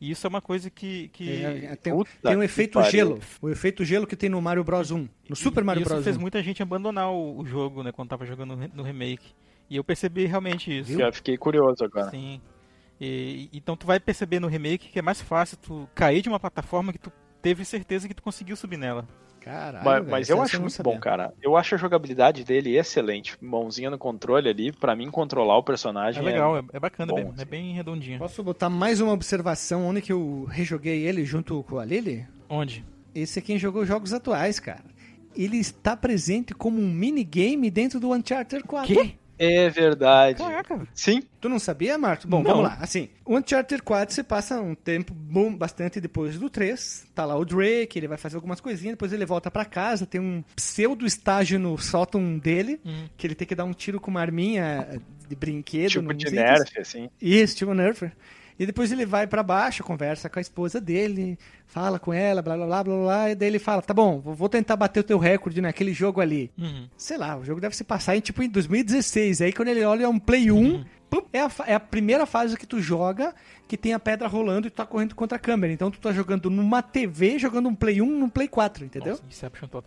E 0.00 0.10
isso 0.10 0.26
é 0.26 0.28
uma 0.28 0.40
coisa 0.40 0.70
que. 0.70 1.08
que... 1.08 1.28
É, 1.30 1.64
é, 1.72 1.76
tem, 1.76 1.92
Puta 1.92 2.10
tem 2.22 2.36
um 2.36 2.42
efeito 2.42 2.74
pariu. 2.74 2.90
gelo. 2.90 3.20
O 3.42 3.48
efeito 3.50 3.84
gelo 3.84 4.06
que 4.06 4.16
tem 4.16 4.30
no 4.30 4.40
Mario 4.40 4.64
Bros 4.64 4.90
1. 4.90 5.08
No 5.28 5.36
Super 5.36 5.62
Mario 5.62 5.80
e 5.80 5.82
isso 5.82 5.90
Bros 5.92 6.04
fez 6.04 6.16
1. 6.16 6.20
muita 6.20 6.42
gente 6.42 6.62
abandonar 6.62 7.10
o, 7.10 7.38
o 7.38 7.44
jogo, 7.44 7.82
né, 7.82 7.92
quando 7.92 8.08
tava 8.08 8.24
jogando 8.24 8.56
no 8.56 8.82
remake. 8.82 9.34
E 9.68 9.76
eu 9.76 9.84
percebi 9.84 10.24
realmente 10.24 10.76
isso. 10.76 10.98
Eu 11.00 11.12
fiquei 11.12 11.36
curioso 11.36 11.84
agora. 11.84 12.10
Sim. 12.10 12.40
E- 13.00 13.48
então 13.52 13.76
tu 13.76 13.86
vai 13.86 14.00
perceber 14.00 14.40
no 14.40 14.48
remake 14.48 14.88
que 14.88 14.98
é 14.98 15.02
mais 15.02 15.20
fácil 15.20 15.56
tu 15.58 15.88
cair 15.94 16.22
de 16.22 16.28
uma 16.28 16.40
plataforma 16.40 16.92
que 16.92 16.98
tu 16.98 17.12
teve 17.40 17.64
certeza 17.64 18.08
que 18.08 18.14
tu 18.14 18.22
conseguiu 18.22 18.56
subir 18.56 18.76
nela. 18.76 19.06
Caralho, 19.40 19.84
Mas, 19.84 19.98
velho, 19.98 20.10
mas 20.10 20.28
eu 20.28 20.42
acho 20.42 20.60
muito 20.60 20.82
bom, 20.82 20.98
cara. 20.98 21.32
Eu 21.40 21.56
acho 21.56 21.74
a 21.74 21.78
jogabilidade 21.78 22.44
dele 22.44 22.76
excelente. 22.76 23.36
Mãozinha 23.40 23.90
no 23.90 23.98
controle 23.98 24.48
ali, 24.48 24.70
pra 24.70 24.94
mim 24.94 25.10
controlar 25.10 25.56
o 25.56 25.60
É 25.60 25.64
personagem 25.64 26.22
legal, 26.22 26.58
é, 26.58 26.62
é 26.74 26.78
bacana 26.80 27.10
bom, 27.10 27.16
mesmo, 27.16 27.32
é 27.32 27.34
assim. 27.36 27.44
bem 27.46 27.72
redondinho. 27.72 28.18
Posso 28.18 28.42
botar 28.42 28.68
mais 28.68 29.00
uma 29.00 29.12
observação 29.12 29.86
onde 29.86 30.02
que 30.02 30.12
eu 30.12 30.46
rejoguei 30.50 31.06
ele 31.06 31.24
junto 31.24 31.62
com 31.64 31.78
a 31.78 31.84
Lily? 31.84 32.26
Onde? 32.48 32.84
Esse 33.14 33.38
é 33.38 33.42
quem 33.42 33.58
jogou 33.58 33.84
jogos 33.84 34.12
atuais, 34.12 34.60
cara. 34.60 34.84
Ele 35.34 35.56
está 35.58 35.96
presente 35.96 36.52
como 36.54 36.80
um 36.80 36.88
minigame 36.90 37.70
dentro 37.70 37.98
do 38.00 38.12
Uncharted 38.12 38.64
4. 38.64 38.94
Que? 38.94 39.18
É 39.42 39.70
verdade. 39.70 40.36
Caraca. 40.38 40.86
Sim, 40.92 41.22
Tu 41.40 41.48
não 41.48 41.58
sabia, 41.58 41.96
Marcos? 41.96 42.26
Bom, 42.26 42.42
Não. 42.42 42.50
vamos 42.50 42.64
lá. 42.64 42.76
Assim, 42.78 43.08
o 43.24 43.34
Uncharted 43.38 43.80
4 43.82 44.14
você 44.14 44.22
passa 44.22 44.60
um 44.60 44.74
tempo 44.74 45.14
bom, 45.14 45.56
bastante 45.56 45.98
depois 45.98 46.38
do 46.38 46.50
3. 46.50 47.06
Tá 47.14 47.24
lá 47.24 47.34
o 47.36 47.44
Drake, 47.46 47.98
ele 47.98 48.06
vai 48.06 48.18
fazer 48.18 48.36
algumas 48.36 48.60
coisinhas, 48.60 48.92
depois 48.92 49.12
ele 49.14 49.24
volta 49.24 49.50
pra 49.50 49.64
casa, 49.64 50.04
tem 50.04 50.20
um 50.20 50.44
pseudo 50.54 51.06
estágio 51.06 51.58
no 51.58 51.78
sótão 51.78 52.36
dele, 52.36 52.78
Hum. 52.84 53.06
que 53.16 53.26
ele 53.26 53.34
tem 53.34 53.48
que 53.48 53.54
dar 53.54 53.64
um 53.64 53.72
tiro 53.72 53.98
com 53.98 54.10
uma 54.10 54.20
arminha 54.20 55.00
de 55.26 55.34
brinquedo. 55.34 55.90
tipo 55.92 56.12
de 56.12 56.30
nerf, 56.30 56.78
assim. 56.78 57.08
Isso, 57.18 57.56
tipo 57.56 57.72
Nerfer. 57.72 58.12
E 58.60 58.66
depois 58.66 58.92
ele 58.92 59.06
vai 59.06 59.26
pra 59.26 59.42
baixo, 59.42 59.82
conversa 59.82 60.28
com 60.28 60.38
a 60.38 60.42
esposa 60.42 60.78
dele, 60.78 61.38
fala 61.66 61.98
com 61.98 62.12
ela, 62.12 62.42
blá 62.42 62.58
blá 62.58 62.66
blá 62.66 62.84
blá 62.84 62.96
blá, 62.98 63.30
e 63.30 63.34
daí 63.34 63.48
ele 63.48 63.58
fala: 63.58 63.80
tá 63.80 63.94
bom, 63.94 64.20
vou 64.20 64.50
tentar 64.50 64.76
bater 64.76 65.00
o 65.00 65.02
teu 65.02 65.16
recorde 65.18 65.62
naquele 65.62 65.94
jogo 65.94 66.20
ali. 66.20 66.50
Uhum. 66.58 66.86
Sei 66.94 67.16
lá, 67.16 67.38
o 67.38 67.42
jogo 67.42 67.58
deve 67.58 67.74
se 67.74 67.84
passar 67.84 68.16
em 68.16 68.20
tipo 68.20 68.42
em 68.42 68.50
2016. 68.50 69.40
Aí 69.40 69.52
quando 69.54 69.68
ele 69.68 69.82
olha 69.82 70.04
é 70.04 70.08
um 70.08 70.18
Play 70.18 70.52
1, 70.52 70.84
pum, 71.08 71.22
é, 71.32 71.40
a, 71.40 71.50
é 71.68 71.74
a 71.74 71.80
primeira 71.80 72.26
fase 72.26 72.54
que 72.54 72.66
tu 72.66 72.82
joga 72.82 73.34
que 73.66 73.78
tem 73.78 73.94
a 73.94 73.98
pedra 73.98 74.28
rolando 74.28 74.66
e 74.66 74.70
tu 74.70 74.74
tá 74.74 74.84
correndo 74.84 75.14
contra 75.14 75.36
a 75.36 75.40
câmera. 75.40 75.72
Então 75.72 75.90
tu 75.90 75.98
tá 75.98 76.12
jogando 76.12 76.50
numa 76.50 76.82
TV, 76.82 77.38
jogando 77.38 77.66
um 77.66 77.74
Play 77.74 78.02
1 78.02 78.04
num 78.04 78.28
Play 78.28 78.46
4, 78.46 78.84
entendeu? 78.84 79.12
Nossa. 79.12 79.24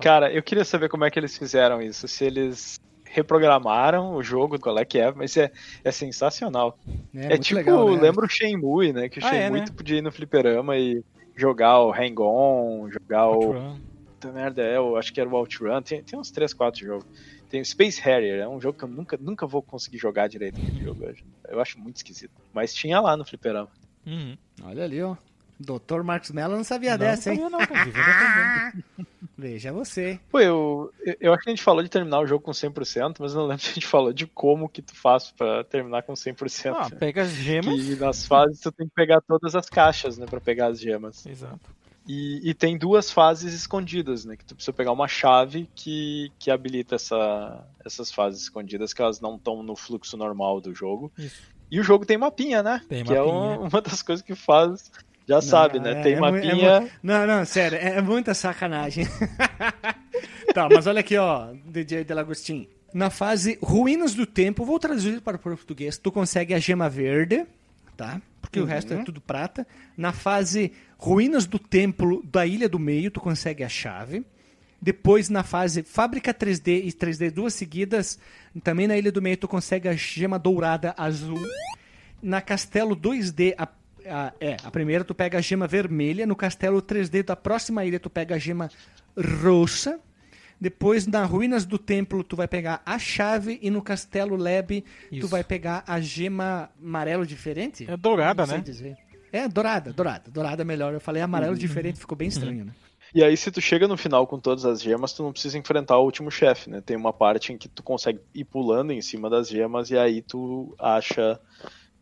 Cara, 0.02 0.34
eu 0.34 0.41
queria 0.41 0.66
saber 0.66 0.90
como 0.90 1.06
é 1.06 1.12
que 1.12 1.20
eles 1.20 1.38
fizeram 1.38 1.80
isso. 1.80 2.08
Se 2.08 2.26
eles 2.26 2.80
reprogramaram 3.14 4.15
o 4.15 4.23
jogo, 4.23 4.60
qual 4.60 4.77
é 4.80 4.84
que 4.84 4.98
é, 4.98 5.11
mas 5.11 5.38
é, 5.38 5.52
é 5.84 5.91
sensacional. 5.91 6.77
É, 7.14 7.30
muito 7.30 7.44
tipo, 7.44 7.56
legal, 7.57 7.95
né? 7.95 8.02
lembra 8.02 8.26
o 8.26 8.30
Shenmue, 8.30 8.91
né? 8.91 9.07
Que 9.07 9.19
o 9.19 9.26
Ah, 9.26 9.35
é, 9.35 9.44
Shenmue 9.44 9.60
né? 9.60 9.65
tu 9.68 9.73
podia 9.73 9.99
ir 9.99 10.02
no 10.02 10.11
fliperama 10.11 10.76
e 10.76 11.03
jogar 11.35 11.80
o 11.80 11.91
Hang-On, 11.91 12.90
jogar 12.90 13.30
o... 13.30 13.34
Outrun. 13.34 13.80
Puta 14.06 14.31
merda, 14.31 14.64
é, 14.64 14.77
eu 14.77 14.98
acho 14.98 15.14
que 15.14 15.22
era 15.22 15.30
o 15.30 15.35
Outrun. 15.35 15.81
Tem, 15.84 16.02
tem 16.02 16.18
uns 16.18 16.31
3, 16.31 16.53
4 16.53 16.84
jogos. 16.84 17.06
Tem 17.49 17.61
o 17.61 17.65
Space 17.65 18.02
Harrier, 18.02 18.40
é 18.40 18.49
um 18.49 18.60
jogo 18.60 18.80
que 18.80 18.84
eu 18.84 18.90
nunca, 18.90 19.15
nunca 19.15 19.45
vou 19.45 19.61
conseguir 19.61 19.99
jogar 19.99 20.27
direito 20.27 20.60
aquele 20.60 20.84
jogo. 20.84 21.03
Eu, 21.03 21.15
eu 21.49 21.61
acho 21.61 21.80
muito 21.80 21.98
esquisito. 21.98 22.34
Mas 22.52 22.73
tinha 22.73 22.99
lá 22.99 23.15
no 23.15 23.23
fliperama. 23.23 23.69
Uhum. 24.07 24.35
Olha 24.64 24.84
ali, 24.84 25.03
ó. 25.03 25.15
Dr. 25.65 26.03
Marcos 26.03 26.31
Mello 26.31 26.56
não 26.56 26.64
sabia 26.64 26.91
Não, 26.91 26.98
dessa, 26.99 27.34
hein? 27.34 27.40
não, 27.40 27.49
não, 27.49 27.60
cara. 27.60 27.90
Veja 29.38 29.72
você. 29.73 30.19
Pô, 30.30 30.40
eu, 30.40 30.94
eu- 31.19 31.34
acho 31.34 31.44
que 31.44 31.49
a 31.49 31.53
gente 31.53 31.64
falou 31.64 31.81
de 31.81 31.90
terminar 31.90 32.19
o 32.19 32.27
jogo 32.27 32.44
com 32.44 32.52
100%, 32.52 33.15
mas 33.19 33.34
eu 33.34 33.40
não 33.41 33.48
lembro 33.48 33.64
se 33.64 33.72
a 33.72 33.73
gente 33.73 33.88
falou 33.88 34.14
de 34.14 34.27
como 34.27 34.69
que 34.69 34.81
tu 34.81 34.95
faz 34.95 35.31
pra 35.31 35.64
terminar 35.64 36.03
com 36.03 36.14
100%. 36.14 36.76
Ah, 36.77 36.90
pega 36.90 37.23
as 37.23 37.31
gemas. 37.31 37.81
Que 37.81 37.95
nas 37.95 38.26
fases 38.27 38.60
tu 38.60 38.72
tem 38.72 38.88
que 38.88 38.94
pegar 38.94 39.22
todas 39.22 39.56
as 39.56 39.68
caixas, 39.69 40.18
né, 40.18 40.26
pra 40.27 40.40
pegar 40.40 40.68
as 40.68 40.80
gemas. 40.80 41.26
Exato. 41.26 41.60
E, 42.07 42.49
e 42.49 42.53
tem 42.53 42.77
duas 42.77 43.10
fases 43.10 43.53
escondidas, 43.53 44.26
né, 44.26 44.35
que 44.35 44.44
tu 44.45 44.56
precisa 44.56 44.73
pegar 44.73 44.91
uma 44.91 45.07
chave 45.07 45.69
que, 45.73 46.31
que 46.38 46.52
habilita 46.52 46.95
essa, 46.95 47.65
essas 47.84 48.11
fases 48.11 48.41
escondidas, 48.44 48.94
que 48.94 49.02
elas 49.02 49.22
não 49.22 49.35
estão 49.38 49.64
no 49.64 49.76
fluxo 49.76 50.18
normal 50.18 50.60
do 50.61 50.76
jogo. 50.76 51.11
Isso. 51.18 51.41
E 51.72 51.80
o 51.80 51.84
jogo 51.84 52.06
tem 52.06 52.18
mapinha, 52.18 52.61
né? 52.61 52.81
Tem 52.88 53.03
que 53.03 53.14
é 53.14 53.18
mapinha. 53.19 53.34
uma, 53.35 53.57
uma 53.68 53.81
das 53.81 54.02
coisas 54.03 54.23
que 54.23 54.35
faz, 54.35 54.91
já 55.28 55.41
sabe, 55.41 55.78
Não, 55.80 55.86
né? 55.86 56.00
é- 56.00 56.04
tem 56.04 56.14
é 56.14 56.16
é 56.16 56.20
mapinha... 56.20 56.82
mu- 56.82 56.90
não, 57.02 57.26
não, 57.28 57.45
sério, 57.45 57.78
é, 57.78 57.98
é 57.98 58.02
muita 58.02 58.34
sacanagem. 58.34 59.08
tá, 60.54 60.68
mas 60.70 60.88
olha 60.88 61.00
aqui, 61.00 61.18
ó, 61.18 61.54
DJ 61.66 62.04
Delagostin. 62.04 62.68
Na 62.94 63.10
fase 63.10 63.58
Ruínas 63.62 64.14
do 64.14 64.26
Tempo, 64.26 64.64
vou 64.66 64.80
traduzir 64.80 65.20
para 65.22 65.38
o 65.38 65.40
português, 65.40 65.98
tu 65.98 66.12
consegue 66.12 66.54
a 66.54 66.60
gema 66.60 66.90
verde, 66.90 67.45
tá? 67.98 68.22
Porque 68.40 68.60
o 68.60 68.66
resto 68.66 68.94
é 68.94 69.04
tudo 69.04 69.20
prata. 69.20 69.66
Na 69.98 70.12
fase 70.12 70.72
Ruínas 70.98 71.48
do 71.48 71.58
Templo 71.58 72.22
da 72.24 72.45
Ilha 72.45 72.70
do 72.70 72.78
Meio, 72.78 73.10
tu 73.10 73.20
consegue 73.20 73.64
a 73.64 73.70
chave. 73.70 74.24
Depois, 74.80 75.30
na 75.30 75.44
fase 75.44 75.82
Fábrica 75.82 76.34
3D 76.34 76.84
e 76.86 76.91
3D 76.91 77.32
duas 77.32 77.54
seguidas, 77.54 78.20
também 78.64 78.86
na 78.86 78.98
Ilha 78.98 79.12
do 79.12 79.22
Meio, 79.22 79.38
tu 79.38 79.48
consegue 79.48 79.88
a 79.88 79.94
gema 79.94 80.38
dourada 80.38 80.94
azul. 80.98 81.40
Na 82.22 82.41
Castelo 82.41 82.95
2D, 82.95 83.56
a, 83.58 83.68
a- 84.07 84.34
é, 84.39 84.57
a 84.63 84.71
primeira 84.71 85.03
tu 85.03 85.13
pega 85.15 85.38
a 85.38 85.41
gema 85.41 85.67
vermelha. 85.67 86.25
No 86.25 86.35
Castelo 86.35 86.81
3D 86.81 87.23
da 87.23 87.35
próxima 87.35 87.84
ilha, 87.85 87.99
tu 87.99 88.09
pega 88.09 88.35
a 88.35 88.38
gema 88.38 88.69
roxa. 89.41 89.99
Depois, 90.59 91.05
na 91.07 91.25
Ruínas 91.25 91.65
do 91.65 91.77
Templo, 91.77 92.23
tu 92.23 92.35
vai 92.35 92.47
pegar 92.47 92.81
a 92.85 92.97
chave. 92.97 93.59
E 93.61 93.69
no 93.69 93.81
Castelo 93.81 94.35
Leb, 94.35 94.84
tu 95.19 95.27
vai 95.27 95.43
pegar 95.43 95.84
a 95.85 95.99
gema 95.99 96.69
amarelo 96.81 97.25
diferente? 97.25 97.85
É 97.89 97.97
dourada, 97.97 98.45
né? 98.45 98.59
dizer. 98.59 98.97
É, 99.31 99.47
dourada, 99.47 99.91
dourada. 99.91 100.30
Dourada 100.31 100.61
é 100.61 100.65
melhor. 100.65 100.93
Eu 100.93 101.01
falei 101.01 101.21
amarelo 101.21 101.57
diferente, 101.57 101.99
ficou 101.99 102.15
bem 102.17 102.27
estranho, 102.27 102.65
né? 102.65 102.71
E 103.15 103.23
aí, 103.23 103.35
se 103.35 103.51
tu 103.51 103.59
chega 103.61 103.88
no 103.88 103.97
final 103.97 104.25
com 104.25 104.39
todas 104.39 104.63
as 104.65 104.81
gemas, 104.81 105.13
tu 105.13 105.21
não 105.21 105.31
precisa 105.31 105.57
enfrentar 105.57 105.97
o 105.97 106.03
último 106.05 106.31
chefe, 106.31 106.69
né? 106.69 106.81
Tem 106.81 106.95
uma 106.95 107.11
parte 107.13 107.51
em 107.53 107.57
que 107.57 107.67
tu 107.67 107.84
consegue 107.84 108.19
ir 108.34 108.43
pulando 108.45 108.91
em 108.91 109.01
cima 109.01 109.30
das 109.30 109.49
gemas 109.49 109.91
e 109.91 109.97
aí 109.97 110.21
tu 110.21 110.73
acha. 110.80 111.39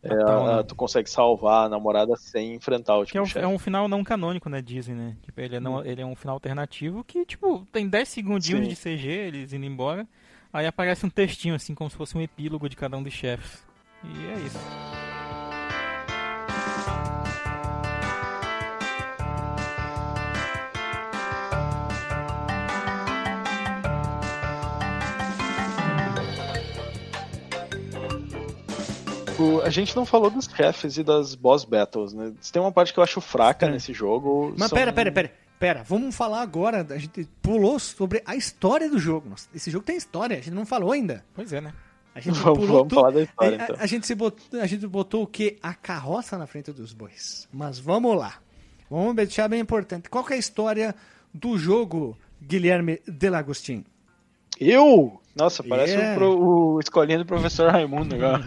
É, 0.02 0.08
Tauna. 0.16 0.60
a- 0.60 0.64
tu 0.64 0.74
consegue 0.74 1.08
salvar 1.08 1.66
a 1.66 1.68
namorada 1.68 2.16
sem 2.16 2.54
enfrentar 2.54 2.96
o 2.98 3.04
Que 3.06 3.16
é 3.18 3.22
um, 3.22 3.26
chefe. 3.26 3.38
é 3.44 3.48
um 3.48 3.58
final 3.58 3.88
não 3.88 4.02
canônico, 4.02 4.48
né? 4.48 4.60
Dizem, 4.60 4.94
né? 4.94 5.16
Tipo, 5.22 5.40
ele, 5.40 5.56
é 5.56 5.60
não, 5.60 5.84
ele 5.84 6.00
é 6.02 6.06
um 6.06 6.16
final 6.16 6.34
alternativo 6.34 7.04
que, 7.04 7.24
tipo, 7.24 7.66
tem 7.72 7.88
10 7.88 8.08
segundinhos 8.08 8.62
Sim. 8.64 8.68
de 8.68 8.76
CG, 8.76 9.08
eles 9.08 9.52
indo 9.52 9.64
embora. 9.66 10.06
Aí 10.52 10.66
aparece 10.66 11.06
um 11.06 11.10
textinho, 11.10 11.54
assim, 11.54 11.74
como 11.74 11.88
se 11.88 11.96
fosse 11.96 12.16
um 12.16 12.20
epílogo 12.20 12.68
de 12.68 12.76
cada 12.76 12.96
um 12.96 13.02
dos 13.02 13.12
chefes. 13.12 13.64
E 14.04 14.26
é 14.26 14.34
isso. 14.46 14.58
O- 29.42 29.60
a 29.62 29.70
gente 29.70 29.94
não 29.96 30.04
falou 30.06 30.30
dos 30.30 30.46
chefes 30.46 30.96
e 30.96 31.02
das 31.02 31.34
boss 31.34 31.64
battles, 31.64 32.12
né? 32.12 32.32
Tem 32.52 32.60
uma 32.62 32.72
parte 32.72 32.92
que 32.92 32.98
eu 32.98 33.02
acho 33.04 33.20
fraca 33.20 33.66
É. 33.66 33.70
nesse 33.70 33.92
jogo. 33.92 34.54
Mas 34.58 34.68
são- 34.68 34.78
pera, 34.78 34.92
pera, 34.92 35.10
pera. 35.12 35.32
Pera, 35.58 35.82
vamos 35.84 36.14
falar 36.16 36.42
agora. 36.42 36.84
A 36.90 36.98
gente 36.98 37.28
pulou 37.40 37.78
sobre 37.78 38.20
a 38.26 38.34
história 38.34 38.90
do 38.90 38.98
jogo. 38.98 39.28
Nossa, 39.28 39.48
esse 39.54 39.70
jogo 39.70 39.84
tem 39.84 39.96
história, 39.96 40.36
a 40.36 40.40
gente 40.40 40.54
não 40.54 40.66
falou 40.66 40.90
ainda. 40.92 41.24
Pois 41.34 41.52
é, 41.52 41.60
né? 41.60 41.72
A 42.14 42.20
gente 42.20 42.34
Vamos- 42.40 42.58
pulou 42.58 42.76
vamos 42.78 42.88
tudo. 42.88 42.94
falar 43.00 43.10
da 43.12 43.22
história, 43.22 43.56
a, 43.58 43.60
a- 43.60 43.64
então. 43.64 43.76
a 43.78 43.86
gente 43.86 44.06
se 44.06 44.14
botou, 44.14 44.60
a 44.60 44.66
gente 44.66 44.86
botou 44.86 45.22
o 45.22 45.26
quê? 45.26 45.58
A 45.62 45.72
carroça 45.72 46.36
na 46.36 46.46
frente 46.46 46.72
dos 46.72 46.92
bois. 46.92 47.48
Mas 47.52 47.78
vamos 47.78 48.16
lá. 48.16 48.34
Vamos 48.90 49.14
deixar 49.14 49.48
bem 49.48 49.60
importante. 49.60 50.10
Qual 50.10 50.24
que 50.24 50.32
é 50.32 50.36
a 50.36 50.38
história 50.38 50.94
do 51.32 51.56
jogo, 51.56 52.18
Guilherme 52.42 53.00
Delagostin? 53.06 53.84
Eu? 54.60 55.20
Nossa, 55.34 55.62
parece 55.62 55.94
Yeah. 55.94 56.12
o, 56.12 56.18
pro- 56.18 56.38
o 56.74 56.80
escolinha 56.80 57.18
do 57.18 57.24
professor 57.24 57.70
Raimundo 57.70 58.14
agora. 58.14 58.44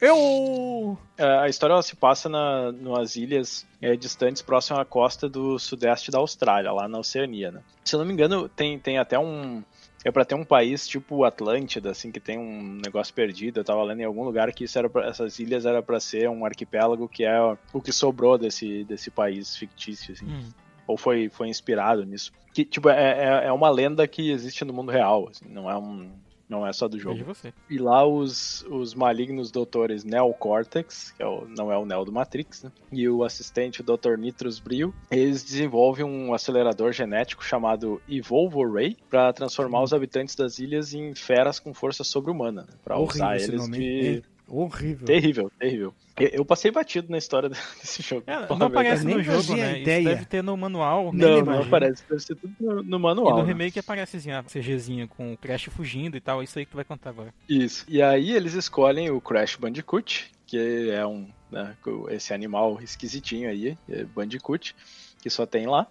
Eu! 0.00 0.98
É, 1.18 1.24
a 1.38 1.48
história 1.48 1.72
ela 1.72 1.82
se 1.82 1.96
passa 1.96 2.28
na, 2.28 2.70
nas 2.72 3.16
ilhas 3.16 3.66
é, 3.80 3.96
distantes 3.96 4.42
próximo 4.42 4.78
à 4.78 4.84
costa 4.84 5.28
do 5.30 5.58
sudeste 5.58 6.10
da 6.10 6.18
Austrália, 6.18 6.70
lá 6.70 6.86
na 6.86 6.98
Oceania, 6.98 7.50
né? 7.50 7.60
Se 7.82 7.94
eu 7.94 7.98
não 7.98 8.04
me 8.06 8.12
engano, 8.12 8.48
tem, 8.50 8.78
tem 8.78 8.98
até 8.98 9.18
um... 9.18 9.62
É 10.04 10.10
pra 10.10 10.26
ter 10.26 10.34
um 10.34 10.44
país 10.44 10.86
tipo 10.86 11.24
Atlântida, 11.24 11.90
assim, 11.90 12.12
que 12.12 12.20
tem 12.20 12.38
um 12.38 12.78
negócio 12.84 13.14
perdido. 13.14 13.58
Eu 13.60 13.64
tava 13.64 13.82
lendo 13.82 14.02
em 14.02 14.04
algum 14.04 14.24
lugar 14.24 14.52
que 14.52 14.64
isso 14.64 14.78
era 14.78 14.90
pra- 14.90 15.06
essas 15.06 15.38
ilhas 15.38 15.64
era 15.64 15.82
pra 15.82 15.98
ser 15.98 16.28
um 16.28 16.44
arquipélago 16.44 17.08
que 17.08 17.24
é 17.24 17.40
o 17.72 17.80
que 17.80 17.90
sobrou 17.90 18.36
desse, 18.36 18.84
desse 18.84 19.10
país 19.10 19.56
fictício, 19.56 20.12
assim. 20.12 20.26
Hum. 20.26 20.50
Ou 20.86 20.96
foi, 20.96 21.28
foi 21.28 21.48
inspirado 21.48 22.04
nisso. 22.04 22.32
Que, 22.54 22.64
tipo, 22.64 22.88
é, 22.88 23.42
é, 23.42 23.46
é 23.48 23.52
uma 23.52 23.68
lenda 23.68 24.06
que 24.06 24.30
existe 24.30 24.64
no 24.64 24.72
mundo 24.72 24.90
real, 24.92 25.28
assim, 25.30 25.46
não 25.48 25.70
é 25.70 25.76
um... 25.76 26.10
Não 26.48 26.64
é 26.64 26.72
só 26.72 26.86
do 26.86 26.96
jogo. 26.96 27.24
Você. 27.24 27.52
E 27.68 27.76
lá 27.76 28.06
os, 28.06 28.64
os 28.70 28.94
malignos 28.94 29.50
doutores 29.50 30.04
Neo 30.04 30.32
Cortex, 30.32 31.10
que 31.10 31.20
é 31.20 31.26
o- 31.26 31.44
não 31.48 31.72
é 31.72 31.76
o 31.76 31.84
Neo 31.84 32.04
do 32.04 32.12
Matrix, 32.12 32.62
né? 32.62 32.70
e 32.92 33.08
o 33.08 33.24
assistente 33.24 33.80
o 33.80 33.84
Dr. 33.84 34.16
Nitrus 34.16 34.60
Brio, 34.60 34.94
eles 35.10 35.42
desenvolvem 35.42 36.04
um 36.06 36.32
acelerador 36.32 36.92
genético 36.92 37.44
chamado 37.44 38.00
Evolvo 38.08 38.62
Ray 38.72 38.96
para 39.10 39.32
transformar 39.32 39.82
os 39.82 39.92
habitantes 39.92 40.36
das 40.36 40.60
ilhas 40.60 40.94
em 40.94 41.16
feras 41.16 41.58
com 41.58 41.74
força 41.74 42.04
sobre-humana, 42.04 42.62
né? 42.62 42.74
para 42.84 42.96
usar 42.96 43.34
eles 43.50 43.68
de... 43.80 44.22
Horrível. 44.48 45.06
Terrível, 45.06 45.52
terrível. 45.58 45.94
Eu, 46.16 46.28
eu 46.28 46.44
passei 46.44 46.70
batido 46.70 47.10
na 47.10 47.18
história 47.18 47.48
desse 47.80 48.02
jogo. 48.02 48.22
É, 48.26 48.48
não 48.54 48.66
aparece 48.66 49.04
nem 49.04 49.16
no 49.16 49.22
jogo, 49.22 49.56
né? 49.56 49.80
ideia. 49.80 49.98
Isso 49.98 50.08
deve 50.08 50.24
ter 50.24 50.42
no 50.42 50.56
manual. 50.56 51.12
Não, 51.12 51.42
não 51.42 51.62
aparece. 51.62 52.04
Deve 52.08 52.22
ser 52.22 52.36
tudo 52.36 52.54
no, 52.60 52.82
no 52.82 52.96
E 52.96 53.00
manual. 53.00 53.36
no 53.38 53.42
né? 53.42 53.48
remake 53.48 53.78
aparece 53.78 54.18
assim, 54.18 54.30
a 54.30 54.42
CGzinha 54.42 55.08
com 55.08 55.32
o 55.32 55.36
Crash 55.36 55.64
fugindo 55.64 56.16
e 56.16 56.20
tal. 56.20 56.42
Isso 56.42 56.58
aí 56.58 56.64
que 56.64 56.70
tu 56.70 56.76
vai 56.76 56.84
contar 56.84 57.10
agora. 57.10 57.34
Isso. 57.48 57.84
E 57.88 58.00
aí 58.00 58.32
eles 58.32 58.54
escolhem 58.54 59.10
o 59.10 59.20
Crash 59.20 59.56
Bandicoot, 59.56 60.30
que 60.46 60.90
é 60.90 61.04
um 61.04 61.26
né, 61.50 61.76
esse 62.10 62.32
animal 62.32 62.78
esquisitinho 62.80 63.48
aí, 63.48 63.76
é 63.88 64.04
Bandicoot, 64.04 64.74
que 65.20 65.30
só 65.30 65.46
tem 65.46 65.66
lá, 65.66 65.86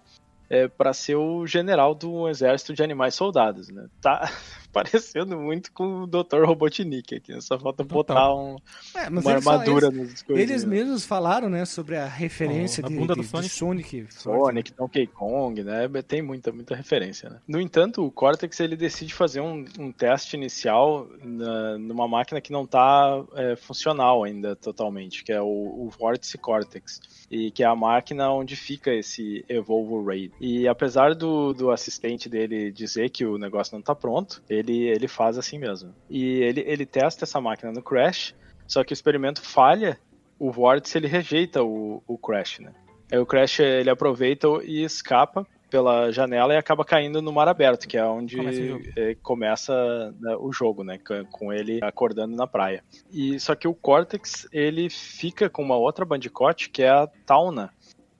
é, 0.48 0.68
para 0.68 0.92
ser 0.92 1.16
o 1.16 1.46
general 1.46 1.94
do 1.94 2.28
exército 2.28 2.72
de 2.72 2.82
animais 2.82 3.14
soldados, 3.14 3.68
né? 3.68 3.88
Tá 4.00 4.30
parecendo 4.76 5.38
muito 5.38 5.72
com 5.72 6.02
o 6.02 6.06
Dr. 6.06 6.44
Robotnik 6.44 7.14
aqui, 7.14 7.32
né? 7.32 7.40
só 7.40 7.58
falta 7.58 7.82
botar 7.82 8.14
Total. 8.14 8.38
um- 8.38 8.56
É, 8.94 9.08
mas 9.10 9.24
uma 9.24 9.32
eles 9.32 9.46
armadura 9.46 9.86
eles- 9.88 9.98
nos 10.12 10.22
coisinhas. 10.22 10.50
Eles 10.50 10.64
mesmos 10.64 11.04
falaram, 11.06 11.48
né, 11.48 11.64
sobre 11.64 11.96
a 11.96 12.06
referência 12.06 12.82
Oh, 12.82 12.86
a 12.86 12.88
de, 12.90 12.94
bunda 12.96 13.14
de- 13.14 13.20
do 13.20 13.24
de 13.24 13.28
Sonic. 13.30 13.50
Sonic. 13.54 14.06
Sonic, 14.10 14.72
Donkey 14.74 15.06
Kong, 15.06 15.62
né? 15.62 15.88
Tem 16.06 16.20
muita, 16.22 16.52
muita 16.52 16.74
referência, 16.76 17.30
né? 17.30 17.38
No 17.48 17.60
entanto, 17.60 18.04
o 18.04 18.10
Cortex 18.10 18.60
ele 18.60 18.76
decide 18.76 19.14
fazer 19.14 19.40
um, 19.40 19.64
um 19.78 19.90
teste 19.92 20.36
inicial 20.36 21.08
na- 21.22 21.78
numa 21.78 22.06
máquina 22.06 22.40
que 22.40 22.52
não 22.52 22.64
está 22.64 23.24
funcional 23.58 24.24
ainda 24.24 24.54
totalmente, 24.56 25.24
que 25.24 25.32
é 25.32 25.40
o, 25.40 25.46
o 25.46 25.90
Vortice 25.98 26.36
Cortex, 26.38 27.00
e 27.30 27.50
que 27.50 27.62
é 27.62 27.66
a 27.66 27.74
máquina 27.74 28.30
onde 28.32 28.56
fica 28.56 28.92
esse 28.92 29.44
Evolvo 29.48 30.04
Ray. 30.04 30.30
E 30.40 30.68
apesar 30.68 31.14
do, 31.14 31.52
do 31.52 31.70
assistente 31.70 32.28
dele 32.28 32.70
dizer 32.70 33.10
que 33.10 33.24
o 33.24 33.38
negócio 33.38 33.72
não 33.72 33.80
está 33.80 33.94
pronto, 33.94 34.42
ele, 34.48 34.65
ele 34.72 35.08
faz 35.08 35.36
assim 35.38 35.58
mesmo. 35.58 35.94
E 36.08 36.40
ele, 36.42 36.62
ele 36.66 36.86
testa 36.86 37.24
essa 37.24 37.40
máquina 37.40 37.72
no 37.72 37.82
Crash, 37.82 38.34
só 38.66 38.82
que 38.84 38.92
o 38.92 38.94
experimento 38.94 39.40
falha, 39.42 39.98
o 40.38 40.50
Vortice 40.50 40.98
ele 40.98 41.06
rejeita 41.06 41.62
o, 41.62 42.02
o 42.06 42.16
Crash, 42.18 42.58
né? 42.60 42.72
Aí 43.10 43.18
o 43.18 43.26
Crash 43.26 43.60
ele 43.60 43.88
aproveita 43.90 44.48
e 44.64 44.82
escapa 44.82 45.46
pela 45.70 46.10
janela 46.12 46.54
e 46.54 46.56
acaba 46.56 46.84
caindo 46.84 47.20
no 47.20 47.32
mar 47.32 47.48
aberto, 47.48 47.88
que 47.88 47.96
é 47.96 48.04
onde 48.04 48.36
Começa 48.36 48.60
o 48.60 48.66
jogo. 48.68 48.84
eh, 48.96 49.16
começa 49.22 50.14
né, 50.20 50.36
o 50.38 50.52
jogo, 50.52 50.84
né? 50.84 50.98
com- 51.30 51.52
ele 51.52 51.80
acordando 51.82 52.36
na 52.36 52.46
praia. 52.46 52.82
E 53.12 53.38
só 53.40 53.54
que 53.54 53.66
o 53.66 53.74
Cortex 53.74 54.46
ele 54.52 54.88
fica 54.88 55.48
com 55.50 55.62
uma 55.62 55.76
outra 55.76 56.04
bandicote 56.04 56.70
que 56.70 56.82
é 56.82 56.88
a 56.90 57.08
Tauna, 57.26 57.70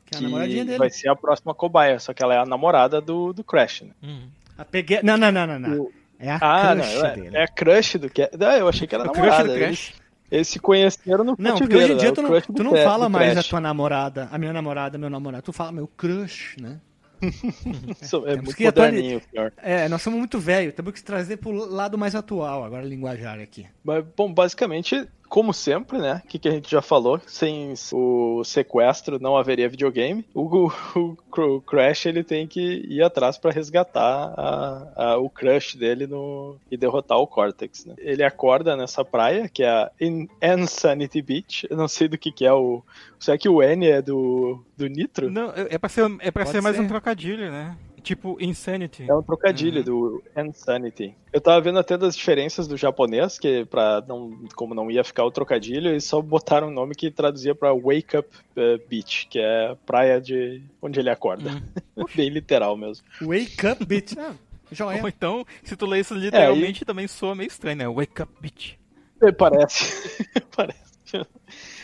Que 0.06 0.24
é 0.24 0.46
dele. 0.46 0.76
vai 0.78 0.90
ser 0.90 1.08
a 1.08 1.16
próxima 1.16 1.54
cobaia, 1.54 1.98
só 2.00 2.12
que 2.12 2.22
ela 2.22 2.34
é 2.34 2.38
a 2.38 2.46
namorada 2.46 3.00
do, 3.00 3.32
do 3.32 3.44
Crash. 3.44 3.82
Né? 3.82 3.90
Uhum. 4.02 4.28
A 4.58 4.64
pegue... 4.64 5.00
Não, 5.02 5.16
não, 5.16 5.30
não, 5.30 5.46
não, 5.46 5.58
não. 5.58 5.80
O- 5.82 5.92
É 6.18 6.30
a 6.30 6.38
Ah, 6.40 6.74
não, 6.74 6.82
crush 6.84 6.94
ela 6.96 7.08
dele. 7.10 7.36
é 7.36 7.42
a 7.42 7.48
crush 7.48 7.98
do 7.98 8.10
que? 8.10 8.30
Não, 8.38 8.52
eu 8.52 8.68
achei 8.68 8.86
que 8.86 8.94
era 8.94 9.04
a 9.04 9.06
O 9.08 9.12
crush 9.12 9.24
namorada. 9.26 9.48
do 9.48 9.54
Eles, 9.54 9.80
Crash. 9.88 9.94
eles 10.30 10.48
se 10.48 10.58
conheceram 10.58 11.24
no 11.24 11.36
Não, 11.38 11.56
porque 11.58 11.76
hoje 11.76 11.92
em 11.92 11.96
dia 11.96 12.08
né? 12.08 12.14
tu 12.14 12.22
não, 12.22 12.30
crush 12.30 12.46
tu 12.46 12.64
não 12.64 12.76
fala 12.76 13.08
mais 13.08 13.36
a 13.36 13.42
tua 13.42 13.60
namorada, 13.60 14.28
a 14.32 14.38
minha 14.38 14.52
namorada, 14.52 14.96
meu 14.98 15.10
namorado. 15.10 15.42
Tu 15.44 15.52
fala 15.52 15.72
meu 15.72 15.86
crush, 15.86 16.56
né? 16.60 16.80
É 17.22 18.34
Temos 18.34 18.44
muito 18.44 18.62
moderninho, 18.62 19.20
pior. 19.32 19.52
É, 19.58 19.88
nós 19.88 20.02
somos 20.02 20.18
muito 20.18 20.38
velhos, 20.38 20.74
temos 20.74 20.92
que 20.92 21.02
trazer 21.02 21.38
pro 21.38 21.50
lado 21.50 21.96
mais 21.96 22.14
atual, 22.14 22.62
agora 22.64 22.84
linguajar 22.84 23.38
aqui. 23.40 23.66
Mas, 23.82 24.04
bom, 24.16 24.32
basicamente, 24.32 25.06
como 25.28 25.52
sempre, 25.52 25.98
né? 25.98 26.22
O 26.24 26.28
que, 26.28 26.38
que 26.38 26.48
a 26.48 26.52
gente 26.52 26.70
já 26.70 26.80
falou, 26.82 27.20
sem 27.26 27.74
o 27.92 28.42
sequestro 28.44 29.18
não 29.20 29.36
haveria 29.36 29.68
videogame. 29.68 30.24
O, 30.34 30.70
o, 30.96 31.16
o 31.36 31.60
Crash 31.60 32.06
ele 32.06 32.22
tem 32.24 32.46
que 32.46 32.60
ir 32.88 33.02
atrás 33.02 33.36
para 33.38 33.50
resgatar 33.50 34.34
a- 34.36 34.92
a- 34.96 35.18
o 35.18 35.28
crush 35.28 35.76
dele 35.76 36.06
no, 36.06 36.56
e 36.70 36.76
derrotar 36.76 37.18
o 37.18 37.26
Cortex. 37.26 37.84
Né? 37.84 37.94
Ele 37.98 38.22
acorda 38.22 38.76
nessa 38.76 39.04
praia, 39.04 39.48
que 39.48 39.62
é 39.62 39.68
a 39.68 39.90
In- 40.00 40.28
Insanity 40.42 41.20
Beach. 41.22 41.66
Eu 41.70 41.76
não 41.76 41.88
sei 41.88 42.08
do 42.08 42.16
que, 42.18 42.30
que 42.32 42.44
é 42.46 42.52
o. 42.52 42.82
Será 43.18 43.36
que 43.38 43.48
o 43.48 43.62
N 43.62 43.86
é 43.86 44.00
do, 44.02 44.62
do 44.76 44.86
Nitro? 44.86 45.30
Não, 45.30 45.52
é 45.54 45.78
pra 45.78 45.88
ser, 45.88 46.04
é 46.20 46.30
pra 46.30 46.44
Pode 46.44 46.54
ser 46.56 46.60
mais 46.62 46.76
ser. 46.76 46.82
um 46.82 46.88
trocadilho, 46.88 47.50
né? 47.50 47.76
Tipo 48.06 48.36
Insanity. 48.40 49.04
É 49.08 49.12
um 49.12 49.20
trocadilho 49.20 49.82
do 49.82 50.22
Insanity. 50.36 51.12
Eu 51.32 51.40
tava 51.40 51.60
vendo 51.60 51.80
até 51.80 51.98
das 51.98 52.14
diferenças 52.16 52.68
do 52.68 52.76
japonês, 52.76 53.36
que 53.36 53.64
para 53.64 54.00
não, 54.06 54.46
como 54.54 54.76
não 54.76 54.88
ia 54.88 55.02
ficar 55.02 55.24
o 55.24 55.30
trocadilho, 55.32 55.88
eles 55.88 56.04
só 56.04 56.22
botaram 56.22 56.68
um 56.68 56.70
nome 56.70 56.94
que 56.94 57.10
traduzia 57.10 57.52
pra 57.52 57.72
Wake 57.74 58.16
Up 58.16 58.28
eh, 58.54 58.78
Beach, 58.88 59.26
que 59.28 59.40
é 59.40 59.76
praia 59.84 60.20
de 60.20 60.62
onde 60.80 61.00
ele 61.00 61.10
acorda. 61.10 61.60
Bem 62.14 62.28
literal 62.28 62.76
mesmo. 62.76 63.04
Wake 63.20 63.66
up, 63.66 63.84
bitch. 63.84 64.16
Ah, 64.16 64.36
joia. 64.70 65.02
Ou 65.02 65.08
então, 65.08 65.44
se 65.64 65.74
tu 65.74 65.84
lê 65.84 65.98
isso 65.98 66.14
literalmente, 66.14 66.84
também 66.84 67.08
soa 67.08 67.34
meio 67.34 67.48
estranho, 67.48 67.76
né? 67.76 67.88
Wake 67.88 68.22
up, 68.22 68.32
bitch. 68.40 68.74
É, 69.20 69.32
Parece. 69.32 70.30
Parece. 70.54 70.86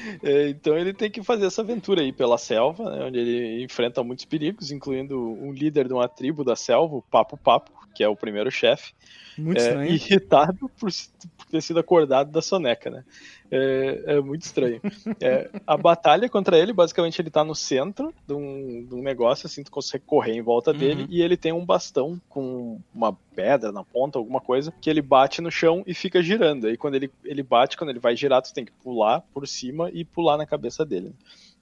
É, 0.22 0.48
Então 0.48 0.76
ele 0.76 0.92
tem 0.92 1.10
que 1.10 1.22
fazer 1.22 1.46
essa 1.46 1.62
aventura 1.62 2.00
aí 2.00 2.12
pela 2.12 2.38
selva, 2.38 2.90
né, 2.90 3.04
onde 3.04 3.18
ele 3.18 3.62
enfrenta 3.62 4.02
muitos 4.02 4.24
perigos, 4.24 4.70
incluindo 4.70 5.18
um 5.18 5.52
líder 5.52 5.88
de 5.88 5.94
uma 5.94 6.08
tribo 6.08 6.44
da 6.44 6.56
selva, 6.56 6.96
o 6.96 7.02
Papo 7.02 7.36
Papo, 7.36 7.72
que 7.94 8.02
é 8.02 8.08
o 8.08 8.16
primeiro 8.16 8.50
chefe. 8.50 8.92
Muito 9.36 9.60
é, 9.60 9.66
estranho. 9.66 9.90
irritado 9.90 10.68
por, 10.78 10.90
por 10.90 11.41
ter 11.52 11.60
sido 11.60 11.78
acordado 11.78 12.32
da 12.32 12.40
soneca, 12.40 12.90
né? 12.90 13.04
É, 13.50 14.04
é 14.06 14.20
muito 14.20 14.42
estranho. 14.42 14.80
É, 15.20 15.50
a 15.66 15.76
batalha 15.76 16.28
contra 16.28 16.58
ele, 16.58 16.72
basicamente, 16.72 17.20
ele 17.20 17.30
tá 17.30 17.44
no 17.44 17.54
centro 17.54 18.12
de 18.26 18.32
um, 18.32 18.86
de 18.88 18.94
um 18.94 19.02
negócio, 19.02 19.46
assim, 19.46 19.62
tu 19.62 19.70
consegue 19.70 20.04
correr 20.06 20.32
em 20.32 20.40
volta 20.40 20.72
dele, 20.72 21.06
e 21.10 21.20
ele 21.20 21.36
tem 21.36 21.52
um 21.52 21.64
bastão 21.64 22.18
com 22.28 22.80
uma 22.94 23.12
pedra 23.36 23.70
na 23.70 23.84
ponta, 23.84 24.18
alguma 24.18 24.40
coisa, 24.40 24.72
que 24.80 24.88
ele 24.88 25.02
bate 25.02 25.42
no 25.42 25.50
chão 25.50 25.84
e 25.86 25.92
fica 25.92 26.22
girando. 26.22 26.66
Aí 26.66 26.76
quando 26.78 26.94
ele, 26.94 27.10
ele 27.22 27.42
bate, 27.42 27.76
quando 27.76 27.90
ele 27.90 28.00
vai 28.00 28.16
girar, 28.16 28.40
tu 28.40 28.54
tem 28.54 28.64
que 28.64 28.72
pular 28.72 29.20
por 29.34 29.46
cima 29.46 29.90
e 29.92 30.04
pular 30.04 30.38
na 30.38 30.46
cabeça 30.46 30.84
dele. 30.84 31.14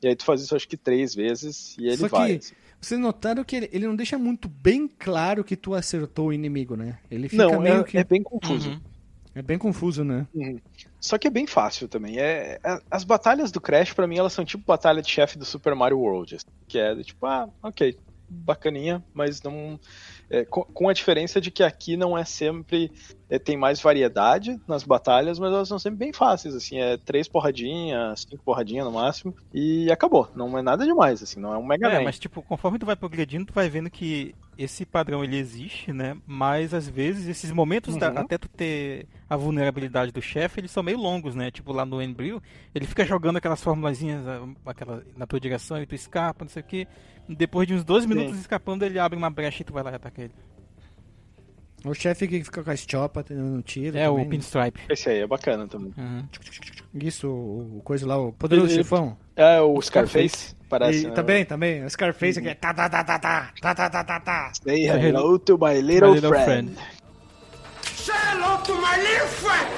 E 0.03 0.09
aí 0.09 0.17
tu 0.17 0.25
faz 0.25 0.41
isso 0.41 0.55
acho 0.55 0.69
que 0.69 0.77
três 0.77 1.15
vezes 1.15 1.77
e 1.79 1.87
ele 1.87 1.97
Só 1.97 2.09
vai. 2.09 2.31
que 2.31 2.37
assim. 2.39 2.55
vocês 2.81 3.01
notaram 3.01 3.45
que 3.45 3.57
ele, 3.57 3.69
ele 3.73 3.87
não 3.87 3.97
deixa 3.97 4.17
muito 4.17 4.49
bem 4.49 4.89
claro 4.89 5.45
que 5.45 5.57
tu 5.57 5.75
acertou 5.75 6.29
o 6.29 6.33
inimigo, 6.33 6.77
né? 6.77 6.99
Ele 7.11 7.29
fica 7.29 7.45
Não, 7.45 7.61
meio 7.61 7.81
é, 7.81 7.85
que. 7.85 7.99
é 7.99 8.05
bem 8.05 8.23
confuso. 8.23 8.71
Uhum. 8.71 8.81
É 9.35 9.43
bem 9.43 9.59
confuso, 9.59 10.05
né? 10.05 10.27
Só 11.01 11.17
que 11.17 11.29
é 11.29 11.31
bem 11.31 11.47
fácil 11.47 11.89
também. 11.89 12.19
É, 12.19 12.59
é- 12.65 12.79
as 12.91 13.05
batalhas 13.05 13.53
do 13.53 13.61
Crash, 13.61 13.93
pra 13.93 14.07
mim, 14.07 14.19
elas 14.19 14.33
são 14.33 14.45
tipo 14.45 14.65
batalha 14.67 15.01
de 15.03 15.09
chefe 15.11 15.39
do 15.39 15.45
Super 15.45 15.75
Mario 15.75 15.99
World. 15.99 16.35
assim, 16.35 16.45
que 16.69 16.79
é 16.79 16.95
tipo, 17.03 17.27
ah, 17.27 17.49
ok, 17.63 17.97
bacaninha, 18.29 19.05
mas 19.13 19.43
não. 19.43 19.79
é, 20.29 20.45
com, 20.45 20.63
com 20.63 20.89
a 20.89 20.93
diferença 20.93 21.41
de 21.41 21.51
que 21.51 21.63
aqui 21.63 21.97
não 21.97 22.17
é 22.17 22.25
sempre. 22.25 22.91
É, 23.31 23.39
tem 23.39 23.57
mais 23.57 23.81
variedade 23.81 24.61
nas 24.67 24.83
batalhas, 24.83 25.39
mas 25.39 25.53
elas 25.53 25.69
são 25.69 25.79
sempre 25.79 25.99
bem 25.99 26.13
fáceis, 26.13 26.55
assim, 26.55 26.79
é 26.81 26.97
três 26.97 27.29
porradinhas, 27.29 28.27
cinco 28.29 28.43
porradinhas 28.45 28.85
no 28.85 28.93
máximo, 28.93 29.35
e 29.55 29.91
acabou. 29.91 30.29
Não 30.35 30.59
é 30.59 30.63
nada 30.63 30.85
demais, 30.85 31.23
assim, 31.23 31.39
não 31.41 31.55
é 31.55 31.57
um 31.59 31.65
Mega 31.65 31.89
É, 31.89 31.99
Man. 31.99 32.05
mas 32.05 32.19
tipo, 32.19 32.43
conforme 32.43 32.79
tu 32.79 32.85
vai 32.87 32.97
progredindo, 32.97 33.47
tu 33.47 33.53
vai 33.55 33.69
vendo 33.71 33.89
que 33.89 34.35
esse 34.59 34.85
padrão 34.85 35.25
ele 35.25 35.37
existe, 35.39 35.93
né? 35.93 36.17
Mas 36.27 36.75
às 36.75 36.87
vezes 36.89 37.27
esses 37.29 37.51
momentos 37.53 37.97
da- 37.97 38.11
Uhum. 38.11 38.19
até 38.19 38.37
tu 38.37 38.49
ter 38.49 39.07
a 39.29 39.37
vulnerabilidade 39.37 40.13
do 40.13 40.21
chefe, 40.21 40.61
eles 40.61 40.71
são 40.71 40.83
meio 40.83 40.99
longos, 40.99 41.35
né? 41.35 41.51
Tipo 41.51 41.73
lá 41.73 41.87
no 41.87 42.03
Embryo, 42.03 42.43
ele 42.75 42.85
fica 42.87 43.05
jogando 43.07 43.37
aquelas 43.37 43.63
formulazinhas 43.63 44.23
aquela, 44.67 45.03
na 45.17 45.27
tua 45.27 45.41
direção 45.41 45.81
e 45.81 45.87
tu 45.87 45.95
escapa, 45.95 46.45
não 46.45 46.51
sei 46.51 46.61
o 46.63 46.65
que. 46.67 46.87
Depois 47.29 47.67
de 47.69 47.75
uns 47.75 47.85
12 47.85 48.09
minutos 48.09 48.39
escapando, 48.39 48.83
ele 48.83 48.99
abre 48.99 49.17
uma 49.17 49.31
brecha 49.31 49.63
e 49.63 49.65
tu 49.65 49.73
vai 49.73 49.83
lá 49.85 49.93
e 49.93 49.95
ataca 49.95 50.21
ele. 50.23 50.35
O 51.85 51.95
chefe 51.95 52.29
que 52.29 52.43
fica 52.45 52.63
com 52.63 52.71
as 52.71 52.81
chopas, 52.89 53.25
no 53.31 53.63
tiro. 53.63 53.97
É, 53.97 54.09
o 54.09 54.13
também, 54.13 54.25
né? 54.25 54.31
Pinstripe. 54.31 54.81
Esse 54.89 55.09
aí 55.09 55.19
é 55.21 55.27
bacana 55.27 55.67
também. 55.67 55.93
Uhum. 55.97 56.25
Isso, 56.95 57.29
o, 57.29 57.79
o 57.79 57.83
coisa 57.83 58.07
lá, 58.07 58.19
o 58.19 58.33
poderoso 58.33 58.69
Ele- 58.69 58.83
chefão. 58.83 59.17
É 59.37 59.61
o 59.61 59.81
Scarface, 59.81 60.55
parece. 60.69 61.05
E 61.05 61.07
né? 61.07 61.13
também, 61.15 61.45
também. 61.47 61.83
O 61.85 61.89
Scarface 61.91 62.39
aqui 62.39 62.49
é 62.49 62.55
tá, 62.55 62.75
tá, 62.75 62.89
tá, 62.91 63.03
tá, 63.03 63.19
tá, 63.19 63.53
tá, 63.61 63.75
tá, 63.75 63.91
tá, 63.91 64.05
tá, 64.05 64.21
tá. 64.21 64.53
Say 64.63 64.85
hello 64.87 65.39
to 65.39 65.57
my 65.59 65.81
little, 65.81 66.11
My 66.11 66.15
little 66.17 66.31
friend. 66.31 66.75
friend. 66.75 66.79
Say 67.95 68.13
hello 68.33 68.59
to 68.65 68.75
my 68.75 68.97
little 68.99 69.27
friend. 69.29 69.71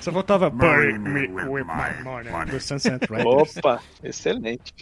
Só 0.00 0.12
faltava 0.12 0.50
Bury 0.50 0.98
me 0.98 1.26
with 1.48 1.64
my 1.64 2.02
money 2.04 2.50
do 2.50 2.60
Sunset 2.60 3.06
Riders. 3.10 3.56
Opa, 3.56 3.80
excelente. 4.02 4.72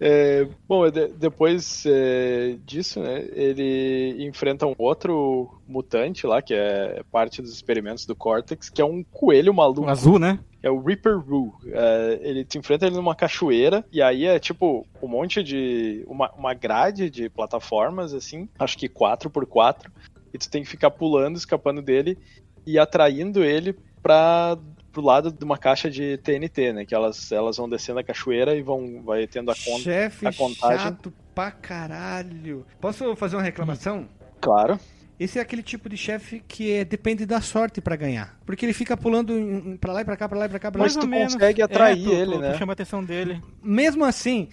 É, 0.00 0.46
bom, 0.68 0.88
de- 0.90 1.08
depois 1.08 1.84
é, 1.86 2.56
disso, 2.64 3.00
né, 3.00 3.24
ele 3.32 4.16
enfrenta 4.24 4.66
um 4.66 4.74
outro 4.78 5.60
mutante 5.66 6.26
lá, 6.26 6.42
que 6.42 6.54
é 6.54 7.02
parte 7.10 7.40
dos 7.40 7.52
experimentos 7.52 8.06
do 8.06 8.14
Cortex, 8.16 8.68
que 8.68 8.80
é 8.80 8.84
um 8.84 9.02
coelho 9.04 9.52
maluco. 9.54 9.82
O 9.82 9.88
azul, 9.90 10.18
né? 10.18 10.38
É 10.62 10.70
o 10.70 10.80
Reaper 10.80 11.18
Roo. 11.18 11.54
É, 11.66 12.20
ele 12.22 12.44
te 12.44 12.56
enfrenta 12.56 12.86
ele 12.86 12.96
numa 12.96 13.14
cachoeira, 13.14 13.84
e 13.92 14.00
aí 14.00 14.24
é 14.24 14.38
tipo 14.38 14.86
um 15.02 15.08
monte 15.08 15.42
de. 15.42 16.02
uma, 16.06 16.30
uma 16.32 16.54
grade 16.54 17.10
de 17.10 17.28
plataformas, 17.28 18.14
assim, 18.14 18.48
acho 18.58 18.78
que 18.78 18.88
4x4, 18.88 19.90
e 20.32 20.38
tu 20.38 20.50
tem 20.50 20.62
que 20.62 20.68
ficar 20.68 20.90
pulando, 20.90 21.36
escapando 21.36 21.82
dele 21.82 22.18
e 22.66 22.78
atraindo 22.78 23.44
ele 23.44 23.76
pra, 24.02 24.58
pro 24.94 25.02
lado 25.02 25.30
de 25.30 25.44
uma 25.44 25.58
caixa 25.58 25.90
de 25.90 26.16
TNT, 26.18 26.72
né? 26.72 26.84
Que 26.86 26.94
elas, 26.94 27.30
elas 27.30 27.56
vão 27.58 27.68
descendo 27.68 27.98
a 27.98 28.02
cachoeira 28.04 28.54
e 28.54 28.62
vão 28.62 29.02
vai 29.04 29.26
tendo 29.26 29.50
a 29.50 29.54
conta. 29.54 29.82
Chefe 29.82 30.26
a 30.26 30.32
contagem. 30.32 30.78
chato 30.78 31.12
pra 31.34 31.50
caralho. 31.50 32.64
Posso 32.80 33.14
fazer 33.16 33.36
uma 33.36 33.42
reclamação? 33.42 34.08
Claro. 34.40 34.78
Esse 35.18 35.38
é 35.38 35.42
aquele 35.42 35.62
tipo 35.62 35.88
de 35.88 35.96
chefe 35.96 36.42
que 36.46 36.72
é- 36.72 36.84
depende 36.84 37.24
da 37.24 37.40
sorte 37.40 37.80
pra 37.80 37.94
ganhar. 37.94 38.36
Porque 38.44 38.66
ele 38.66 38.72
fica 38.72 38.96
pulando 38.96 39.32
em- 39.38 39.72
em- 39.72 39.76
pra 39.76 39.92
lá 39.92 40.00
e 40.00 40.04
pra 40.04 40.16
cá, 40.16 40.28
pra 40.28 40.38
lá 40.38 40.46
e 40.46 40.48
pra 40.48 40.58
cá, 40.58 40.72
pra 40.72 40.80
lá. 40.80 40.84
Mas 40.86 40.96
tu 40.96 41.08
consegue 41.08 41.62
atrair 41.62 42.02
tu, 42.02 42.12
ele, 42.12 42.32
tu, 42.32 42.38
né? 42.40 42.52
Tu 42.52 42.58
chama 42.58 42.72
a 42.72 42.74
atenção 42.74 43.04
dele. 43.04 43.40
Mesmo 43.62 44.04
assim, 44.04 44.48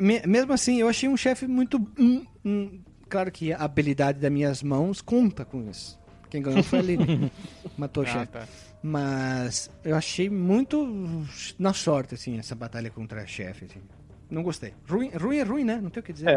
me- 0.00 0.22
mesmo 0.26 0.52
assim, 0.52 0.80
eu 0.80 0.88
achei 0.88 1.08
um 1.08 1.16
chefe 1.16 1.46
muito. 1.46 1.76
hum, 1.98 2.24
hum. 2.44 2.80
Claro 3.08 3.30
que 3.30 3.52
a 3.52 3.58
habilidade 3.58 4.18
das 4.18 4.32
minhas 4.32 4.62
mãos 4.62 5.00
conta 5.02 5.44
com 5.44 5.68
isso. 5.70 5.98
Quem 6.30 6.42
ganhou 6.42 6.62
foi 6.62 6.78
a 6.80 6.82
Lili. 6.82 7.30
Matou 7.78 8.02
o 8.02 8.06
Ah, 8.06 8.10
chefe. 8.10 8.26
tá. 8.32 8.48
Mas 8.86 9.68
eu 9.84 9.96
achei 9.96 10.30
muito 10.30 11.26
na 11.58 11.72
sorte, 11.72 12.14
assim, 12.14 12.38
essa 12.38 12.54
batalha 12.54 12.88
contra 12.88 13.26
chefe. 13.26 13.64
Assim. 13.64 13.80
Não 14.30 14.44
gostei. 14.44 14.74
Ruim, 14.88 15.10
ruim 15.10 15.38
é 15.38 15.42
ruim, 15.42 15.64
né? 15.64 15.80
Não 15.82 15.90
tem 15.90 16.00
o 16.00 16.04
que 16.04 16.12
dizer. 16.12 16.28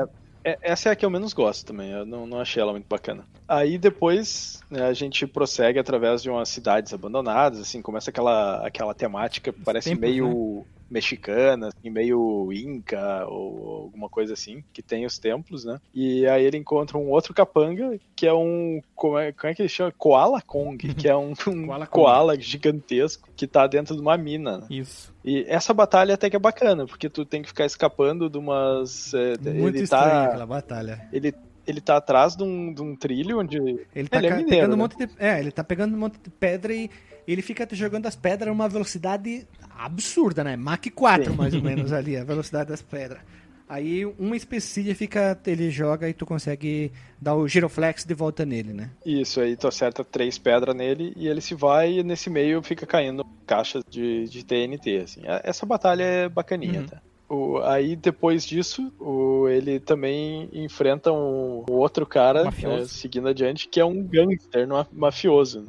É, 0.44 0.52
é- 0.52 0.58
essa 0.64 0.90
é 0.90 0.92
a 0.92 0.96
que 0.96 1.06
eu 1.06 1.12
menos 1.12 1.32
gosto 1.32 1.64
também. 1.64 1.92
Eu 1.92 2.08
não, 2.08 2.26
não 2.26 2.40
achei 2.40 2.60
ela 2.60 2.72
muito 2.72 2.88
bacana. 2.88 3.24
Aí 3.48 3.78
depois 3.78 4.62
né, 4.68 4.82
a 4.88 4.94
gente 4.94 5.28
prossegue 5.28 5.78
através 5.78 6.24
de 6.24 6.30
umas 6.32 6.50
cidades 6.50 6.92
abandonadas, 6.92 7.60
assim, 7.60 7.84
começa 7.84 8.10
aquela, 8.10 8.66
aquela 8.66 8.96
temática 8.96 9.54
que 9.54 9.62
parece 9.62 9.90
templos, 9.92 10.10
meio 10.10 10.66
mexicana, 10.90 11.68
assim, 11.70 11.90
meio 11.90 12.52
inca 12.52 13.26
ou 13.28 13.84
alguma 13.84 14.10
coisa 14.10 14.34
assim, 14.34 14.64
que 14.74 14.82
tem 14.82 15.06
os 15.06 15.18
templos, 15.20 15.64
né? 15.66 15.80
E 15.94 16.26
aí 16.28 16.44
ele 16.44 16.58
encontra 16.58 16.98
um 16.98 17.10
outro 17.10 17.34
capanga, 17.34 17.98
que 18.16 18.26
é 18.28 18.34
um. 18.34 18.82
Como 18.96 19.18
é, 19.18 19.32
como 19.32 19.52
é 19.52 19.56
que 19.56 19.62
ele 19.62 19.70
chama? 19.70 19.92
Koala 19.98 20.42
Kong, 20.42 20.94
que 20.94 21.08
é 21.08 21.16
um, 21.16 21.34
um 21.48 21.66
Koala 21.68 21.88
koala, 21.88 22.40
gigantesco 22.40 23.30
que 23.36 23.48
tá 23.48 23.68
dentro 23.68 23.96
de 23.96 24.02
uma 24.02 24.18
mina. 24.18 24.58
né? 24.60 24.68
Isso. 24.70 25.14
E 25.24 25.46
essa 25.48 25.74
batalha 25.74 26.14
até 26.16 26.30
que 26.30 26.36
é 26.36 26.40
bacana, 26.40 26.86
porque 26.86 27.10
tu 27.10 27.26
tem 27.26 27.42
que 27.42 27.48
ficar 27.50 27.66
escapando 27.66 28.30
de 28.30 28.38
umas. 28.38 29.14
é, 29.14 29.38
Muito 29.52 29.76
ele 29.78 29.84
estranho 29.84 30.04
tá, 30.06 30.24
aquela 30.26 30.46
batalha. 30.46 31.08
ele, 31.12 31.34
ele 31.68 31.82
tá 31.82 31.98
atrás 31.98 32.36
de 32.36 32.44
um, 32.44 32.74
de 32.74 32.82
um 32.82 32.96
trilho 32.96 33.40
onde. 33.40 33.58
Ele 33.94 34.08
tá 34.08 34.18
Ele 34.18 34.28
é 34.28 34.36
mineiro, 34.36 34.50
pegando 34.50 34.74
um 34.74 34.76
né? 34.78 34.82
monte 34.84 34.98
de. 34.98 35.10
É, 35.20 35.40
ele 35.40 35.52
tá 35.52 35.64
pegando 35.64 35.96
um 35.96 36.00
monte 36.00 36.20
de 36.20 36.30
pedra 36.30 36.74
e 36.74 36.90
ele 37.32 37.42
fica 37.42 37.66
te 37.66 37.76
jogando 37.76 38.06
as 38.06 38.16
pedras 38.16 38.50
a 38.50 38.52
uma 38.54 38.68
velocidade 38.70 39.48
absurda, 39.78 40.44
né? 40.44 40.56
Mach 40.56 40.80
4, 40.94 41.32
Sim. 41.32 41.38
mais 41.38 41.54
ou 41.54 41.62
menos, 41.62 41.92
ali, 41.94 42.18
a 42.18 42.24
velocidade 42.24 42.70
das 42.70 42.82
pedras. 42.82 43.22
Aí 43.68 44.04
uma 44.18 44.36
específica 44.36 45.40
ele 45.46 45.70
joga 45.70 46.10
e 46.10 46.14
tu 46.14 46.26
consegue 46.26 46.92
dar 47.22 47.36
o 47.36 47.48
giroflex 47.48 48.04
de 48.04 48.16
volta 48.16 48.44
nele, 48.44 48.74
né? 48.74 48.90
Isso, 49.06 49.40
aí 49.40 49.56
tu 49.56 49.68
acerta 49.68 50.04
três 50.04 50.40
pedras 50.40 50.76
nele 50.76 51.14
e 51.16 51.28
ele 51.28 51.40
se 51.40 51.54
vai 51.54 52.00
e 52.00 52.04
nesse 52.04 52.32
meio 52.32 52.64
fica 52.64 52.88
caindo 52.88 53.24
caixas 53.46 53.84
de, 53.88 54.26
de 54.28 54.44
TNT, 54.44 54.98
assim. 55.04 55.22
É- 55.24 55.42
Essa 55.44 55.66
batalha 55.68 56.04
é 56.04 56.28
bacaninha, 56.30 56.80
Uhum. 56.82 56.88
tá? 56.88 57.02
O, 57.30 57.60
aí 57.60 57.96
depois 57.96 58.44
disso, 58.44 58.92
o, 59.00 59.48
ele 59.48 59.80
também 59.80 60.50
enfrenta 60.52 61.12
um, 61.12 61.64
um 61.70 61.74
outro 61.74 62.08
cara, 62.08 62.46
é, 62.48 62.86
seguindo 62.86 63.28
adiante, 63.28 63.68
que 63.68 63.80
é 63.80 63.86
um 63.86 64.02
gangster 64.02 64.68
ma- 64.68 64.88
mafioso, 64.92 65.62
né? 65.62 65.68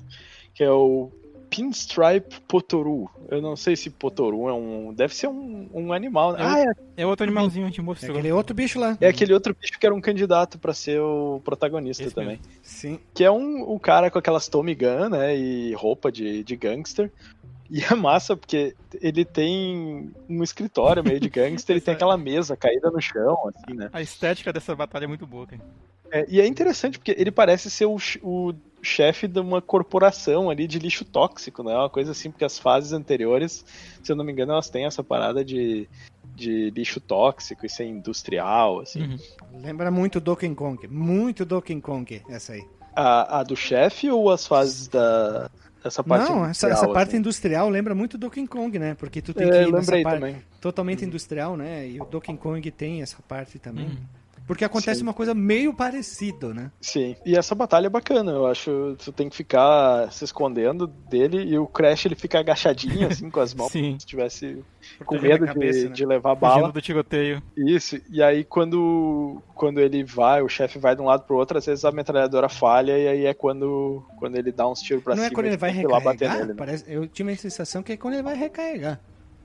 que 0.55 0.65
é 0.65 0.71
o 0.71 1.11
Pinstripe 1.51 2.41
Potoru. 2.47 3.11
Eu 3.29 3.43
não 3.43 3.57
sei 3.57 3.75
se 3.77 3.91
Potoru 3.91 4.49
é 4.49 4.53
um. 4.53 4.95
Deve 4.95 5.15
ser 5.15 5.27
um, 5.27 5.69
um 5.75 5.93
animal. 5.93 6.33
né? 6.33 6.39
É 6.41 6.45
Ah, 6.45 6.61
é 6.97 7.03
É 7.03 7.07
outro 7.07 7.25
animalzinho 7.25 7.65
que 7.67 7.71
gente 7.73 7.81
É 7.81 7.83
mostrou. 7.83 8.13
aquele 8.13 8.33
outro 8.33 8.55
bicho 8.55 8.79
lá. 8.79 8.97
É 9.01 9.09
aquele 9.09 9.35
outro 9.35 9.55
bicho 9.55 9.79
que 9.79 9.85
era 9.85 9.95
um 9.95 10.01
candidato 10.01 10.59
pra 10.59 10.73
ser 10.73 11.01
o 11.01 11.41
protagonista 11.45 12.05
Esse 12.05 12.15
também. 12.15 12.39
Sim. 12.63 12.99
Que 13.13 13.25
é 13.25 13.31
um, 13.31 13.63
o 13.63 13.79
cara 13.79 14.11
com 14.11 14.19
aquelas 14.19 14.49
Tommy 14.49 14.75
Gun, 14.75 15.11
né? 15.11 15.37
E 15.37 15.75
roupa 15.75 16.11
de, 16.11 16.43
de 16.45 16.57
gangster. 16.57 17.11
E 17.69 17.85
é 17.85 17.95
massa 17.95 18.37
porque 18.37 18.75
ele 19.01 19.25
tem 19.25 20.11
um 20.29 20.43
escritório 20.43 21.05
meio 21.05 21.21
de 21.21 21.29
gangster 21.29 21.77
e 21.77 21.81
tem 21.81 21.95
aquela 21.95 22.17
mesa 22.17 22.57
caída 22.57 22.91
no 22.91 23.01
chão, 23.01 23.37
assim, 23.49 23.77
né? 23.77 23.91
A 23.93 24.01
estética 24.01 24.53
dessa 24.53 24.75
batalha 24.75 25.05
é 25.05 25.09
muito 25.09 25.27
boa, 25.27 25.47
cara. 25.47 25.63
É, 26.13 26.27
e 26.29 26.41
é 26.41 26.47
interessante 26.47 26.99
porque 26.99 27.15
ele 27.17 27.31
parece 27.31 27.71
ser 27.71 27.87
o, 27.87 27.97
o 28.23 28.53
chefe 28.83 29.29
de 29.29 29.39
uma 29.41 29.61
corporação 29.63 30.51
ali 30.51 30.67
de 30.67 30.79
lixo 30.79 31.05
tóxico, 31.05 31.63
né? 31.63 31.75
Uma 31.75 31.91
coisa 31.91 32.13
assim, 32.13 32.31
porque 32.31 32.45
as 32.45 32.59
fases 32.59 32.93
anteriores, 32.93 33.65
se 34.03 34.11
eu 34.11 34.17
não 34.17 34.25
me 34.25 34.33
engano, 34.33 34.53
elas 34.53 34.69
têm 34.71 34.87
essa 34.87 35.05
parada 35.05 35.45
de, 35.45 35.89
de 36.35 36.71
lixo 36.71 37.01
tóxico 37.01 37.65
e 37.65 37.69
ser 37.69 37.85
industrial, 37.85 38.81
assim. 38.81 39.03
Uhum. 39.03 39.19
Lembra 39.63 39.91
muito 39.91 40.21
Donkey 40.21 40.55
Kong. 40.55 40.87
Muito 40.89 41.45
Donkey 41.45 41.81
Kong, 41.81 42.23
essa 42.29 42.55
aí. 42.55 42.65
A, 42.95 43.41
a 43.41 43.43
do 43.43 43.55
chefe 43.55 44.11
ou 44.11 44.31
as 44.31 44.47
fases 44.47 44.89
da. 44.89 45.49
Essa 45.83 46.05
parte 46.05 46.31
Não, 46.31 46.45
essa, 46.45 46.69
essa 46.69 46.87
parte 46.89 47.11
assim? 47.11 47.19
industrial 47.19 47.71
lembra 47.71 47.95
muito 47.95 48.19
Donkey 48.19 48.47
Kong, 48.47 48.79
né? 48.79 48.95
Porque 48.95 49.23
tu 49.23 49.33
tem 49.33 49.47
É, 49.47 49.51
que 49.51 49.57
ir 49.57 49.63
eu 49.65 49.73
nessa 49.73 49.93
parte 50.03 50.21
também. 50.21 50.37
totalmente 50.61 51.05
industrial, 51.05 51.57
né? 51.57 51.89
E 51.89 51.99
o 52.01 52.05
Donkey 52.05 52.37
Kong 52.37 52.71
tem 52.71 53.01
essa 53.01 53.17
parte 53.27 53.59
também. 53.59 53.87
Uhum. 53.87 53.97
Porque 54.51 54.65
acontece 54.65 54.99
Sim. 54.99 55.05
uma 55.05 55.15
coisa 55.15 55.33
meio 55.33 55.73
parecida, 55.73 56.53
né? 56.53 56.73
Sim. 56.81 57.15
E 57.25 57.37
essa 57.37 57.55
batalha 57.55 57.87
é 57.87 57.89
bacana, 57.89 58.33
eu 58.33 58.49
acho. 58.49 58.97
Tu 58.99 59.13
tem 59.13 59.29
que 59.29 59.37
ficar 59.37 60.11
se 60.11 60.25
escondendo 60.25 60.89
dele 60.89 61.41
e 61.45 61.57
o 61.57 61.69
Crash 61.69 62.07
ele 62.07 62.17
fica 62.17 62.41
agachadinho, 62.41 63.07
assim, 63.07 63.31
com 63.31 63.39
as 63.39 63.55
mãos. 63.55 63.71
Sim. 63.71 63.97
Se 64.01 64.05
tivesse 64.05 64.59
com 65.07 65.21
medo 65.21 65.47
cabeça, 65.47 65.79
de, 65.83 65.89
né? 65.91 65.93
de 65.93 66.05
levar 66.05 66.37
Fugindo 66.37 66.41
bala. 66.63 66.73
do 66.73 66.83
tiroteio. 66.83 67.41
Isso. 67.57 68.01
E 68.11 68.21
aí 68.21 68.43
quando, 68.43 69.41
quando 69.55 69.79
ele 69.79 70.03
vai, 70.03 70.43
o 70.43 70.49
chefe 70.49 70.81
vai 70.81 70.97
de 70.97 71.01
um 71.03 71.05
lado 71.05 71.23
pro 71.23 71.37
outro, 71.37 71.57
às 71.57 71.67
vezes 71.67 71.85
a 71.85 71.93
metralhadora 71.93 72.49
falha 72.49 72.99
e 72.99 73.07
aí 73.07 73.27
é 73.27 73.33
quando, 73.35 74.03
quando 74.17 74.35
ele 74.37 74.51
dá 74.51 74.67
uns 74.69 74.81
tiros 74.83 75.05
pra 75.05 75.15
não 75.15 75.23
cima. 75.23 75.33
é 75.33 75.35
quando 75.35 75.47
ele 75.47 75.57
vai 75.57 75.71
recarregar? 75.71 76.35
nele, 76.39 76.49
né? 76.49 76.55
Parece- 76.59 76.85
eu 76.93 77.07
tinha 77.07 77.33
a 77.33 77.37
sensação 77.37 77.85
que 77.85 77.93
é 77.93 77.97
quando 77.97 78.15
ele 78.15 78.25
vai 78.25 78.35
recarregar. 78.37 78.99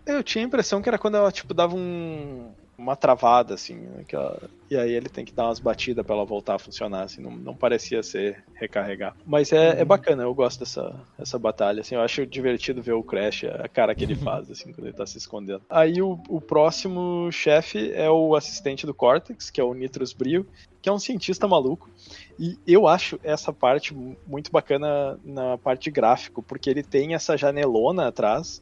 Eu 0.04 0.24
tinha 0.24 0.44
a 0.44 0.48
impressão 0.48 0.82
que 0.82 0.90
era 0.90 0.98
quando 0.98 1.18
ela, 1.18 1.32
tipo, 1.32 1.54
dava 1.54 1.76
um, 1.76 2.50
uma 2.78 2.96
travada, 2.96 3.54
assim, 3.54 3.76
né, 3.76 4.04
ela- 4.12 4.50
e 4.70 4.76
aí 4.76 4.92
ele 4.92 5.08
tem 5.10 5.24
que 5.24 5.34
dar 5.34 5.46
umas 5.46 5.60
batidas 5.60 6.04
pra 6.06 6.16
ela 6.16 6.26
voltar 6.26 6.56
a 6.56 6.60
funcionar, 6.60 7.04
assim, 7.04 7.22
não, 7.22 7.32
não 7.32 7.56
parecia 7.56 8.02
ser 8.02 8.44
recarregar. 8.60 9.16
Mas 9.26 9.52
é, 9.54 9.80
é 9.82 9.86
bacana, 9.86 10.24
eu 10.24 10.34
gosto 10.34 10.60
dessa, 10.60 11.06
dessa 11.18 11.38
batalha, 11.38 11.82
assim, 11.82 11.96
eu 11.96 12.02
acho 12.02 12.26
divertido 12.26 12.82
ver 12.82 12.94
o 12.94 13.04
Crash, 13.04 13.44
a 13.46 13.68
cara 13.70 13.94
que 13.96 14.04
ele 14.04 14.16
faz, 14.30 14.50
assim, 14.50 14.72
quando 14.74 14.88
ele 14.88 14.96
tá 14.96 15.06
se 15.06 15.18
escondendo. 15.18 15.64
Aí 15.70 16.02
o, 16.02 16.20
o 16.30 16.42
próximo 16.42 17.30
chefe 17.32 17.92
é 17.94 18.10
o 18.10 18.36
assistente 18.36 18.86
do 18.86 18.94
Cortex, 18.94 19.50
que 19.50 19.62
é 19.62 19.64
o 19.64 19.74
Nitrus 19.74 20.14
Brio, 20.14 20.46
que 20.82 20.90
é 20.90 20.92
um 20.92 21.00
cientista 21.00 21.48
maluco, 21.48 21.90
e 22.38 22.58
eu 22.68 22.88
acho 22.88 23.20
essa 23.24 23.52
parte 23.52 23.94
mu- 23.94 24.16
muito 24.26 24.52
bacana 24.52 25.20
na 25.24 25.58
parte 25.58 25.86
de 25.86 25.92
gráfico, 25.92 26.44
porque 26.44 26.70
ele 26.70 26.84
tem 26.84 27.16
essa 27.16 27.36
janelona 27.38 28.08
atrás, 28.08 28.62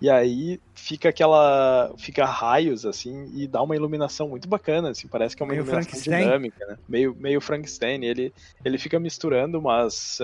e 0.00 0.10
aí 0.10 0.60
fica 0.74 1.08
aquela. 1.08 1.92
fica 1.96 2.24
raios, 2.24 2.84
assim, 2.84 3.30
e 3.34 3.46
dá 3.46 3.62
uma 3.62 3.76
iluminação 3.76 4.28
muito 4.28 4.48
bacana, 4.48 4.90
assim, 4.90 5.08
parece 5.08 5.36
que 5.36 5.42
é 5.42 5.46
uma 5.46 5.52
Meio 5.52 5.64
iluminação 5.64 6.00
dinâmica, 6.00 6.66
né? 6.66 6.78
Meio, 6.88 7.16
meio 7.18 7.40
Frankenstein. 7.40 8.04
Ele, 8.04 8.32
ele 8.64 8.78
fica 8.78 8.98
misturando 8.98 9.58
umas, 9.58 10.18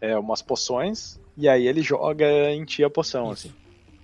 é, 0.00 0.16
umas 0.16 0.42
poções, 0.42 1.20
e 1.36 1.48
aí 1.48 1.66
ele 1.66 1.82
joga 1.82 2.26
em 2.50 2.64
ti 2.64 2.84
a 2.84 2.90
poção, 2.90 3.30
assim. 3.30 3.52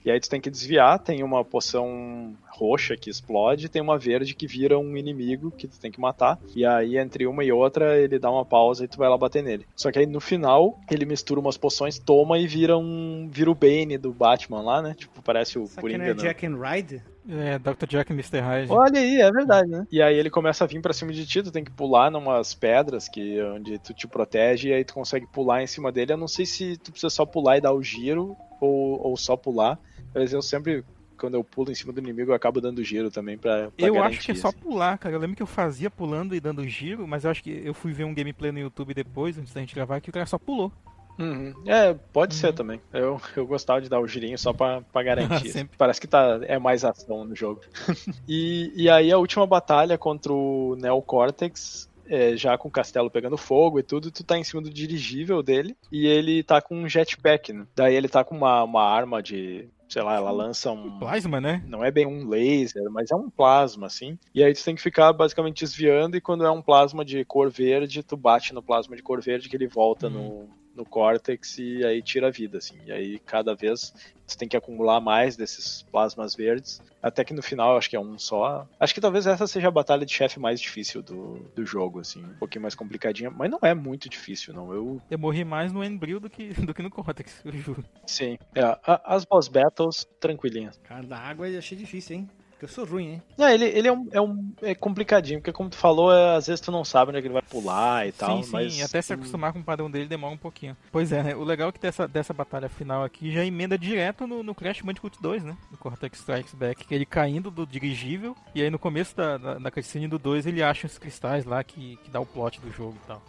E 0.07 0.11
aí 0.13 0.21
tu 0.21 0.31
tem 0.31 0.41
que 0.41 0.49
desviar, 0.49 1.01
tem 1.01 1.25
uma 1.25 1.45
poção 1.45 2.33
roxa 2.49 2.97
que 2.97 3.11
explode, 3.11 3.69
tem 3.69 3.83
uma 3.83 3.99
verde 3.99 4.37
que 4.37 4.47
vira 4.47 4.79
um 4.79 4.97
inimigo 4.97 5.51
que 5.51 5.67
tu 5.67 5.81
tem 5.81 5.91
que 5.91 6.01
matar. 6.01 6.39
E 6.55 6.65
aí 6.65 6.97
entre 6.97 7.27
uma 7.27 7.43
e 7.43 7.51
outra 7.51 7.99
ele 7.99 8.17
dá 8.17 8.31
uma 8.31 8.45
pausa 8.45 8.85
e 8.85 8.89
tu 8.89 8.99
vai 8.99 9.09
lá 9.09 9.19
bater 9.19 9.43
nele. 9.43 9.67
Só 9.75 9.91
que 9.91 9.99
aí 9.99 10.07
no 10.07 10.21
final 10.21 10.79
ele 10.89 11.05
mistura 11.05 11.41
umas 11.41 11.57
poções, 11.57 11.99
toma 11.99 12.39
e 12.39 12.47
vira 12.47 12.79
um 12.79 13.29
vira 13.29 13.51
o 13.51 13.55
Bane 13.55 13.99
do 13.99 14.13
Batman 14.13 14.63
lá, 14.63 14.81
né? 14.81 14.95
Tipo, 14.97 15.21
parece 15.23 15.59
o 15.59 15.65
que 15.65 15.81
Coringa. 15.81 15.99
não 15.99 16.11
é? 16.11 16.15
Jack 16.15 16.47
and 16.47 16.57
Ride? 16.57 17.03
É, 17.29 17.59
Dr. 17.59 17.87
Jack 17.89 18.13
e 18.13 18.15
Mr. 18.15 18.39
Hyde. 18.41 18.73
Olha 18.73 19.01
aí, 19.01 19.21
é 19.21 19.31
verdade, 19.33 19.69
né? 19.69 19.87
E 19.91 20.01
aí 20.01 20.17
ele 20.17 20.31
começa 20.31 20.63
a 20.65 20.67
vir 20.67 20.81
pra 20.81 20.93
cima 20.93 21.13
de 21.13 21.27
ti, 21.27 21.43
tu 21.43 21.51
tem 21.51 21.65
que 21.65 21.71
pular 21.73 22.11
numas 22.11 22.55
pedras 22.55 23.09
que 23.09 23.41
onde 23.43 23.79
tu 23.79 23.93
te 23.93 24.07
protege 24.07 24.69
e 24.69 24.73
aí 24.73 24.85
tu 24.85 24.95
consegue 24.95 25.27
pular 25.27 25.63
em 25.63 25.67
cima 25.67 25.91
dele. 25.91 26.13
Eu 26.13 26.17
não 26.17 26.29
sei 26.29 26.47
se 26.47 26.77
tu 26.77 26.91
precisa 26.93 27.11
só 27.11 27.27
pular 27.27 27.57
e 27.57 27.61
dar 27.61 27.73
o 27.73 27.83
giro 27.83 28.37
ou, 28.61 29.01
ou 29.09 29.17
só 29.17 29.37
pular. 29.37 29.79
Mas 30.15 30.33
eu 30.33 30.41
sempre, 30.41 30.85
quando 31.19 31.35
eu 31.35 31.43
pulo 31.45 31.71
em 31.71 31.75
cima 31.75 31.93
do 31.93 32.01
inimigo, 32.01 32.31
eu 32.31 32.35
acabo 32.35 32.61
dando 32.61 32.83
giro 32.85 33.11
também 33.11 33.37
pra, 33.37 33.71
pra 33.71 33.87
Eu 33.87 33.95
garantir, 33.95 34.17
acho 34.19 34.27
que 34.27 34.33
é 34.33 34.35
só 34.37 34.49
assim. 34.49 34.59
pular, 34.59 34.97
cara. 34.97 35.15
Eu 35.15 35.19
lembro 35.21 35.37
que 35.37 35.43
eu 35.43 35.47
fazia 35.47 35.91
pulando 35.91 36.35
e 36.35 36.41
dando 36.41 36.67
giro, 36.69 37.07
mas 37.09 37.25
eu 37.25 37.31
acho 37.31 37.43
que 37.43 37.61
eu 37.65 37.75
fui 37.75 37.93
ver 37.93 38.05
um 38.05 38.15
gameplay 38.15 38.53
no 38.53 38.61
YouTube 38.61 38.95
depois, 38.95 39.37
antes 39.37 39.53
da 39.53 39.61
gente 39.61 39.75
gravar, 39.75 40.01
que 40.01 40.11
o 40.11 40.13
cara 40.13 40.27
só 40.27 40.39
pulou. 40.39 40.73
Uhum. 41.19 41.55
É, 41.67 41.95
pode 42.13 42.35
ser 42.35 42.53
também. 42.53 42.81
Eu, 42.93 43.21
eu 43.37 43.47
gostava 43.47 43.81
de 43.81 43.89
dar 43.89 44.01
o 44.01 44.07
girinho 44.07 44.39
só 44.39 44.53
pra, 44.53 44.83
pra 44.83 45.03
garantir. 45.05 45.69
Parece 45.79 46.01
que 46.01 46.07
tá, 46.07 46.41
é 46.43 46.59
mais 46.59 46.85
ação 46.85 47.25
no 47.25 47.35
jogo. 47.35 47.61
e, 48.29 48.73
e 48.77 48.91
aí 48.91 49.11
a 49.11 49.19
última 49.19 49.47
batalha 49.47 49.97
contra 49.97 50.33
o 50.33 50.77
Neo 50.79 51.01
Cortex. 51.03 51.89
é, 52.09 52.37
já 52.37 52.57
com 52.57 52.69
o 52.69 52.71
castelo 52.71 53.11
pegando 53.11 53.37
fogo 53.37 53.79
e 53.79 53.83
tudo, 53.83 54.11
tu 54.11 54.23
tá 54.25 54.39
em 54.39 54.45
cima 54.45 54.63
do 54.63 54.71
dirigível 54.71 55.43
dele 55.43 55.77
e 55.91 56.07
ele 56.07 56.43
tá 56.43 56.61
com 56.61 56.77
um 56.77 56.89
jetpack, 56.89 57.53
né? 57.53 57.67
Daí 57.75 57.95
ele 57.95 58.09
tá 58.09 58.23
com 58.25 58.37
uma, 58.37 58.63
uma 58.63 58.83
arma 58.83 59.23
de. 59.23 59.69
Sei 59.89 60.03
lá, 60.03 60.17
ela 60.17 60.33
lança 60.33 60.73
um. 60.73 60.99
Plasma, 60.99 61.41
né? 61.41 61.63
Não 61.69 61.85
é 61.85 61.93
bem 61.93 62.07
um 62.07 62.29
laser, 62.29 62.91
mas 62.91 63.11
é 63.13 63.15
um 63.15 63.31
plasma, 63.31 63.87
assim. 63.87 64.19
E 64.35 64.43
aí 64.43 64.53
tu 64.53 64.65
tem 64.65 64.75
que 64.75 64.83
ficar 64.83 65.13
basicamente 65.13 65.65
desviando, 65.65 66.17
e 66.17 66.21
quando 66.21 66.45
é 66.45 66.51
um 66.51 66.61
plasma 66.61 67.05
de 67.05 67.25
cor 67.25 67.49
verde, 67.51 68.03
tu 68.03 68.17
bate 68.17 68.53
no 68.53 68.61
plasma 68.61 68.97
de 68.97 69.03
cor 69.03 69.21
verde 69.23 69.49
que 69.49 69.55
ele 69.55 69.69
volta 69.69 70.11
no, 70.11 70.49
no 70.77 70.85
córtex 70.85 71.59
e 71.59 71.85
aí 71.85 72.03
tira 72.03 72.29
a 72.29 72.31
vida, 72.31 72.59
assim. 72.59 72.79
E 72.85 72.93
aí 72.93 73.19
cada 73.21 73.55
vez 73.55 73.93
tu 74.29 74.37
tem 74.37 74.49
que 74.49 74.57
acumular 74.57 75.01
mais 75.01 75.37
desses 75.37 75.83
plasmas 75.91 76.35
verdes, 76.35 76.83
até 77.03 77.25
que 77.25 77.33
no 77.33 77.43
final 77.43 77.73
eu 77.73 77.79
acho 77.79 77.89
que 77.89 77.97
é 77.97 78.01
um 78.01 78.19
só. 78.19 78.69
Acho 78.79 78.93
que 78.95 79.01
talvez 79.01 79.27
essa 79.27 79.47
seja 79.47 79.69
a 79.69 79.71
batalha 79.71 80.05
de 80.05 80.13
chefe 80.13 80.39
mais 80.41 80.61
difícil 80.61 81.03
do, 81.03 81.39
do 81.55 81.65
jogo, 81.65 82.01
assim. 82.01 82.25
Um 82.25 82.35
pouquinho 82.35 82.63
mais 82.63 82.75
complicadinha, 82.75 83.31
mas 83.31 83.51
não 83.51 83.61
é 83.63 83.73
muito 83.75 84.09
difícil, 84.09 84.53
não. 84.53 84.73
Eu 84.73 85.01
Eu 85.11 85.19
morri 85.19 85.45
mais 85.45 85.73
no 85.73 85.83
Embryo 85.85 86.19
do 86.21 86.29
que, 86.29 86.49
do 86.67 86.75
que 86.75 86.83
no 86.83 86.91
Cortex, 86.91 87.41
eu 87.45 87.53
juro. 87.53 87.85
Sim. 88.07 88.37
É, 88.55 88.63
a- 88.63 89.03
as 89.05 89.25
boss 89.25 89.49
battles, 89.49 90.07
tranquilinhas. 90.21 90.77
Cara, 90.85 91.07
da 91.07 91.17
água 91.19 91.49
eu 91.49 91.59
achei 91.59 91.79
difícil, 91.79 92.17
hein? 92.17 92.29
Porque 92.57 92.65
eu 92.65 92.69
sou 92.71 92.87
ruim, 92.87 93.13
hein? 93.13 93.23
Não, 93.37 93.47
ele, 93.51 93.67
ele 93.67 93.87
é, 93.87 93.93
um, 93.93 94.09
é, 94.11 94.19
um, 94.21 94.53
é 94.63 94.75
complicadinho, 94.75 95.41
porque 95.41 95.53
como 95.53 95.69
tu 95.69 95.77
falou, 95.77 96.11
é, 96.11 96.37
às 96.37 96.47
vezes 96.47 96.59
tu 96.59 96.73
não 96.73 96.87
sabe 96.87 97.11
onde 97.11 97.19
é 97.19 97.21
que 97.21 97.27
ele 97.27 97.35
vai 97.35 97.43
pular 97.43 98.09
e 98.09 98.13
tal, 98.13 98.39
sim, 98.39 98.45
sim, 98.45 98.51
mas... 98.51 98.83
até 98.83 99.03
se 99.03 99.13
acostumar 99.13 99.53
com 99.53 99.59
o 99.59 99.63
padrão 99.63 99.91
dele 99.91 100.07
demora 100.07 100.33
um 100.33 100.39
pouquinho. 100.39 100.75
Pois 100.91 101.13
é, 101.13 101.23
né? 101.23 101.37
O 101.37 101.45
legal 101.45 101.69
é 101.69 101.73
que 101.73 101.79
dessa, 101.79 102.09
dessa 102.09 102.33
batalha 102.33 102.71
final 102.71 103.05
aqui 103.05 103.31
já 103.31 103.45
emenda 103.45 103.77
direto 103.77 104.27
no, 104.27 104.43
no 104.43 104.55
Crash 104.55 104.81
Bandicoot 104.81 105.21
2, 105.21 105.45
né? 105.45 105.55
No 105.71 105.77
Cortex 105.77 106.19
Strikes 106.19 106.55
Back, 106.55 106.87
que 106.87 106.95
ele 106.95 107.05
caindo 107.05 107.51
do 107.51 107.67
dirigível, 107.67 108.35
e 108.55 108.63
aí 108.63 108.71
no 108.71 108.79
começo 108.79 109.15
da, 109.15 109.37
da, 109.37 109.55
da 109.59 109.71
cutscene 109.71 110.09
do 110.09 110.19
2 110.19 110.47
ele 110.47 110.63
acha 110.63 110.87
os 110.87 110.97
cristais 110.97 111.45
lá 111.45 111.63
que, 111.63 111.99
que 112.05 112.11
dá 112.11 112.21
o 112.21 112.25
plot 112.25 112.59
do 112.63 112.73
jogo 112.73 112.97
e 113.05 113.07
tal. 113.07 113.23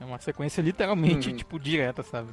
É 0.00 0.04
uma 0.04 0.18
sequência 0.18 0.60
literalmente, 0.60 1.30
Uhum. 1.30 1.36
tipo, 1.36 1.60
direta, 1.60 2.02
sabe? 2.02 2.28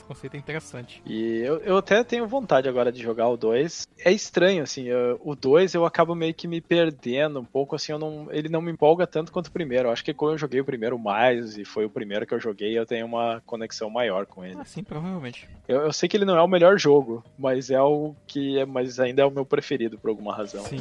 Esse 0.00 0.04
conceito 0.04 0.34
é 0.34 0.38
interessante. 0.38 1.02
E 1.04 1.40
eu, 1.44 1.58
eu 1.58 1.76
até 1.76 2.02
tenho 2.02 2.26
vontade 2.26 2.66
agora 2.68 2.90
de 2.90 3.02
jogar 3.02 3.28
o 3.28 3.36
2. 3.36 3.86
É 4.02 4.10
estranho, 4.10 4.62
assim, 4.62 4.84
eu- 4.84 5.20
o 5.22 5.36
2 5.36 5.74
eu 5.74 5.84
acabo 5.84 6.14
meio 6.14 6.32
que 6.32 6.48
me 6.48 6.60
perdendo 6.60 7.38
um 7.40 7.44
pouco, 7.44 7.76
assim, 7.76 7.92
eu 7.92 7.98
não, 7.98 8.28
ele 8.30 8.48
não 8.48 8.62
me 8.62 8.72
empolga 8.72 9.06
tanto 9.06 9.30
quanto 9.30 9.48
o 9.48 9.52
primeiro. 9.52 9.88
Eu 9.88 9.92
acho 9.92 10.02
que 10.04 10.14
quando 10.14 10.32
eu 10.32 10.38
joguei 10.38 10.60
o 10.60 10.64
primeiro 10.64 10.98
mais, 10.98 11.58
e 11.58 11.64
foi 11.66 11.84
o 11.84 11.90
primeiro 11.90 12.26
que 12.26 12.32
eu 12.32 12.40
joguei, 12.40 12.78
eu 12.78 12.86
tenho 12.86 13.04
uma 13.06 13.42
conexão 13.44 13.90
maior 13.90 14.24
com 14.24 14.42
ele. 14.44 14.56
Ah, 14.58 14.64
sim, 14.64 14.82
provavelmente. 14.82 15.46
Eu, 15.68 15.82
eu 15.82 15.92
sei 15.92 16.08
que 16.08 16.16
ele 16.16 16.24
não 16.24 16.36
é 16.36 16.42
o 16.42 16.48
melhor 16.48 16.78
jogo, 16.78 17.22
mas 17.38 17.70
é 17.70 17.80
o 17.80 18.14
que 18.26 18.58
é, 18.58 18.64
mas 18.64 18.98
ainda 18.98 19.20
é 19.22 19.24
o 19.26 19.30
meu 19.30 19.44
preferido 19.44 19.98
por 19.98 20.08
alguma 20.08 20.34
razão. 20.34 20.64
Sim. 20.64 20.80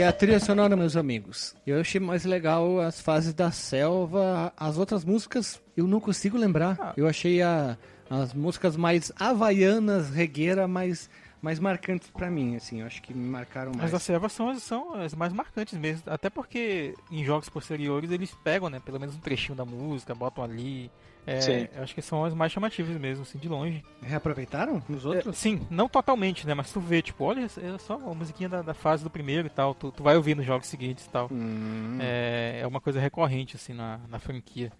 E 0.00 0.02
a 0.02 0.10
trilha 0.12 0.40
sonora, 0.40 0.74
meus 0.76 0.96
amigos? 0.96 1.54
Eu 1.66 1.78
achei 1.78 2.00
mais 2.00 2.24
legal 2.24 2.80
as 2.80 2.98
fases 3.02 3.34
da 3.34 3.50
selva. 3.50 4.50
As 4.56 4.78
outras 4.78 5.04
músicas 5.04 5.60
eu 5.76 5.86
não 5.86 6.00
consigo 6.00 6.38
lembrar. 6.38 6.74
Ah. 6.80 6.92
Eu 6.96 7.06
achei 7.06 7.42
a- 7.42 7.76
as 8.08 8.32
músicas 8.32 8.78
mais 8.78 9.12
havaianas, 9.20 10.08
regueira, 10.08 10.66
mais, 10.66 11.10
mais 11.42 11.58
marcantes 11.58 12.08
pra 12.08 12.30
mim, 12.30 12.56
assim. 12.56 12.80
Eu 12.80 12.86
acho 12.86 13.02
que 13.02 13.12
me 13.12 13.28
marcaram 13.28 13.72
mais. 13.72 13.82
Mas 13.82 13.94
as 13.94 14.02
servas 14.02 14.32
são, 14.32 14.48
as- 14.48 14.62
são 14.62 14.94
as 14.94 15.14
mais 15.14 15.34
marcantes 15.34 15.78
mesmo. 15.78 16.04
Até 16.06 16.30
porque 16.30 16.94
em 17.10 17.22
jogos 17.22 17.50
posteriores 17.50 18.10
eles 18.10 18.34
pegam, 18.42 18.70
né? 18.70 18.80
Pelo 18.82 18.98
menos 18.98 19.14
um 19.14 19.20
trechinho 19.20 19.54
da 19.54 19.66
música, 19.66 20.14
botam 20.14 20.42
ali. 20.42 20.90
É, 21.26 21.68
eu 21.76 21.82
acho 21.82 21.94
que 21.94 22.02
são 22.02 22.24
as 22.24 22.34
mais 22.34 22.50
chamativas 22.50 22.96
mesmo, 22.96 23.22
assim, 23.22 23.38
de 23.38 23.48
longe. 23.48 23.84
Reaproveitaram 24.02 24.82
os 24.88 25.04
outros? 25.04 25.26
É, 25.28 25.32
sim, 25.32 25.66
não 25.70 25.88
totalmente, 25.88 26.46
né? 26.46 26.54
Mas 26.54 26.72
tu 26.72 26.80
vê, 26.80 27.02
tipo, 27.02 27.24
olha, 27.24 27.42
é 27.44 27.78
só 27.78 27.94
a 27.94 28.14
musiquinha 28.14 28.48
da, 28.48 28.62
da 28.62 28.74
fase 28.74 29.04
do 29.04 29.10
primeiro 29.10 29.46
e 29.46 29.50
tal. 29.50 29.74
Tu, 29.74 29.92
tu 29.92 30.02
vai 30.02 30.16
ouvir 30.16 30.34
nos 30.34 30.46
jogos 30.46 30.66
seguintes 30.66 31.04
e 31.06 31.10
tal. 31.10 31.28
Hum. 31.30 31.98
É, 32.00 32.60
é 32.62 32.66
uma 32.66 32.80
coisa 32.80 32.98
recorrente, 32.98 33.56
assim, 33.56 33.72
na, 33.74 34.00
na 34.08 34.18
franquia. 34.18 34.72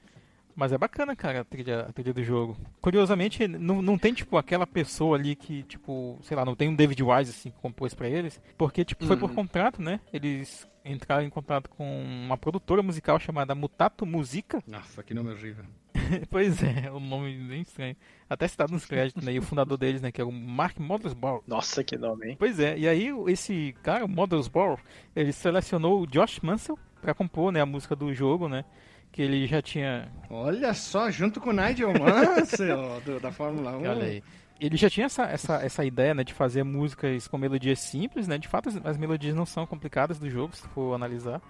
Mas 0.56 0.72
é 0.72 0.78
bacana, 0.78 1.14
cara, 1.14 1.40
a 1.40 1.44
trilha, 1.44 1.82
a 1.88 1.92
trilha 1.92 2.12
do 2.12 2.22
jogo. 2.24 2.56
Curiosamente, 2.82 3.46
não, 3.46 3.80
não 3.80 3.96
tem, 3.96 4.12
tipo, 4.12 4.36
aquela 4.36 4.66
pessoa 4.66 5.16
ali 5.16 5.36
que, 5.36 5.62
tipo, 5.62 6.18
sei 6.22 6.36
lá, 6.36 6.44
não 6.44 6.56
tem 6.56 6.68
um 6.68 6.74
David 6.74 7.02
Wise, 7.02 7.30
assim, 7.30 7.50
que 7.50 7.58
compôs 7.60 7.94
pra 7.94 8.08
eles. 8.08 8.40
Porque, 8.58 8.84
tipo, 8.84 9.06
foi 9.06 9.16
por 9.16 9.30
Uhum. 9.30 9.36
contrato, 9.36 9.80
né? 9.80 10.00
Eles 10.12 10.66
entraram 10.84 11.22
em 11.24 11.30
contato 11.30 11.70
com 11.70 12.02
uma 12.02 12.36
produtora 12.36 12.82
musical 12.82 13.18
chamada 13.20 13.54
Mutato 13.54 14.04
Musica. 14.04 14.62
Nossa, 14.66 15.02
que 15.02 15.14
nome 15.14 15.30
horrível. 15.30 15.64
pois 16.30 16.62
é, 16.62 16.90
um 16.92 17.00
nome 17.00 17.34
bem 17.36 17.62
estranho. 17.62 17.96
Até 18.28 18.46
citado 18.48 18.72
nos 18.72 18.84
créditos, 18.86 19.22
né? 19.24 19.32
E 19.32 19.38
o 19.38 19.42
fundador 19.42 19.76
deles, 19.78 20.00
né? 20.02 20.12
Que 20.12 20.20
é 20.20 20.24
o 20.24 20.30
Mark 20.32 20.78
Mothersbaugh. 20.78 21.42
Nossa, 21.46 21.82
que 21.82 21.96
nome, 21.96 22.28
hein? 22.30 22.36
Pois 22.38 22.58
é, 22.60 22.78
e 22.78 22.88
aí 22.88 23.12
o- 23.12 23.28
esse 23.28 23.74
cara, 23.82 24.04
o 24.04 24.08
Mothersbaugh, 24.08 24.78
ele 25.14 25.32
selecionou 25.32 26.00
o 26.02 26.06
Josh 26.06 26.40
Mansell 26.40 26.78
pra 27.02 27.14
compor, 27.14 27.50
né? 27.52 27.60
A 27.60 27.66
música 27.66 27.94
do 27.96 28.12
jogo, 28.14 28.48
né? 28.48 28.64
Que 29.12 29.22
ele 29.22 29.46
já 29.46 29.60
tinha 29.60 30.08
Olha 30.30 30.72
só, 30.72 31.10
junto 31.10 31.40
com 31.40 31.50
o 31.50 31.52
Nigel 31.52 31.92
Mansell 31.92 33.00
do- 33.04 33.20
da 33.20 33.32
Fórmula 33.32 33.72
1. 33.76 33.88
Olha 33.88 34.04
aí. 34.04 34.22
Ele 34.60 34.76
já 34.76 34.90
tinha 34.90 35.06
essa, 35.06 35.24
essa, 35.24 35.54
essa 35.64 35.84
ideia, 35.86 36.12
né, 36.14 36.22
de 36.22 36.34
fazer 36.34 36.62
músicas 36.62 37.26
com 37.26 37.38
melodias 37.38 37.80
simples, 37.80 38.28
né? 38.28 38.36
De 38.36 38.46
fato, 38.46 38.68
as, 38.68 38.76
as 38.84 38.98
melodias 38.98 39.34
não 39.34 39.46
são 39.46 39.66
complicadas 39.66 40.18
do 40.18 40.28
jogo, 40.28 40.54
se 40.54 40.68
for 40.68 40.94
analisar. 40.94 41.40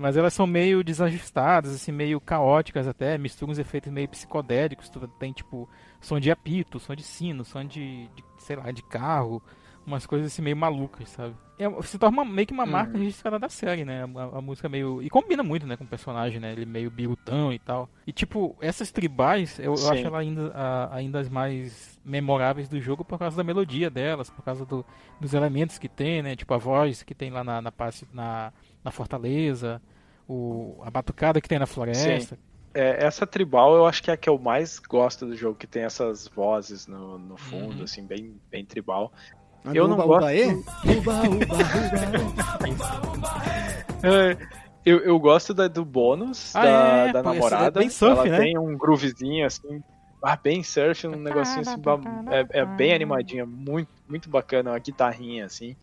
Mas 0.00 0.16
elas 0.16 0.32
são 0.32 0.46
meio 0.46 0.82
desajustadas, 0.82 1.74
assim, 1.74 1.92
meio 1.92 2.20
caóticas 2.20 2.88
até, 2.88 3.18
misturam 3.18 3.52
uns 3.52 3.58
efeitos 3.58 3.92
meio 3.92 4.08
psicodélicos, 4.08 4.90
tem 5.18 5.32
tipo 5.32 5.68
som 6.00 6.18
de 6.18 6.30
apito, 6.30 6.78
som 6.80 6.94
de 6.94 7.02
sino, 7.02 7.44
som 7.44 7.64
de, 7.64 8.08
de 8.08 8.24
sei 8.38 8.56
lá, 8.56 8.70
de 8.70 8.82
carro, 8.82 9.42
umas 9.86 10.06
coisas 10.06 10.28
assim 10.32 10.40
meio 10.42 10.56
malucas, 10.56 11.08
sabe? 11.10 11.34
É, 11.58 11.82
se 11.82 11.98
torna 11.98 12.24
meio 12.24 12.46
que 12.46 12.54
uma 12.54 12.64
marca 12.64 12.96
registrada 12.96 13.38
da 13.38 13.50
série, 13.50 13.84
né? 13.84 14.04
A, 14.04 14.38
a 14.38 14.40
música 14.40 14.66
meio. 14.66 15.02
E 15.02 15.10
combina 15.10 15.42
muito, 15.42 15.66
né, 15.66 15.76
com 15.76 15.84
o 15.84 15.86
personagem, 15.86 16.40
né? 16.40 16.52
Ele 16.52 16.64
meio 16.64 16.90
birutão 16.90 17.52
e 17.52 17.58
tal. 17.58 17.86
E 18.06 18.12
tipo, 18.12 18.56
essas 18.62 18.90
tribais, 18.90 19.58
eu, 19.58 19.66
eu 19.66 19.72
acho 19.74 20.06
ela 20.06 20.18
ainda, 20.20 20.50
a- 20.54 20.94
ainda 20.96 21.18
as 21.20 21.28
mais 21.28 22.00
memoráveis 22.02 22.66
do 22.70 22.80
jogo 22.80 23.04
por 23.04 23.18
causa 23.18 23.36
da 23.36 23.44
melodia 23.44 23.90
delas, 23.90 24.30
por 24.30 24.42
causa 24.42 24.64
do- 24.64 24.86
dos 25.20 25.34
elementos 25.34 25.76
que 25.78 25.88
tem, 25.88 26.22
né? 26.22 26.34
Tipo 26.34 26.54
a 26.54 26.58
voz 26.58 27.02
que 27.02 27.14
tem 27.14 27.30
lá 27.30 27.44
na, 27.44 27.60
na, 27.60 27.72
na, 28.14 28.52
na 28.82 28.90
fortaleza, 28.90 29.82
o, 30.32 30.80
a 30.84 30.90
batucada 30.90 31.40
que 31.40 31.48
tem 31.48 31.58
na 31.58 31.66
floresta. 31.66 32.38
É, 32.72 33.04
essa 33.04 33.26
tribal 33.26 33.74
eu 33.74 33.84
acho 33.84 34.00
que 34.02 34.10
é 34.10 34.14
a 34.14 34.16
que 34.16 34.28
eu 34.28 34.38
mais 34.38 34.78
gosto 34.78 35.26
do 35.26 35.34
jogo, 35.36 35.56
que 35.56 35.66
tem 35.66 35.82
essas 35.82 36.28
vozes 36.28 36.86
no, 36.86 37.18
no 37.18 37.36
fundo, 37.36 37.78
Uhum. 37.78 37.82
assim, 37.84 38.06
bem, 38.06 38.36
bem 38.50 38.64
tribal. 38.64 39.12
Ah, 39.64 39.72
Eu 39.74 39.88
não 39.88 39.96
Uba, 39.96 40.06
gosto- 40.06 40.22
Uba, 40.22 40.34
e? 40.34 40.46
Uba, 40.46 41.22
uba, 41.22 41.56
uba. 43.10 43.42
É, 44.02 44.36
eu, 44.84 44.98
eu 45.00 45.18
gosto 45.18 45.52
da- 45.52 45.68
do 45.68 45.84
bônus 45.84 46.54
Ah, 46.54 46.62
da, 46.62 46.68
é, 47.08 47.12
da 47.12 47.22
pô, 47.22 47.30
é 47.30 47.34
namorada. 47.34 47.80
bem 47.80 47.90
surf, 47.90 48.20
Ela 48.20 48.28
né? 48.28 48.36
tem 48.38 48.56
um 48.58 48.76
groovezinho 48.78 49.44
assim. 49.46 49.82
Ah, 50.22 50.36
bem 50.42 50.62
surf, 50.62 51.06
um 51.08 51.16
negocinho 51.16 51.62
assim, 51.62 51.80
é, 52.52 52.60
é 52.60 52.64
bem 52.66 52.92
animadinha, 52.94 53.44
muito, 53.46 53.88
muito 54.08 54.28
bacana, 54.30 54.70
uma 54.70 54.78
guitarrinha 54.78 55.46
assim. 55.46 55.74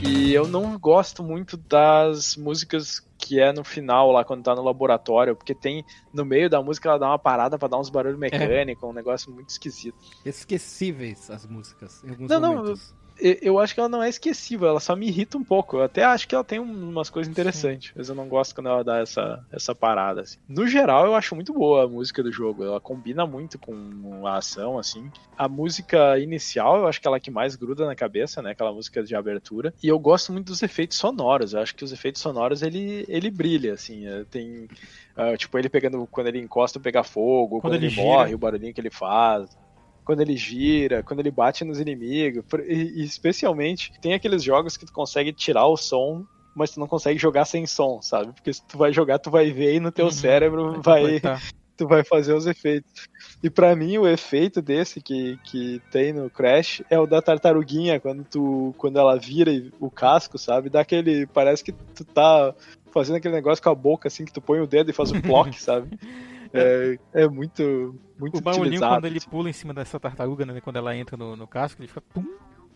E 0.00 0.32
eu 0.32 0.46
não 0.46 0.78
gosto 0.78 1.22
muito 1.22 1.56
das 1.56 2.36
músicas 2.36 3.00
que 3.18 3.40
é 3.40 3.52
no 3.52 3.64
final, 3.64 4.12
lá 4.12 4.24
quando 4.24 4.44
tá 4.44 4.54
no 4.54 4.62
laboratório, 4.62 5.34
porque 5.34 5.54
tem 5.54 5.84
no 6.14 6.24
meio 6.24 6.48
da 6.48 6.62
música 6.62 6.88
ela 6.88 6.98
dá 6.98 7.08
uma 7.08 7.18
parada 7.18 7.58
pra 7.58 7.66
dar 7.68 7.78
uns 7.78 7.90
barulhos 7.90 8.18
mecânicos, 8.18 8.88
um 8.88 8.92
negócio 8.92 9.32
muito 9.32 9.50
esquisito. 9.50 9.98
Esquecíveis 10.24 11.28
as 11.30 11.44
músicas. 11.44 12.02
Em 12.04 12.10
alguns 12.10 12.30
Não, 12.30 12.38
não, 12.40 12.56
momentos. 12.56 12.90
E- 12.90 13.07
Eu 13.20 13.58
acho 13.58 13.74
que 13.74 13.80
ela 13.80 13.88
não 13.88 14.02
é 14.02 14.08
esquecível, 14.08 14.68
ela 14.68 14.80
só 14.80 14.94
me 14.94 15.08
irrita 15.08 15.36
um 15.36 15.44
pouco. 15.44 15.76
Eu 15.78 15.82
até 15.82 16.04
acho 16.04 16.26
que 16.28 16.34
ela 16.34 16.44
tem 16.44 16.60
um- 16.60 16.88
umas 16.90 17.10
coisas 17.10 17.30
interessantes, 17.30 17.92
mas 17.96 18.08
eu 18.08 18.14
não 18.14 18.28
gosto 18.28 18.54
quando 18.54 18.68
ela 18.68 18.84
dá 18.84 18.98
essa, 18.98 19.44
essa 19.52 19.74
parada. 19.74 20.20
Assim. 20.22 20.38
No 20.48 20.66
geral, 20.66 21.06
eu 21.06 21.14
acho 21.14 21.34
muito 21.34 21.52
boa 21.52 21.84
a 21.84 21.88
música 21.88 22.22
do 22.22 22.30
jogo. 22.32 22.64
Ela 22.64 22.80
combina 22.80 23.26
muito 23.26 23.58
com 23.58 24.26
a 24.26 24.36
ação, 24.36 24.78
assim. 24.78 25.10
A 25.36 25.48
música 25.48 26.18
inicial, 26.18 26.78
eu 26.78 26.86
acho 26.86 27.00
que 27.00 27.06
ela 27.06 27.16
é 27.16 27.18
a 27.18 27.20
que 27.20 27.30
mais 27.30 27.56
gruda 27.56 27.86
na 27.86 27.94
cabeça, 27.94 28.40
né? 28.40 28.50
Aquela 28.52 28.72
música 28.72 29.02
de 29.02 29.14
abertura. 29.14 29.74
E 29.82 29.88
eu 29.88 29.98
gosto 29.98 30.32
muito 30.32 30.46
dos 30.46 30.62
efeitos 30.62 30.96
sonoros. 30.98 31.52
Eu 31.54 31.60
acho 31.60 31.74
que 31.74 31.84
os 31.84 31.92
efeitos 31.92 32.22
sonoros 32.22 32.62
ele, 32.62 33.04
ele 33.08 33.30
brilha, 33.30 33.74
assim. 33.74 34.06
É, 34.06 34.24
Tem. 34.24 34.68
ah, 35.16 35.36
tipo, 35.36 35.58
ele 35.58 35.68
pegando. 35.68 36.06
Quando 36.06 36.28
ele 36.28 36.38
encosta, 36.40 36.78
pega 36.80 37.02
fogo. 37.02 37.60
Quando, 37.60 37.72
Quando 37.72 37.74
ele, 37.74 37.86
ele 37.86 37.96
morre, 37.96 38.34
o 38.34 38.38
barulhinho 38.38 38.72
que 38.74 38.80
ele 38.80 38.90
faz 38.90 39.48
quando 40.08 40.22
ele 40.22 40.38
gira, 40.38 41.02
quando 41.02 41.20
ele 41.20 41.30
bate 41.30 41.66
nos 41.66 41.78
inimigos. 41.78 42.42
E, 42.66 43.04
especialmente, 43.04 43.92
tem 44.00 44.14
aqueles 44.14 44.42
jogos 44.42 44.74
que 44.74 44.86
tu 44.86 44.92
consegue 44.92 45.34
tirar 45.34 45.66
o 45.66 45.76
som, 45.76 46.24
mas 46.54 46.70
tu 46.70 46.80
não 46.80 46.86
consegue 46.86 47.18
jogar 47.18 47.44
sem 47.44 47.66
som, 47.66 48.00
sabe? 48.00 48.32
Porque 48.32 48.50
se 48.50 48.62
tu 48.66 48.78
vai 48.78 48.90
jogar, 48.90 49.18
tu 49.18 49.30
vai 49.30 49.52
ver 49.52 49.74
e 49.74 49.80
no 49.80 49.92
teu 49.92 50.06
Uhum. 50.06 50.10
cérebro 50.10 50.80
vai, 50.80 51.20
tu 51.76 51.86
vai 51.86 52.02
fazer 52.02 52.32
os 52.32 52.46
efeitos. 52.46 52.90
E 53.42 53.50
pra 53.50 53.76
mim, 53.76 53.98
o 53.98 54.08
efeito 54.08 54.62
desse 54.62 54.98
que, 55.02 55.36
que 55.44 55.78
tem 55.90 56.14
no 56.14 56.30
Crash 56.30 56.82
é 56.88 56.98
o 56.98 57.06
da 57.06 57.20
tartaruguinha, 57.20 58.00
quando 58.00 58.24
tu 58.24 58.74
quando 58.78 58.98
ela 58.98 59.18
vira 59.18 59.50
o 59.78 59.90
casco, 59.90 60.38
sabe? 60.38 60.70
Dá 60.70 60.80
aquele. 60.80 61.26
Parece 61.26 61.62
que 61.62 61.72
tu 61.94 62.06
tá 62.14 62.54
fazendo 62.94 63.16
aquele 63.16 63.34
negócio 63.34 63.62
com 63.62 63.68
a 63.68 63.74
boca, 63.74 64.08
assim, 64.08 64.24
que 64.24 64.32
tu 64.32 64.40
põe 64.40 64.58
o 64.58 64.66
dedo 64.66 64.90
e 64.90 64.94
faz 64.94 65.10
o 65.10 65.20
bloco, 65.20 65.52
sabe? 65.52 65.90
É, 66.52 66.98
é 67.12 67.28
muito, 67.28 67.94
muito 68.18 68.36
O 68.36 68.50
utilizado. 68.50 68.94
quando 68.94 69.04
ele 69.06 69.20
pula 69.20 69.50
em 69.50 69.52
cima 69.52 69.74
dessa 69.74 69.98
tartaruga, 70.00 70.44
né? 70.46 70.60
Quando 70.60 70.76
ela 70.76 70.96
entra 70.96 71.16
no, 71.16 71.36
no 71.36 71.46
casco, 71.46 71.80
ele 71.80 71.88
fica 71.88 72.00
pum, 72.00 72.24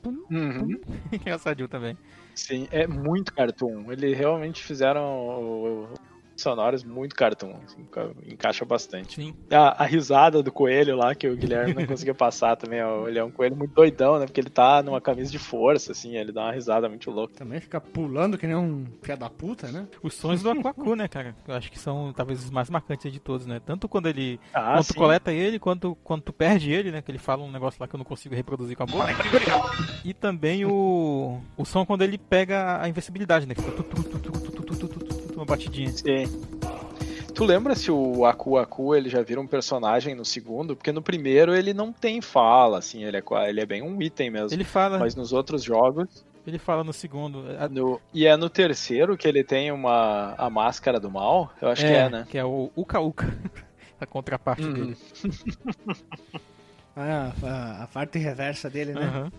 pum, 0.02 0.24
Uhum. 0.30 0.80
engraçadinho 1.12 1.68
também. 1.68 1.96
Sim, 2.34 2.66
é 2.70 2.86
muito 2.86 3.32
cartoon. 3.34 3.90
Eles 3.92 4.16
realmente 4.16 4.62
fizeram 4.62 5.88
sonoras 6.36 6.82
muito 6.84 7.14
cartoon. 7.14 7.54
assim, 7.64 7.84
ca- 7.84 8.10
encaixa 8.26 8.64
bastante. 8.64 9.16
Sim. 9.16 9.34
A, 9.50 9.82
a 9.82 9.86
risada 9.86 10.42
do 10.42 10.50
coelho 10.52 10.96
lá, 10.96 11.14
que 11.14 11.28
o 11.28 11.36
Guilherme 11.36 11.74
não 11.74 11.84
conseguia 11.86 12.14
passar 12.14 12.56
também. 12.56 12.82
ó, 12.82 13.06
Ele 13.08 13.18
é 13.18 13.24
um 13.24 13.30
coelho 13.30 13.56
muito 13.56 13.74
doidão, 13.74 14.18
né? 14.18 14.26
Porque 14.26 14.40
ele 14.40 14.50
tá 14.50 14.82
numa 14.82 15.00
camisa 15.00 15.30
de 15.30 15.38
força, 15.38 15.92
assim. 15.92 16.16
Ele 16.16 16.32
dá 16.32 16.42
uma 16.42 16.52
risada 16.52 16.88
muito 16.88 17.10
louca. 17.10 17.34
Também 17.34 17.60
fica 17.60 17.80
pulando 17.80 18.36
que 18.38 18.46
nem 18.46 18.56
um 18.56 18.84
filho 19.02 19.16
da 19.18 19.28
puta, 19.30 19.68
né? 19.70 19.86
Os 20.02 20.14
sons 20.14 20.42
do 20.42 20.50
Aquacu, 20.50 20.94
né, 20.96 21.08
cara? 21.08 21.34
Eu 21.46 21.54
acho 21.54 21.70
que 21.70 21.78
são 21.78 22.12
talvez 22.14 22.42
os 22.44 22.50
mais 22.50 22.68
marcantes 22.70 23.12
de 23.12 23.20
todos, 23.20 23.46
né? 23.46 23.60
Tanto 23.64 23.88
quando 23.88 24.08
ele. 24.08 24.40
Ah, 24.54 24.74
quando 24.74 24.86
tu 24.86 24.94
coleta 24.94 25.32
ele, 25.32 25.58
quanto 25.58 25.94
quando 26.02 26.22
tu 26.22 26.32
perde 26.32 26.70
ele, 26.72 26.90
né? 26.90 27.02
Que 27.02 27.10
ele 27.10 27.18
fala 27.18 27.42
um 27.42 27.50
negócio 27.50 27.80
lá 27.80 27.86
que 27.88 27.94
eu 27.94 27.98
não 27.98 28.04
consigo 28.04 28.34
reproduzir 28.34 28.76
com 28.76 28.82
a 28.82 28.86
boca. 28.86 29.06
E 30.04 30.12
também 30.14 30.64
o. 30.64 31.40
O 31.56 31.64
som 31.64 31.84
quando 31.84 32.02
ele 32.02 32.18
pega 32.18 32.80
a 32.82 32.88
invencibilidade, 32.88 33.46
né? 33.46 33.54
Que 33.54 33.62
fica 33.62 33.82
tu, 33.82 33.82
tu, 33.82 34.02
tu, 34.04 34.18
tu, 34.18 34.41
uma 35.42 35.46
batidinha. 35.46 35.90
Sim. 35.90 36.24
Tu 37.34 37.44
lembra 37.44 37.74
se 37.74 37.90
o 37.90 38.24
Aku 38.26 38.56
Aku 38.58 38.94
ele 38.94 39.08
já 39.08 39.22
vira 39.22 39.40
um 39.40 39.46
personagem 39.46 40.14
no 40.14 40.24
segundo? 40.24 40.76
Porque 40.76 40.92
no 40.92 41.00
primeiro 41.02 41.54
ele 41.54 41.72
não 41.74 41.92
tem 41.92 42.20
fala, 42.20 42.78
assim, 42.78 43.04
ele 43.04 43.16
é, 43.16 43.22
ele 43.48 43.60
é 43.60 43.66
bem 43.66 43.82
um 43.82 44.00
item 44.02 44.30
mesmo. 44.30 44.54
Ele 44.54 44.64
fala, 44.64 44.98
Mas 44.98 45.14
nos 45.16 45.32
outros 45.32 45.62
jogos. 45.64 46.24
ele 46.46 46.58
fala 46.58 46.84
no 46.84 46.92
segundo. 46.92 47.44
a- 47.58 47.68
no- 47.68 48.00
E 48.12 48.26
é 48.26 48.36
no 48.36 48.50
terceiro 48.50 49.16
que 49.16 49.26
ele 49.26 49.42
tem 49.42 49.72
uma 49.72 50.34
a 50.36 50.50
máscara 50.50 51.00
do 51.00 51.10
mal? 51.10 51.50
Eu 51.60 51.68
acho 51.68 51.82
que 51.84 51.92
é, 51.92 52.08
né? 52.10 52.26
Que 52.28 52.36
é 52.38 52.44
o 52.44 52.70
Uka 52.76 53.00
Uka. 53.00 53.26
a 54.00 54.06
contraparte 54.06 54.62
Uhum. 54.64 54.72
dele. 54.74 54.96
Ah, 56.94 57.32
a, 57.42 57.84
a 57.84 57.86
parte 57.86 58.18
reversa 58.18 58.68
dele, 58.68 58.92
né? 58.92 59.00
Aham. 59.00 59.32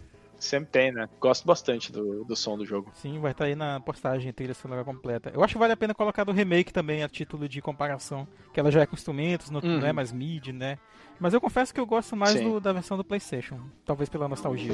Sempre 0.44 0.70
tem, 0.72 0.92
né? 0.92 1.08
Gosto 1.22 1.46
bastante 1.48 1.90
do, 1.90 2.26
do 2.26 2.36
som 2.36 2.58
do 2.58 2.66
jogo. 2.66 2.92
Sim, 2.96 3.18
vai 3.20 3.32
estar 3.32 3.46
aí 3.46 3.56
na 3.56 3.80
postagem 3.80 4.32
trilha 4.34 4.54
sonora 4.54 4.84
completa. 4.84 5.32
Eu 5.34 5.42
acho 5.42 5.54
que 5.54 5.60
vale 5.60 5.72
a 5.72 5.78
pena 5.78 5.94
colocar 5.94 6.26
do 6.26 6.34
remake 6.34 6.74
também 6.74 7.02
a 7.02 7.08
título 7.08 7.48
de 7.48 7.62
comparação, 7.62 8.28
que 8.54 8.60
ela 8.60 8.70
já 8.70 8.82
é 8.82 8.86
com 8.86 8.94
instrumentos, 8.96 9.50
não, 9.50 9.62
Uhum. 9.62 9.80
não 9.80 9.88
é 9.88 9.94
mais 9.94 10.12
MIDI, 10.12 10.52
né? 10.52 10.78
Mas 11.18 11.34
eu 11.34 11.40
confesso 11.40 11.74
que 11.74 11.80
eu 11.80 11.86
gosto 11.86 12.14
mais 12.18 12.42
do- 12.42 12.60
da 12.60 12.74
versão 12.74 12.98
do 12.98 13.06
PlayStation, 13.06 13.58
talvez 13.86 14.10
pela 14.10 14.28
nostalgia. 14.28 14.74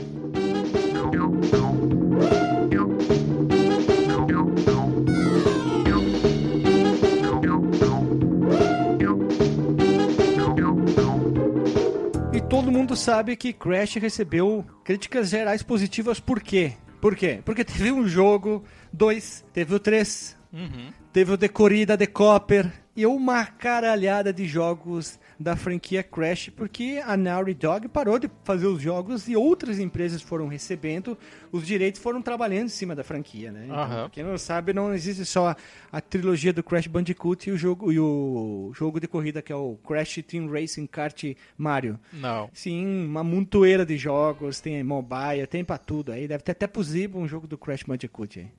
E 3.52 3.59
todo 12.70 12.78
mundo 12.78 12.96
sabe 12.96 13.36
que 13.36 13.52
Crash 13.52 13.96
recebeu 13.96 14.64
críticas 14.84 15.30
gerais 15.30 15.64
positivas 15.64 16.20
por 16.20 16.40
quê? 16.40 16.74
Por 17.02 17.16
quê? 17.16 17.41
Porque 17.44 17.66
teve 17.66 17.91
um 17.91 18.08
jogo, 18.08 18.64
dois, 18.94 19.44
teve 19.52 19.74
o 19.74 19.80
três, 19.80 20.38
Uhum. 20.54 20.94
teve 21.12 21.32
o 21.32 21.38
The 21.38 21.48
Corrida, 21.48 21.98
The 21.98 22.06
Copper 22.06 22.72
e 22.96 23.08
uma 23.08 23.44
caralhada 23.44 24.32
de 24.32 24.46
jogos 24.48 25.18
da 25.40 25.56
franquia 25.56 26.03
Crash, 26.03 26.49
porque 26.49 27.02
a 27.06 27.16
Naughty 27.16 27.53
Dog 27.53 27.88
parou 27.88 28.20
de 28.20 28.30
fazer 28.44 28.68
os 28.68 28.82
jogos 28.82 29.30
e 29.30 29.36
outras 29.36 29.80
empresas 29.80 30.22
foram 30.22 30.48
recebendo 30.48 31.18
os 31.52 31.66
direitos, 31.66 32.02
foram 32.02 32.22
trabalhando 32.22 32.66
em 32.66 32.70
cima 32.70 32.94
da 32.94 33.03
franquia, 33.03 33.52
né? 33.52 33.66
Então, 33.66 33.80
Aham. 33.80 34.10
quem 34.11 34.24
não 34.24 34.38
sabe, 34.38 34.74
não 34.74 34.94
existe 34.94 35.26
só 35.26 35.56
a 35.91 36.02
trilogia 36.02 36.52
do 36.52 36.61
Crash 36.61 36.88
Bandicoot 36.88 37.49
e 37.49 37.53
o 37.53 37.57
jogo, 37.57 37.91
e 37.91 37.99
o 37.99 38.72
jogo 38.76 38.99
de 38.99 39.07
corrida 39.07 39.41
que 39.41 39.52
é 39.52 39.56
o 39.56 39.78
Crash 39.78 40.22
Team 40.28 40.49
Racing 40.49 40.86
Kart 40.86 41.24
Mario. 41.57 41.98
Não. 42.11 42.49
Sim, 42.53 43.06
uma 43.06 43.24
montoeira 43.24 43.86
de 43.86 43.98
jogos, 43.98 44.60
tem 44.60 44.84
mobile, 44.84 45.48
tem 45.48 45.64
pra 45.64 45.78
tudo 45.78 46.11
aí. 46.11 46.28
Deve 46.28 46.44
ter 46.44 46.52
até 46.52 46.68
possível 46.68 47.20
um 47.20 47.28
jogo 47.28 47.48
do 47.48 47.57
Crash 47.57 47.84
Bandicoot 47.84 48.40
aí. 48.40 48.52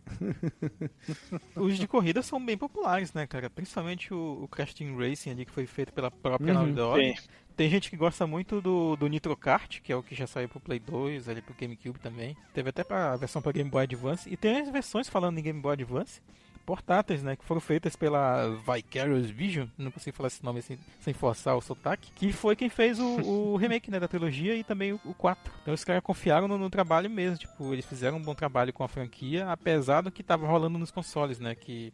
Os 1.54 1.76
de 1.76 1.86
corrida 1.86 2.22
são 2.22 2.44
bem 2.44 2.56
populares, 2.56 3.12
né, 3.12 3.26
cara? 3.26 3.50
Principalmente 3.50 4.14
o, 4.14 4.44
o 4.44 4.48
Crash 4.48 4.72
Team 4.72 4.96
Racing 4.96 5.30
ali, 5.30 5.44
que 5.44 5.52
foi 5.52 5.66
feito 5.66 5.92
pela 5.92 6.10
própria 6.10 6.58
Uhum, 6.69 6.69
Sim. 6.96 7.14
Tem 7.56 7.68
gente 7.68 7.90
que 7.90 7.96
gosta 7.96 8.26
muito 8.26 8.60
do, 8.60 8.96
do 8.96 9.06
Nitro 9.06 9.36
Kart, 9.36 9.80
que 9.82 9.92
é 9.92 9.96
o 9.96 10.02
que 10.02 10.14
já 10.14 10.26
saiu 10.26 10.48
pro 10.48 10.60
Play 10.60 10.78
2, 10.78 11.28
ali 11.28 11.42
pro 11.42 11.54
GameCube 11.54 11.98
também. 11.98 12.34
Teve 12.54 12.70
até 12.70 12.82
pra 12.82 13.12
a 13.12 13.16
versão 13.16 13.42
pra 13.42 13.52
Game 13.52 13.68
Boy 13.68 13.82
Advance. 13.82 14.30
E 14.32 14.36
tem 14.36 14.60
as 14.60 14.70
versões 14.70 15.08
falando 15.08 15.38
em 15.38 15.42
Game 15.42 15.60
Boy 15.60 15.74
Advance 15.74 16.22
portáteis, 16.70 17.22
né? 17.22 17.34
Que 17.34 17.44
foram 17.44 17.60
feitas 17.60 17.96
pela 17.96 18.48
Vicarious 18.48 19.28
Vision, 19.28 19.66
não 19.76 19.90
consigo 19.90 20.16
falar 20.16 20.28
esse 20.28 20.44
nome 20.44 20.62
sem, 20.62 20.78
sem 21.00 21.12
forçar 21.12 21.56
o 21.56 21.60
sotaque, 21.60 22.12
que 22.14 22.32
foi 22.32 22.54
quem 22.54 22.68
fez 22.68 23.00
o, 23.00 23.20
o 23.20 23.56
remake 23.58 23.90
né, 23.90 23.98
da 23.98 24.06
trilogia 24.06 24.54
e 24.54 24.62
também 24.62 24.92
o, 24.92 25.00
o 25.04 25.12
4. 25.12 25.52
Então 25.62 25.74
os 25.74 25.82
caras 25.82 26.02
confiaram 26.02 26.46
no, 26.46 26.56
no 26.56 26.70
trabalho 26.70 27.10
mesmo, 27.10 27.38
tipo, 27.38 27.72
eles 27.72 27.84
fizeram 27.84 28.18
um 28.18 28.22
bom 28.22 28.34
trabalho 28.34 28.72
com 28.72 28.84
a 28.84 28.88
franquia, 28.88 29.50
apesar 29.50 30.02
do 30.02 30.12
que 30.12 30.22
tava 30.22 30.46
rolando 30.46 30.78
nos 30.78 30.92
consoles, 30.92 31.40
né? 31.40 31.54
Que 31.56 31.92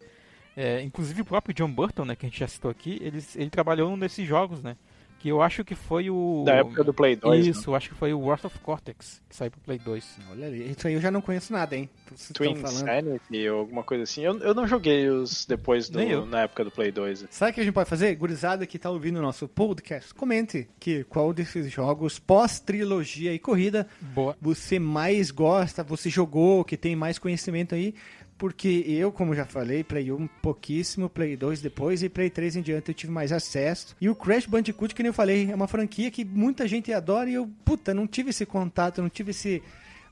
é, 0.57 0.83
inclusive 0.83 1.21
o 1.21 1.25
próprio 1.25 1.55
John 1.55 1.71
Burton, 1.71 2.07
né, 2.07 2.17
que 2.17 2.25
a 2.25 2.29
gente 2.29 2.41
já 2.41 2.49
citou 2.49 2.71
aqui, 2.71 2.99
ele, 3.03 3.23
ele 3.35 3.51
trabalhou 3.51 3.91
num 3.91 3.99
desses 3.99 4.27
jogos, 4.27 4.63
né? 4.63 4.77
Que 5.19 5.31
eu 5.31 5.41
acho 5.41 5.65
que 5.65 5.75
foi 5.75 6.11
o. 6.11 6.45
Da 6.45 6.57
época 6.57 6.85
do 6.85 6.93
Play 6.93 7.17
2. 7.17 7.47
Isso, 7.47 7.71
eu 7.71 7.75
acho 7.75 7.89
que 7.89 7.95
foi 7.95 8.13
o 8.13 8.21
Wrath 8.21 8.45
of 8.45 8.59
Cortex, 8.59 9.23
que 9.29 9.35
saiu 9.35 9.51
pro 9.51 9.61
Play 9.61 9.79
2. 9.79 10.19
Olha 10.31 10.47
ali, 10.47 10.71
isso 10.71 10.87
aí 10.87 10.93
eu 10.93 11.01
já 11.01 11.11
não 11.11 11.23
conheço 11.23 11.55
nada, 11.55 11.75
hein? 11.75 11.89
Twin. 12.35 12.55
Sanity 12.67 13.49
ou 13.49 13.61
alguma 13.61 13.83
coisa 13.83 14.05
assim. 14.05 14.23
Eu, 14.23 14.39
eu 14.41 14.55
não 14.55 14.67
joguei 14.67 15.09
os 15.09 15.47
depois 15.47 15.89
do, 15.89 16.27
na 16.27 16.43
época 16.43 16.65
do 16.65 16.71
Play 16.71 16.93
2. 16.93 17.27
Sabe 17.31 17.51
o 17.51 17.55
que 17.55 17.61
a 17.61 17.65
gente 17.65 17.73
pode 17.73 17.89
fazer? 17.89 18.15
Gurizada 18.15 18.67
que 18.67 18.79
tá 18.79 18.91
ouvindo 18.91 19.19
o 19.19 19.23
nosso 19.23 19.49
podcast, 19.49 20.13
comente 20.13 20.69
que 20.79 21.03
qual 21.05 21.33
desses 21.33 21.73
jogos 21.73 22.19
pós-trilogia 22.19 23.33
e 23.33 23.39
corrida 23.39 23.87
Boa. 24.01 24.37
você 24.41 24.79
mais 24.79 25.31
gosta, 25.31 25.83
você 25.83 26.11
jogou, 26.11 26.63
que 26.63 26.77
tem 26.77 26.95
mais 26.95 27.19
conhecimento 27.19 27.75
aí. 27.75 27.95
Porque 28.39 28.85
eu, 28.87 29.11
como 29.11 29.35
já 29.35 29.47
falei, 29.47 29.83
Play 29.83 30.13
1 30.13 30.27
pouquíssimo, 30.43 31.09
Play 31.09 31.37
2 31.37 31.61
depois 31.61 32.03
e 32.03 32.09
Play 32.09 32.29
3 32.29 32.57
em 32.57 32.63
diante 32.63 32.91
eu 32.91 32.95
tive 32.95 33.13
mais 33.13 33.33
acesso. 33.33 33.97
E 34.01 34.09
o 34.09 34.15
Crash 34.15 34.47
Bandicoot, 34.47 34.95
que 34.95 35.03
nem 35.03 35.09
eu 35.09 35.15
falei, 35.15 35.51
é 35.51 35.55
uma 35.55 35.67
franquia 35.67 36.11
que 36.11 36.25
muita 36.25 36.69
gente 36.69 36.93
adora 36.93 37.31
e 37.31 37.35
eu, 37.35 37.51
puta, 37.65 37.95
não 37.95 38.07
tive 38.07 38.31
esse 38.31 38.45
contato, 38.45 39.01
não 39.01 39.09
tive 39.09 39.31
esse 39.31 39.63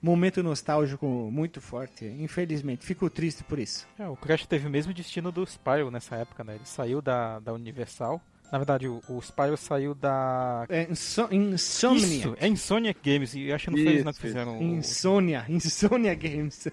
momento 0.00 0.42
nostálgico 0.42 1.06
muito 1.06 1.60
forte. 1.60 2.04
Infelizmente, 2.04 2.84
fico 2.84 3.08
triste 3.08 3.42
por 3.44 3.58
isso. 3.58 3.86
É, 3.98 4.06
o 4.06 4.16
Crash 4.16 4.46
teve 4.46 4.66
o 4.66 4.70
mesmo 4.70 4.92
destino 4.92 5.32
do 5.32 5.46
Spyro 5.46 5.90
nessa 5.90 6.16
época, 6.16 6.44
né? 6.44 6.56
Ele 6.56 6.66
saiu 6.66 7.00
da, 7.00 7.38
da 7.40 7.52
Universal. 7.52 8.20
Na 8.52 8.58
verdade, 8.58 8.86
o, 8.86 9.00
o 9.08 9.20
Spyro 9.20 9.56
saiu 9.56 9.94
da. 9.94 10.64
É 10.68 10.86
Inso 10.88 11.26
Insomnia. 11.32 12.06
Isso, 12.06 12.36
é 12.38 12.46
Insomniac 12.46 13.00
Games. 13.02 13.34
E 13.34 13.48
eu 13.48 13.54
acho 13.54 13.64
que 13.64 13.70
não 13.72 13.78
foi 13.82 13.92
eles 13.92 14.04
não 14.04 14.12
que 14.12 14.20
fizeram. 14.20 14.58
o- 14.58 14.62
Insônia, 14.62 15.44
Insônia 15.48 16.14
Games. 16.14 16.68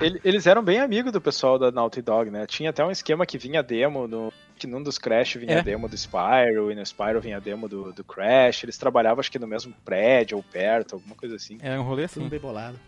Ele- 0.00 0.20
eles 0.24 0.46
eram 0.46 0.62
bem 0.62 0.78
amigos 0.80 1.12
do 1.12 1.20
pessoal 1.20 1.58
da 1.58 1.70
Naughty 1.70 2.00
Dog, 2.00 2.30
né? 2.30 2.46
Tinha 2.46 2.70
até 2.70 2.82
um 2.84 2.90
esquema 2.90 3.26
que 3.26 3.36
vinha 3.36 3.62
demo 3.62 4.06
no. 4.08 4.32
Que 4.56 4.66
num 4.66 4.82
dos 4.82 4.96
Crash 4.98 5.34
vinha 5.36 5.58
É. 5.58 5.62
demo 5.62 5.86
do 5.88 5.96
Spyro, 5.96 6.72
e 6.72 6.74
no 6.74 6.84
Spyro 6.84 7.20
vinha 7.20 7.40
demo 7.40 7.68
do, 7.68 7.92
do 7.92 8.02
Crash. 8.02 8.64
Eles 8.64 8.78
trabalhavam, 8.78 9.20
acho 9.20 9.30
que 9.30 9.38
no 9.38 9.46
mesmo 9.46 9.72
prédio 9.84 10.36
ou 10.36 10.42
perto, 10.42 10.94
alguma 10.96 11.14
coisa 11.14 11.36
assim. 11.36 11.58
Era 11.60 11.80
um 11.80 11.84
rolê 11.84 12.08
Tudo 12.08 12.20
assim. 12.22 12.28
bem 12.30 12.40
bolado. 12.40 12.78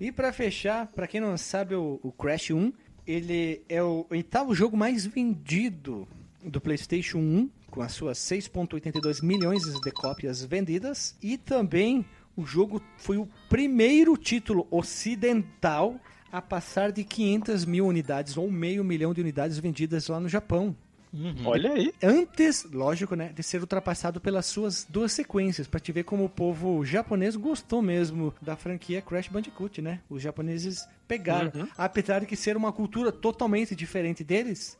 E 0.00 0.10
pra 0.10 0.32
fechar, 0.32 0.86
pra 0.86 1.06
quem 1.06 1.20
não 1.20 1.36
sabe, 1.36 1.74
o, 1.74 2.00
o 2.02 2.10
Crash 2.10 2.50
1, 2.50 2.72
ele 3.06 3.62
é 3.68 3.82
o 3.82 4.06
oitavo 4.10 4.54
jogo 4.54 4.76
mais 4.76 5.04
vendido 5.06 6.08
do 6.42 6.60
PlayStation 6.60 7.18
1, 7.18 7.50
com 7.70 7.80
as 7.82 7.92
suas 7.92 8.18
6.82 8.18 9.22
milhões 9.22 9.62
de 9.62 9.90
cópias 9.90 10.44
vendidas, 10.44 11.16
e 11.22 11.38
também 11.38 12.04
o 12.36 12.44
jogo 12.44 12.82
foi 12.96 13.16
o 13.16 13.28
primeiro 13.48 14.16
título 14.16 14.66
ocidental 14.70 15.98
a 16.32 16.40
passar 16.40 16.92
de 16.92 17.02
500 17.04 17.64
mil 17.64 17.86
unidades 17.86 18.36
ou 18.36 18.50
meio 18.50 18.84
milhão 18.84 19.12
de 19.12 19.20
unidades 19.20 19.58
vendidas 19.58 20.08
lá 20.08 20.20
no 20.20 20.28
Japão. 20.28 20.76
Uhum. 21.12 21.34
Olha 21.44 21.72
aí. 21.72 21.92
Antes, 22.02 22.64
lógico, 22.72 23.14
né, 23.16 23.32
de 23.34 23.42
ser 23.42 23.60
ultrapassado 23.60 24.20
pelas 24.20 24.46
suas 24.46 24.86
duas 24.88 25.12
sequências, 25.12 25.66
pra 25.66 25.80
te 25.80 25.90
ver 25.90 26.04
como 26.04 26.24
o 26.24 26.28
povo 26.28 26.84
japonês 26.84 27.34
gostou 27.34 27.82
mesmo 27.82 28.32
da 28.40 28.56
franquia 28.56 29.02
Crash 29.02 29.28
Bandicoot, 29.28 29.82
né? 29.82 30.00
Os 30.08 30.22
japoneses 30.22 30.86
pegaram, 31.08 31.50
apesar 31.76 32.20
de 32.20 32.26
que 32.26 32.36
ser 32.36 32.56
uma 32.56 32.72
cultura 32.72 33.10
totalmente 33.10 33.74
diferente 33.74 34.22
deles, 34.22 34.78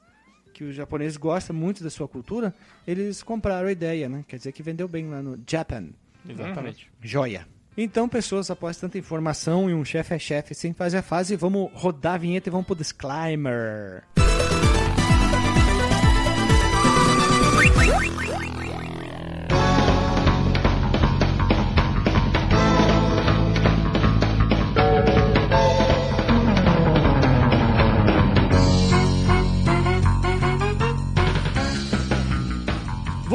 que 0.60 0.64
os 0.64 0.74
japoneses 0.74 1.16
gostam 1.16 1.56
muito 1.56 1.82
da 1.82 1.88
sua 1.88 2.06
cultura, 2.06 2.54
eles 2.86 3.22
compraram 3.22 3.66
a 3.66 3.72
ideia, 3.72 4.10
né? 4.10 4.22
Quer 4.28 4.36
dizer 4.36 4.52
que 4.52 4.62
vendeu 4.62 4.86
bem 4.86 5.08
lá 5.08 5.22
no 5.22 5.40
Japan. 5.48 5.86
Exatamente. 6.28 6.90
Joia. 7.00 7.48
Então, 7.74 8.06
pessoas, 8.06 8.50
após 8.50 8.76
tanta 8.76 8.98
informação 8.98 9.70
e 9.70 9.74
um 9.74 9.82
chefe 9.86 10.12
é 10.12 10.18
chefe 10.18 10.54
sem 10.54 10.74
fazer 10.74 10.98
a 10.98 11.02
fase, 11.02 11.34
vamos 11.34 11.70
rodar 11.72 12.16
a 12.16 12.18
vinheta 12.18 12.50
e 12.50 12.52
vamos 12.52 12.66
pro 12.66 12.76
disclaimer. 12.76 14.04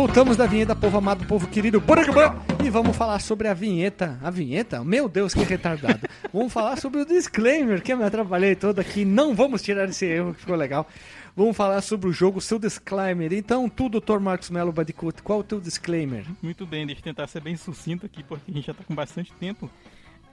Voltamos 0.06 0.38
da 0.38 0.45
vinheta, 0.45 0.76
povo 0.76 0.99
amado, 0.99 1.26
povo 1.26 1.48
querido, 1.48 1.84
e 2.64 2.69
vamos 2.69 2.95
falar 2.95 3.19
sobre 3.19 3.48
a 3.48 3.56
vinheta. 3.56 4.19
A 4.22 4.30
vinheta? 4.30 4.84
Meu 4.84 5.10
Deus, 5.10 5.34
que 5.34 5.44
retardado. 5.44 6.07
vamos 6.32 6.53
falar 6.53 6.77
sobre 6.77 7.02
o 7.02 7.06
disclaimer, 7.06 7.82
que 7.82 7.91
eu 7.91 7.98
me 7.98 8.03
atrapalhei 8.03 8.56
todo 8.56 8.77
aqui. 8.77 9.03
Não 9.03 9.34
vamos 9.34 9.64
tirar 9.64 9.90
esse 9.90 10.06
erro, 10.06 10.36
que 10.36 10.41
ficou 10.41 10.56
legal. 10.56 10.88
Vamos 11.36 11.57
falar 11.57 11.82
sobre 11.82 12.07
o 12.07 12.14
jogo, 12.14 12.40
seu 12.40 12.60
disclaimer. 12.60 13.34
Então, 13.34 13.68
tu, 13.68 13.90
Dr. 13.90 14.19
Marcos 14.19 14.52
Melo 14.52 14.72
Bandicoot, 14.72 15.23
qual 15.23 15.40
é 15.40 15.41
o 15.41 15.44
teu 15.44 15.60
disclaimer? 15.60 16.23
Muito 16.40 16.68
bem, 16.68 16.86
deixa 16.86 17.02
eu 17.02 17.06
tentar 17.06 17.26
ser 17.26 17.41
bem 17.41 17.57
sucinto 17.57 18.06
aqui, 18.06 18.22
porque 18.22 18.52
a 18.52 18.53
gente 18.53 18.68
já 18.68 18.76
tá 18.76 18.84
com 18.84 18.94
bastante 18.94 19.34
tempo. 19.34 19.72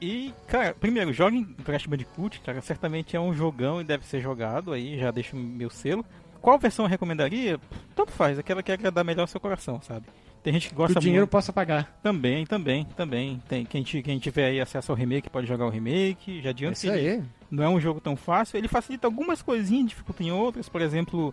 E, 0.03 0.35
cara, 0.49 0.74
primeiro, 0.74 1.15
jogue 1.15 1.47
Crash 1.65 1.86
Bandicoot, 1.86 2.40
cara, 2.40 2.61
certamente 2.61 3.16
é 3.16 3.20
um 3.20 3.32
jogão 3.32 3.81
e 3.81 3.85
deve 3.85 4.05
ser 4.05 4.20
jogado 4.20 4.73
aí, 4.73 4.99
já 4.99 5.11
deixo 5.11 5.35
meu 5.35 5.70
selo. 5.70 6.05
Qual 6.43 6.59
versão 6.59 6.85
eu 6.85 6.89
recomendaria? 6.90 7.59
Tanto 7.94 8.12
faz, 8.12 8.39
aquela 8.39 8.62
que 8.62 8.73
agradar 8.73 9.05
melhor 9.05 9.23
ao 9.23 9.27
seu 9.28 9.40
coração, 9.40 9.81
sabe? 9.81 10.05
Tem 10.43 10.52
gente 10.52 10.64
que 10.64 10.70
Que 10.70 10.74
gosta 10.74 10.98
o 10.98 11.01
dinheiro 11.01 11.23
muito. 11.23 11.31
possa 11.31 11.52
pagar. 11.52 11.97
Também, 12.02 12.44
também, 12.44 12.85
também. 12.97 13.40
Tem, 13.48 13.64
quem, 13.64 13.85
quem 13.85 14.19
tiver 14.19 14.47
aí 14.47 14.60
acesso 14.60 14.90
ao 14.90 14.98
remake 14.98 15.31
pode 15.31 15.47
jogar 15.47 15.66
o 15.66 15.70
remake. 15.70 16.43
Já 16.43 16.51
adianta 16.51 16.73
Isso 16.73 16.86
que 16.89 16.93
aí. 16.93 17.23
não 17.48 17.62
é 17.62 17.69
um 17.69 17.81
jogo 17.81 18.01
tão 18.01 18.16
fácil. 18.16 18.59
Ele 18.59 18.66
facilita 18.66 19.06
algumas 19.06 19.40
coisinhas, 19.40 19.90
dificulta 19.90 20.20
em 20.24 20.32
outras. 20.32 20.69
Por 20.69 20.81
exemplo, 20.82 21.32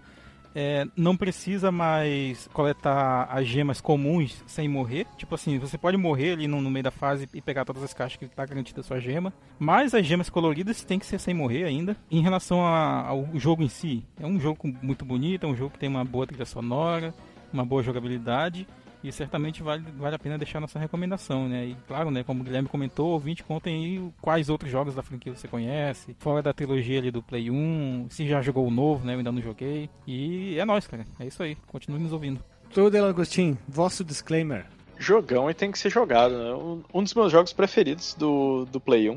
é, 0.55 0.85
não 0.95 1.15
precisa 1.15 1.71
mais 1.71 2.47
coletar 2.53 3.27
as 3.31 3.47
gemas 3.47 3.80
comuns 3.81 4.43
sem 4.47 4.67
morrer. 4.67 5.05
Tipo 5.17 5.35
assim, 5.35 5.57
você 5.59 5.77
pode 5.77 5.97
morrer 5.97 6.34
ali 6.34 6.47
no, 6.47 6.59
no 6.61 6.69
meio 6.69 6.84
da 6.84 6.91
fase 6.91 7.27
e 7.34 7.41
pegar 7.41 7.65
todas 7.65 7.84
as 7.84 7.93
caixas 7.93 8.17
que 8.17 8.27
tá 8.27 8.45
garantida 8.45 8.81
a 8.81 8.84
sua 8.84 8.99
gema. 8.99 9.34
Mas 9.57 9.93
as 9.93 10.05
gemas 10.05 10.30
coloridas 10.30 10.84
tem 10.84 10.97
que 10.99 11.05
ser 11.05 11.19
sem 11.19 11.34
morrer 11.34 11.63
ainda. 11.65 11.95
Em 12.09 12.21
relação 12.21 12.65
a- 12.65 13.07
ao 13.07 13.27
jogo 13.35 13.63
em 13.63 13.69
si, 13.69 14.03
é 14.19 14.26
um 14.26 14.39
jogo 14.39 14.73
muito 14.81 15.05
bonito, 15.05 15.45
é 15.45 15.49
um 15.49 15.55
jogo 15.55 15.71
que 15.71 15.80
tem 15.80 15.89
uma 15.89 16.03
boa 16.03 16.26
trilha 16.27 16.45
sonora, 16.45 17.13
uma 17.51 17.65
boa 17.65 17.81
jogabilidade. 17.81 18.67
E 19.03 19.11
certamente 19.11 19.63
vale, 19.63 19.84
vale 19.97 20.15
a 20.15 20.19
pena 20.19 20.38
deixar 20.38 20.59
nossa 20.59 20.77
recomendação, 20.77 21.47
né? 21.47 21.67
E 21.67 21.77
claro, 21.88 22.11
né, 22.11 22.23
como 22.23 22.41
o 22.41 22.43
Guilherme 22.43 22.67
comentou, 22.67 23.11
ouvinte, 23.11 23.43
contem 23.43 23.76
aí 23.76 24.11
quais 24.21 24.49
outros 24.49 24.69
jogos 24.69 24.93
da 24.93 25.01
franquia 25.01 25.34
você 25.34 25.47
conhece, 25.47 26.15
fora 26.19 26.41
da 26.41 26.53
trilogia 26.53 26.99
ali 26.99 27.09
do 27.09 27.23
Play 27.23 27.49
1, 27.49 28.07
se 28.09 28.27
já 28.27 28.41
jogou 28.41 28.67
o 28.67 28.71
novo, 28.71 29.05
né? 29.05 29.13
Eu 29.13 29.19
ainda 29.19 29.31
não 29.31 29.41
joguei. 29.41 29.89
E 30.05 30.57
é 30.59 30.65
nóis, 30.65 30.85
cara. 30.85 31.05
É 31.19 31.26
isso 31.26 31.41
aí. 31.41 31.55
Continue 31.67 31.99
nos 31.99 32.11
ouvindo. 32.11 32.43
Tu, 32.73 32.89
Del 32.89 33.05
Agostinho, 33.05 33.57
vosso 33.67 34.03
disclaimer. 34.03 34.65
Jogão 34.97 35.49
e 35.49 35.53
tem 35.53 35.71
que 35.71 35.80
ser 35.80 35.89
jogado, 35.89 36.38
né? 36.38 36.84
Um, 36.93 37.01
dos 37.01 37.13
meus 37.13 37.31
jogos 37.31 37.53
preferidos 37.53 38.13
do, 38.15 38.65
do 38.65 38.81
Play 38.81 39.09
1. 39.09 39.15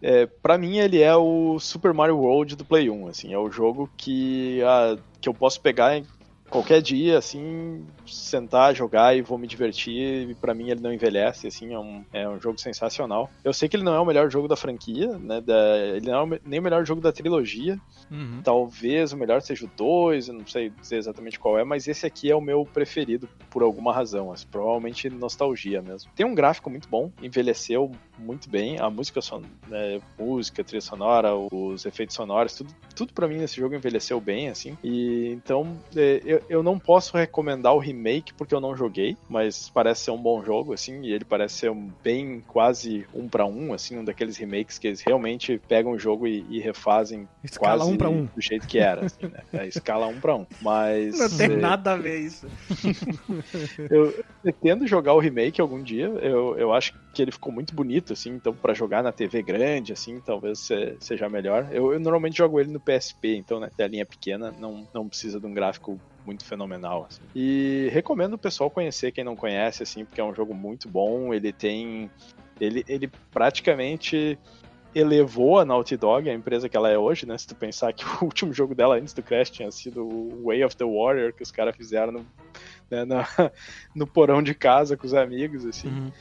É, 0.00 0.26
para 0.26 0.56
mim 0.56 0.78
ele 0.78 1.02
é 1.02 1.14
o 1.16 1.58
Super 1.58 1.92
Mario 1.92 2.18
World 2.18 2.54
do 2.54 2.64
Play 2.64 2.88
1, 2.88 3.08
assim, 3.08 3.32
é 3.32 3.38
o 3.38 3.50
jogo 3.50 3.90
que, 3.96 4.62
ah, 4.62 4.96
que 5.20 5.28
eu 5.28 5.34
posso 5.34 5.60
pegar 5.60 5.96
em 5.96 6.06
qualquer 6.50 6.80
dia, 6.80 7.18
assim, 7.18 7.84
sentar, 8.06 8.74
jogar 8.74 9.16
e 9.16 9.22
vou 9.22 9.36
me 9.38 9.46
divertir. 9.46 10.28
E 10.30 10.34
pra 10.34 10.54
mim 10.54 10.70
ele 10.70 10.80
não 10.80 10.92
envelhece, 10.92 11.46
assim, 11.46 11.72
é 11.74 11.78
um, 11.78 12.04
é 12.12 12.28
um 12.28 12.40
jogo 12.40 12.58
sensacional. 12.58 13.30
Eu 13.44 13.52
sei 13.52 13.68
que 13.68 13.76
ele 13.76 13.84
não 13.84 13.94
é 13.94 14.00
o 14.00 14.04
melhor 14.04 14.30
jogo 14.30 14.48
da 14.48 14.56
franquia, 14.56 15.18
né? 15.18 15.40
da- 15.40 15.78
ele 15.78 16.10
não 16.10 16.34
é 16.34 16.40
nem 16.44 16.60
o 16.60 16.62
melhor 16.62 16.84
jogo 16.86 17.00
da 17.00 17.12
trilogia. 17.12 17.78
Talvez 18.42 19.12
o 19.12 19.16
melhor 19.16 19.42
seja 19.42 19.64
o 19.66 19.70
2, 19.76 20.28
eu 20.28 20.34
não 20.34 20.46
sei 20.46 20.70
dizer 20.70 20.96
exatamente 20.96 21.38
qual 21.38 21.58
é, 21.58 21.64
mas 21.64 21.88
esse 21.88 22.06
aqui 22.06 22.30
é 22.30 22.34
o 22.36 22.40
meu 22.40 22.64
preferido 22.64 23.28
por 23.50 23.62
alguma 23.62 23.92
razão. 23.92 24.30
assim, 24.32 24.46
provavelmente 24.50 25.08
nostalgia 25.10 25.82
mesmo. 25.82 26.10
Tem 26.14 26.24
um 26.24 26.34
gráfico 26.34 26.70
muito 26.70 26.88
bom, 26.88 27.10
envelheceu 27.22 27.90
muito 28.18 28.48
bem. 28.48 28.78
A 28.78 28.90
música, 28.90 29.20
son 29.20 29.42
né, 29.68 30.00
música, 30.18 30.64
trilha 30.64 30.80
sonora, 30.80 31.30
os 31.52 31.84
efeitos 31.84 32.16
sonoros, 32.16 32.54
tudo, 32.54 32.74
tudo 32.94 33.12
para 33.12 33.28
mim 33.28 33.38
nesse 33.38 33.56
jogo 33.56 33.74
envelheceu 33.74 34.20
bem, 34.20 34.48
assim. 34.48 34.76
E 34.82 35.30
então 35.32 35.76
é, 35.94 36.20
eu, 36.24 36.42
eu 36.48 36.62
não 36.62 36.78
posso 36.78 37.16
recomendar 37.16 37.74
o 37.74 37.78
remake 37.78 38.34
porque 38.34 38.54
eu 38.54 38.60
não 38.60 38.76
joguei, 38.76 39.16
mas 39.28 39.70
parece 39.70 40.04
ser 40.04 40.10
um 40.10 40.22
bom 40.22 40.42
jogo, 40.42 40.72
assim, 40.72 41.02
e 41.02 41.12
ele 41.12 41.24
parece 41.24 41.54
ser 41.56 41.70
um 41.70 41.90
bem 42.02 42.42
quase 42.46 43.06
um 43.14 43.28
para 43.28 43.46
um, 43.46 43.72
assim, 43.72 43.98
um 43.98 44.04
daqueles 44.04 44.36
remakes 44.36 44.78
que 44.78 44.86
eles 44.86 45.00
realmente 45.00 45.60
pegam 45.68 45.92
o 45.92 45.98
jogo 45.98 46.26
e, 46.26 46.44
e 46.48 46.60
refazem 46.60 47.28
Escala 47.42 47.78
quase 47.78 47.92
um 47.92 47.96
pra 47.96 48.08
um. 48.08 48.24
do 48.24 48.40
jeito 48.40 48.66
que 48.66 48.78
era, 48.78 49.06
assim, 49.06 49.26
né? 49.26 49.40
É, 49.52 49.66
escala 49.66 50.06
um 50.06 50.20
para 50.20 50.34
um. 50.34 50.46
Mas 50.60 51.18
Não 51.18 51.36
tem 51.36 51.52
é, 51.52 51.56
nada 51.56 51.92
a 51.92 51.96
ver 51.96 52.20
isso. 52.20 52.46
eu 53.90 54.24
pretendo 54.42 54.86
jogar 54.86 55.14
o 55.14 55.18
remake 55.18 55.60
algum 55.60 55.82
dia. 55.82 56.06
Eu, 56.06 56.56
eu 56.58 56.72
acho 56.72 56.92
que 57.12 57.22
ele 57.22 57.32
ficou 57.32 57.52
muito 57.52 57.74
bonito 57.74 58.05
curto, 58.06 58.12
assim, 58.12 58.30
então 58.30 58.54
pra 58.54 58.72
jogar 58.72 59.02
na 59.02 59.10
TV 59.12 59.42
grande, 59.42 59.92
assim, 59.92 60.20
talvez 60.20 60.60
se- 60.60 60.96
seja 61.00 61.28
melhor. 61.28 61.68
Eu, 61.72 61.92
eu 61.92 61.98
normalmente 62.00 62.36
jogo 62.36 62.60
ele 62.60 62.70
no 62.72 62.80
PSP, 62.80 63.36
então 63.36 63.58
na 63.58 63.68
telinha 63.68 64.06
pequena 64.06 64.52
não, 64.52 64.86
não 64.94 65.08
precisa 65.08 65.40
de 65.40 65.46
um 65.46 65.52
gráfico 65.52 65.98
muito 66.24 66.44
fenomenal. 66.44 67.06
assim. 67.08 67.22
E 67.34 67.88
recomendo 67.92 68.34
o 68.34 68.38
pessoal 68.38 68.70
conhecer 68.70 69.12
quem 69.12 69.24
não 69.24 69.34
conhece, 69.36 69.82
assim, 69.82 70.04
porque 70.04 70.20
é 70.20 70.24
um 70.24 70.34
jogo 70.34 70.54
muito 70.54 70.88
bom. 70.88 71.34
Ele 71.34 71.52
tem. 71.52 72.10
Ele, 72.60 72.84
ele 72.88 73.10
praticamente 73.32 74.38
elevou 74.94 75.58
a 75.58 75.64
Naughty 75.64 75.94
Dog, 75.96 76.28
a 76.30 76.32
empresa 76.32 76.70
que 76.70 76.76
ela 76.76 76.88
é 76.90 76.96
hoje, 76.96 77.26
né? 77.26 77.36
Se 77.36 77.46
tu 77.46 77.54
pensar 77.54 77.92
que 77.92 78.02
o 78.22 78.24
último 78.24 78.52
jogo 78.52 78.74
dela 78.74 78.96
antes 78.96 79.12
do 79.12 79.22
Crash 79.22 79.50
tinha 79.50 79.70
sido 79.70 80.02
o 80.06 80.44
Way 80.46 80.64
of 80.64 80.76
the 80.76 80.84
Warrior, 80.84 81.32
que 81.34 81.42
os 81.42 81.50
caras 81.50 81.76
fizeram 81.76 82.12
no, 82.12 82.26
né, 82.90 83.04
na- 83.04 83.26
no 83.94 84.06
porão 84.06 84.42
de 84.42 84.54
casa 84.54 84.96
com 84.96 85.06
os 85.06 85.12
amigos, 85.12 85.66
assim. 85.66 85.88
Uhum. 85.88 86.12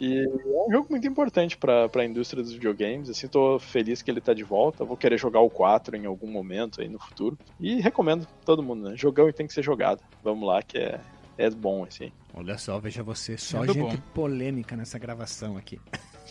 E 0.00 0.24
é 0.24 0.66
um 0.66 0.72
jogo 0.72 0.86
muito 0.90 1.06
importante 1.06 1.56
pra, 1.56 1.88
pra 1.88 2.04
indústria 2.04 2.42
dos 2.42 2.52
videogames, 2.52 3.10
assim, 3.10 3.28
tô 3.28 3.58
feliz 3.58 4.00
que 4.00 4.10
ele 4.10 4.20
tá 4.20 4.32
de 4.32 4.42
volta, 4.42 4.84
vou 4.84 4.96
querer 4.96 5.18
jogar 5.18 5.40
o 5.40 5.50
4 5.50 5.94
em 5.96 6.06
algum 6.06 6.26
momento 6.26 6.80
aí 6.80 6.88
no 6.88 6.98
futuro. 6.98 7.38
E 7.58 7.80
recomendo 7.80 8.26
todo 8.44 8.62
mundo, 8.62 8.88
né? 8.88 8.96
Jogão 8.96 9.28
e 9.28 9.32
tem 9.32 9.46
que 9.46 9.52
ser 9.52 9.62
jogado. 9.62 10.00
Vamos 10.24 10.48
lá, 10.48 10.62
que 10.62 10.78
é, 10.78 11.00
é 11.36 11.50
bom, 11.50 11.84
assim. 11.84 12.10
Olha 12.32 12.56
só, 12.56 12.78
veja 12.78 13.02
você, 13.02 13.36
só 13.36 13.58
Muito 13.58 13.74
gente 13.74 13.96
bom. 13.96 14.02
polêmica 14.14 14.74
nessa 14.74 14.98
gravação 14.98 15.56
aqui. 15.56 15.78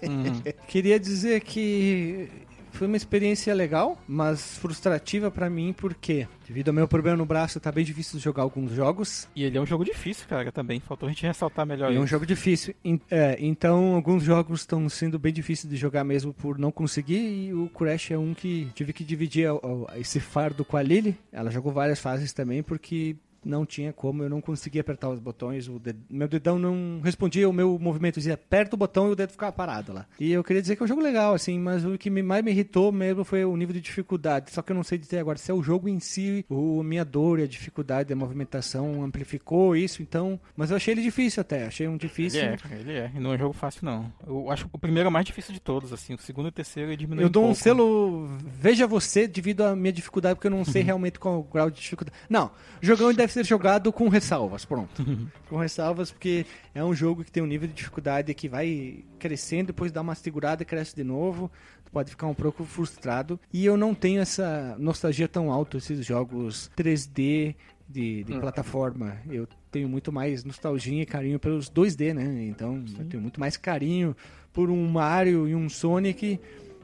Uhum. 0.01 0.41
Queria 0.67 0.99
dizer 0.99 1.41
que 1.41 2.27
foi 2.71 2.87
uma 2.87 2.97
experiência 2.97 3.53
legal, 3.53 3.97
mas 4.07 4.57
frustrativa 4.57 5.29
pra 5.29 5.49
mim, 5.49 5.73
porque 5.75 6.27
devido 6.47 6.69
ao 6.69 6.73
meu 6.73 6.87
problema 6.87 7.17
no 7.17 7.25
braço, 7.25 7.59
tá 7.59 7.71
bem 7.71 7.85
difícil 7.85 8.17
de 8.17 8.23
jogar 8.23 8.43
alguns 8.43 8.71
jogos. 8.71 9.27
E 9.35 9.43
ele 9.43 9.57
é 9.57 9.61
um 9.61 9.65
jogo 9.65 9.85
difícil, 9.85 10.27
cara, 10.27 10.51
também. 10.51 10.79
Faltou 10.79 11.07
a 11.07 11.11
gente 11.11 11.25
ressaltar 11.25 11.65
melhor 11.65 11.93
é 11.93 11.99
um 11.99 12.07
jogo 12.07 12.25
difícil. 12.25 12.73
É, 13.09 13.37
então, 13.39 13.93
alguns 13.95 14.23
jogos 14.23 14.61
estão 14.61 14.87
sendo 14.89 15.19
bem 15.19 15.31
difíceis 15.31 15.69
de 15.69 15.77
jogar 15.77 16.03
mesmo 16.03 16.33
por 16.33 16.57
não 16.57 16.71
conseguir. 16.71 17.19
E 17.19 17.53
o 17.53 17.69
Crash 17.69 18.11
é 18.11 18.17
um 18.17 18.33
que 18.33 18.71
tive 18.73 18.93
que 18.93 19.03
dividir 19.03 19.47
esse 19.95 20.19
fardo 20.19 20.65
com 20.65 20.77
a 20.77 20.81
Lily. 20.81 21.15
Ela 21.31 21.51
jogou 21.51 21.71
várias 21.71 21.99
fases 21.99 22.33
também, 22.33 22.63
porque 22.63 23.15
não 23.43 23.65
tinha 23.65 23.91
como, 23.93 24.23
eu 24.23 24.29
não 24.29 24.41
conseguia 24.41 24.81
apertar 24.81 25.09
os 25.09 25.19
botões. 25.19 25.67
O 25.67 25.79
ded- 25.79 25.97
meu 26.09 26.27
dedão 26.27 26.57
não 26.59 26.99
respondia 27.03 27.47
o 27.49 27.53
meu 27.53 27.77
movimento, 27.79 28.15
dizia 28.15 28.33
aperta 28.33 28.75
o 28.75 28.79
botão 28.79 29.09
e 29.09 29.11
o 29.11 29.15
dedo 29.15 29.31
ficava 29.31 29.51
parado 29.51 29.93
lá. 29.93 30.05
E 30.19 30.31
eu 30.31 30.43
queria 30.43 30.61
dizer 30.61 30.75
que 30.75 30.83
é 30.83 30.85
um 30.85 30.87
jogo 30.87 31.01
legal, 31.01 31.33
assim, 31.33 31.57
mas 31.59 31.85
o 31.85 31.97
que 31.97 32.09
me- 32.09 32.21
mais 32.23 32.43
me 32.43 32.51
irritou 32.51 32.91
mesmo 32.91 33.23
foi 33.23 33.43
o 33.45 33.55
nível 33.55 33.73
de 33.73 33.81
dificuldade. 33.81 34.51
Só 34.51 34.61
que 34.61 34.71
eu 34.71 34.75
não 34.75 34.83
sei 34.83 34.97
dizer 34.97 35.19
agora 35.19 35.37
se 35.37 35.49
é 35.51 35.53
o 35.53 35.61
jogo 35.63 35.87
em 35.89 35.99
si, 35.99 36.45
o, 36.49 36.81
a 36.81 36.83
minha 36.83 37.05
dor 37.05 37.39
e 37.39 37.43
a 37.43 37.47
dificuldade 37.47 38.09
da 38.09 38.15
movimentação 38.15 39.03
amplificou 39.03 39.75
isso, 39.75 40.01
então. 40.01 40.39
Mas 40.55 40.71
eu 40.71 40.77
achei 40.77 40.93
ele 40.93 41.01
difícil 41.01 41.41
até, 41.41 41.65
achei 41.65 41.87
um 41.87 41.91
Ele 41.91 41.99
difícil. 41.99 42.41
é, 42.41 42.57
cara, 42.57 42.75
ele 42.75 42.93
é. 42.93 43.11
Não 43.19 43.31
é 43.31 43.35
um 43.35 43.39
jogo 43.39 43.53
fácil, 43.53 43.85
não. 43.85 44.11
Eu 44.27 44.49
acho 44.51 44.65
que 44.67 44.71
o 44.75 44.79
primeiro 44.79 45.07
é 45.07 45.09
o 45.09 45.11
mais 45.11 45.25
difícil 45.25 45.53
de 45.53 45.59
todos, 45.59 45.91
assim. 45.93 46.13
O 46.13 46.17
segundo 46.19 46.45
e 46.47 46.49
o 46.49 46.51
terceiro 46.51 46.89
ele 46.89 46.97
diminui 46.97 47.23
Eu 47.23 47.29
dou 47.29 47.43
um 47.43 47.47
pouco. 47.47 47.61
selo 47.61 48.27
Veja 48.59 48.87
Você 48.87 49.27
devido 49.27 49.63
à 49.63 49.75
minha 49.75 49.91
dificuldade, 49.93 50.35
porque 50.35 50.47
eu 50.47 50.51
não 50.51 50.63
sei 50.65 50.81
realmente 50.83 51.19
qual 51.19 51.35
é 51.35 51.37
o 51.37 51.43
grau 51.43 51.69
de 51.69 51.79
dificuldade. 51.81 52.17
Não, 52.29 52.47
o 52.81 52.85
jogão 52.85 53.13
deve 53.13 53.28
ser 53.31 53.45
jogado 53.45 53.91
com 53.91 54.07
ressalvas, 54.09 54.65
pronto. 54.65 55.03
com 55.49 55.57
ressalvas, 55.57 56.11
porque 56.11 56.45
é 56.73 56.83
um 56.83 56.93
jogo 56.93 57.23
que 57.23 57.31
tem 57.31 57.41
um 57.41 57.47
nível 57.47 57.67
de 57.67 57.73
dificuldade 57.73 58.33
que 58.33 58.47
vai 58.47 59.03
crescendo, 59.17 59.67
depois 59.67 59.91
dá 59.91 60.01
uma 60.01 60.15
segurada 60.15 60.63
e 60.63 60.65
cresce 60.65 60.95
de 60.95 61.03
novo. 61.03 61.51
Tu 61.85 61.91
pode 61.91 62.09
ficar 62.09 62.27
um 62.27 62.33
pouco 62.33 62.63
frustrado. 62.63 63.39
E 63.51 63.65
eu 63.65 63.75
não 63.75 63.93
tenho 63.93 64.21
essa 64.21 64.75
nostalgia 64.77 65.27
tão 65.27 65.51
alta, 65.51 65.77
esses 65.77 66.05
jogos 66.05 66.69
3D 66.77 67.55
de, 67.87 68.23
de 68.23 68.39
plataforma. 68.39 69.17
Eu 69.29 69.47
tenho 69.71 69.89
muito 69.89 70.11
mais 70.11 70.43
nostalgia 70.43 71.01
e 71.01 71.05
carinho 71.05 71.39
pelos 71.39 71.69
2D, 71.69 72.13
né? 72.13 72.45
Então, 72.45 72.83
eu 72.97 73.05
tenho 73.05 73.21
muito 73.21 73.39
mais 73.39 73.57
carinho 73.57 74.15
por 74.53 74.69
um 74.69 74.87
Mario 74.87 75.47
e 75.47 75.55
um 75.55 75.69
Sonic 75.69 76.39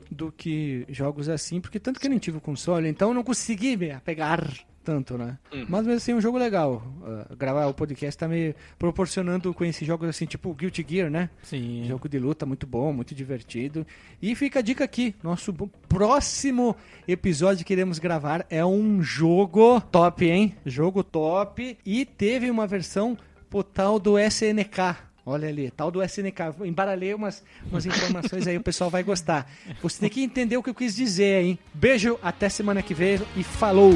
do 0.10 0.32
que 0.32 0.86
jogos 0.90 1.30
assim, 1.30 1.60
porque 1.60 1.80
tanto 1.80 2.00
que 2.00 2.08
eu 2.08 2.10
nem 2.10 2.20
tive 2.20 2.38
o 2.38 2.42
console, 2.42 2.88
então 2.88 3.10
eu 3.10 3.14
não 3.14 3.24
consegui 3.24 3.76
me 3.76 3.92
apegar 3.92 4.48
tanto, 4.86 5.18
né? 5.18 5.38
Mas 5.68 5.86
mesmo 5.86 5.94
assim 5.94 6.12
é 6.12 6.16
um 6.16 6.22
jogo 6.22 6.38
legal. 6.38 6.84
Ah, 7.04 7.36
gravar 7.36 7.66
o 7.66 7.74
podcast 7.74 8.18
tá 8.18 8.28
me 8.28 8.56
proporcionando 8.78 9.54
conhecer 9.54 9.84
jogos 9.84 10.08
assim, 10.08 10.26
tipo 10.28 10.54
Guilty 10.54 10.86
Gear, 10.88 11.10
né? 11.10 11.30
Sim. 11.42 11.84
Jogo 11.88 12.08
de 12.08 12.20
luta 12.20 12.46
muito 12.46 12.68
bom, 12.68 12.94
muito 12.94 13.16
divertido. 13.16 13.86
E 14.22 14.36
fica 14.36 14.60
a 14.60 14.62
dica 14.62 14.84
aqui: 14.84 15.16
nosso 15.24 15.52
próximo 15.90 16.76
episódio 17.08 17.66
que 17.66 17.74
iremos 17.74 17.98
gravar 17.98 18.46
é 18.50 18.64
um 18.64 19.02
jogo 19.02 19.82
top, 19.82 20.26
hein? 20.30 20.56
Jogo 20.66 21.04
top. 21.04 21.78
E 21.84 22.06
teve 22.06 22.52
uma 22.52 22.68
versão 22.68 23.18
pro 23.50 23.64
tal 23.64 24.00
do 24.00 24.20
SNK. 24.20 25.06
Olha 25.26 25.50
ali, 25.50 25.72
tal 25.72 25.90
do 25.90 26.04
SNK. 26.04 26.54
Embaralhei 26.64 27.14
umas, 27.14 27.44
umas 27.72 27.86
informações 27.86 28.46
aí, 28.46 28.58
o 28.58 28.62
pessoal 28.62 28.92
vai 28.92 29.02
gostar. 29.02 29.52
Você 29.82 30.00
tem 30.00 30.10
que 30.10 30.22
entender 30.22 30.56
o 30.56 30.62
que 30.62 30.70
eu 30.70 30.76
quis 30.76 30.96
dizer, 30.96 31.44
hein? 31.44 31.60
Beijo, 31.74 32.20
até 32.22 32.48
semana 32.48 32.84
que 32.84 32.94
vem 32.94 33.20
e 33.36 33.44
falou! 33.44 33.94